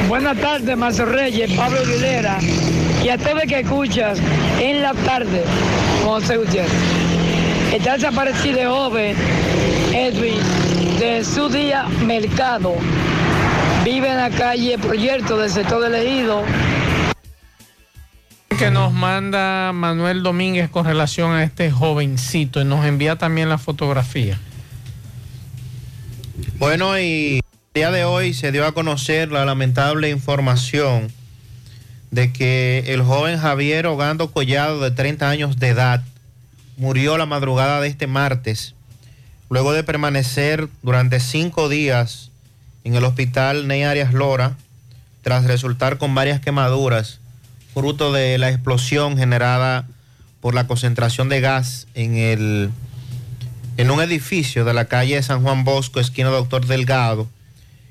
Buenas 0.07 0.39
tardes, 0.39 0.77
Mazo 0.77 1.05
Reyes, 1.05 1.51
Pablo 1.51 1.81
Aguilera 1.81 2.39
y 3.03 3.09
a 3.09 3.17
todos 3.17 3.43
que 3.43 3.59
escuchas 3.59 4.17
en 4.59 4.81
la 4.81 4.93
tarde, 4.93 5.43
José 6.05 6.37
Gutiérrez. 6.37 6.71
Está 7.73 7.93
desaparecido 7.93 8.73
joven 8.73 9.15
Edwin 9.93 10.39
de 10.97 11.25
su 11.25 11.49
día 11.49 11.85
Mercado. 12.05 12.75
Vive 13.83 14.09
en 14.09 14.17
la 14.17 14.29
calle 14.29 14.77
Proyecto 14.77 15.37
del 15.37 15.49
sector 15.49 15.81
del 15.83 15.95
Ejido. 15.95 16.43
Que 18.57 18.69
nos 18.69 18.93
manda 18.93 19.71
Manuel 19.73 20.21
Domínguez 20.21 20.69
con 20.69 20.85
relación 20.85 21.31
a 21.31 21.43
este 21.43 21.71
jovencito 21.71 22.61
y 22.61 22.65
nos 22.65 22.85
envía 22.85 23.15
también 23.15 23.49
la 23.49 23.57
fotografía. 23.57 24.37
Bueno, 26.57 26.99
y 26.99 27.37
el 27.37 27.41
día 27.73 27.91
de 27.91 28.03
hoy 28.03 28.33
se 28.35 28.51
dio 28.51 28.67
a 28.67 28.73
conocer 28.73 29.31
la 29.31 29.45
lamentable 29.45 30.09
información 30.09 31.11
de 32.11 32.31
que 32.33 32.83
el 32.87 33.01
joven 33.01 33.39
Javier 33.39 33.87
Ogando 33.87 34.31
Collado, 34.31 34.79
de 34.81 34.91
30 34.91 35.29
años 35.29 35.57
de 35.57 35.69
edad, 35.69 36.03
murió 36.75 37.17
la 37.17 37.25
madrugada 37.25 37.79
de 37.79 37.87
este 37.87 38.05
martes, 38.05 38.75
luego 39.49 39.71
de 39.71 39.83
permanecer 39.83 40.67
durante 40.83 41.19
cinco 41.19 41.69
días 41.69 42.31
en 42.83 42.95
el 42.95 43.05
hospital 43.05 43.67
Ney 43.67 43.83
Arias 43.83 44.13
Lora, 44.13 44.57
tras 45.21 45.45
resultar 45.45 45.97
con 45.97 46.13
varias 46.13 46.41
quemaduras, 46.41 47.20
fruto 47.73 48.11
de 48.11 48.37
la 48.37 48.49
explosión 48.49 49.17
generada 49.17 49.87
por 50.41 50.55
la 50.55 50.67
concentración 50.67 51.29
de 51.29 51.41
gas 51.41 51.87
en 51.93 52.15
el 52.15 52.71
en 53.77 53.89
un 53.89 54.01
edificio 54.01 54.65
de 54.65 54.73
la 54.73 54.85
calle 54.85 55.21
San 55.23 55.41
Juan 55.41 55.63
Bosco, 55.63 55.99
esquina 55.99 56.29
Doctor 56.29 56.65
Delgado, 56.65 57.27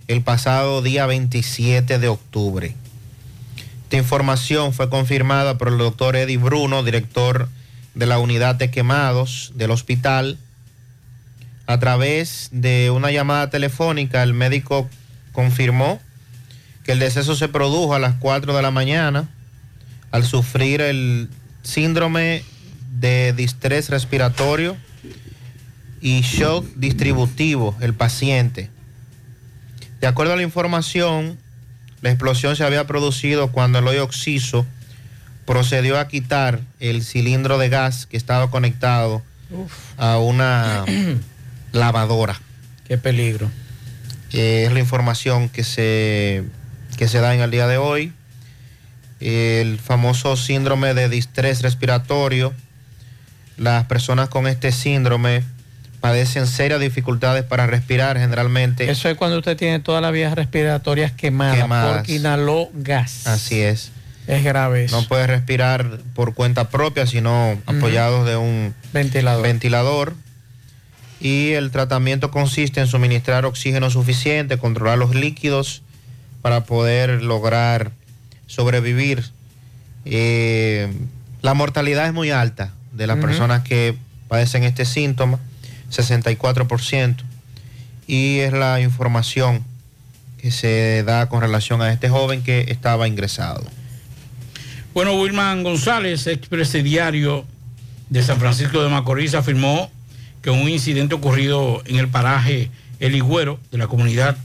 el 0.09 0.23
pasado 0.23 0.82
día 0.82 1.07
27 1.07 1.98
de 1.98 2.09
octubre. 2.09 2.77
Esta 3.85 3.97
información 3.97 4.73
fue 4.73 4.90
confirmada 4.90 5.59
por 5.59 5.69
el 5.69 5.78
doctor 5.78 6.15
Eddie 6.16 6.36
Bruno, 6.36 6.85
director 6.85 7.48
de 7.94 8.07
la 8.07 8.19
unidad 8.19 8.55
de 8.55 8.70
quemados 8.70 9.52
del 9.57 9.70
hospital. 9.70 10.39
A 11.66 11.81
través 11.81 12.51
de 12.52 12.90
una 12.90 13.11
llamada 13.11 13.51
telefónica, 13.51 14.23
el 14.23 14.35
médico 14.35 14.89
confirmó 15.32 16.01
que 16.85 16.93
el 16.93 16.98
deceso 16.98 17.35
se 17.35 17.48
produjo 17.48 17.94
a 17.94 17.98
las 17.98 18.15
4 18.16 18.55
de 18.55 18.62
la 18.62 18.70
mañana 18.70 19.28
al 20.11 20.24
sufrir 20.24 20.81
el 20.81 21.28
síndrome 21.62 22.43
de 22.99 23.32
distrés 23.32 23.89
respiratorio 23.89 24.77
y 26.01 26.20
shock 26.23 26.66
distributivo 26.77 27.77
el 27.81 27.95
paciente. 27.95 28.70
De 30.01 30.07
acuerdo 30.07 30.32
a 30.32 30.37
la 30.37 30.43
información, 30.43 31.39
la 32.01 32.11
explosión 32.11 32.57
se 32.57 32.65
había 32.65 32.87
producido 32.87 33.53
cuando 33.53 33.78
el 33.78 33.87
hoyo 33.87 34.05
oxiso 34.05 34.66
procedió 35.45 35.99
a 35.99 36.09
quitar 36.09 36.61
el 36.78 37.03
cilindro 37.03 37.59
de 37.59 37.69
gas 37.69 38.07
que 38.07 38.16
estaba 38.16 38.51
conectado 38.51 39.23
a 39.99 40.19
una 40.19 40.85
lavadora. 41.73 42.41
Qué 42.87 42.99
peligro. 42.99 43.51
Eh, 44.32 44.65
es 44.66 44.73
la 44.73 44.81
información 44.81 45.49
que 45.49 45.65
se, 45.65 46.45
que 46.97 47.09
se 47.09 47.19
da 47.20 47.35
en 47.35 47.41
el 47.41 47.51
día 47.51 47.66
de 47.66 47.77
hoy. 47.77 48.12
El 49.20 49.78
famoso 49.78 50.36
síndrome 50.36 50.94
de 50.94 51.09
distrés 51.09 51.62
respiratorio. 51.62 52.55
Las 53.56 53.84
personas 53.84 54.28
con 54.30 54.47
este 54.47 54.72
síndrome 54.72 55.42
padecen 56.01 56.47
serias 56.47 56.80
dificultades 56.80 57.44
para 57.44 57.66
respirar 57.66 58.18
generalmente. 58.18 58.90
Eso 58.90 59.09
es 59.10 59.16
cuando 59.18 59.36
usted 59.38 59.56
tiene 59.56 59.80
todas 59.80 60.01
las 60.01 60.12
vías 60.12 60.34
respiratorias 60.34 61.12
quemadas, 61.12 61.59
Quemadas. 61.59 61.97
porque 61.98 62.14
inhaló 62.14 62.70
gas. 62.72 63.26
Así 63.26 63.60
es. 63.60 63.92
Es 64.26 64.42
grave 64.44 64.84
eso. 64.84 64.98
No 65.01 65.06
puede 65.09 65.26
respirar 65.26 65.98
por 66.14 66.32
cuenta 66.34 66.70
propia, 66.70 67.06
sino 67.06 67.59
apoyados 67.66 68.26
de 68.26 68.36
un 68.36 68.74
Ventilador. 68.92 69.42
ventilador. 69.42 70.14
Y 71.20 71.51
el 71.52 71.70
tratamiento 71.70 72.30
consiste 72.30 72.80
en 72.80 72.86
suministrar 72.86 73.44
oxígeno 73.44 73.90
suficiente, 73.90 74.56
controlar 74.56 74.97
los 74.97 75.14
líquidos 75.14 75.82
para 76.40 76.64
poder 76.64 77.22
lograr 77.22 77.90
sobrevivir. 78.51 79.24
Eh, 80.05 80.93
la 81.40 81.55
mortalidad 81.55 82.06
es 82.06 82.12
muy 82.12 82.31
alta 82.31 82.72
de 82.93 83.06
las 83.06 83.18
personas 83.18 83.62
que 83.62 83.97
padecen 84.28 84.64
este 84.64 84.85
síntoma, 84.85 85.39
64%. 85.90 87.16
Y 88.06 88.39
es 88.40 88.52
la 88.52 88.81
información 88.81 89.64
que 90.39 90.51
se 90.51 91.05
da 91.05 91.28
con 91.28 91.40
relación 91.40 91.81
a 91.81 91.93
este 91.93 92.09
joven 92.09 92.43
que 92.43 92.66
estaba 92.68 93.06
ingresado. 93.06 93.64
Bueno, 94.93 95.14
Wilman 95.14 95.62
González, 95.62 96.27
expresidiario 96.27 97.44
de 98.09 98.22
San 98.22 98.40
Francisco 98.40 98.82
de 98.82 98.89
Macorís, 98.89 99.35
afirmó 99.35 99.90
que 100.43 100.51
un 100.51 100.68
incidente 100.68 101.14
ocurrido 101.14 101.82
en 101.86 101.97
el 101.97 102.09
paraje 102.09 102.70
El 102.98 103.14
Higüero 103.14 103.60
de 103.70 103.78
la 103.78 103.86
comunidad 103.86 104.36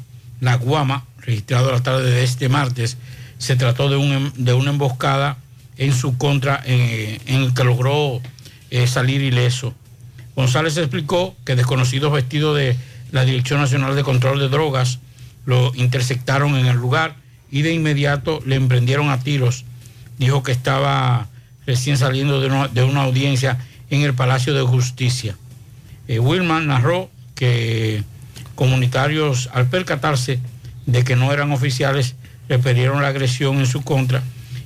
La 0.41 0.57
Guama, 0.57 1.05
registrado 1.17 1.71
la 1.71 1.81
tarde 1.81 2.11
de 2.11 2.23
este 2.23 2.49
martes, 2.49 2.97
se 3.45 3.55
trató 3.55 3.89
de, 3.89 3.95
un- 3.95 4.33
de 4.35 4.53
una 4.53 4.71
emboscada 4.71 5.37
en 5.77 5.93
su 5.93 6.17
contra 6.17 6.61
eh, 6.65 7.19
en 7.27 7.41
el 7.43 7.53
que 7.53 7.63
logró 7.63 8.21
eh, 8.71 8.87
salir 8.87 9.21
ileso. 9.21 9.73
González 10.35 10.75
explicó 10.77 11.35
que 11.45 11.55
desconocidos 11.55 12.11
vestidos 12.11 12.57
de 12.57 12.75
la 13.11 13.23
Dirección 13.23 13.61
Nacional 13.61 13.95
de 13.95 14.03
Control 14.03 14.39
de 14.39 14.49
Drogas 14.49 14.99
lo 15.45 15.71
interceptaron 15.75 16.55
en 16.55 16.65
el 16.65 16.75
lugar 16.77 17.15
y 17.51 17.61
de 17.61 17.71
inmediato 17.73 18.41
le 18.45 18.55
emprendieron 18.55 19.09
a 19.09 19.19
tiros. 19.19 19.63
Dijo 20.17 20.41
que 20.43 20.51
estaba 20.51 21.27
recién 21.67 21.97
saliendo 21.97 22.41
de 22.41 22.47
una, 22.47 22.67
de 22.67 22.83
una 22.83 23.03
audiencia 23.03 23.59
en 23.89 24.01
el 24.01 24.13
Palacio 24.13 24.53
de 24.53 24.61
Justicia. 24.63 25.37
Eh, 26.07 26.19
Wilman 26.19 26.67
narró 26.67 27.09
que 27.35 28.03
comunitarios, 28.55 29.49
al 29.53 29.67
percatarse 29.67 30.39
de 30.85 31.03
que 31.03 31.15
no 31.15 31.31
eran 31.33 31.51
oficiales, 31.51 32.15
repelieron 32.49 33.01
la 33.01 33.09
agresión 33.09 33.59
en 33.59 33.65
su 33.65 33.83
contra 33.83 34.23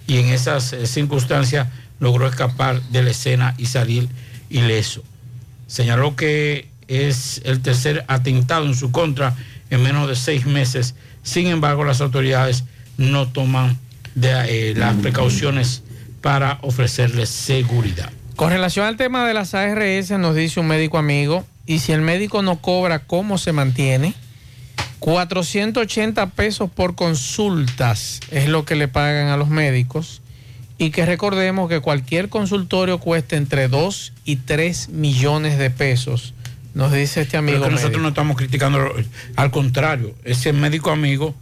y 0.07 0.17
en 0.17 0.27
esas 0.27 0.73
eh, 0.73 0.87
circunstancias 0.87 1.67
logró 1.99 2.27
escapar 2.27 2.81
de 2.83 3.03
la 3.03 3.11
escena 3.11 3.55
y 3.57 3.65
salir 3.65 4.09
ileso. 4.49 5.03
Señaló 5.67 6.15
que 6.15 6.67
es 6.87 7.41
el 7.45 7.61
tercer 7.61 8.03
atentado 8.07 8.65
en 8.65 8.75
su 8.75 8.91
contra 8.91 9.35
en 9.69 9.83
menos 9.83 10.07
de 10.07 10.15
seis 10.15 10.45
meses. 10.45 10.95
Sin 11.21 11.47
embargo, 11.47 11.83
las 11.83 12.01
autoridades 12.01 12.63
no 12.97 13.27
toman 13.27 13.77
de, 14.15 14.71
eh, 14.71 14.73
las 14.75 14.95
precauciones 14.95 15.83
para 16.21 16.57
ofrecerles 16.61 17.29
seguridad. 17.29 18.11
Con 18.35 18.49
relación 18.49 18.85
al 18.85 18.97
tema 18.97 19.27
de 19.27 19.33
las 19.33 19.53
ARS, 19.53 20.11
nos 20.11 20.35
dice 20.35 20.59
un 20.59 20.67
médico 20.67 20.97
amigo, 20.97 21.45
y 21.65 21.79
si 21.79 21.91
el 21.91 22.01
médico 22.01 22.41
no 22.41 22.57
cobra, 22.57 22.99
¿cómo 22.99 23.37
se 23.37 23.51
mantiene? 23.51 24.15
480 24.99 26.29
pesos 26.31 26.69
por 26.69 26.95
consultas 26.95 28.19
es 28.31 28.47
lo 28.49 28.65
que 28.65 28.75
le 28.75 28.87
pagan 28.87 29.27
a 29.27 29.37
los 29.37 29.49
médicos. 29.49 30.21
Y 30.77 30.91
que 30.91 31.05
recordemos 31.05 31.67
que 31.67 31.81
cualquier 31.81 32.29
consultorio 32.29 32.99
cuesta 32.99 33.35
entre 33.35 33.67
2 33.67 34.13
y 34.23 34.37
3 34.37 34.89
millones 34.89 35.57
de 35.57 35.69
pesos, 35.71 36.33
nos 36.73 36.93
dice 36.93 37.21
este 37.21 37.35
amigo. 37.35 37.57
Pero 37.57 37.69
que 37.69 37.75
nosotros 37.75 38.01
no 38.01 38.09
estamos 38.09 38.37
criticando, 38.37 38.89
al 39.35 39.51
contrario, 39.51 40.15
ese 40.23 40.53
médico 40.53 40.91
amigo 40.91 41.35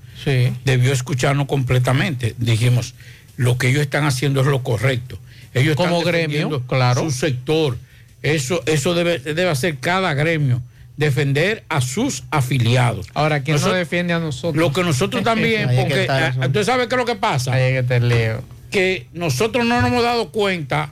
debió 0.65 0.91
escucharnos 0.91 1.45
completamente. 1.45 2.33
Dijimos, 2.39 2.95
lo 3.35 3.59
que 3.59 3.69
ellos 3.69 3.81
están 3.81 4.05
haciendo 4.05 4.41
es 4.41 4.47
lo 4.47 4.63
correcto. 4.63 5.19
Ellos 5.53 5.71
están 5.71 5.89
Como 5.89 6.01
gremio, 6.01 6.27
defendiendo 6.27 6.61
claro. 6.65 7.03
Su 7.03 7.11
sector. 7.11 7.77
Eso, 8.23 8.63
eso 8.65 8.95
debe, 8.95 9.19
debe 9.19 9.49
hacer 9.49 9.77
cada 9.77 10.15
gremio. 10.15 10.61
Defender 10.97 11.63
a 11.69 11.79
sus 11.81 12.23
afiliados. 12.31 13.07
Ahora, 13.13 13.43
¿quién 13.43 13.55
Nosotros- 13.55 13.75
no 13.75 13.79
defiende 13.79 14.13
a 14.13 14.19
nosotros? 14.19 14.55
Lo 14.55 14.73
que 14.73 14.83
nosotros 14.83 15.23
también, 15.23 15.69
porque 15.75 16.03
eso. 16.03 16.11
ah, 16.41 16.49
¿tú 16.51 16.63
sabes 16.63 16.87
qué 16.87 16.95
es 16.95 16.99
lo 16.99 17.05
que 17.05 17.15
pasa? 17.15 17.53
Ahí 17.53 17.73
es 17.75 17.85
que. 17.85 18.35
Que 18.71 19.07
nosotros 19.13 19.65
no 19.65 19.79
nos 19.79 19.89
hemos 19.91 20.03
dado 20.03 20.29
cuenta 20.31 20.91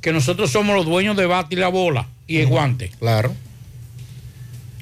que 0.00 0.12
nosotros 0.12 0.50
somos 0.52 0.76
los 0.76 0.84
dueños 0.86 1.16
de 1.16 1.26
bate 1.26 1.54
y 1.56 1.58
la 1.58 1.68
bola 1.68 2.06
y 2.26 2.36
el 2.38 2.46
guante. 2.46 2.90
Claro. 3.00 3.34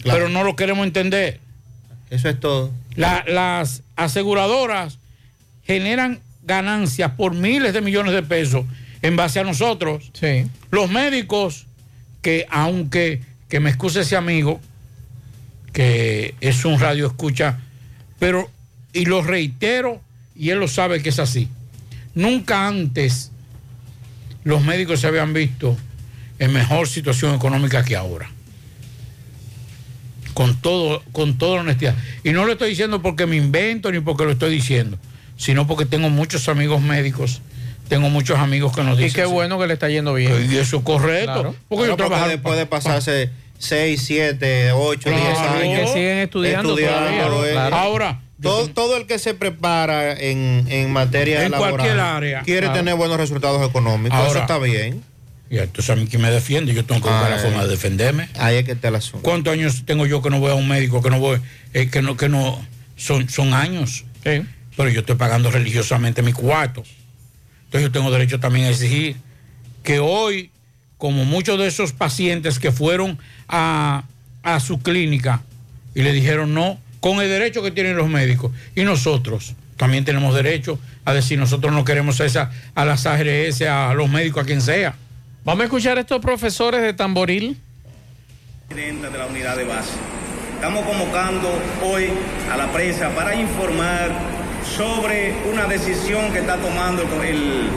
Pero 0.02 0.28
no 0.28 0.44
lo 0.44 0.55
queremos 0.56 0.86
entender. 0.86 1.40
Eso 2.10 2.28
es 2.28 2.38
todo. 2.38 2.70
La- 2.94 3.24
las 3.26 3.82
aseguradoras 3.97 4.98
generan 5.64 6.20
ganancias 6.43 7.12
por 7.12 7.34
miles 7.34 7.72
de 7.72 7.80
millones 7.80 8.12
de 8.12 8.22
pesos 8.22 8.64
en 9.02 9.16
base 9.16 9.40
a 9.40 9.44
nosotros. 9.44 10.10
Los 10.70 10.90
médicos, 10.90 11.66
que 12.22 12.47
aunque, 12.51 13.20
que 13.48 13.60
me 13.60 13.70
excuse 13.70 14.01
ese 14.01 14.16
amigo, 14.16 14.60
que 15.73 16.35
es 16.40 16.64
un 16.64 16.81
radio 16.81 17.06
escucha, 17.06 17.59
pero, 18.18 18.51
y 18.93 19.05
lo 19.05 19.23
reitero, 19.23 20.01
y 20.35 20.51
él 20.51 20.59
lo 20.59 20.68
sabe 20.68 21.02
que 21.02 21.10
es 21.10 21.18
así, 21.18 21.48
nunca 22.14 22.66
antes 22.66 23.31
los 24.44 24.62
médicos 24.62 25.01
se 25.01 25.06
habían 25.06 25.32
visto 25.32 25.77
en 26.39 26.52
mejor 26.52 26.89
situación 26.89 27.35
económica 27.35 27.85
que 27.85 27.97
ahora. 27.97 28.31
Con 30.35 30.60
todo, 30.60 31.02
con 31.12 31.39
toda 31.39 31.62
honestidad. 31.62 31.94
Y 32.23 32.31
no 32.31 32.44
lo 32.44 32.52
estoy 32.52 32.70
diciendo 32.70 33.01
porque 33.01 33.27
me 33.27 33.36
invento 33.36 33.90
ni 33.90 34.01
porque 34.01 34.24
lo 34.24 34.32
estoy 34.32 34.55
diciendo, 34.55 34.98
sino 35.36 35.66
porque 35.66 35.86
tengo 35.86 36.10
muchos 36.10 36.48
amigos 36.48 36.82
médicos, 36.82 37.40
tengo 37.88 38.08
muchos 38.10 38.38
amigos 38.38 38.74
que 38.74 38.82
nos 38.82 38.98
Y 38.98 39.04
dicen. 39.04 39.22
qué 39.22 39.26
bueno 39.26 39.58
que 39.58 39.66
le 39.66 39.74
está 39.74 39.88
yendo 39.88 40.14
bien. 40.14 40.48
Y 40.50 40.56
eso 40.56 40.78
es 40.78 40.82
correcto. 40.82 41.32
Claro. 41.32 41.54
Porque 41.68 41.86
yo 41.86 41.96
Claro, 41.96 42.10
trabajo 42.10 42.28
después 42.28 42.56
de 42.58 42.66
pasarse 42.66 43.30
6, 43.58 44.02
7, 44.04 44.72
8, 44.72 45.08
10 45.10 45.20
Claro. 45.22 45.58
años. 45.60 45.80
Que 45.80 45.86
siguen 45.88 46.18
estudiando 46.18 46.74
todavía, 46.76 47.26
eh. 47.48 47.52
claro. 47.52 47.76
Ahora, 47.76 48.20
todo, 48.42 48.68
todo 48.68 48.96
el 48.96 49.06
que 49.06 49.18
se 49.18 49.34
prepara 49.34 50.12
en, 50.12 50.66
en 50.68 50.92
materia 50.92 51.42
En 51.44 51.52
laboral 51.52 51.74
cualquier 51.76 52.00
área. 52.00 52.42
quiere 52.42 52.60
Claro. 52.66 52.74
tener 52.78 52.94
buenos 52.96 53.16
resultados 53.16 53.66
económicos. 53.68 54.16
Ahora. 54.18 54.30
Eso 54.30 54.38
está 54.40 54.58
bien. 54.58 55.02
Y 55.48 55.58
entonces 55.58 55.88
a 55.90 55.94
mí 55.96 56.06
que 56.08 56.18
me 56.18 56.28
defiende, 56.30 56.74
yo 56.74 56.84
tengo 56.84 57.00
que 57.00 57.08
buscar 57.08 57.30
la 57.30 57.36
Ay. 57.36 57.42
forma 57.42 57.62
de 57.62 57.68
defenderme. 57.70 58.28
Ahí 58.38 58.56
es 58.56 58.64
que 58.64 58.74
te 58.74 58.90
la 58.90 58.98
asunto. 58.98 59.22
¿Cuántos 59.22 59.52
años 59.52 59.84
tengo 59.86 60.04
yo 60.04 60.20
que 60.20 60.28
no 60.28 60.40
voy 60.40 60.50
a 60.50 60.54
un 60.54 60.66
médico, 60.68 61.00
que 61.02 61.08
no 61.10 61.20
voy, 61.20 61.40
eh, 61.72 61.88
que 61.88 62.02
no, 62.02 62.16
que 62.16 62.28
no, 62.28 62.60
son, 62.96 63.28
son 63.28 63.54
años? 63.54 64.04
Pero 64.24 64.88
yo 64.90 65.00
estoy 65.00 65.14
pagando 65.14 65.50
religiosamente 65.52 66.20
mi 66.22 66.32
cuarto. 66.32 66.82
Entonces 67.66 67.88
yo 67.88 67.93
tengo 67.93 68.10
derecho 68.10 68.40
también 68.40 68.66
a 68.66 68.70
exigir 68.70 69.16
que 69.82 69.98
hoy, 70.01 70.51
como 70.98 71.24
muchos 71.24 71.59
de 71.59 71.66
esos 71.66 71.93
pacientes 71.93 72.59
que 72.59 72.72
fueron 72.72 73.18
a, 73.48 74.05
a 74.43 74.60
su 74.60 74.80
clínica 74.80 75.43
y 75.94 76.02
le 76.02 76.12
dijeron 76.12 76.55
no, 76.55 76.78
con 77.01 77.20
el 77.20 77.28
derecho 77.28 77.62
que 77.62 77.70
tienen 77.70 77.97
los 77.97 78.09
médicos, 78.09 78.52
y 78.74 78.82
nosotros 78.82 79.55
también 79.76 80.05
tenemos 80.05 80.34
derecho 80.34 80.78
a 81.05 81.14
decir 81.14 81.38
nosotros 81.38 81.72
no 81.72 81.84
queremos 81.84 82.18
esa, 82.20 82.51
a 82.74 82.84
las 82.84 83.06
ARS, 83.06 83.62
a 83.62 83.94
los 83.94 84.09
médicos, 84.09 84.43
a 84.43 84.47
quien 84.47 84.60
sea. 84.60 84.94
Vamos 85.44 85.62
a 85.62 85.64
escuchar 85.64 85.98
a 85.98 86.01
estos 86.01 86.20
profesores 86.20 86.82
de 86.82 86.93
Tamboril. 86.93 87.56
presidenta 88.68 89.10
de 89.10 89.18
la 89.18 89.26
unidad 89.26 89.56
de 89.56 89.64
base. 89.64 89.93
Estamos 90.55 90.84
convocando 90.84 91.48
hoy 91.84 92.09
a 92.51 92.56
la 92.56 92.72
prensa 92.72 93.10
para 93.10 93.34
informar 93.34 94.10
sobre 94.74 95.34
una 95.51 95.66
decisión 95.66 96.32
que 96.32 96.40
está 96.40 96.56
tomando 96.56 97.02
el, 97.22 97.68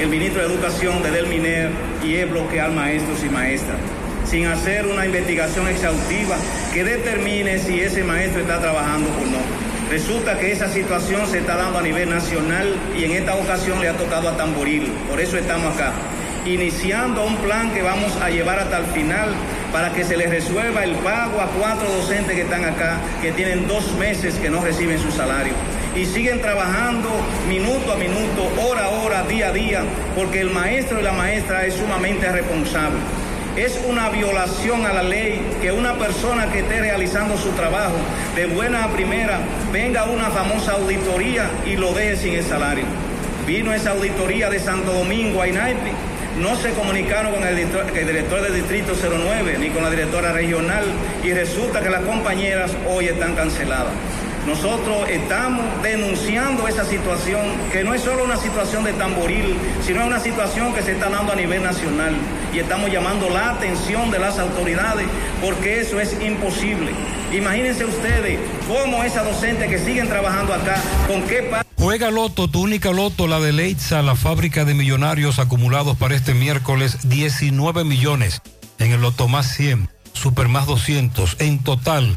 el 0.00 0.08
ministro 0.08 0.40
de 0.40 0.54
Educación 0.54 1.02
de 1.02 1.10
Delminer 1.10 1.70
y 2.04 2.16
es 2.16 2.30
bloquear 2.30 2.70
maestros 2.72 3.22
y 3.22 3.28
maestras, 3.28 3.78
sin 4.24 4.46
hacer 4.46 4.86
una 4.86 5.06
investigación 5.06 5.68
exhaustiva 5.68 6.36
que 6.72 6.84
determine 6.84 7.58
si 7.58 7.80
ese 7.80 8.02
maestro 8.02 8.42
está 8.42 8.60
trabajando 8.60 9.08
o 9.08 9.26
no. 9.26 9.90
Resulta 9.90 10.38
que 10.38 10.52
esa 10.52 10.68
situación 10.68 11.26
se 11.26 11.38
está 11.38 11.56
dando 11.56 11.78
a 11.78 11.82
nivel 11.82 12.08
nacional 12.08 12.74
y 12.98 13.04
en 13.04 13.12
esta 13.12 13.34
ocasión 13.34 13.80
le 13.80 13.88
ha 13.88 13.96
tocado 13.96 14.28
a 14.28 14.36
Tamboril, 14.36 14.90
por 15.08 15.20
eso 15.20 15.36
estamos 15.36 15.74
acá 15.74 15.92
iniciando 16.44 17.24
un 17.24 17.36
plan 17.36 17.70
que 17.72 17.82
vamos 17.82 18.12
a 18.20 18.28
llevar 18.28 18.58
hasta 18.58 18.78
el 18.78 18.86
final 18.86 19.30
para 19.72 19.92
que 19.92 20.04
se 20.04 20.16
les 20.16 20.28
resuelva 20.28 20.84
el 20.84 20.94
pago 20.96 21.40
a 21.40 21.46
cuatro 21.46 21.88
docentes 21.88 22.34
que 22.34 22.42
están 22.42 22.64
acá, 22.64 22.98
que 23.20 23.32
tienen 23.32 23.68
dos 23.68 23.92
meses 23.94 24.34
que 24.34 24.50
no 24.50 24.60
reciben 24.60 24.98
su 24.98 25.10
salario. 25.10 25.54
Y 25.94 26.06
siguen 26.06 26.40
trabajando 26.40 27.10
minuto 27.48 27.92
a 27.92 27.96
minuto, 27.96 28.50
hora 28.66 28.86
a 28.86 28.88
hora, 28.88 29.22
día 29.24 29.48
a 29.48 29.52
día, 29.52 29.82
porque 30.16 30.40
el 30.40 30.50
maestro 30.50 31.00
y 31.00 31.02
la 31.02 31.12
maestra 31.12 31.66
es 31.66 31.74
sumamente 31.74 32.30
responsable. 32.32 32.98
Es 33.56 33.78
una 33.86 34.08
violación 34.08 34.86
a 34.86 34.94
la 34.94 35.02
ley 35.02 35.42
que 35.60 35.70
una 35.70 35.98
persona 35.98 36.50
que 36.50 36.60
esté 36.60 36.80
realizando 36.80 37.36
su 37.36 37.50
trabajo 37.50 37.96
de 38.34 38.46
buena 38.46 38.84
a 38.84 38.88
primera 38.88 39.40
venga 39.70 40.02
a 40.02 40.04
una 40.04 40.30
famosa 40.30 40.72
auditoría 40.72 41.50
y 41.66 41.76
lo 41.76 41.92
deje 41.92 42.16
sin 42.16 42.34
el 42.34 42.44
salario. 42.44 42.84
Vino 43.46 43.74
esa 43.74 43.90
auditoría 43.90 44.48
de 44.48 44.60
Santo 44.60 44.94
Domingo 44.94 45.42
a 45.42 45.48
INAIPI, 45.48 45.90
no 46.40 46.56
se 46.56 46.70
comunicaron 46.70 47.34
con 47.34 47.46
el 47.46 47.54
director, 47.54 47.86
el 47.94 48.06
director 48.06 48.40
del 48.40 48.54
Distrito 48.54 48.94
09 48.94 49.58
ni 49.60 49.68
con 49.68 49.82
la 49.82 49.90
directora 49.90 50.32
regional 50.32 50.84
y 51.22 51.32
resulta 51.32 51.82
que 51.82 51.90
las 51.90 52.00
compañeras 52.02 52.70
hoy 52.88 53.08
están 53.08 53.34
canceladas. 53.34 53.92
Nosotros 54.46 55.08
estamos 55.08 55.64
denunciando 55.82 56.66
esa 56.66 56.84
situación, 56.84 57.46
que 57.70 57.84
no 57.84 57.94
es 57.94 58.02
solo 58.02 58.24
una 58.24 58.36
situación 58.36 58.82
de 58.82 58.92
tamboril, 58.92 59.56
sino 59.86 60.00
es 60.00 60.06
una 60.06 60.18
situación 60.18 60.74
que 60.74 60.82
se 60.82 60.92
está 60.92 61.08
dando 61.08 61.32
a 61.32 61.36
nivel 61.36 61.62
nacional. 61.62 62.16
Y 62.52 62.58
estamos 62.58 62.90
llamando 62.90 63.30
la 63.30 63.50
atención 63.50 64.10
de 64.10 64.18
las 64.18 64.40
autoridades 64.40 65.06
porque 65.40 65.80
eso 65.80 66.00
es 66.00 66.20
imposible. 66.20 66.90
Imagínense 67.32 67.84
ustedes 67.84 68.40
cómo 68.66 69.04
esas 69.04 69.24
docentes 69.24 69.70
que 69.70 69.78
siguen 69.78 70.08
trabajando 70.08 70.54
acá, 70.54 70.76
con 71.06 71.22
qué 71.22 71.48
Juega 71.78 72.10
Loto, 72.10 72.48
tu 72.48 72.62
única 72.62 72.90
Loto, 72.90 73.26
la 73.26 73.40
de 73.40 73.52
Leitza, 73.52 74.02
la 74.02 74.16
fábrica 74.16 74.64
de 74.64 74.74
millonarios 74.74 75.38
acumulados 75.38 75.96
para 75.96 76.14
este 76.14 76.34
miércoles, 76.34 77.08
19 77.08 77.84
millones. 77.84 78.40
En 78.78 78.92
el 78.92 79.00
Loto 79.00 79.28
más 79.28 79.52
100, 79.54 79.88
Super 80.12 80.48
más 80.48 80.66
200, 80.66 81.36
en 81.40 81.58
total, 81.58 82.16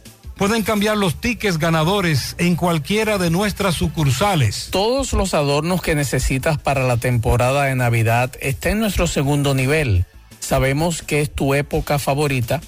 Pueden 0.41 0.63
cambiar 0.63 0.97
los 0.97 1.21
tickets 1.21 1.59
ganadores 1.59 2.35
en 2.39 2.55
cualquiera 2.55 3.19
de 3.19 3.29
nuestras 3.29 3.75
sucursales. 3.75 4.69
Todos 4.71 5.13
los 5.13 5.35
adornos 5.35 5.83
que 5.83 5.93
necesitas 5.93 6.57
para 6.57 6.81
la 6.87 6.97
temporada 6.97 7.65
de 7.65 7.75
Navidad 7.75 8.31
están 8.41 8.71
en 8.71 8.79
nuestro 8.79 9.05
segundo 9.05 9.53
nivel. 9.53 10.05
Sabemos 10.39 11.03
que 11.03 11.21
es 11.21 11.29
tu 11.29 11.53
época 11.53 11.99
favorita. 11.99 12.59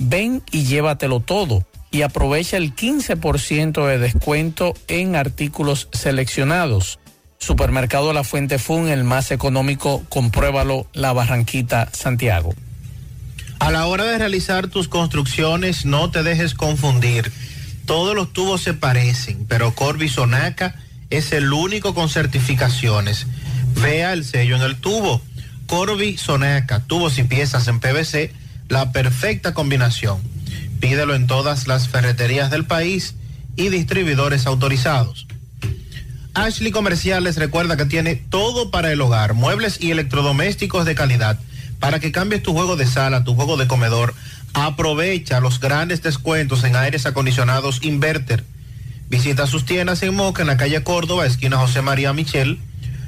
Ven 0.00 0.42
y 0.50 0.64
llévatelo 0.64 1.20
todo 1.20 1.64
y 1.92 2.02
aprovecha 2.02 2.56
el 2.56 2.74
15% 2.74 3.86
de 3.86 3.98
descuento 3.98 4.74
en 4.88 5.14
artículos 5.14 5.90
seleccionados. 5.92 6.98
Supermercado 7.38 8.12
La 8.12 8.24
Fuente 8.24 8.58
Fun, 8.58 8.88
el 8.88 9.04
más 9.04 9.30
económico, 9.30 10.02
compruébalo, 10.08 10.88
La 10.92 11.12
Barranquita, 11.12 11.88
Santiago. 11.92 12.52
A 13.62 13.70
la 13.70 13.86
hora 13.86 14.02
de 14.02 14.18
realizar 14.18 14.66
tus 14.66 14.88
construcciones, 14.88 15.84
no 15.84 16.10
te 16.10 16.24
dejes 16.24 16.52
confundir. 16.52 17.30
Todos 17.86 18.16
los 18.16 18.32
tubos 18.32 18.60
se 18.60 18.74
parecen, 18.74 19.46
pero 19.46 19.72
Corby 19.72 20.08
Sonaca 20.08 20.74
es 21.10 21.30
el 21.30 21.52
único 21.52 21.94
con 21.94 22.08
certificaciones. 22.08 23.28
Vea 23.80 24.14
el 24.14 24.24
sello 24.24 24.56
en 24.56 24.62
el 24.62 24.74
tubo. 24.74 25.22
Corby 25.66 26.18
Sonaca, 26.18 26.80
tubos 26.80 27.20
y 27.20 27.22
piezas 27.22 27.68
en 27.68 27.78
PVC, 27.78 28.32
la 28.68 28.90
perfecta 28.90 29.54
combinación. 29.54 30.20
Pídelo 30.80 31.14
en 31.14 31.28
todas 31.28 31.68
las 31.68 31.86
ferreterías 31.86 32.50
del 32.50 32.64
país 32.64 33.14
y 33.54 33.68
distribuidores 33.68 34.46
autorizados. 34.46 35.28
Ashley 36.34 36.72
Comerciales 36.72 37.36
recuerda 37.36 37.76
que 37.76 37.84
tiene 37.84 38.16
todo 38.16 38.72
para 38.72 38.90
el 38.90 39.00
hogar, 39.00 39.34
muebles 39.34 39.80
y 39.80 39.92
electrodomésticos 39.92 40.84
de 40.84 40.96
calidad. 40.96 41.38
Para 41.82 41.98
que 41.98 42.12
cambies 42.12 42.44
tu 42.44 42.52
juego 42.52 42.76
de 42.76 42.86
sala, 42.86 43.24
tu 43.24 43.34
juego 43.34 43.56
de 43.56 43.66
comedor, 43.66 44.14
aprovecha 44.54 45.40
los 45.40 45.58
grandes 45.58 46.00
descuentos 46.00 46.62
en 46.62 46.76
aires 46.76 47.06
acondicionados 47.06 47.80
Inverter. 47.82 48.44
Visita 49.10 49.48
sus 49.48 49.64
tiendas 49.64 50.00
en 50.04 50.14
Moca, 50.14 50.42
en 50.42 50.46
la 50.46 50.56
calle 50.56 50.84
Córdoba, 50.84 51.26
esquina 51.26 51.56
José 51.56 51.82
María 51.82 52.12
Michel. 52.12 52.60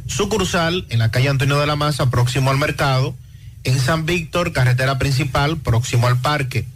sucursal 0.09 0.87
en 0.91 0.99
la 0.99 1.13
calle 1.13 1.29
Antonio 1.29 1.61
de 1.61 1.69
la 1.69 1.77
Maza, 1.77 2.11
próximo 2.11 2.51
al 2.51 2.59
mercado, 2.59 3.15
en 3.63 3.79
San 3.79 4.07
Víctor, 4.07 4.53
carretera 4.53 4.99
principal, 4.99 5.57
próximo 5.57 6.09
al 6.09 6.21
parque. 6.21 6.67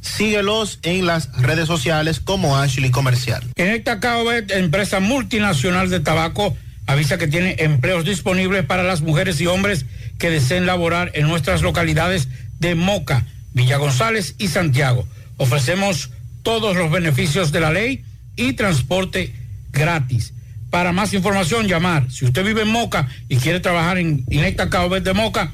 Síguelos 0.00 0.78
en 0.82 1.04
las 1.04 1.30
redes 1.36 1.66
sociales 1.66 2.18
como 2.18 2.56
Ashley 2.56 2.90
Comercial. 2.90 3.44
En 3.56 3.68
esta 3.68 4.00
CAOBET, 4.00 4.50
empresa 4.52 5.00
multinacional 5.00 5.90
de 5.90 6.00
tabaco, 6.00 6.56
avisa 6.86 7.18
que 7.18 7.28
tiene 7.28 7.56
empleos 7.58 8.04
disponibles 8.04 8.64
para 8.64 8.82
las 8.82 9.02
mujeres 9.02 9.40
y 9.40 9.46
hombres 9.46 9.86
que 10.18 10.30
deseen 10.30 10.66
laborar 10.66 11.12
en 11.14 11.28
nuestras 11.28 11.62
localidades 11.62 12.28
de 12.58 12.74
Moca, 12.74 13.24
Villa 13.54 13.76
González 13.76 14.34
y 14.38 14.48
Santiago. 14.48 15.06
Ofrecemos 15.36 16.10
todos 16.42 16.76
los 16.76 16.90
beneficios 16.90 17.52
de 17.52 17.60
la 17.60 17.72
ley 17.72 18.04
y 18.36 18.54
transporte 18.54 19.32
gratis. 19.72 20.32
Para 20.70 20.92
más 20.92 21.12
información, 21.12 21.68
llamar. 21.68 22.10
Si 22.10 22.24
usted 22.24 22.42
vive 22.44 22.62
en 22.62 22.68
Moca 22.68 23.06
y 23.28 23.36
quiere 23.36 23.60
trabajar 23.60 23.98
en 23.98 24.24
Inecta 24.30 24.70
CAOBET 24.70 25.04
de 25.04 25.12
Moca, 25.12 25.52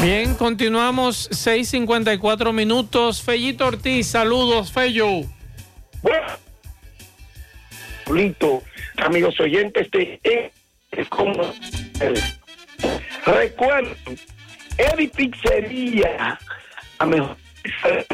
Bien, 0.00 0.34
continuamos 0.36 1.28
6:54 1.32 2.52
minutos. 2.52 3.20
Fellito 3.20 3.66
Ortiz, 3.66 4.06
saludos, 4.06 4.70
Fello. 4.70 5.22
Lito, 8.14 8.62
amigos 8.96 9.38
oyentes 9.40 9.90
de 9.90 10.52
es 10.92 11.08
como 11.08 11.52
recuerden 13.26 13.96
Eddie 14.78 15.08
Pizzería 15.08 16.38
a 16.98 17.06
mejor 17.06 17.36
de 17.82 18.06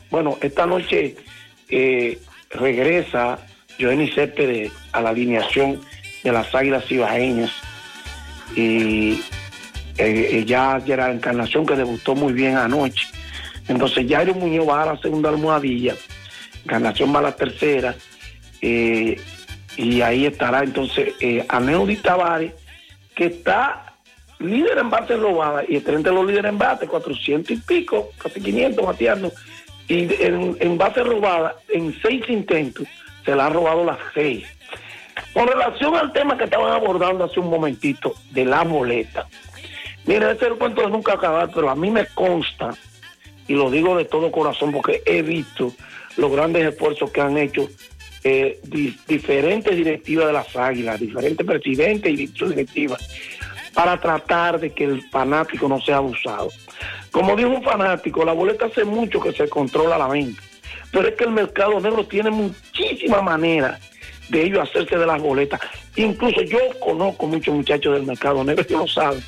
bueno, 0.09 0.37
esta 0.41 0.65
noche 0.65 1.15
eh, 1.69 2.19
regresa 2.49 3.39
Joenny 3.79 4.09
Céspedes 4.09 4.71
a 4.91 5.01
la 5.01 5.09
alineación 5.09 5.81
de 6.23 6.31
las 6.31 6.53
Águilas 6.53 6.89
Ibaeñas 6.91 7.51
y 8.55 9.21
eh, 9.97 10.43
ya 10.45 10.81
era 10.85 11.11
Encarnación 11.11 11.65
que 11.65 11.75
debutó 11.75 12.15
muy 12.15 12.33
bien 12.33 12.57
anoche. 12.57 13.07
Entonces 13.67 14.05
Jairo 14.09 14.33
Muñoz 14.33 14.67
va 14.67 14.83
a 14.83 14.93
la 14.93 14.97
segunda 14.97 15.29
almohadilla, 15.29 15.95
Encarnación 16.63 17.13
va 17.13 17.19
a 17.19 17.23
la 17.23 17.35
tercera 17.35 17.95
eh, 18.61 19.19
y 19.75 20.01
ahí 20.01 20.25
estará 20.25 20.63
entonces 20.63 21.13
eh, 21.19 21.45
Aneudi 21.47 21.97
Tavares 21.97 22.53
que 23.15 23.25
está 23.25 23.93
líder 24.39 24.77
en 24.77 24.89
base 24.89 25.15
robada 25.15 25.63
y 25.67 25.77
está 25.77 25.93
entre 25.93 26.13
los 26.13 26.25
líderes 26.25 26.49
en 26.49 26.57
base, 26.57 26.87
400 26.87 27.51
y 27.51 27.57
pico, 27.57 28.09
casi 28.17 28.39
500 28.39 28.85
bateando. 28.85 29.31
Y 29.87 30.13
en, 30.21 30.57
en 30.59 30.77
base 30.77 31.01
robada, 31.01 31.55
en 31.69 31.95
seis 32.01 32.23
intentos, 32.27 32.87
se 33.27 33.35
la 33.35 33.47
ha 33.47 33.49
robado 33.49 33.83
las 33.83 33.97
seis. 34.13 34.47
Con 35.33 35.47
relación 35.47 35.95
al 35.95 36.13
tema 36.13 36.37
que 36.37 36.45
estaban 36.45 36.71
abordando 36.71 37.25
hace 37.25 37.41
un 37.41 37.49
momentito, 37.49 38.13
de 38.31 38.45
la 38.45 38.63
boleta. 38.63 39.27
Mira, 40.05 40.31
ese 40.31 40.45
es 40.45 40.51
el 40.53 40.57
cuento 40.57 40.81
de 40.81 40.89
nunca 40.89 41.13
acabar, 41.15 41.49
pero 41.53 41.69
a 41.69 41.75
mí 41.75 41.91
me 41.91 42.05
consta, 42.05 42.69
y 43.49 43.53
lo 43.53 43.69
digo 43.69 43.97
de 43.97 44.05
todo 44.05 44.31
corazón 44.31 44.71
porque 44.71 45.01
he 45.05 45.21
visto 45.21 45.73
los 46.15 46.31
grandes 46.31 46.65
esfuerzos 46.65 47.11
que 47.11 47.19
han 47.19 47.37
hecho 47.37 47.67
eh, 48.23 48.59
di- 48.63 48.97
diferentes 49.05 49.75
directivas 49.75 50.27
de 50.27 50.33
las 50.33 50.55
águilas, 50.55 50.99
diferentes 50.99 51.45
presidentes 51.45 52.09
y 52.11 52.27
directivas, 52.27 53.05
para 53.73 53.99
tratar 53.99 54.59
de 54.61 54.71
que 54.71 54.85
el 54.85 55.01
fanático 55.09 55.67
no 55.67 55.81
sea 55.81 55.97
abusado. 55.97 56.47
Como 57.11 57.35
dijo 57.35 57.49
un 57.49 57.63
fanático, 57.63 58.23
la 58.23 58.31
boleta 58.31 58.67
hace 58.67 58.85
mucho 58.85 59.19
que 59.19 59.33
se 59.33 59.49
controla 59.49 59.97
la 59.97 60.07
venta, 60.07 60.41
pero 60.91 61.09
es 61.09 61.15
que 61.15 61.25
el 61.25 61.31
mercado 61.31 61.79
negro 61.81 62.05
tiene 62.05 62.31
muchísimas 63.07 63.23
maneras 63.23 63.79
de 64.29 64.43
ellos 64.43 64.69
hacerse 64.69 64.97
de 64.97 65.05
las 65.05 65.21
boletas. 65.21 65.59
Incluso 65.95 66.41
yo 66.41 66.59
conozco 66.79 67.27
muchos 67.27 67.55
muchachos 67.55 67.93
del 67.93 68.03
mercado 68.03 68.43
negro 68.43 68.65
que 68.65 68.73
lo 68.73 68.87
saben. 68.87 69.23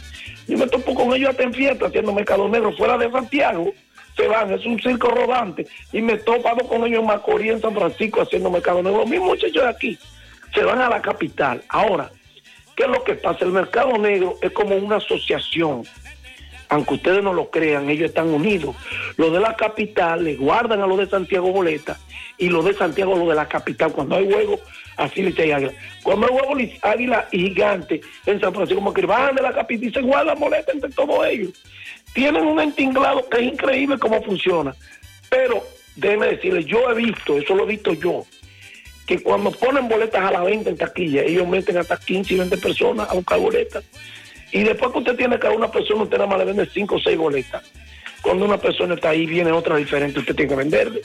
Yo 0.47 0.57
me 0.57 0.68
topo 0.68 0.93
con 0.93 1.14
ellos 1.14 1.30
hasta 1.30 1.43
en 1.43 1.53
fiesta 1.53 1.88
haciendo 1.88 2.11
mercado 2.11 2.49
negro 2.49 2.76
fuera 2.76 2.97
de 2.97 3.10
Santiago. 3.10 3.72
Se 4.18 4.27
van, 4.27 4.51
es 4.51 4.65
un 4.65 4.80
circo 4.80 5.07
rodante. 5.10 5.65
Y 5.93 6.01
me 6.01 6.18
topado 6.18 6.68
con 6.68 6.85
ellos 6.85 6.99
en 6.99 7.06
Macorís, 7.06 7.51
en 7.51 7.61
San 7.61 7.73
Francisco, 7.73 8.22
haciendo 8.22 8.49
mercado 8.49 8.84
negro. 8.84 8.99
Los 8.99 9.10
mismos 9.10 9.30
muchachos 9.30 9.64
de 9.64 9.69
aquí 9.69 9.99
se 10.53 10.64
van 10.64 10.81
a 10.81 10.89
la 10.89 11.01
capital. 11.01 11.64
Ahora, 11.69 12.11
¿qué 12.76 12.84
es 12.84 12.89
lo 12.89 13.03
que 13.03 13.15
pasa? 13.15 13.45
El 13.45 13.51
mercado 13.51 13.97
negro 13.97 14.35
es 14.41 14.51
como 14.51 14.76
una 14.76 14.97
asociación. 14.97 15.84
Aunque 16.70 16.94
ustedes 16.94 17.24
no 17.24 17.34
lo 17.34 17.50
crean, 17.50 17.90
ellos 17.90 18.10
están 18.10 18.30
unidos. 18.30 18.76
Los 19.18 19.34
de 19.34 19.40
la 19.40 19.56
capital 19.56 20.24
le 20.24 20.36
guardan 20.36 20.82
a 20.82 20.88
los 20.88 21.00
de 21.00 21.08
Santiago 21.08 21.52
boleta 21.52 21.98
y 22.38 22.50
los 22.50 22.64
de 22.64 22.74
Santiago 22.74 23.16
los 23.16 23.28
de 23.28 23.36
la 23.36 23.48
capital. 23.48 23.91
Cuando 23.91 24.16
hay 24.16 24.32
juego, 24.32 24.60
así 24.96 25.24
le 25.24 25.30
y 25.46 25.52
águila. 25.52 25.74
Cuando 26.04 26.28
hay 26.28 26.34
juego 26.38 26.72
águila 26.84 27.28
y 27.32 27.40
gigante 27.40 28.02
en 28.26 28.40
San 28.40 28.54
Francisco, 28.54 28.82
como 28.82 28.94
que 28.94 29.06
van 29.06 29.36
de 29.36 29.41
la 29.41 29.52
capital 29.52 29.90
y 29.90 29.94
se 29.94 30.02
guardan 30.02 30.40
boleta 30.40 30.72
entre 30.72 30.91
todos 30.91 31.26
ellos. 31.26 31.52
Tienen 32.14 32.46
un 32.46 32.60
entinglado 32.60 33.28
que 33.30 33.38
es 33.38 33.54
increíble 33.54 33.98
cómo 33.98 34.22
funciona. 34.22 34.76
Pero 35.30 35.64
déjeme 35.96 36.28
decirles, 36.28 36.66
yo 36.66 36.90
he 36.91 36.96
visto, 36.96 37.38
eso 37.38 37.56
lo 37.56 37.64
he 37.64 37.68
visto 37.68 37.94
yo, 37.94 38.26
que 39.06 39.22
cuando 39.22 39.52
ponen 39.52 39.88
boletas 39.88 40.24
a 40.24 40.32
la 40.32 40.44
venta 40.44 40.70
en 40.70 40.78
taquilla, 40.78 41.24
ellos 41.24 41.48
meten 41.48 41.78
hasta 41.78 41.98
15 41.98 42.34
y 42.34 42.38
20 42.38 42.58
personas 42.58 43.10
a 43.10 43.14
buscar 43.14 43.40
boletas. 43.40 43.84
Y 44.51 44.63
después 44.63 44.91
que 44.91 44.99
usted 44.99 45.15
tiene 45.15 45.38
cada 45.39 45.53
una 45.55 45.69
persona, 45.71 46.03
usted 46.03 46.17
nada 46.17 46.30
más 46.30 46.39
le 46.39 46.45
vende 46.45 46.65
5 46.65 46.95
o 46.95 46.99
6 46.99 47.17
boletas. 47.17 47.63
Cuando 48.21 48.45
una 48.45 48.57
persona 48.57 48.95
está 48.95 49.09
ahí, 49.09 49.26
viene 49.26 49.51
otra 49.51 49.76
diferente, 49.77 50.19
usted 50.19 50.35
tiene 50.35 50.49
que 50.49 50.55
venderle. 50.55 51.01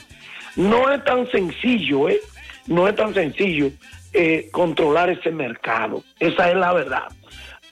No 0.55 0.91
es 0.91 1.03
tan 1.03 1.29
sencillo, 1.31 2.09
¿eh? 2.09 2.19
No 2.67 2.87
es 2.87 2.95
tan 2.95 3.13
sencillo 3.13 3.69
eh, 4.13 4.49
controlar 4.51 5.09
ese 5.09 5.31
mercado. 5.31 6.03
Esa 6.19 6.49
es 6.49 6.55
la 6.57 6.73
verdad. 6.73 7.03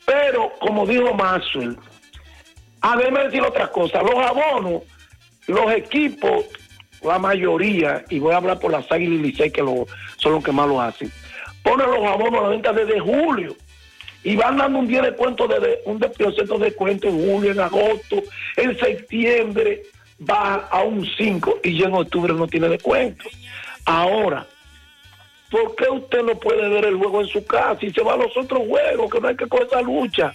Pero, 0.05 0.51
como 0.59 0.85
dijo 0.85 1.13
Maxwell, 1.13 1.77
a 2.81 2.95
ver, 2.97 3.13
decir 3.13 3.41
otra 3.41 3.67
cosa. 3.71 4.01
Los 4.01 4.15
abonos, 4.15 4.83
los 5.47 5.71
equipos, 5.73 6.45
la 7.01 7.17
mayoría, 7.19 8.03
y 8.09 8.19
voy 8.19 8.33
a 8.33 8.37
hablar 8.37 8.59
por 8.59 8.71
las 8.71 8.89
Águilas 8.91 9.19
y 9.19 9.23
Licey, 9.23 9.51
que 9.51 9.61
lo- 9.61 9.87
son 10.17 10.33
los 10.33 10.43
que 10.43 10.51
más 10.51 10.67
lo 10.67 10.79
hacen, 10.81 11.11
ponen 11.63 11.89
los 11.89 12.05
abonos 12.05 12.39
a 12.39 12.43
la 12.43 12.49
venta 12.49 12.73
desde 12.73 12.99
julio 12.99 13.55
y 14.23 14.35
van 14.35 14.57
dando 14.57 14.79
un 14.79 14.87
día 14.87 15.01
de 15.01 15.13
cuento, 15.15 15.47
un 15.85 15.99
depósito 15.99 16.57
de 16.57 16.73
cuento 16.73 17.07
en 17.07 17.25
julio, 17.31 17.51
en 17.51 17.59
agosto, 17.59 18.23
en 18.57 18.77
septiembre 18.79 19.83
va 20.29 20.67
a 20.71 20.83
un 20.83 21.05
5 21.05 21.59
y 21.63 21.77
ya 21.77 21.87
en 21.87 21.93
octubre 21.95 22.33
no 22.33 22.47
tiene 22.47 22.69
descuento. 22.69 23.25
Ahora, 23.85 24.45
¿por 25.51 25.75
qué 25.75 25.89
usted 25.89 26.23
no 26.23 26.39
puede 26.39 26.67
ver 26.69 26.85
el 26.85 26.95
juego 26.95 27.21
en 27.21 27.27
su 27.27 27.45
casa 27.45 27.79
y 27.81 27.91
se 27.91 28.01
va 28.01 28.13
a 28.13 28.17
los 28.17 28.35
otros 28.37 28.61
juegos, 28.67 29.11
que 29.11 29.19
no 29.19 29.27
hay 29.27 29.35
que 29.35 29.47
coger 29.47 29.67
esa 29.67 29.81
lucha? 29.81 30.33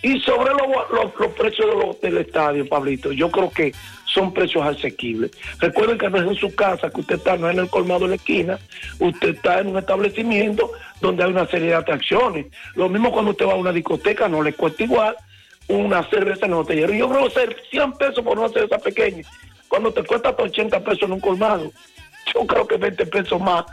Y 0.00 0.20
sobre 0.20 0.52
los, 0.52 0.90
los- 0.92 1.14
los 1.18 1.32
precios 1.32 1.66
de 2.00 2.08
del 2.08 2.18
estadio, 2.18 2.68
Pablito, 2.68 3.10
yo 3.10 3.28
creo 3.32 3.50
que 3.50 3.72
son 4.12 4.32
precios 4.32 4.64
asequibles. 4.64 5.30
Recuerden 5.58 5.98
que 5.98 6.08
no 6.08 6.18
es 6.18 6.28
en 6.28 6.34
su 6.34 6.54
casa, 6.54 6.90
que 6.90 7.00
usted 7.00 7.16
está, 7.16 7.36
no 7.36 7.48
es 7.48 7.54
en 7.54 7.64
el 7.64 7.70
colmado 7.70 8.00
de 8.00 8.08
la 8.08 8.14
esquina, 8.16 8.58
usted 8.98 9.30
está 9.30 9.60
en 9.60 9.68
un 9.68 9.78
establecimiento 9.78 10.72
donde 11.00 11.24
hay 11.24 11.30
una 11.30 11.46
serie 11.46 11.68
de 11.68 11.74
atracciones. 11.74 12.46
Lo 12.74 12.88
mismo 12.88 13.12
cuando 13.12 13.32
usted 13.32 13.46
va 13.46 13.52
a 13.52 13.56
una 13.56 13.72
discoteca, 13.72 14.28
no 14.28 14.42
le 14.42 14.52
cuesta 14.54 14.82
igual 14.82 15.16
una 15.68 16.02
cerveza 16.08 16.46
en 16.46 16.52
el 16.52 16.56
botellero. 16.56 16.94
Yo 16.94 17.08
creo 17.08 17.24
que 17.24 17.30
ser 17.30 17.56
100 17.70 17.92
pesos 17.92 18.24
por 18.24 18.38
una 18.38 18.48
cerveza 18.48 18.78
pequeña, 18.78 19.22
cuando 19.68 19.92
te 19.92 20.02
cuesta 20.02 20.30
hasta 20.30 20.42
80 20.42 20.80
pesos 20.80 21.02
en 21.02 21.12
un 21.12 21.20
colmado, 21.20 21.70
yo 22.34 22.46
creo 22.46 22.66
que 22.66 22.76
20 22.76 23.06
pesos 23.06 23.40
más 23.40 23.64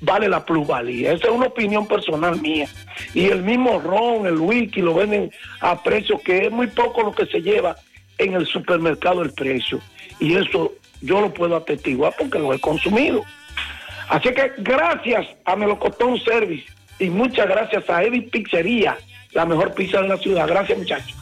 vale 0.00 0.28
la 0.28 0.44
plusvalía. 0.44 1.12
Esa 1.12 1.26
es 1.26 1.32
una 1.32 1.46
opinión 1.46 1.86
personal 1.86 2.40
mía. 2.40 2.68
Y 3.14 3.26
el 3.26 3.42
mismo 3.42 3.80
ron, 3.80 4.26
el 4.26 4.38
whisky, 4.38 4.80
lo 4.80 4.94
venden 4.94 5.30
a 5.60 5.82
precios 5.82 6.20
que 6.22 6.46
es 6.46 6.52
muy 6.52 6.68
poco 6.68 7.02
lo 7.02 7.12
que 7.12 7.26
se 7.26 7.42
lleva 7.42 7.76
en 8.20 8.34
el 8.34 8.46
supermercado 8.46 9.22
el 9.22 9.32
precio. 9.32 9.80
Y 10.18 10.36
eso 10.36 10.72
yo 11.00 11.20
lo 11.20 11.32
puedo 11.32 11.56
atestiguar 11.56 12.14
porque 12.18 12.38
lo 12.38 12.52
he 12.52 12.60
consumido. 12.60 13.24
Así 14.08 14.28
que 14.34 14.52
gracias 14.58 15.26
a 15.44 15.56
Melocotón 15.56 16.20
Service 16.20 16.64
y 16.98 17.08
muchas 17.08 17.48
gracias 17.48 17.88
a 17.88 18.02
Eddie 18.02 18.22
Pizzería, 18.22 18.98
la 19.32 19.46
mejor 19.46 19.74
pizza 19.74 20.02
de 20.02 20.08
la 20.08 20.18
ciudad. 20.18 20.46
Gracias 20.46 20.78
muchachos. 20.78 21.16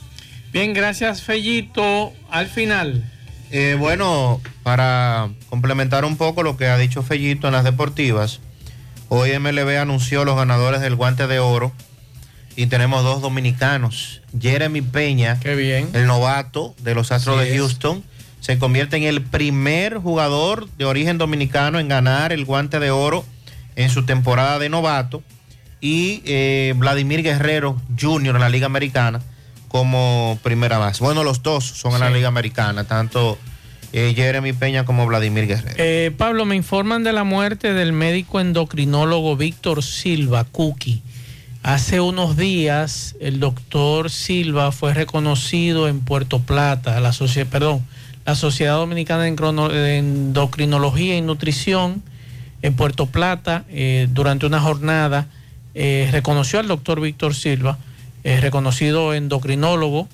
Bien, 0.53 0.73
gracias 0.73 1.23
Fellito. 1.23 2.13
Al 2.31 2.47
final. 2.47 3.05
Eh, 3.51 3.77
bueno, 3.79 4.41
para 4.63 5.29
complementar 5.49 6.05
un 6.05 6.17
poco 6.17 6.43
lo 6.43 6.57
que 6.57 6.67
ha 6.67 6.77
dicho 6.77 7.03
Fellito 7.03 7.47
en 7.47 7.55
las 7.55 7.65
deportivas, 7.65 8.41
hoy 9.09 9.39
MLB 9.39 9.79
anunció 9.79 10.25
los 10.25 10.37
ganadores 10.37 10.81
del 10.81 10.97
guante 10.97 11.27
de 11.27 11.39
oro 11.39 11.73
y 12.59 12.67
tenemos 12.67 13.05
dos 13.05 13.23
dominicanos. 13.23 14.21
Jeremy 14.37 14.83
Peña, 14.83 15.39
el 15.45 16.07
novato 16.09 16.75
de 16.83 16.93
los 16.97 17.13
Astros 17.13 17.39
Así 17.39 17.51
de 17.51 17.55
es. 17.55 17.61
Houston, 17.61 18.03
se 18.41 18.59
convierte 18.59 18.97
en 18.97 19.05
el 19.05 19.23
primer 19.23 19.99
jugador 19.99 20.69
de 20.71 20.85
origen 20.85 21.19
dominicano 21.19 21.79
en 21.79 21.87
ganar 21.87 22.33
el 22.33 22.45
guante 22.45 22.81
de 22.81 22.91
oro 22.91 23.25
en 23.77 23.91
su 23.91 24.05
temporada 24.05 24.59
de 24.59 24.71
novato. 24.71 25.23
Y 25.81 26.21
eh, 26.25 26.75
Vladimir 26.77 27.23
Guerrero 27.23 27.81
Jr. 27.97 28.35
en 28.35 28.41
la 28.41 28.49
Liga 28.49 28.67
Americana 28.67 29.21
como 29.69 30.41
primera 30.43 30.79
base. 30.79 31.05
Bueno, 31.05 31.23
los 31.23 31.45
dos 31.45 31.65
son 31.65 31.95
en 31.95 32.01
la. 32.01 32.11
Liga 32.11 32.27
Americana, 32.27 32.83
tanto 32.83 33.39
eh, 33.93 34.15
Jeremy 34.17 34.53
Peña 34.53 34.85
como 34.85 35.07
Vladimir 35.07 35.47
Guerrero. 35.47 35.77
Eh, 35.79 36.11
Pablo, 36.17 36.45
me 36.45 36.57
informan 36.57 37.05
de 37.05 37.13
la 37.13 37.23
muerte 37.23 37.73
del 37.73 37.93
médico 37.93 38.41
endocrinólogo 38.41 39.37
Víctor 39.37 39.85
Silva, 39.85 40.43
Cookie. 40.43 41.05
Hace 41.69 42.01
unos 42.01 42.39
días 42.39 43.15
el 43.21 43.41
doctor 43.41 44.09
Silva 44.09 44.73
fue 44.73 44.95
reconocido 44.95 45.87
en 45.87 46.01
Puerto 46.01 46.39
Plata, 46.39 46.99
la 46.99 47.13
perdón, 47.51 47.85
la 48.25 48.35
Sociedad 48.37 48.77
Dominicana 48.77 49.25
de 49.25 49.99
Endocrinología 49.99 51.19
y 51.19 51.21
Nutrición 51.21 52.03
en 52.63 52.73
Puerto 52.75 53.05
Plata 53.05 53.67
eh, 53.69 54.09
durante 54.11 54.47
una 54.47 54.63
jornada 54.63 55.27
eh, 55.75 56.09
reconoció 56.11 56.59
al 56.59 56.69
doctor 56.69 57.03
Víctor 57.03 57.35
Silva, 57.35 57.77
eh, 58.25 58.41
reconocido 58.41 59.13
endocrinólogo 59.13 60.09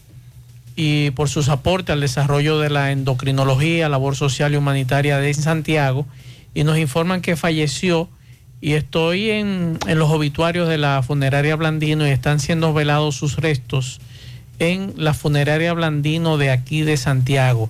y 0.74 1.12
por 1.12 1.28
sus 1.28 1.48
aportes 1.50 1.92
al 1.92 2.00
desarrollo 2.00 2.58
de 2.58 2.70
la 2.70 2.90
endocrinología, 2.90 3.88
labor 3.88 4.16
social 4.16 4.54
y 4.54 4.56
humanitaria 4.56 5.18
de 5.18 5.32
Santiago, 5.34 6.04
y 6.52 6.64
nos 6.64 6.78
informan 6.78 7.20
que 7.20 7.36
falleció 7.36 8.08
y 8.64 8.72
estoy 8.72 9.28
en, 9.28 9.78
en 9.86 9.98
los 9.98 10.10
obituarios 10.10 10.70
de 10.70 10.78
la 10.78 11.02
funeraria 11.02 11.54
Blandino 11.54 12.08
y 12.08 12.10
están 12.10 12.40
siendo 12.40 12.72
velados 12.72 13.14
sus 13.14 13.36
restos 13.36 14.00
en 14.58 14.94
la 14.96 15.12
funeraria 15.12 15.74
Blandino 15.74 16.38
de 16.38 16.50
aquí 16.50 16.80
de 16.80 16.96
Santiago. 16.96 17.68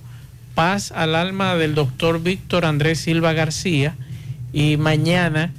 paz 0.53 0.93
al 0.93 1.15
alma 1.15 1.55
del 1.55 1.75
doctor 1.75 2.23
Víctor 2.23 2.63
Andrés 2.63 2.99
Silva 2.99 3.33
García 3.33 3.97
y 4.53 4.77
mañana, 4.77 5.51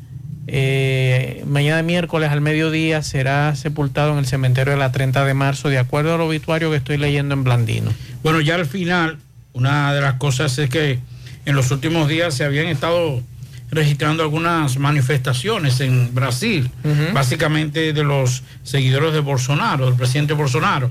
eh, 0.46 1.44
mañana 1.46 1.82
miércoles 1.82 2.30
al 2.30 2.40
mediodía 2.40 3.02
será 3.02 3.54
sepultado 3.56 4.12
en 4.12 4.18
el 4.20 4.26
cementerio 4.26 4.72
de 4.72 4.78
la 4.78 4.90
30 4.90 5.22
de 5.26 5.34
marzo, 5.34 5.68
de 5.68 5.76
acuerdo 5.76 6.14
al 6.14 6.22
obituario 6.22 6.70
que 6.70 6.78
estoy 6.78 6.96
leyendo 6.96 7.34
en 7.34 7.44
Blandino. 7.44 7.92
Bueno, 8.22 8.40
ya 8.40 8.54
al 8.54 8.64
final, 8.64 9.18
una 9.52 9.92
de 9.92 10.00
las 10.00 10.14
cosas 10.14 10.56
es 10.56 10.70
que 10.70 10.98
en 11.44 11.54
los 11.54 11.70
últimos 11.70 12.08
días 12.08 12.32
se 12.32 12.46
habían 12.46 12.68
estado 12.68 13.22
registrando 13.70 14.22
algunas 14.22 14.78
manifestaciones 14.78 15.80
en 15.80 16.14
Brasil, 16.14 16.70
básicamente 17.12 17.92
de 17.92 18.04
los 18.04 18.42
seguidores 18.62 19.12
de 19.12 19.20
Bolsonaro, 19.20 19.86
del 19.86 19.94
presidente 19.96 20.32
Bolsonaro. 20.34 20.90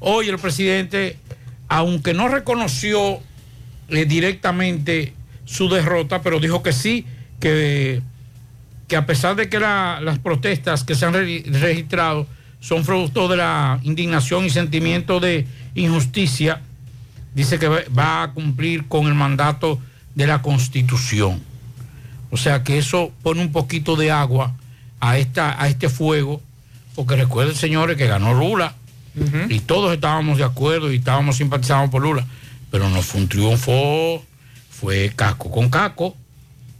Hoy 0.00 0.28
el 0.28 0.38
presidente, 0.38 1.16
aunque 1.68 2.14
no 2.14 2.28
reconoció 2.28 3.20
eh, 3.88 4.04
directamente 4.04 5.14
su 5.44 5.68
derrota, 5.68 6.22
pero 6.22 6.38
dijo 6.40 6.62
que 6.62 6.72
sí, 6.72 7.04
que, 7.40 8.00
que 8.88 8.96
a 8.96 9.04
pesar 9.06 9.34
de 9.36 9.48
que 9.48 9.58
la- 9.58 10.00
las 10.00 10.18
protestas 10.18 10.84
que 10.84 10.94
se 10.94 11.04
han 11.06 11.12
re- 11.14 11.42
registrado 11.46 12.26
son 12.60 12.84
fruto 12.84 13.26
de 13.28 13.36
la 13.38 13.80
indignación 13.82 14.44
y 14.44 14.50
sentimiento 14.50 15.18
de 15.18 15.46
injusticia, 15.74 16.60
dice 17.34 17.58
que 17.58 17.66
va 17.68 18.22
a 18.22 18.30
cumplir 18.32 18.86
con 18.86 19.06
el 19.08 19.14
mandato 19.14 19.80
de 20.14 20.26
la 20.28 20.40
Constitución. 20.42 21.42
O 22.32 22.38
sea 22.38 22.64
que 22.64 22.78
eso 22.78 23.12
pone 23.22 23.42
un 23.42 23.52
poquito 23.52 23.94
de 23.94 24.10
agua 24.10 24.54
a, 25.00 25.18
esta, 25.18 25.62
a 25.62 25.68
este 25.68 25.90
fuego, 25.90 26.40
porque 26.94 27.14
recuerden, 27.14 27.54
señores, 27.54 27.98
que 27.98 28.06
ganó 28.06 28.32
Lula. 28.32 28.74
Y 29.50 29.60
todos 29.60 29.92
estábamos 29.92 30.38
de 30.38 30.44
acuerdo 30.44 30.90
y 30.90 30.96
estábamos 30.96 31.36
simpatizando 31.36 31.90
por 31.90 32.00
Lula, 32.00 32.26
pero 32.70 32.88
no 32.88 33.02
fue 33.02 33.20
un 33.20 33.28
triunfo, 33.28 34.24
fue 34.70 35.12
caco 35.14 35.50
con 35.50 35.68
caco, 35.68 36.16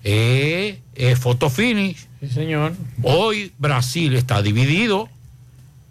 eh, 0.03 0.81
eh, 0.95 1.17
photo 1.17 1.51
finish. 1.51 2.07
Sí, 2.21 2.29
señor. 2.29 2.73
Hoy 3.03 3.53
Brasil 3.59 4.17
está 4.17 4.41
dividido 4.41 5.11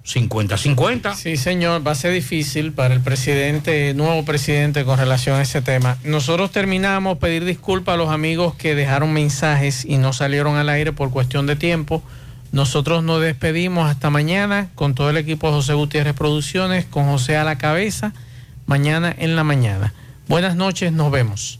50-50. 0.05 1.15
Sí, 1.15 1.37
señor, 1.37 1.85
va 1.85 1.91
a 1.91 1.95
ser 1.95 2.13
difícil 2.13 2.71
para 2.71 2.93
el 2.93 3.01
presidente, 3.01 3.93
nuevo 3.93 4.25
presidente, 4.25 4.83
con 4.83 4.97
relación 4.97 5.37
a 5.37 5.43
ese 5.43 5.61
tema. 5.61 5.97
Nosotros 6.03 6.51
terminamos 6.51 7.19
pedir 7.19 7.45
disculpas 7.45 7.93
a 7.93 7.97
los 7.97 8.09
amigos 8.09 8.55
que 8.55 8.75
dejaron 8.75 9.13
mensajes 9.13 9.85
y 9.85 9.97
no 9.97 10.13
salieron 10.13 10.55
al 10.55 10.69
aire 10.69 10.91
por 10.91 11.11
cuestión 11.11 11.45
de 11.45 11.55
tiempo. 11.55 12.01
Nosotros 12.51 13.03
nos 13.03 13.21
despedimos 13.21 13.89
hasta 13.89 14.09
mañana 14.09 14.69
con 14.75 14.95
todo 14.95 15.09
el 15.09 15.17
equipo 15.17 15.47
de 15.47 15.53
José 15.53 15.73
Gutiérrez 15.73 16.15
Producciones, 16.15 16.85
con 16.85 17.05
José 17.05 17.37
a 17.37 17.43
la 17.43 17.57
cabeza, 17.57 18.13
mañana 18.65 19.15
en 19.17 19.35
la 19.35 19.43
mañana. 19.43 19.93
Buenas 20.27 20.55
noches, 20.55 20.91
nos 20.91 21.11
vemos. 21.11 21.59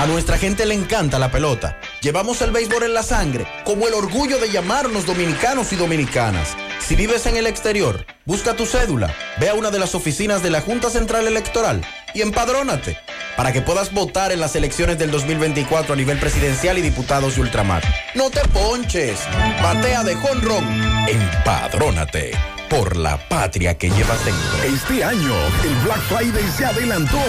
A 0.00 0.06
nuestra 0.06 0.38
gente 0.38 0.64
le 0.64 0.72
encanta 0.72 1.18
la 1.18 1.30
pelota. 1.30 1.78
Llevamos 2.00 2.40
el 2.40 2.52
béisbol 2.52 2.84
en 2.84 2.94
la 2.94 3.02
sangre, 3.02 3.46
como 3.64 3.86
el 3.86 3.92
orgullo 3.92 4.38
de 4.38 4.50
llamarnos 4.50 5.04
dominicanos 5.04 5.74
y 5.74 5.76
dominicanas. 5.76 6.56
Si 6.80 6.96
vives 6.96 7.26
en 7.26 7.36
el 7.36 7.46
exterior, 7.46 8.06
busca 8.24 8.56
tu 8.56 8.64
cédula, 8.64 9.14
ve 9.38 9.50
a 9.50 9.54
una 9.54 9.70
de 9.70 9.78
las 9.78 9.94
oficinas 9.94 10.42
de 10.42 10.48
la 10.48 10.62
Junta 10.62 10.88
Central 10.88 11.26
Electoral 11.26 11.84
y 12.14 12.22
empadrónate 12.22 12.96
para 13.36 13.52
que 13.52 13.60
puedas 13.60 13.92
votar 13.92 14.32
en 14.32 14.40
las 14.40 14.56
elecciones 14.56 14.98
del 14.98 15.10
2024 15.10 15.92
a 15.92 15.96
nivel 15.98 16.18
presidencial 16.18 16.78
y 16.78 16.80
diputados 16.80 17.34
de 17.34 17.42
ultramar. 17.42 17.82
No 18.14 18.30
te 18.30 18.40
ponches, 18.48 19.20
batea 19.62 20.02
de 20.02 20.14
jonrón, 20.14 20.64
empadrónate 21.08 22.30
por 22.70 22.96
la 22.96 23.18
patria 23.28 23.76
que 23.76 23.90
llevas 23.90 24.24
dentro. 24.24 24.62
Este 24.62 25.04
año, 25.04 25.34
el 25.62 25.74
Black 25.84 26.00
Friday 26.08 26.50
se 26.56 26.64
adelantó. 26.64 27.20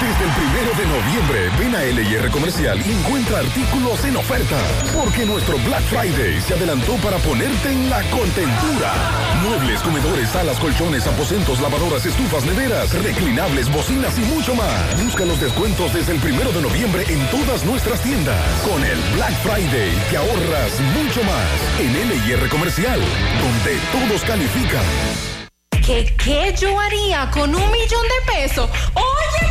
Desde 0.00 0.24
el 0.24 0.30
primero 0.32 0.72
de 0.78 0.86
noviembre, 0.86 1.50
ven 1.58 1.74
a 1.76 1.82
LIR 1.82 2.30
Comercial 2.30 2.80
y 2.86 2.92
encuentra 2.92 3.40
artículos 3.40 4.02
en 4.02 4.16
oferta. 4.16 4.56
Porque 4.94 5.26
nuestro 5.26 5.58
Black 5.58 5.82
Friday 5.82 6.40
se 6.40 6.54
adelantó 6.54 6.94
para 6.96 7.18
ponerte 7.18 7.68
en 7.68 7.90
la 7.90 8.00
contentura. 8.08 8.94
Muebles, 9.42 9.82
comedores, 9.82 10.30
salas, 10.30 10.58
colchones, 10.58 11.06
aposentos, 11.06 11.60
lavadoras, 11.60 12.06
estufas, 12.06 12.46
neveras, 12.46 12.94
reclinables, 13.04 13.70
bocinas 13.70 14.18
y 14.18 14.22
mucho 14.22 14.54
más. 14.54 15.04
Busca 15.04 15.26
los 15.26 15.38
descuentos 15.38 15.92
desde 15.92 16.12
el 16.12 16.20
primero 16.20 16.50
de 16.50 16.62
noviembre 16.62 17.04
en 17.06 17.20
todas 17.26 17.62
nuestras 17.66 18.00
tiendas. 18.00 18.40
Con 18.66 18.82
el 18.82 18.98
Black 19.16 19.34
Friday 19.42 19.92
te 20.08 20.16
ahorras 20.16 20.80
mucho 20.96 21.22
más 21.24 21.46
en 21.78 21.92
LIR 21.92 22.48
Comercial, 22.48 22.98
donde 22.98 23.78
todos 23.92 24.22
califican. 24.22 24.84
¿Qué, 25.84 26.14
¿Qué 26.16 26.54
yo 26.58 26.80
haría 26.80 27.30
con 27.30 27.54
un 27.54 27.70
millón 27.70 28.02
de 28.02 28.32
pesos? 28.32 28.70
¡Oye, 28.94 29.50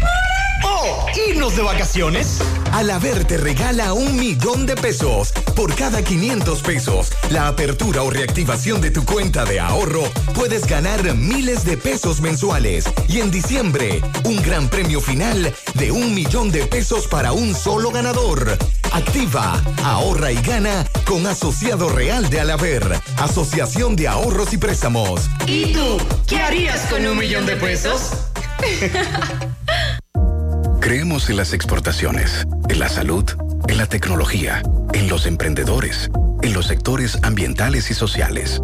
¡Oh! 0.64 1.06
¿Irnos 1.30 1.56
de 1.56 1.62
vacaciones? 1.62 2.40
Alaber 2.72 3.26
te 3.26 3.38
regala 3.38 3.94
un 3.94 4.16
millón 4.16 4.66
de 4.66 4.76
pesos. 4.76 5.32
Por 5.56 5.76
cada 5.76 6.04
500 6.04 6.62
pesos, 6.62 7.12
la 7.30 7.48
apertura 7.48 8.04
o 8.04 8.10
reactivación 8.10 8.82
de 8.82 8.92
tu 8.92 9.04
cuenta 9.06 9.46
de 9.46 9.60
ahorro, 9.60 10.04
puedes 10.34 10.66
ganar 10.68 11.16
miles 11.16 11.66
de 11.66 11.78
pesos 11.78 12.22
mensuales. 12.22 12.86
Y 13.08 13.20
en 13.20 13.32
diciembre, 13.32 14.02
un 14.24 14.42
gran 14.42 14.70
premio 14.70 15.02
final 15.02 15.54
de 15.74 15.92
un 15.92 16.14
millón 16.14 16.52
de 16.52 16.66
pesos 16.66 17.08
para 17.08 17.32
un 17.32 17.56
solo 17.56 17.92
ganador. 17.92 18.58
Activa, 18.92 19.62
ahorra 19.84 20.32
y 20.32 20.42
gana 20.42 20.86
con 21.06 21.26
Asociado 21.28 21.90
Real 21.90 22.30
de 22.30 22.40
Alaber, 22.40 23.00
Asociación 23.18 23.96
de 23.96 24.08
Ahorros 24.08 24.54
y 24.54 24.58
Préstamos. 24.58 25.30
¿Y 25.46 25.74
tú? 25.74 25.98
¿Qué 26.28 26.42
harías 26.42 26.82
con 26.90 27.06
un 27.06 27.18
millón 27.18 27.46
de 27.46 27.56
pesos? 27.56 28.12
Creemos 30.80 31.30
en 31.30 31.38
las 31.38 31.54
exportaciones, 31.54 32.48
en 32.70 32.80
la 32.80 32.90
salud, 32.90 33.26
en 33.68 33.78
la 33.78 33.86
tecnología, 33.86 34.64
en 34.94 35.10
los 35.10 35.26
emprendedores, 35.26 36.10
en 36.42 36.54
los 36.54 36.68
sectores 36.68 37.20
ambientales 37.22 37.92
y 37.92 37.94
sociales. 37.94 38.62